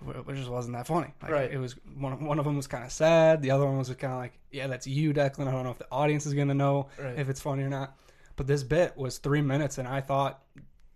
it 0.06 0.16
it 0.28 0.34
just 0.34 0.50
wasn't 0.50 0.76
that 0.76 0.86
funny. 0.86 1.12
Like, 1.22 1.30
Right. 1.30 1.50
It 1.50 1.58
was 1.58 1.76
one 1.96 2.24
one 2.24 2.38
of 2.38 2.44
them 2.44 2.56
was 2.56 2.66
kind 2.66 2.84
of 2.84 2.92
sad, 2.92 3.40
the 3.42 3.50
other 3.50 3.64
one 3.64 3.78
was 3.78 3.88
kind 3.88 4.12
of 4.12 4.18
like, 4.18 4.38
yeah, 4.50 4.66
that's 4.66 4.86
you, 4.86 5.12
Declan. 5.14 5.48
I 5.48 5.52
don't 5.52 5.64
know 5.64 5.70
if 5.70 5.78
the 5.78 5.88
audience 5.90 6.26
is 6.26 6.34
going 6.34 6.48
to 6.48 6.54
know 6.54 6.88
Right. 6.98 7.18
if 7.18 7.28
it's 7.30 7.40
funny 7.40 7.62
or 7.62 7.68
not. 7.70 7.96
But 8.36 8.46
this 8.46 8.62
bit 8.62 8.96
was 8.96 9.18
three 9.18 9.42
minutes, 9.42 9.76
and 9.78 9.86
I 9.86 10.00
thought, 10.00 10.42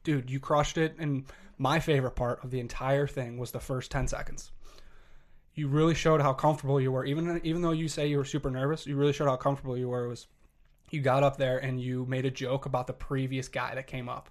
dude, 0.02 0.30
you 0.30 0.40
crushed 0.40 0.78
it. 0.78 0.94
And 0.98 1.24
my 1.58 1.80
favorite 1.80 2.16
part 2.16 2.42
of 2.44 2.50
the 2.50 2.60
entire 2.60 3.06
thing 3.06 3.38
was 3.38 3.50
the 3.52 3.60
first 3.60 3.90
ten 3.90 4.08
seconds. 4.08 4.50
You 5.54 5.68
really 5.68 5.94
showed 5.94 6.20
how 6.20 6.32
comfortable 6.32 6.80
you 6.80 6.90
were, 6.90 7.04
even 7.04 7.40
even 7.44 7.62
though 7.62 7.70
you 7.70 7.88
say 7.88 8.08
you 8.08 8.18
were 8.18 8.24
super 8.24 8.50
nervous. 8.50 8.86
You 8.86 8.96
really 8.96 9.12
showed 9.12 9.28
how 9.28 9.36
comfortable 9.36 9.76
you 9.76 9.88
were. 9.88 10.06
It 10.06 10.08
was 10.08 10.26
you 10.90 11.00
got 11.00 11.22
up 11.22 11.36
there 11.36 11.58
and 11.58 11.80
you 11.80 12.06
made 12.06 12.24
a 12.24 12.30
joke 12.30 12.66
about 12.66 12.86
the 12.86 12.92
previous 12.92 13.48
guy 13.48 13.74
that 13.74 13.86
came 13.86 14.08
up. 14.08 14.30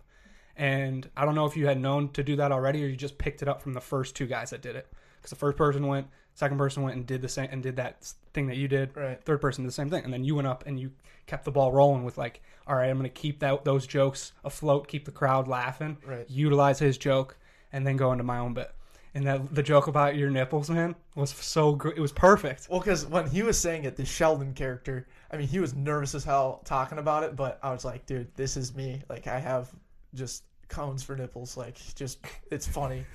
And 0.56 1.10
I 1.18 1.26
don't 1.26 1.36
know 1.36 1.46
if 1.46 1.58
you 1.58 1.66
had 1.66 1.80
known 1.80 2.10
to 2.10 2.24
do 2.24 2.36
that 2.36 2.52
already 2.52 2.84
or 2.84 2.88
you 2.88 2.96
just 2.96 3.18
picked 3.18 3.42
it 3.42 3.48
up 3.48 3.62
from 3.62 3.74
the 3.74 3.82
first 3.82 4.16
two 4.16 4.28
guys 4.28 4.52
that 4.52 4.62
did 4.62 4.76
it. 4.76 4.88
Because 5.18 5.32
the 5.32 5.36
first 5.36 5.58
person 5.58 5.88
went, 5.88 6.08
second 6.36 6.58
person 6.58 6.84
went 6.84 6.96
and 6.96 7.06
did 7.08 7.22
the 7.22 7.30
same 7.30 7.48
and 7.52 7.64
did 7.64 7.78
that 7.78 8.14
thing 8.34 8.48
that 8.48 8.58
you 8.58 8.68
did. 8.68 8.96
Right. 8.96 9.24
Third 9.24 9.42
person 9.42 9.64
did 9.64 9.70
the 9.70 9.74
same 9.74 9.90
thing, 9.90 10.04
and 10.04 10.14
then 10.14 10.24
you 10.24 10.36
went 10.36 10.48
up 10.48 10.66
and 10.68 10.80
you 10.80 10.92
kept 11.26 11.46
the 11.46 11.52
ball 11.52 11.72
rolling 11.72 12.04
with 12.04 12.18
like, 12.18 12.42
all 12.68 12.76
right, 12.76 12.90
I'm 12.90 12.98
going 12.98 13.10
to 13.10 13.22
keep 13.22 13.40
that 13.40 13.64
those 13.66 13.86
jokes 13.88 14.34
afloat, 14.44 14.88
keep 14.88 15.06
the 15.06 15.12
crowd 15.12 15.48
laughing, 15.48 15.98
Right. 16.06 16.30
utilize 16.30 16.80
his 16.80 16.98
joke, 16.98 17.38
and 17.72 17.86
then 17.86 17.98
go 17.98 18.12
into 18.12 18.24
my 18.24 18.40
own 18.40 18.54
bit. 18.54 18.72
And 19.16 19.28
that 19.28 19.54
the 19.54 19.62
joke 19.62 19.88
about 19.88 20.16
your 20.16 20.30
nipples, 20.32 20.70
man, 20.72 20.96
was 21.16 21.30
so 21.30 21.74
good. 21.76 21.96
It 21.96 22.02
was 22.02 22.12
perfect. 22.12 22.68
Well, 22.70 22.80
because 22.80 23.06
when 23.06 23.28
he 23.28 23.44
was 23.44 23.60
saying 23.60 23.84
it, 23.84 23.96
the 23.96 24.06
Sheldon 24.06 24.54
character, 24.54 25.08
I 25.32 25.38
mean, 25.38 25.48
he 25.48 25.60
was 25.60 25.76
nervous 25.76 26.16
as 26.16 26.24
hell 26.24 26.62
talking 26.66 26.98
about 26.98 27.24
it, 27.24 27.36
but 27.36 27.60
I 27.62 27.72
was 27.72 27.86
like, 27.86 28.06
dude, 28.08 28.34
this 28.36 28.58
is 28.58 28.74
me. 28.76 29.04
Like, 29.10 29.28
I 29.28 29.38
have 29.40 29.70
just 30.16 30.44
cones 30.68 31.04
for 31.04 31.16
nipples. 31.16 31.56
Like, 31.58 31.78
just, 31.96 32.26
it's 32.50 32.68
funny. 32.68 33.06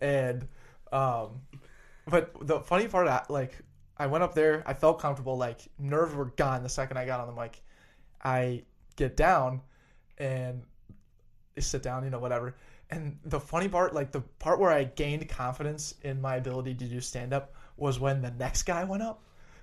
And, 0.00 0.48
um, 0.90 1.40
but 2.06 2.32
the 2.46 2.60
funny 2.60 2.88
part, 2.88 3.06
I- 3.08 3.24
like, 3.28 3.52
I 3.98 4.06
went 4.06 4.24
up 4.24 4.34
there, 4.34 4.62
I 4.66 4.72
felt 4.72 5.00
comfortable, 5.00 5.36
like, 5.36 5.60
nerves 5.78 6.14
were 6.14 6.26
gone 6.36 6.62
the 6.62 6.68
second 6.70 6.96
I 6.96 7.04
got 7.04 7.20
on 7.20 7.26
the 7.34 7.40
mic. 7.40 7.62
I 8.24 8.62
get 8.96 9.16
down 9.16 9.60
and 10.18 10.62
I 11.56 11.60
sit 11.60 11.82
down, 11.82 12.04
you 12.04 12.10
know, 12.10 12.18
whatever. 12.18 12.54
And 12.90 13.18
the 13.24 13.40
funny 13.40 13.68
part, 13.68 13.94
like 13.94 14.12
the 14.12 14.20
part 14.20 14.58
where 14.58 14.70
I 14.70 14.84
gained 14.84 15.26
confidence 15.28 15.94
in 16.02 16.20
my 16.20 16.36
ability 16.36 16.74
to 16.74 16.84
do 16.84 17.00
stand 17.00 17.32
up 17.32 17.54
was 17.76 17.98
when 17.98 18.20
the 18.22 18.30
next 18.32 18.64
guy 18.64 18.84
went 18.84 19.02
up 19.02 19.22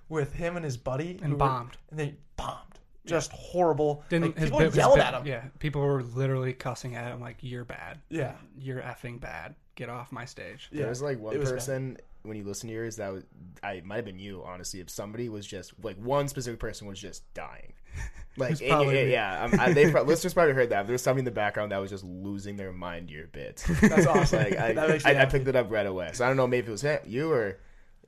with 0.10 0.34
him 0.34 0.56
and 0.56 0.66
his 0.66 0.78
buddy 0.78 1.12
And 1.22 1.26
who 1.26 1.32
were- 1.34 1.38
bombed. 1.38 1.78
and 1.92 2.00
they 2.00 2.16
bombed. 2.36 2.66
just 3.06 3.32
horrible. 3.32 4.04
Didn't 4.10 4.26
like, 4.30 4.38
his 4.38 4.44
people 4.50 4.60
bit 4.60 4.64
were 4.76 4.88
was 4.88 4.96
bit- 4.96 5.04
at 5.06 5.14
him. 5.16 5.26
Yeah, 5.26 5.44
people 5.60 5.82
were 5.82 6.04
literally 6.04 6.54
cussing 6.54 6.96
at 6.96 7.12
him 7.12 7.20
like, 7.20 7.38
"You're 7.42 7.66
bad. 7.66 8.00
yeah, 8.10 8.36
You're 8.58 8.82
effing 8.82 9.20
bad. 9.20 9.56
Get 9.76 9.90
off 9.90 10.12
my 10.12 10.26
stage." 10.26 10.70
yeah. 10.72 10.82
There 10.82 10.90
was 10.90 11.02
like 11.02 11.18
one 11.20 11.34
It 11.36 11.40
was 11.40 11.50
bad. 11.52 12.02
When 12.24 12.36
you 12.38 12.44
listen 12.44 12.68
to 12.68 12.74
yours 12.74 12.98
that 12.98 13.14
was 13.14 13.24
I 13.64 13.82
might 13.86 13.98
have 13.98 14.06
been 14.06 14.20
you 14.20 14.44
honestly. 14.46 14.80
If 14.80 14.90
somebody 14.90 15.30
was 15.30 15.46
just 15.48 15.74
like 15.84 15.98
one 15.98 16.28
specific 16.28 16.60
person 16.60 16.88
was 16.88 17.00
just 17.00 17.32
dying, 17.34 17.74
like 18.38 18.52
was 18.52 18.62
in 18.62 18.70
probably 18.70 18.96
your- 18.98 19.06
me. 19.06 19.12
yeah, 19.12 19.44
um, 19.46 19.60
I, 19.60 19.74
they 19.74 19.92
listeners 20.04 20.34
probably 20.34 20.54
heard 20.54 20.70
that. 20.72 20.86
There 20.86 20.94
was 20.94 21.02
somebody 21.02 21.20
in 21.22 21.26
the 21.26 21.32
background 21.32 21.72
that 21.72 21.78
was 21.78 21.90
just 21.90 22.04
losing 22.04 22.56
their 22.58 22.72
mind 22.74 23.10
your 23.10 23.28
bit. 23.28 23.64
That's 23.82 24.06
awesome. 24.08 24.40
like 24.44 24.58
I, 24.58 24.74
That 24.74 24.90
makes 24.90 25.06
me 25.06 25.12
I, 25.12 25.22
I 25.22 25.26
picked 25.26 25.48
it 25.48 25.56
up 25.56 25.72
right 25.72 25.86
away. 25.88 26.12
So 26.14 26.26
I 26.26 26.28
don't 26.28 26.38
know 26.38 26.48
maybe 26.48 26.68
it 26.68 26.72
was 26.72 26.82
him, 26.82 27.00
you 27.06 27.32
or 27.32 27.58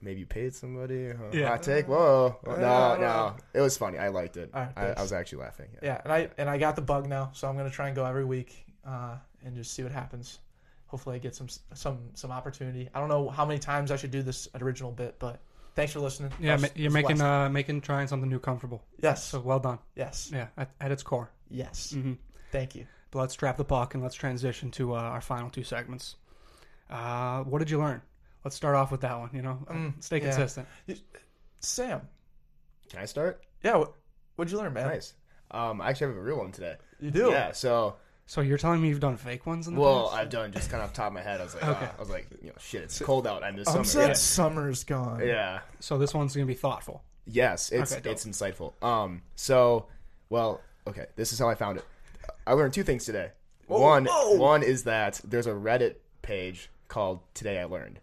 maybe 0.02 0.20
you 0.22 0.26
paid 0.26 0.54
somebody. 0.54 1.10
Huh? 1.10 1.16
Yeah. 1.32 1.48
Hot 1.50 1.64
take. 1.64 1.88
Whoa. 1.88 2.38
Uh, 2.46 2.56
No, 2.58 2.98
no. 3.00 3.36
It 3.54 3.62
was 3.62 3.78
funny. 3.78 3.98
I 3.98 4.10
liked 4.10 4.36
it. 4.38 4.50
Right, 4.54 4.70
I. 4.76 4.88
I 4.94 5.02
was 5.02 5.14
actually 5.14 5.40
laughing. 5.44 5.68
Yeah. 5.76 5.80
Yeah, 5.94 6.02
and 6.04 6.12
I 6.14 6.30
and 6.38 6.50
I 6.50 6.58
got 6.58 6.76
the 6.76 6.82
bug 6.82 7.08
now, 7.08 7.30
so 7.34 7.48
I'm 7.48 7.56
gonna 7.56 7.70
try 7.70 7.88
and 7.88 7.96
go 7.96 8.04
every 8.06 8.26
week 8.26 8.66
uh, 8.86 9.16
and 9.46 9.56
just 9.56 9.74
see 9.74 9.84
what 9.84 9.92
happens. 9.92 10.40
Hopefully, 10.92 11.16
I 11.16 11.20
get 11.20 11.34
some 11.36 11.48
some 11.74 12.00
some 12.16 12.32
opportunity. 12.32 12.90
I 12.94 13.00
don't 13.00 13.08
know 13.10 13.30
how 13.30 13.46
many 13.46 13.60
times 13.60 13.92
I 13.92 13.96
should 13.96 14.12
do 14.12 14.22
this 14.22 14.48
original 14.60 14.92
bit, 14.92 15.16
but 15.20 15.40
thanks 15.74 15.94
for 15.94 16.02
listening. 16.02 16.32
Yeah, 16.40 16.56
was- 16.58 16.70
you're 16.76 16.92
making 16.92 17.22
uh 17.22 17.50
making 17.50 17.80
trying 17.82 18.08
something 18.08 18.30
new 18.30 18.40
comfortable. 18.40 18.84
yes, 19.02 19.24
So 19.24 19.40
well 19.40 19.60
done. 19.60 19.80
yes, 19.96 20.30
Yeah, 20.34 20.48
at, 20.58 20.70
at 20.82 20.92
its 20.92 21.02
core. 21.02 21.32
yes. 21.50 21.92
hmm 21.92 22.14
Thank 22.52 22.76
you. 22.76 22.86
But 23.12 23.20
let's 23.20 23.36
drop 23.36 23.56
the 23.56 23.64
puck 23.64 23.94
and 23.94 24.04
let's 24.04 24.16
transition 24.16 24.70
to 24.72 24.94
uh, 24.94 25.00
our 25.00 25.22
final 25.22 25.50
two 25.50 25.64
segments. 25.64 26.16
Uh, 26.90 27.44
what 27.44 27.60
did 27.60 27.70
you 27.70 27.80
learn? 27.80 28.02
Let's 28.44 28.56
start 28.58 28.76
off 28.76 28.92
with 28.92 29.02
that 29.02 29.18
one. 29.18 29.30
You 29.34 29.42
know, 29.42 29.66
Uh, 29.70 29.74
Mm, 29.74 30.04
stay 30.04 30.18
yeah. 30.18 30.24
consistent. 30.32 30.68
Sam, 31.62 32.02
Can 32.90 33.00
I 33.00 33.06
start? 33.06 33.44
yeah, 33.64 33.76
what, 33.78 33.94
what'd 34.36 34.52
you 34.52 34.58
learn, 34.58 34.74
man? 34.74 34.88
Nice. 34.88 35.14
Um, 35.52 35.80
I 35.82 35.90
actually 35.90 36.08
have 36.08 36.18
a 36.18 36.22
real 36.22 36.38
one 36.38 36.52
today. 36.52 36.76
You 37.00 37.12
do. 37.12 37.30
Yeah. 37.32 37.52
So 37.54 37.96
So 38.32 38.40
you're 38.40 38.58
telling 38.58 38.82
me 38.82 38.88
you've 38.88 39.02
done 39.02 39.18
fake 39.18 39.46
ones 39.46 39.68
in 39.68 39.76
the 39.76 39.82
Well, 39.82 40.06
past? 40.08 40.22
I've 40.22 40.30
done 40.30 40.54
just 40.54 40.70
kind 40.72 40.82
of 40.82 40.88
off 40.88 40.94
the 40.94 40.98
top 41.02 41.08
of 41.08 41.14
my 41.16 41.22
head. 41.22 41.42
I 41.42 41.44
was 41.44 41.54
like, 41.54 41.66
Okay. 41.66 41.86
ah, 41.86 41.96
I 41.98 42.00
was 42.00 42.10
like, 42.10 42.28
you 42.42 42.48
know, 42.48 42.54
shit, 42.62 42.82
it's 42.84 42.98
cold 42.98 43.28
out. 43.28 43.44
I 43.44 43.52
miss 43.52 43.68
I'm 43.68 43.84
summer. 43.84 44.06
sad 44.06 44.16
summer's 44.16 44.86
gone. 44.86 45.20
Yeah. 45.28 45.60
So 45.82 45.98
this 45.98 46.14
one's 46.14 46.34
gonna 46.34 46.46
be 46.46 46.54
thoughtful. 46.54 47.04
Yes, 47.26 47.74
it's 47.74 47.92
Okay, 47.92 48.00
dope. 48.00 48.14
it's 48.14 48.24
insightful. 48.26 48.82
Um. 48.82 49.24
So, 49.36 49.88
well, 50.30 50.62
okay. 50.88 51.08
This 51.18 51.34
is 51.34 51.40
how 51.40 51.50
I 51.50 51.56
found 51.56 51.80
it. 51.80 51.86
I 52.48 52.54
learned 52.54 52.74
two 52.74 52.84
things 52.84 53.04
today. 53.04 53.32
one 53.68 54.06
whoa. 54.06 54.36
one 54.38 54.64
is 54.64 54.86
that 54.86 55.20
there's 55.26 55.48
a 55.48 55.52
Reddit 55.52 55.96
page 56.22 56.70
called 56.88 57.20
Today 57.34 57.60
I 57.60 57.66
Learned. 57.66 58.00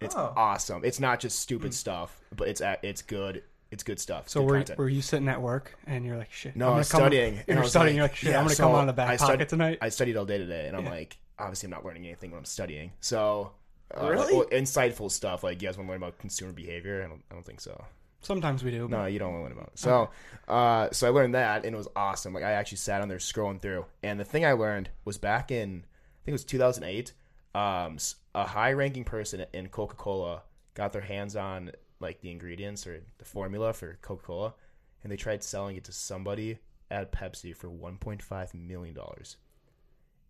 It's 0.00 0.14
Oh. 0.16 0.32
awesome. 0.38 0.86
It's 0.86 1.00
not 1.00 1.20
just 1.20 1.38
stupid 1.38 1.74
stuff, 1.74 2.18
but 2.34 2.48
it's 2.48 2.62
a- 2.62 2.78
it's 2.82 3.02
good. 3.02 3.42
It's 3.70 3.82
good 3.84 4.00
stuff. 4.00 4.28
So 4.28 4.40
good 4.40 4.46
were, 4.50 4.56
content. 4.58 4.78
were 4.78 4.88
you 4.88 5.00
sitting 5.02 5.28
at 5.28 5.40
work 5.40 5.74
and 5.86 6.04
you're 6.04 6.16
like, 6.16 6.32
shit? 6.32 6.56
No, 6.56 6.66
I'm 6.66 6.68
I 6.68 6.72
gonna 6.72 6.78
was 6.78 6.90
come- 6.90 7.00
studying. 7.02 7.38
and 7.46 7.56
You're 7.58 7.64
studying. 7.64 7.94
like- 7.94 7.96
you're 7.96 8.02
like, 8.04 8.16
shit. 8.16 8.30
yeah, 8.30 8.38
I'm 8.38 8.44
gonna 8.44 8.54
so 8.56 8.64
come 8.64 8.74
out 8.74 8.80
of 8.80 8.86
the 8.88 8.92
back 8.94 9.08
I 9.10 9.16
pocket 9.16 9.34
stud- 9.34 9.48
tonight. 9.48 9.78
I 9.80 9.88
studied 9.90 10.16
all 10.16 10.24
day 10.24 10.38
today, 10.38 10.66
and 10.66 10.76
I'm 10.76 10.84
Yeah. 10.84 10.90
like, 10.90 11.18
obviously, 11.38 11.66
I'm 11.68 11.70
not 11.70 11.84
learning 11.84 12.04
anything 12.06 12.30
when 12.32 12.38
I'm 12.38 12.44
studying. 12.44 12.92
So, 13.00 13.52
uh, 13.96 14.08
Really? 14.10 14.34
well, 14.36 14.46
insightful 14.46 15.10
stuff. 15.10 15.44
Like, 15.44 15.62
you 15.62 15.68
guys 15.68 15.76
want 15.76 15.86
to 15.88 15.92
learn 15.92 16.02
about 16.02 16.18
consumer 16.18 16.52
behavior? 16.52 17.02
I 17.04 17.08
don't, 17.08 17.22
I 17.30 17.34
don't 17.34 17.46
think 17.46 17.60
so. 17.60 17.84
Sometimes 18.22 18.62
we 18.64 18.70
do. 18.70 18.86
No, 18.88 19.06
you 19.06 19.18
don't 19.18 19.32
want 19.32 19.40
to 19.40 19.44
learn 19.44 19.52
about 19.52 19.68
it. 19.72 19.78
So, 19.78 20.10
uh, 20.48 20.90
so 20.92 21.06
I 21.06 21.10
learned 21.10 21.34
that, 21.34 21.64
and 21.64 21.74
it 21.74 21.78
was 21.78 21.88
awesome. 21.96 22.34
Like, 22.34 22.44
I 22.44 22.52
actually 22.52 22.76
sat 22.78 23.00
on 23.00 23.08
there 23.08 23.18
scrolling 23.18 23.62
through, 23.62 23.86
and 24.02 24.18
the 24.20 24.24
thing 24.24 24.44
I 24.44 24.52
learned 24.52 24.90
was 25.04 25.16
back 25.16 25.50
in, 25.50 25.84
I 25.86 26.18
think 26.24 26.28
it 26.28 26.32
was 26.32 26.44
2008. 26.44 27.12
Um, 27.54 27.96
a 28.34 28.44
high-ranking 28.46 29.04
person 29.04 29.44
in 29.54 29.68
Coca-Cola 29.68 30.42
got 30.74 30.92
their 30.92 31.02
hands 31.02 31.34
on 31.34 31.72
like 32.00 32.20
the 32.20 32.30
ingredients 32.30 32.86
or 32.86 33.02
the 33.18 33.24
formula 33.24 33.72
for 33.72 33.98
Coca-Cola, 34.02 34.54
and 35.02 35.12
they 35.12 35.16
tried 35.16 35.42
selling 35.44 35.76
it 35.76 35.84
to 35.84 35.92
somebody 35.92 36.58
at 36.90 37.12
Pepsi 37.12 37.54
for 37.54 37.68
1.5 37.68 38.54
million 38.54 38.94
dollars. 38.94 39.36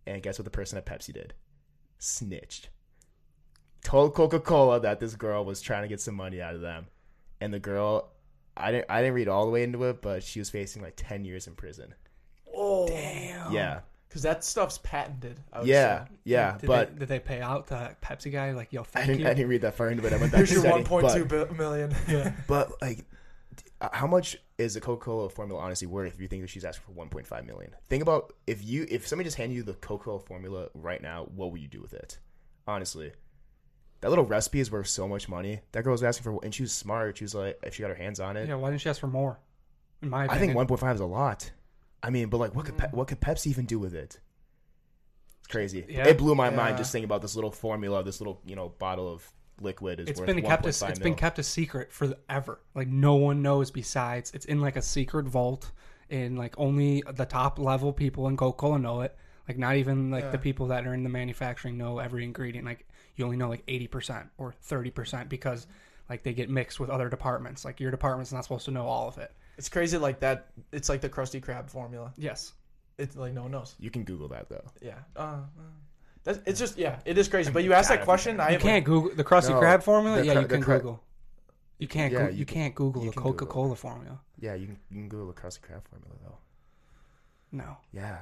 And 0.07 0.23
guess 0.23 0.39
what 0.39 0.45
the 0.45 0.51
person 0.51 0.79
at 0.79 0.87
Pepsi 0.87 1.13
did? 1.13 1.35
Snitched. 1.99 2.71
Told 3.83 4.15
Coca-Cola 4.15 4.81
that 4.81 5.01
this 5.01 5.15
girl 5.15 5.45
was 5.45 5.61
trying 5.61 5.83
to 5.83 5.89
get 5.89 6.01
some 6.01 6.15
money 6.15 6.41
out 6.41 6.55
of 6.55 6.61
them, 6.61 6.87
and 7.41 7.55
the 7.55 7.59
girl, 7.61 8.13
I 8.57 8.73
didn't, 8.73 8.87
I 8.91 9.01
didn't 9.01 9.15
read 9.15 9.29
all 9.29 9.47
the 9.47 9.53
way 9.53 9.63
into 9.63 9.85
it, 9.85 10.03
but 10.03 10.23
she 10.23 10.39
was 10.39 10.51
facing 10.51 10.83
like 10.83 10.95
10 10.97 11.25
years 11.25 11.47
in 11.47 11.55
prison. 11.55 11.95
Oh, 12.55 12.87
Damn. 12.89 13.53
Yeah, 13.53 13.81
Because 14.11 14.23
that 14.23 14.43
stuff's 14.43 14.79
patented. 14.79 15.39
I 15.53 15.61
would 15.61 15.69
yeah, 15.69 16.05
say. 16.07 16.11
yeah. 16.25 16.59
Did 16.59 16.67
But 16.67 16.93
they, 16.95 16.99
did 16.99 17.09
they 17.09 17.21
pay 17.21 17.41
out 17.41 17.69
the 17.69 17.95
Pepsi 18.03 18.33
guy? 18.33 18.51
Like, 18.51 18.73
yo, 18.73 18.81
I 18.83 18.85
thank 18.85 19.07
didn't, 19.07 19.21
you. 19.21 19.27
I 19.29 19.35
didn't 19.35 19.49
read 19.49 19.63
that 19.63 19.77
far 19.77 19.89
into 19.89 20.05
it. 20.05 20.13
I 20.13 20.17
went 20.17 20.33
back 20.33 20.39
Here's 20.39 20.53
your 20.53 20.69
one 20.69 20.83
point 20.83 21.09
two 21.11 21.25
million. 21.55 21.91
but- 21.91 22.09
yeah. 22.13 22.33
But 22.49 22.83
like, 22.83 23.05
uh, 23.81 23.89
how 23.93 24.09
much 24.09 24.37
is 24.59 24.75
the 24.75 24.81
Coca-Cola 24.81 25.31
formula 25.31 25.63
honestly 25.63 25.87
worth 25.87 26.13
if 26.13 26.21
you 26.21 26.27
think 26.27 26.43
that 26.43 26.49
she's 26.49 26.65
asking 26.65 26.93
for 26.93 27.07
1.5 27.07 27.47
million? 27.47 27.71
Think 27.89 28.03
about 28.03 28.33
if 28.49 28.65
you 28.65 28.85
if 28.91 29.07
somebody 29.07 29.29
just 29.29 29.37
handed 29.37 29.55
you 29.55 29.63
the 29.63 29.75
Coca-Cola 29.75 30.19
formula 30.19 30.69
right 30.75 31.01
now, 31.01 31.29
what 31.35 31.53
would 31.53 31.61
you 31.61 31.69
do 31.69 31.81
with 31.81 31.95
it? 31.95 32.19
Honestly, 32.67 33.13
that 34.01 34.09
little 34.11 34.25
recipe 34.25 34.59
is 34.59 34.73
worth 34.73 34.89
so 34.89 35.07
much 35.07 35.29
money. 35.29 35.61
That 35.71 35.85
girl 35.85 35.93
was 35.93 36.03
asking 36.03 36.25
for, 36.25 36.45
and 36.45 36.53
she 36.53 36.63
was 36.63 36.73
smart. 36.73 37.17
She 37.19 37.25
was 37.25 37.35
like, 37.37 37.59
if 37.63 37.75
she 37.77 37.83
got 37.83 37.91
her 37.91 37.95
hands 37.95 38.19
on 38.19 38.37
it, 38.37 38.49
Yeah. 38.49 38.57
Why 38.57 38.71
didn't 38.71 38.81
she 38.83 38.89
ask 38.91 39.01
for 39.01 39.07
more? 39.07 39.39
In 40.03 40.11
my 40.11 40.25
opinion. 40.25 40.57
I 40.57 40.65
think 40.65 40.71
1.5 40.81 40.95
is 40.95 41.01
a 41.01 41.07
lot. 41.07 41.51
I 42.03 42.11
mean, 42.11 42.29
but 42.29 42.39
like, 42.39 42.55
what 42.55 42.65
could 42.67 42.79
Pe- 42.79 42.91
what 42.91 43.09
could 43.09 43.21
Pepsi 43.21 43.49
even 43.49 43.67
do 43.67 43.79
with 43.79 43.95
it? 43.95 44.19
It's 45.41 45.49
crazy. 45.49 45.85
Yeah. 45.89 46.07
It 46.09 46.19
blew 46.19 46.35
my 46.35 46.51
Yeah. 46.51 46.57
mind 46.57 46.79
just 46.79 46.93
thinking 46.93 47.05
about 47.05 47.23
this 47.23 47.35
little 47.35 47.51
formula, 47.51 48.03
this 48.03 48.21
little 48.21 48.41
you 48.45 48.57
know 48.57 48.71
bottle 48.79 49.09
of 49.13 49.31
liquid 49.61 50.01
is 50.01 50.09
it's 50.09 50.19
worth 50.21 50.27
been 50.27 50.41
kept. 50.43 50.65
A, 50.65 50.69
1.5 50.69 50.91
it's 50.91 50.99
mil. 51.01 51.05
been 51.05 51.15
kept 51.15 51.39
a 51.39 51.43
secret 51.43 51.93
forever. 51.93 52.61
Like 52.75 52.89
no 52.89 53.15
one 53.17 53.43
knows. 53.43 53.71
Besides, 53.71 54.31
it's 54.35 54.47
in 54.47 54.61
like 54.61 54.77
a 54.77 54.83
secret 54.83 55.27
vault, 55.27 55.73
and 56.09 56.39
like 56.39 56.55
only 56.59 57.03
the 57.13 57.27
top 57.27 57.59
level 57.59 57.93
people 57.93 58.29
in 58.29 58.37
Coca 58.37 58.57
Cola 58.57 58.79
know 58.79 59.03
it. 59.03 59.17
Like 59.49 59.59
not 59.59 59.77
even 59.77 60.11
like 60.11 60.25
Yeah. 60.25 60.31
the 60.31 60.39
people 60.39 60.69
that 60.69 60.87
are 60.87 60.95
in 60.95 61.03
the 61.03 61.09
manufacturing 61.11 61.77
know 61.77 61.99
every 61.99 62.25
ingredient. 62.25 62.65
Like 62.67 62.87
you 63.17 63.25
only 63.25 63.37
know 63.37 63.49
like 63.49 63.65
eighty 63.69 63.89
percent 63.89 64.29
or 64.39 64.53
thirty 64.53 64.91
percent 64.91 65.29
because 65.29 65.67
like 66.09 66.23
they 66.23 66.33
get 66.33 66.49
mixed 66.49 66.81
with 66.81 66.89
other 66.89 67.09
departments. 67.09 67.65
Like 67.65 67.81
your 67.81 67.91
department's 67.91 68.33
not 68.33 68.45
supposed 68.45 68.65
to 68.67 68.71
know 68.71 68.87
all 68.87 69.09
of 69.09 69.19
it. 69.19 69.33
It's 69.61 69.69
crazy 69.69 69.99
like 69.99 70.21
that. 70.21 70.47
It's 70.73 70.89
like 70.89 71.03
the 71.03 71.11
Krusty 71.11 71.39
Krab 71.39 71.69
formula. 71.69 72.15
Yes. 72.17 72.55
It's 72.97 73.15
like 73.15 73.35
no 73.35 73.43
one 73.43 73.51
knows. 73.51 73.75
You 73.79 73.91
can 73.91 74.05
Google 74.05 74.29
that 74.29 74.49
though. 74.49 74.65
Yeah. 74.81 74.95
Uh, 75.15 75.21
uh, 75.21 75.41
that's, 76.25 76.39
it's 76.47 76.59
just 76.59 76.79
yeah. 76.79 76.99
It 77.05 77.19
is 77.19 77.29
crazy. 77.29 77.51
But 77.51 77.63
you 77.65 77.75
asked 77.75 77.91
that 77.91 77.97
gotta 77.97 78.07
question. 78.07 78.41
I 78.41 78.47
You 78.49 78.53
have 78.55 78.63
can't 78.63 78.85
Google 78.87 79.15
the 79.15 79.23
Krusty 79.23 79.51
No, 79.51 79.61
Krab 79.61 79.83
formula. 79.83 80.17
the 80.21 80.25
yeah, 80.27 80.33
cr- 80.33 80.41
you 80.41 80.47
the 80.47 80.55
can 80.55 80.63
cr- 80.63 80.77
Google. 80.77 81.05
You 81.79 81.89
can't. 81.89 82.11
Yeah, 82.11 82.19
Goo- 82.29 82.33
you 82.33 82.39
you, 82.39 82.47
can- 82.47 82.55
can't 82.55 82.75
Google 82.75 83.03
you 83.05 83.11
the 83.11 83.13
can 83.13 83.23
Google 83.23 83.39
Coca 83.47 83.53
Cola 83.53 83.77
formula. 83.77 84.21
Yeah, 84.41 84.55
you 84.55 84.67
can 84.69 84.79
you 84.91 84.97
can 85.03 85.09
Google 85.11 85.27
the 85.27 85.35
Krusty 85.39 85.61
Krab 85.61 85.83
formula 85.91 86.17
though. 86.25 86.39
No. 87.53 87.77
Yeah, 87.93 88.19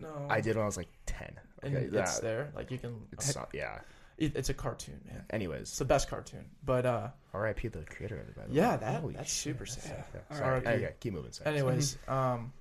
no. 0.00 0.26
I 0.30 0.40
did 0.40 0.54
when 0.54 0.62
I 0.62 0.66
was 0.66 0.76
like 0.76 0.88
ten. 1.06 1.32
And 1.64 1.76
Okay, 1.76 1.88
it's 1.98 2.20
there. 2.20 2.52
Like 2.54 2.70
you 2.70 2.78
can. 2.78 2.94
it's 3.12 3.32
so- 3.34 3.48
yeah. 3.52 3.80
It- 4.18 4.36
it's 4.36 4.48
a 4.50 4.54
cartoon, 4.54 5.00
man. 5.06 5.24
Anyways, 5.30 5.62
it's 5.62 5.78
the 5.78 5.84
best 5.84 6.08
cartoon. 6.10 6.44
But 6.64 6.84
uh, 6.86 7.08
R.I.P. 7.32 7.68
the 7.68 7.82
creator 7.84 8.20
of 8.20 8.28
it. 8.28 8.36
By 8.36 8.46
the 8.46 8.52
Yeah, 8.52 8.72
way. 8.72 8.76
that- 8.80 9.00
Holy 9.00 9.14
that's 9.14 9.32
shit, 9.32 9.54
super 9.54 9.64
that's 9.64 9.82
sad. 9.82 10.04
sick, 10.12 10.22
yeah. 10.30 10.36
Sorry. 10.36 10.60
right. 10.60 10.66
Okay, 10.66 10.94
keep 11.00 11.14
moving. 11.14 11.32
Sorry. 11.32 11.50
anyways, 11.56 11.96
um, 12.08 12.52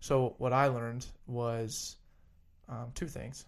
so 0.00 0.34
what 0.38 0.52
I 0.52 0.66
learned 0.66 1.06
was 1.26 1.96
um, 2.68 2.90
two 2.94 3.06
things. 3.06 3.46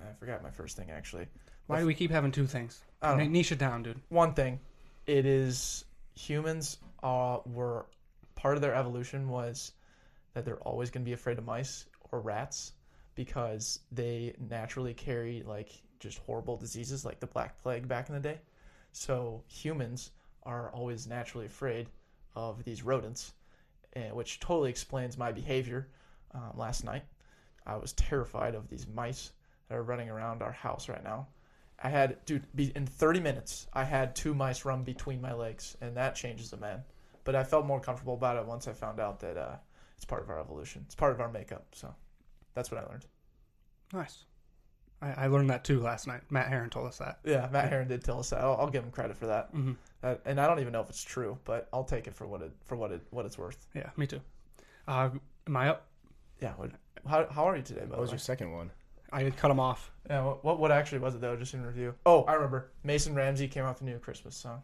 I 0.00 0.12
forgot 0.18 0.42
my 0.42 0.50
first 0.50 0.76
thing 0.76 0.90
actually. 0.90 1.26
Why 1.66 1.80
do 1.80 1.86
we 1.86 1.94
keep 1.94 2.10
having 2.10 2.30
two 2.30 2.46
things? 2.46 2.82
I 3.00 3.10
don't. 3.12 3.20
N- 3.20 3.32
Niche 3.32 3.52
it 3.52 3.58
down, 3.58 3.82
dude. 3.82 4.00
one 4.08 4.34
thing 4.34 4.60
it 5.06 5.24
is 5.26 5.84
humans 6.14 6.78
uh, 7.02 7.38
were 7.46 7.86
part 8.34 8.56
of 8.56 8.62
their 8.62 8.74
evolution 8.74 9.28
was 9.28 9.72
that 10.34 10.44
they're 10.44 10.60
always 10.60 10.90
going 10.90 11.02
to 11.04 11.08
be 11.08 11.12
afraid 11.14 11.38
of 11.38 11.44
mice 11.44 11.86
or 12.12 12.20
rats 12.20 12.72
because 13.14 13.80
they 13.92 14.34
naturally 14.50 14.92
carry 14.94 15.42
like 15.46 15.70
just 16.00 16.18
horrible 16.18 16.56
diseases 16.56 17.04
like 17.04 17.20
the 17.20 17.26
black 17.26 17.60
plague 17.62 17.88
back 17.88 18.08
in 18.08 18.14
the 18.14 18.20
day 18.20 18.38
so 18.92 19.42
humans 19.46 20.10
are 20.44 20.70
always 20.70 21.06
naturally 21.06 21.46
afraid 21.46 21.88
of 22.34 22.62
these 22.64 22.82
rodents 22.82 23.32
eh, 23.96 24.10
which 24.10 24.40
totally 24.40 24.70
explains 24.70 25.16
my 25.16 25.32
behavior 25.32 25.88
um, 26.34 26.52
last 26.56 26.84
night 26.84 27.04
i 27.66 27.76
was 27.76 27.92
terrified 27.94 28.54
of 28.54 28.68
these 28.68 28.86
mice 28.86 29.32
that 29.68 29.76
are 29.76 29.82
running 29.82 30.10
around 30.10 30.42
our 30.42 30.52
house 30.52 30.88
right 30.88 31.04
now 31.04 31.26
I 31.82 31.88
had, 31.88 32.24
dude, 32.24 32.46
in 32.56 32.86
30 32.86 33.20
minutes, 33.20 33.66
I 33.72 33.84
had 33.84 34.14
two 34.14 34.34
mice 34.34 34.64
run 34.64 34.84
between 34.84 35.20
my 35.20 35.32
legs, 35.32 35.76
and 35.80 35.96
that 35.96 36.14
changes 36.14 36.52
a 36.52 36.56
man. 36.56 36.82
But 37.24 37.34
I 37.34 37.44
felt 37.44 37.66
more 37.66 37.80
comfortable 37.80 38.14
about 38.14 38.36
it 38.36 38.46
once 38.46 38.68
I 38.68 38.72
found 38.72 39.00
out 39.00 39.20
that 39.20 39.36
uh, 39.36 39.56
it's 39.96 40.04
part 40.04 40.22
of 40.22 40.30
our 40.30 40.38
evolution. 40.38 40.82
It's 40.86 40.94
part 40.94 41.12
of 41.12 41.20
our 41.20 41.30
makeup. 41.30 41.66
So 41.72 41.94
that's 42.54 42.70
what 42.70 42.82
I 42.82 42.86
learned. 42.86 43.06
Nice. 43.92 44.24
I, 45.02 45.24
I 45.24 45.26
learned 45.26 45.50
that 45.50 45.64
too 45.64 45.80
last 45.80 46.06
night. 46.06 46.22
Matt 46.30 46.48
Heron 46.48 46.70
told 46.70 46.86
us 46.86 46.98
that. 46.98 47.18
Yeah, 47.24 47.48
Matt 47.52 47.68
Heron 47.68 47.88
did 47.88 48.02
tell 48.04 48.18
us 48.18 48.30
that. 48.30 48.40
I'll, 48.40 48.56
I'll 48.58 48.70
give 48.70 48.84
him 48.84 48.90
credit 48.90 49.16
for 49.16 49.26
that. 49.26 49.48
hmm 49.50 49.72
that. 50.02 50.20
And 50.24 50.40
I 50.40 50.46
don't 50.46 50.60
even 50.60 50.72
know 50.72 50.80
if 50.80 50.88
it's 50.88 51.02
true, 51.02 51.38
but 51.44 51.68
I'll 51.72 51.84
take 51.84 52.06
it 52.06 52.14
for 52.14 52.26
what 52.26 52.42
it 52.42 52.52
for 52.66 52.76
what 52.76 52.90
it 52.92 53.00
what 53.10 53.26
it's 53.26 53.36
worth. 53.38 53.66
Yeah, 53.74 53.90
me 53.96 54.06
too. 54.06 54.20
Uh, 54.88 55.10
am 55.46 55.56
I 55.56 55.68
up? 55.70 55.86
Yeah. 56.40 56.52
What, 56.56 56.70
how, 57.08 57.26
how 57.30 57.44
are 57.48 57.56
you 57.56 57.62
today, 57.62 57.80
by 57.80 57.86
What 57.86 57.94
the 57.96 58.00
was 58.02 58.10
way? 58.10 58.14
your 58.14 58.18
second 58.20 58.52
one? 58.52 58.70
I 59.12 59.22
had 59.22 59.36
cut 59.36 59.50
him 59.50 59.60
off. 59.60 59.90
Yeah. 60.08 60.24
What, 60.24 60.44
what 60.44 60.58
what 60.58 60.70
actually 60.70 60.98
was 60.98 61.14
it 61.14 61.20
though? 61.20 61.36
Just 61.36 61.54
in 61.54 61.64
review. 61.64 61.94
Oh, 62.06 62.22
I 62.24 62.34
remember. 62.34 62.70
Mason 62.82 63.14
Ramsey 63.14 63.48
came 63.48 63.64
out 63.64 63.74
with 63.74 63.82
a 63.82 63.84
new 63.84 63.98
Christmas 63.98 64.34
song, 64.36 64.62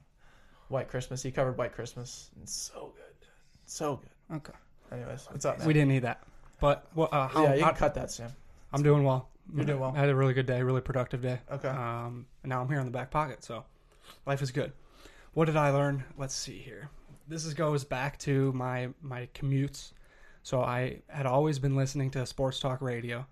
White 0.68 0.88
Christmas. 0.88 1.22
He 1.22 1.30
covered 1.30 1.56
White 1.58 1.72
Christmas. 1.74 2.30
It's 2.42 2.52
so 2.54 2.92
good. 2.96 3.26
So 3.66 3.96
good. 4.28 4.36
Okay. 4.36 4.52
Anyways, 4.92 5.26
what's 5.30 5.44
up, 5.44 5.58
man? 5.58 5.66
We 5.68 5.72
didn't 5.72 5.88
need 5.88 6.02
that. 6.02 6.22
But 6.60 6.86
what? 6.94 7.12
Uh, 7.12 7.28
how, 7.28 7.44
yeah, 7.44 7.54
you 7.54 7.62
how- 7.62 7.70
can 7.70 7.78
cut 7.78 7.94
that, 7.94 8.10
Sam. 8.10 8.30
I'm 8.72 8.82
doing 8.82 9.04
well. 9.04 9.28
You're 9.54 9.64
doing 9.64 9.80
well. 9.80 9.92
I 9.94 10.00
had 10.00 10.08
a 10.08 10.14
really 10.14 10.34
good 10.34 10.46
day, 10.46 10.62
really 10.62 10.80
productive 10.80 11.22
day. 11.22 11.40
Okay. 11.50 11.68
Um, 11.68 12.26
and 12.42 12.50
now 12.50 12.60
I'm 12.60 12.68
here 12.68 12.78
in 12.78 12.84
the 12.84 12.92
back 12.92 13.10
pocket, 13.10 13.42
so 13.42 13.64
life 14.26 14.42
is 14.42 14.50
good. 14.50 14.72
What 15.32 15.46
did 15.46 15.56
I 15.56 15.70
learn? 15.70 16.04
Let's 16.16 16.34
see 16.34 16.58
here. 16.58 16.90
This 17.28 17.44
is, 17.44 17.54
goes 17.54 17.84
back 17.84 18.18
to 18.20 18.52
my 18.52 18.88
my 19.02 19.28
commutes. 19.34 19.92
So 20.42 20.62
I 20.62 21.02
had 21.08 21.26
always 21.26 21.58
been 21.58 21.76
listening 21.76 22.10
to 22.12 22.26
sports 22.26 22.60
talk 22.60 22.80
radio 22.80 23.26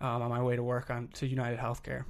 um, 0.00 0.22
on 0.22 0.30
my 0.30 0.42
way 0.42 0.56
to 0.56 0.62
work 0.62 0.90
on 0.90 1.08
to 1.14 1.26
United 1.26 1.58
Healthcare. 1.58 2.04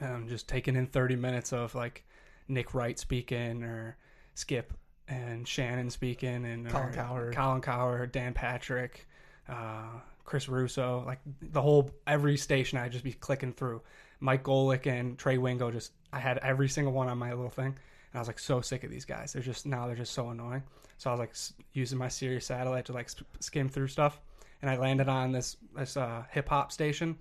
Um, 0.00 0.28
just 0.28 0.48
taking 0.48 0.76
in 0.76 0.86
30 0.86 1.16
minutes 1.16 1.52
of 1.52 1.74
like 1.74 2.04
Nick 2.46 2.74
Wright 2.74 2.98
speaking 2.98 3.64
or 3.64 3.96
Skip 4.34 4.72
and 5.08 5.48
Shannon 5.48 5.90
speaking 5.90 6.44
and 6.44 6.68
Colin 6.68 6.92
Cowherd. 6.92 7.34
Colin 7.34 7.60
Cowherd, 7.62 8.12
Dan 8.12 8.34
Patrick, 8.34 9.08
uh, 9.48 10.00
Chris 10.28 10.46
Russo, 10.46 11.02
like 11.06 11.20
the 11.40 11.62
whole 11.62 11.90
every 12.06 12.36
station 12.36 12.78
I'd 12.78 12.92
just 12.92 13.02
be 13.02 13.14
clicking 13.14 13.54
through. 13.54 13.80
Mike 14.20 14.42
Golic 14.42 14.86
and 14.86 15.16
Trey 15.16 15.38
Wingo 15.38 15.70
just 15.70 15.92
I 16.12 16.18
had 16.18 16.36
every 16.38 16.68
single 16.68 16.92
one 16.92 17.08
on 17.08 17.16
my 17.16 17.30
little 17.30 17.48
thing, 17.48 17.68
and 17.68 18.14
I 18.14 18.18
was 18.18 18.28
like 18.28 18.38
so 18.38 18.60
sick 18.60 18.84
of 18.84 18.90
these 18.90 19.06
guys. 19.06 19.32
They're 19.32 19.40
just 19.40 19.64
now 19.64 19.86
they're 19.86 19.96
just 19.96 20.12
so 20.12 20.28
annoying. 20.28 20.62
So 20.98 21.08
I 21.08 21.14
was 21.14 21.20
like 21.20 21.34
using 21.72 21.96
my 21.96 22.08
Sirius 22.08 22.44
satellite 22.44 22.84
to 22.86 22.92
like 22.92 23.08
skim 23.40 23.70
through 23.70 23.88
stuff, 23.88 24.20
and 24.60 24.70
I 24.70 24.76
landed 24.76 25.08
on 25.08 25.32
this 25.32 25.56
this 25.74 25.96
uh, 25.96 26.24
hip 26.30 26.50
hop 26.50 26.72
station. 26.72 27.16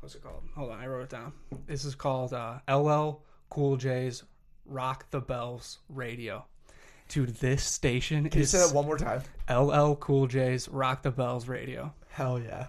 What's 0.00 0.16
it 0.16 0.24
called? 0.24 0.42
Hold 0.56 0.72
on, 0.72 0.80
I 0.80 0.88
wrote 0.88 1.04
it 1.04 1.10
down. 1.10 1.32
This 1.68 1.84
is 1.84 1.94
called 1.94 2.32
uh, 2.32 2.58
LL 2.68 3.22
Cool 3.50 3.76
J's 3.76 4.24
Rock 4.64 5.08
the 5.12 5.20
Bells 5.20 5.78
Radio. 5.88 6.44
Dude, 7.08 7.36
this 7.36 7.62
station 7.62 8.28
Can 8.28 8.40
you 8.40 8.42
is 8.42 8.50
say 8.50 8.66
that 8.66 8.74
one 8.74 8.84
more 8.84 8.98
time? 8.98 9.22
LL 9.48 9.94
Cool 9.94 10.26
J's 10.26 10.68
Rock 10.68 11.02
the 11.02 11.12
Bells 11.12 11.46
Radio. 11.46 11.94
Hell 12.16 12.40
yeah. 12.40 12.68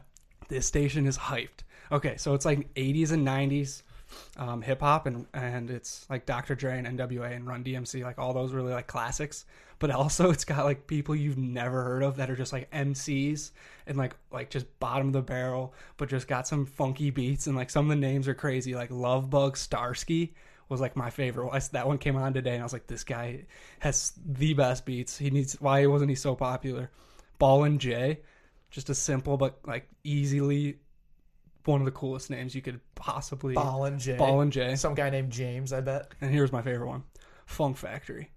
This 0.49 0.65
station 0.65 1.07
is 1.07 1.17
hyped. 1.17 1.63
Okay, 1.89 2.17
so 2.17 2.33
it's 2.33 2.43
like 2.43 2.73
80s 2.73 3.13
and 3.13 3.25
90s 3.25 3.81
um, 4.35 4.61
hip 4.61 4.81
hop, 4.81 5.05
and 5.05 5.25
and 5.33 5.71
it's 5.71 6.05
like 6.09 6.25
Dr. 6.25 6.53
Dre 6.53 6.77
and 6.77 6.99
NWA 6.99 7.33
and 7.33 7.47
Run 7.47 7.63
DMC, 7.63 8.03
like 8.03 8.19
all 8.19 8.33
those 8.33 8.51
really 8.51 8.73
like 8.73 8.87
classics. 8.87 9.45
But 9.79 9.89
also, 9.91 10.31
it's 10.31 10.43
got 10.43 10.65
like 10.65 10.85
people 10.85 11.15
you've 11.15 11.37
never 11.37 11.81
heard 11.81 12.03
of 12.03 12.17
that 12.17 12.29
are 12.29 12.35
just 12.35 12.51
like 12.51 12.69
MCs 12.71 13.51
and 13.85 13.97
like 13.97 14.17
like 14.33 14.49
just 14.49 14.65
bottom 14.81 15.07
of 15.07 15.13
the 15.13 15.21
barrel, 15.21 15.73
but 15.95 16.09
just 16.09 16.27
got 16.27 16.45
some 16.45 16.65
funky 16.65 17.09
beats 17.09 17.47
and 17.47 17.55
like 17.55 17.69
some 17.69 17.85
of 17.85 17.89
the 17.89 17.95
names 17.95 18.27
are 18.27 18.33
crazy. 18.33 18.75
Like 18.75 18.91
Love 18.91 19.29
Bug 19.29 19.55
Starski 19.55 20.31
was 20.67 20.81
like 20.81 20.97
my 20.97 21.09
favorite. 21.09 21.69
That 21.71 21.87
one 21.87 21.99
came 21.99 22.17
on 22.17 22.33
today, 22.33 22.51
and 22.55 22.59
I 22.59 22.65
was 22.65 22.73
like, 22.73 22.87
this 22.87 23.05
guy 23.05 23.45
has 23.79 24.11
the 24.25 24.55
best 24.55 24.85
beats. 24.85 25.17
He 25.17 25.29
needs. 25.29 25.53
Why 25.61 25.85
wasn't 25.85 26.09
he 26.09 26.15
so 26.15 26.35
popular? 26.35 26.91
Ball 27.39 27.63
and 27.63 27.79
J, 27.79 28.19
just 28.69 28.89
a 28.89 28.95
simple 28.95 29.37
but 29.37 29.59
like 29.65 29.87
easily 30.03 30.79
one 31.65 31.81
of 31.81 31.85
the 31.85 31.91
coolest 31.91 32.29
names 32.29 32.55
you 32.55 32.61
could 32.61 32.79
possibly. 32.95 33.53
Ball 33.53 33.85
and 33.85 33.99
J. 33.99 34.17
Ball 34.17 34.41
and 34.41 34.51
J. 34.51 34.75
Some 34.75 34.95
guy 34.95 35.09
named 35.09 35.31
James, 35.31 35.73
I 35.73 35.81
bet. 35.81 36.11
And 36.21 36.31
here's 36.31 36.51
my 36.51 36.61
favorite 36.61 36.87
one, 36.87 37.03
Funk 37.45 37.77
Factory. 37.77 38.31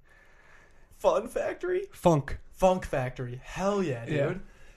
Fun 0.97 1.29
Factory? 1.29 1.87
Funk. 1.93 2.39
Funk 2.53 2.85
Factory. 2.85 3.41
Hell 3.43 3.83
yeah, 3.83 4.05
dude. 4.05 4.15
Yeah. 4.15 4.35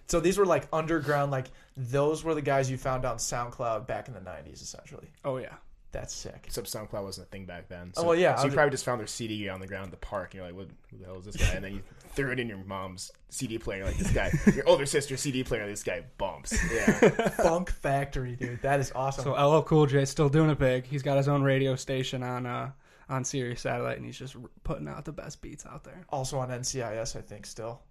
So 0.07 0.19
these 0.19 0.37
were 0.37 0.45
like 0.45 0.67
underground, 0.71 1.31
like 1.31 1.47
those 1.75 2.23
were 2.23 2.33
the 2.33 2.41
guys 2.41 2.71
you 2.71 2.77
found 2.77 3.03
on 3.05 3.17
SoundCloud 3.17 3.87
back 3.87 4.07
in 4.07 4.13
the 4.13 4.21
90s, 4.21 4.61
essentially. 4.61 5.09
Oh 5.25 5.37
yeah. 5.37 5.55
That's 5.93 6.13
sick. 6.13 6.41
Except 6.45 6.67
SoundCloud 6.67 7.03
wasn't 7.03 7.27
a 7.27 7.29
thing 7.29 7.45
back 7.45 7.69
then. 7.69 7.93
Oh, 7.95 8.03
well, 8.03 8.15
yeah, 8.15 8.35
So 8.35 8.41
you 8.43 8.47
was- 8.47 8.55
probably 8.55 8.71
just 8.71 8.83
found 8.83 8.99
their 8.99 9.07
CD 9.07 9.47
on 9.47 9.59
the 9.61 9.67
ground 9.67 9.85
at 9.85 9.91
the 9.91 9.97
park, 10.05 10.33
and 10.33 10.39
you're 10.39 10.45
like, 10.47 10.55
"What 10.55 10.67
who 10.91 10.97
the 10.97 11.05
hell 11.05 11.19
is 11.19 11.25
this 11.25 11.37
guy?" 11.37 11.53
And 11.53 11.63
then 11.63 11.73
you 11.75 11.81
threw 12.09 12.31
it 12.31 12.39
in 12.39 12.49
your 12.49 12.57
mom's 12.57 13.11
CD 13.29 13.57
player. 13.59 13.77
You're 13.77 13.87
like 13.87 13.97
this 13.97 14.11
guy, 14.11 14.31
your 14.55 14.67
older 14.67 14.85
sister's 14.85 15.21
CD 15.21 15.43
player. 15.43 15.65
This 15.67 15.83
guy 15.83 16.03
bumps. 16.17 16.53
Yeah. 16.73 17.09
Funk 17.29 17.69
Factory, 17.71 18.35
dude. 18.35 18.61
That 18.63 18.79
is 18.79 18.91
awesome. 18.95 19.23
So 19.23 19.33
LL 19.33 19.61
Cool 19.61 19.85
J 19.85 20.01
is 20.01 20.09
still 20.09 20.29
doing 20.29 20.49
it 20.49 20.57
big. 20.59 20.85
He's 20.85 21.03
got 21.03 21.15
his 21.17 21.27
own 21.27 21.43
radio 21.43 21.75
station 21.75 22.23
on 22.23 22.45
uh 22.47 22.71
on 23.07 23.23
Sirius 23.23 23.61
satellite, 23.61 23.97
and 23.97 24.05
he's 24.05 24.17
just 24.17 24.35
r- 24.35 24.41
putting 24.63 24.87
out 24.87 25.05
the 25.05 25.11
best 25.11 25.41
beats 25.43 25.65
out 25.65 25.83
there. 25.83 26.05
also 26.09 26.39
on 26.39 26.49
NCIS, 26.49 27.15
I 27.15 27.21
think, 27.21 27.45
still, 27.45 27.81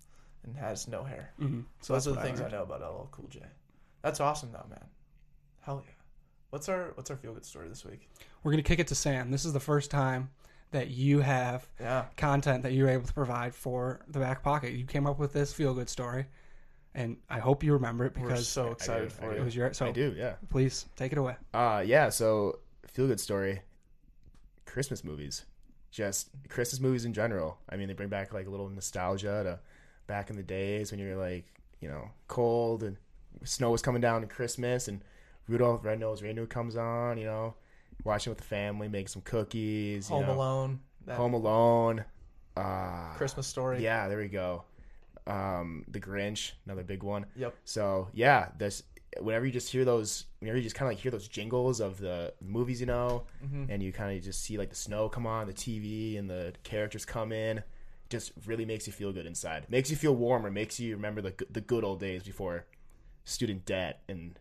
and 0.45 0.57
has 0.57 0.89
no 0.89 1.05
hair. 1.05 1.33
Mm-hmm. 1.41 1.61
So 1.83 1.93
those 1.93 2.09
are 2.09 2.11
the 2.11 2.17
what 2.17 2.25
I 2.25 2.29
things 2.29 2.41
I 2.41 2.49
know 2.49 2.63
about 2.63 2.81
LL 2.81 3.09
Cool 3.13 3.29
J. 3.29 3.41
That's 4.03 4.19
awesome, 4.19 4.51
though, 4.53 4.67
man. 4.69 4.85
Hell 5.61 5.85
yeah. 5.87 5.92
What's 6.53 6.69
our 6.69 6.93
What's 6.97 7.11
our 7.11 7.17
feel 7.17 7.33
good 7.33 7.47
story 7.47 7.67
this 7.71 7.83
week? 7.83 8.11
We're 8.45 8.51
gonna 8.53 8.63
kick 8.63 8.79
it 8.79 8.87
to 8.89 8.95
Sam. 8.95 9.31
This 9.31 9.47
is 9.47 9.55
the 9.55 9.59
first 9.61 9.91
time 9.91 10.29
that 10.71 10.89
you 10.89 11.21
have 11.21 11.67
Yeah. 11.81 12.05
content 12.19 12.63
that 12.65 12.73
you're 12.75 12.91
able 12.91 13.07
to 13.07 13.13
provide 13.15 13.55
for 13.55 14.01
the 14.07 14.19
back 14.19 14.43
pocket. 14.43 14.73
You 14.75 14.85
came 14.85 15.07
up 15.07 15.19
with 15.19 15.33
this 15.33 15.55
feel 15.55 15.73
good 15.73 15.89
story, 15.89 16.27
and 16.95 17.17
I 17.31 17.39
hope 17.39 17.63
you 17.63 17.73
remember 17.73 18.05
it 18.05 18.13
because 18.13 18.23
We're 18.23 18.29
because 18.29 18.49
so 18.49 18.63
I 18.65 18.67
do, 18.67 18.73
excited 18.73 19.07
I 19.07 19.09
for 19.09 19.33
do. 19.35 19.41
it 19.41 19.45
was 19.47 19.57
your. 19.57 19.73
So 19.73 19.87
I 19.87 19.93
do. 19.93 20.15
Yeah. 20.15 20.35
please 20.51 20.85
take 20.95 21.13
it 21.13 21.17
away. 21.17 21.37
Uh, 21.55 21.83
yeah. 21.87 22.11
So 22.11 22.59
feel 22.87 23.07
good 23.07 23.21
story. 23.21 23.63
Christmas 24.67 25.03
movies, 25.05 25.47
just 25.91 26.29
Christmas 26.51 26.81
movies 26.83 27.07
in 27.07 27.15
general. 27.15 27.57
I 27.71 27.77
mean, 27.79 27.89
they 27.89 27.95
bring 27.95 28.11
back 28.11 28.35
like 28.35 28.47
a 28.47 28.51
little 28.51 28.69
nostalgia 28.69 29.43
to 29.43 29.59
back 30.07 30.29
in 30.29 30.37
the 30.37 30.43
days 30.43 30.91
when 30.91 31.01
you're 31.01 31.17
like, 31.17 31.47
you 31.81 31.89
know, 31.89 32.11
cold 32.29 32.83
and 32.83 32.99
snow 33.43 33.71
was 33.71 33.81
coming 33.81 34.03
down 34.03 34.23
at 34.23 34.29
Christmas 34.29 34.87
and 34.87 35.03
Rudolph 35.49 35.85
Red-Nosed 35.85 36.23
Reindeer 36.23 36.47
comes 36.47 36.77
on. 36.77 37.19
You 37.19 37.25
know, 37.27 37.55
watching 38.05 38.31
with 38.31 38.39
the 38.39 38.45
family, 38.45 38.89
making 38.89 39.09
some 39.09 39.23
cookies. 39.23 40.09
Home 40.09 40.27
know, 40.27 40.33
Alone. 40.35 40.81
That 41.07 41.17
Home 41.17 41.35
Alone. 41.35 42.05
Uh, 42.57 43.15
Christmas 43.17 43.47
story. 43.47 43.83
Yeah, 43.83 44.09
there 44.09 44.19
we 44.19 44.29
go. 44.29 44.65
Um, 45.27 45.85
the 45.89 46.01
Grinch, 46.01 46.53
another 46.67 46.83
big 46.83 47.03
one. 47.03 47.27
Yep. 47.37 47.55
So 47.65 48.09
yeah, 48.13 48.49
this 48.59 48.83
whenever 49.21 49.45
you 49.47 49.53
just 49.53 49.71
hear 49.71 49.85
those, 49.85 50.25
whenever 50.41 50.57
you 50.57 50.63
just 50.65 50.75
kind 50.75 50.91
of 50.91 50.97
like 50.97 51.03
hear 51.03 51.11
those 51.13 51.29
jingles 51.29 51.81
of 51.81 51.99
the 51.99 52.33
movies, 52.41 52.81
you 52.81 52.87
know, 52.87 53.25
Mhm. 53.45 53.67
and 53.69 53.83
you 53.83 53.93
kind 53.93 54.17
of 54.17 54.25
just 54.25 54.41
see 54.41 54.57
like 54.57 54.71
the 54.71 54.75
snow 54.77 55.09
come 55.09 55.27
on, 55.27 55.47
the 55.47 55.53
TV, 55.53 56.17
and 56.19 56.29
the 56.31 56.55
characters 56.63 57.05
come 57.05 57.31
in, 57.31 57.63
just 58.09 58.33
really 58.47 58.65
makes 58.65 58.87
you 58.87 58.93
feel 58.93 59.13
good 59.13 59.27
inside. 59.27 59.67
Makes 59.71 59.91
you 59.91 59.97
feel 59.97 60.17
warmer. 60.17 60.51
Makes 60.51 60.81
you 60.81 60.95
remember 60.97 61.21
the 61.21 61.35
the 61.51 61.61
good 61.61 61.85
old 61.85 62.01
days 62.01 62.23
before 62.23 62.67
student 63.25 63.65
debt 63.65 64.03
and 64.09 64.39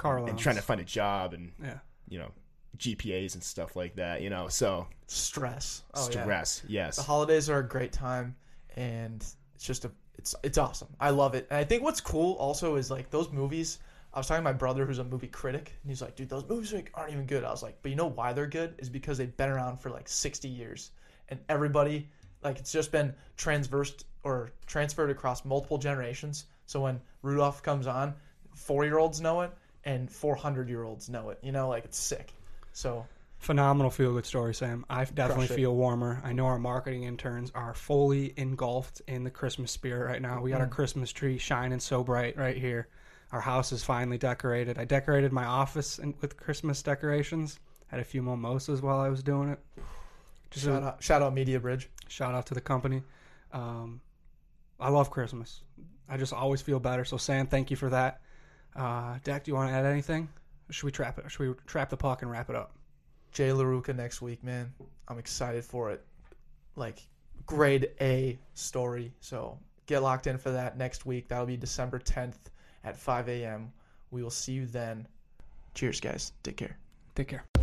Carl 0.00 0.26
and 0.26 0.38
trying 0.38 0.56
to 0.56 0.62
find 0.62 0.80
a 0.80 0.84
job 0.84 1.34
and 1.34 1.52
yeah. 1.62 1.78
you 2.08 2.18
know 2.18 2.32
GPAs 2.78 3.34
and 3.34 3.42
stuff 3.42 3.76
like 3.76 3.96
that. 3.96 4.22
You 4.22 4.30
know, 4.30 4.48
so 4.48 4.86
Stress. 5.06 5.82
Oh, 5.94 6.04
yeah. 6.04 6.22
stress. 6.22 6.62
Yes. 6.68 6.96
The 6.96 7.02
holidays 7.02 7.50
are 7.50 7.58
a 7.58 7.68
great 7.68 7.92
time, 7.92 8.34
and 8.76 9.24
it's 9.54 9.64
just 9.64 9.84
a 9.84 9.90
it's 10.16 10.34
it's 10.42 10.58
awesome. 10.58 10.88
I 11.00 11.10
love 11.10 11.34
it, 11.34 11.46
and 11.50 11.58
I 11.58 11.64
think 11.64 11.82
what's 11.82 12.00
cool 12.00 12.34
also 12.34 12.76
is 12.76 12.90
like 12.90 13.10
those 13.10 13.30
movies. 13.30 13.78
I 14.12 14.18
was 14.18 14.26
talking 14.26 14.40
to 14.40 14.44
my 14.44 14.52
brother 14.52 14.86
who's 14.86 14.98
a 14.98 15.04
movie 15.04 15.28
critic, 15.28 15.72
and 15.82 15.90
he's 15.90 16.02
like, 16.02 16.16
"Dude, 16.16 16.28
those 16.28 16.48
movies 16.48 16.74
aren't 16.94 17.12
even 17.12 17.26
good." 17.26 17.44
I 17.44 17.50
was 17.50 17.62
like, 17.62 17.78
"But 17.82 17.90
you 17.90 17.96
know 17.96 18.08
why 18.08 18.32
they're 18.32 18.46
good? 18.46 18.74
Is 18.78 18.88
because 18.88 19.18
they've 19.18 19.36
been 19.36 19.50
around 19.50 19.78
for 19.78 19.90
like 19.90 20.08
sixty 20.08 20.48
years, 20.48 20.90
and 21.28 21.38
everybody 21.48 22.08
like 22.42 22.58
it's 22.58 22.72
just 22.72 22.90
been 22.90 23.14
transversed 23.36 24.06
or 24.24 24.52
transferred 24.66 25.10
across 25.10 25.44
multiple 25.44 25.78
generations. 25.78 26.46
So 26.66 26.80
when 26.80 27.00
Rudolph 27.22 27.62
comes 27.62 27.86
on, 27.86 28.14
four 28.54 28.84
year 28.84 28.98
olds 28.98 29.20
know 29.20 29.42
it, 29.42 29.52
and 29.84 30.10
four 30.10 30.34
hundred 30.36 30.68
year 30.68 30.82
olds 30.84 31.08
know 31.08 31.30
it. 31.30 31.38
You 31.42 31.52
know, 31.52 31.68
like 31.68 31.84
it's 31.84 31.98
sick. 31.98 32.32
So 32.72 33.06
Phenomenal 33.38 33.90
feel 33.90 34.12
good 34.12 34.26
story, 34.26 34.54
Sam. 34.54 34.84
I 34.90 35.02
definitely 35.06 35.46
feel 35.46 35.74
warmer. 35.74 36.20
I 36.22 36.34
know 36.34 36.44
our 36.44 36.58
marketing 36.58 37.04
interns 37.04 37.50
are 37.54 37.72
fully 37.72 38.34
engulfed 38.36 39.00
in 39.08 39.24
the 39.24 39.30
Christmas 39.30 39.72
spirit 39.72 40.06
right 40.06 40.20
now. 40.20 40.42
We 40.42 40.50
got 40.50 40.60
our 40.60 40.66
Mm. 40.66 40.72
Christmas 40.72 41.10
tree 41.10 41.38
shining 41.38 41.80
so 41.80 42.04
bright 42.04 42.36
right 42.36 42.56
here. 42.58 42.88
Our 43.32 43.40
house 43.40 43.72
is 43.72 43.82
finally 43.82 44.18
decorated. 44.18 44.76
I 44.76 44.84
decorated 44.84 45.32
my 45.32 45.46
office 45.46 45.98
in, 45.98 46.14
with 46.20 46.36
Christmas 46.36 46.82
decorations. 46.82 47.58
Had 47.86 48.00
a 48.00 48.04
few 48.04 48.22
mimosas 48.22 48.82
while 48.82 49.00
I 49.00 49.08
was 49.08 49.22
doing 49.22 49.48
it. 49.48 49.58
Just 50.50 50.66
shout 50.66 50.82
a, 50.82 50.86
out, 50.86 51.02
shout 51.02 51.22
out 51.22 51.32
Media 51.32 51.58
Bridge. 51.60 51.88
shout 52.08 52.34
out 52.34 52.44
to 52.46 52.54
the 52.54 52.60
company. 52.60 53.02
Um, 53.52 54.02
I 54.78 54.90
love 54.90 55.10
Christmas. 55.10 55.62
I 56.10 56.18
just 56.18 56.34
always 56.34 56.60
feel 56.60 56.78
better. 56.78 57.06
So 57.06 57.16
Sam, 57.16 57.46
thank 57.46 57.70
you 57.70 57.76
for 57.78 57.88
that. 57.88 58.20
Uh, 58.76 59.18
Dak, 59.24 59.44
do 59.44 59.50
you 59.50 59.54
want 59.54 59.70
to 59.70 59.74
add 59.74 59.84
anything? 59.84 60.28
Or 60.68 60.72
should 60.72 60.86
we 60.86 60.92
trap 60.92 61.18
it? 61.18 61.30
Should 61.30 61.48
we 61.48 61.54
trap 61.66 61.90
the 61.90 61.96
puck 61.96 62.22
and 62.22 62.30
wrap 62.30 62.50
it 62.50 62.56
up? 62.56 62.72
Jay 63.32 63.48
LaRuca 63.48 63.94
next 63.94 64.22
week, 64.22 64.42
man. 64.42 64.72
I'm 65.08 65.18
excited 65.18 65.64
for 65.64 65.90
it. 65.90 66.04
Like 66.76 67.06
grade 67.46 67.90
A 68.00 68.38
story. 68.54 69.12
So 69.20 69.58
get 69.86 70.02
locked 70.02 70.26
in 70.26 70.38
for 70.38 70.50
that 70.50 70.76
next 70.76 71.06
week. 71.06 71.28
That'll 71.28 71.46
be 71.46 71.56
December 71.56 71.98
10th 71.98 72.36
at 72.84 72.96
5 72.96 73.28
a.m. 73.28 73.72
We 74.10 74.22
will 74.22 74.30
see 74.30 74.52
you 74.52 74.66
then. 74.66 75.06
Cheers, 75.74 76.00
guys. 76.00 76.32
Take 76.42 76.56
care. 76.56 76.76
Take 77.14 77.28
care. 77.28 77.59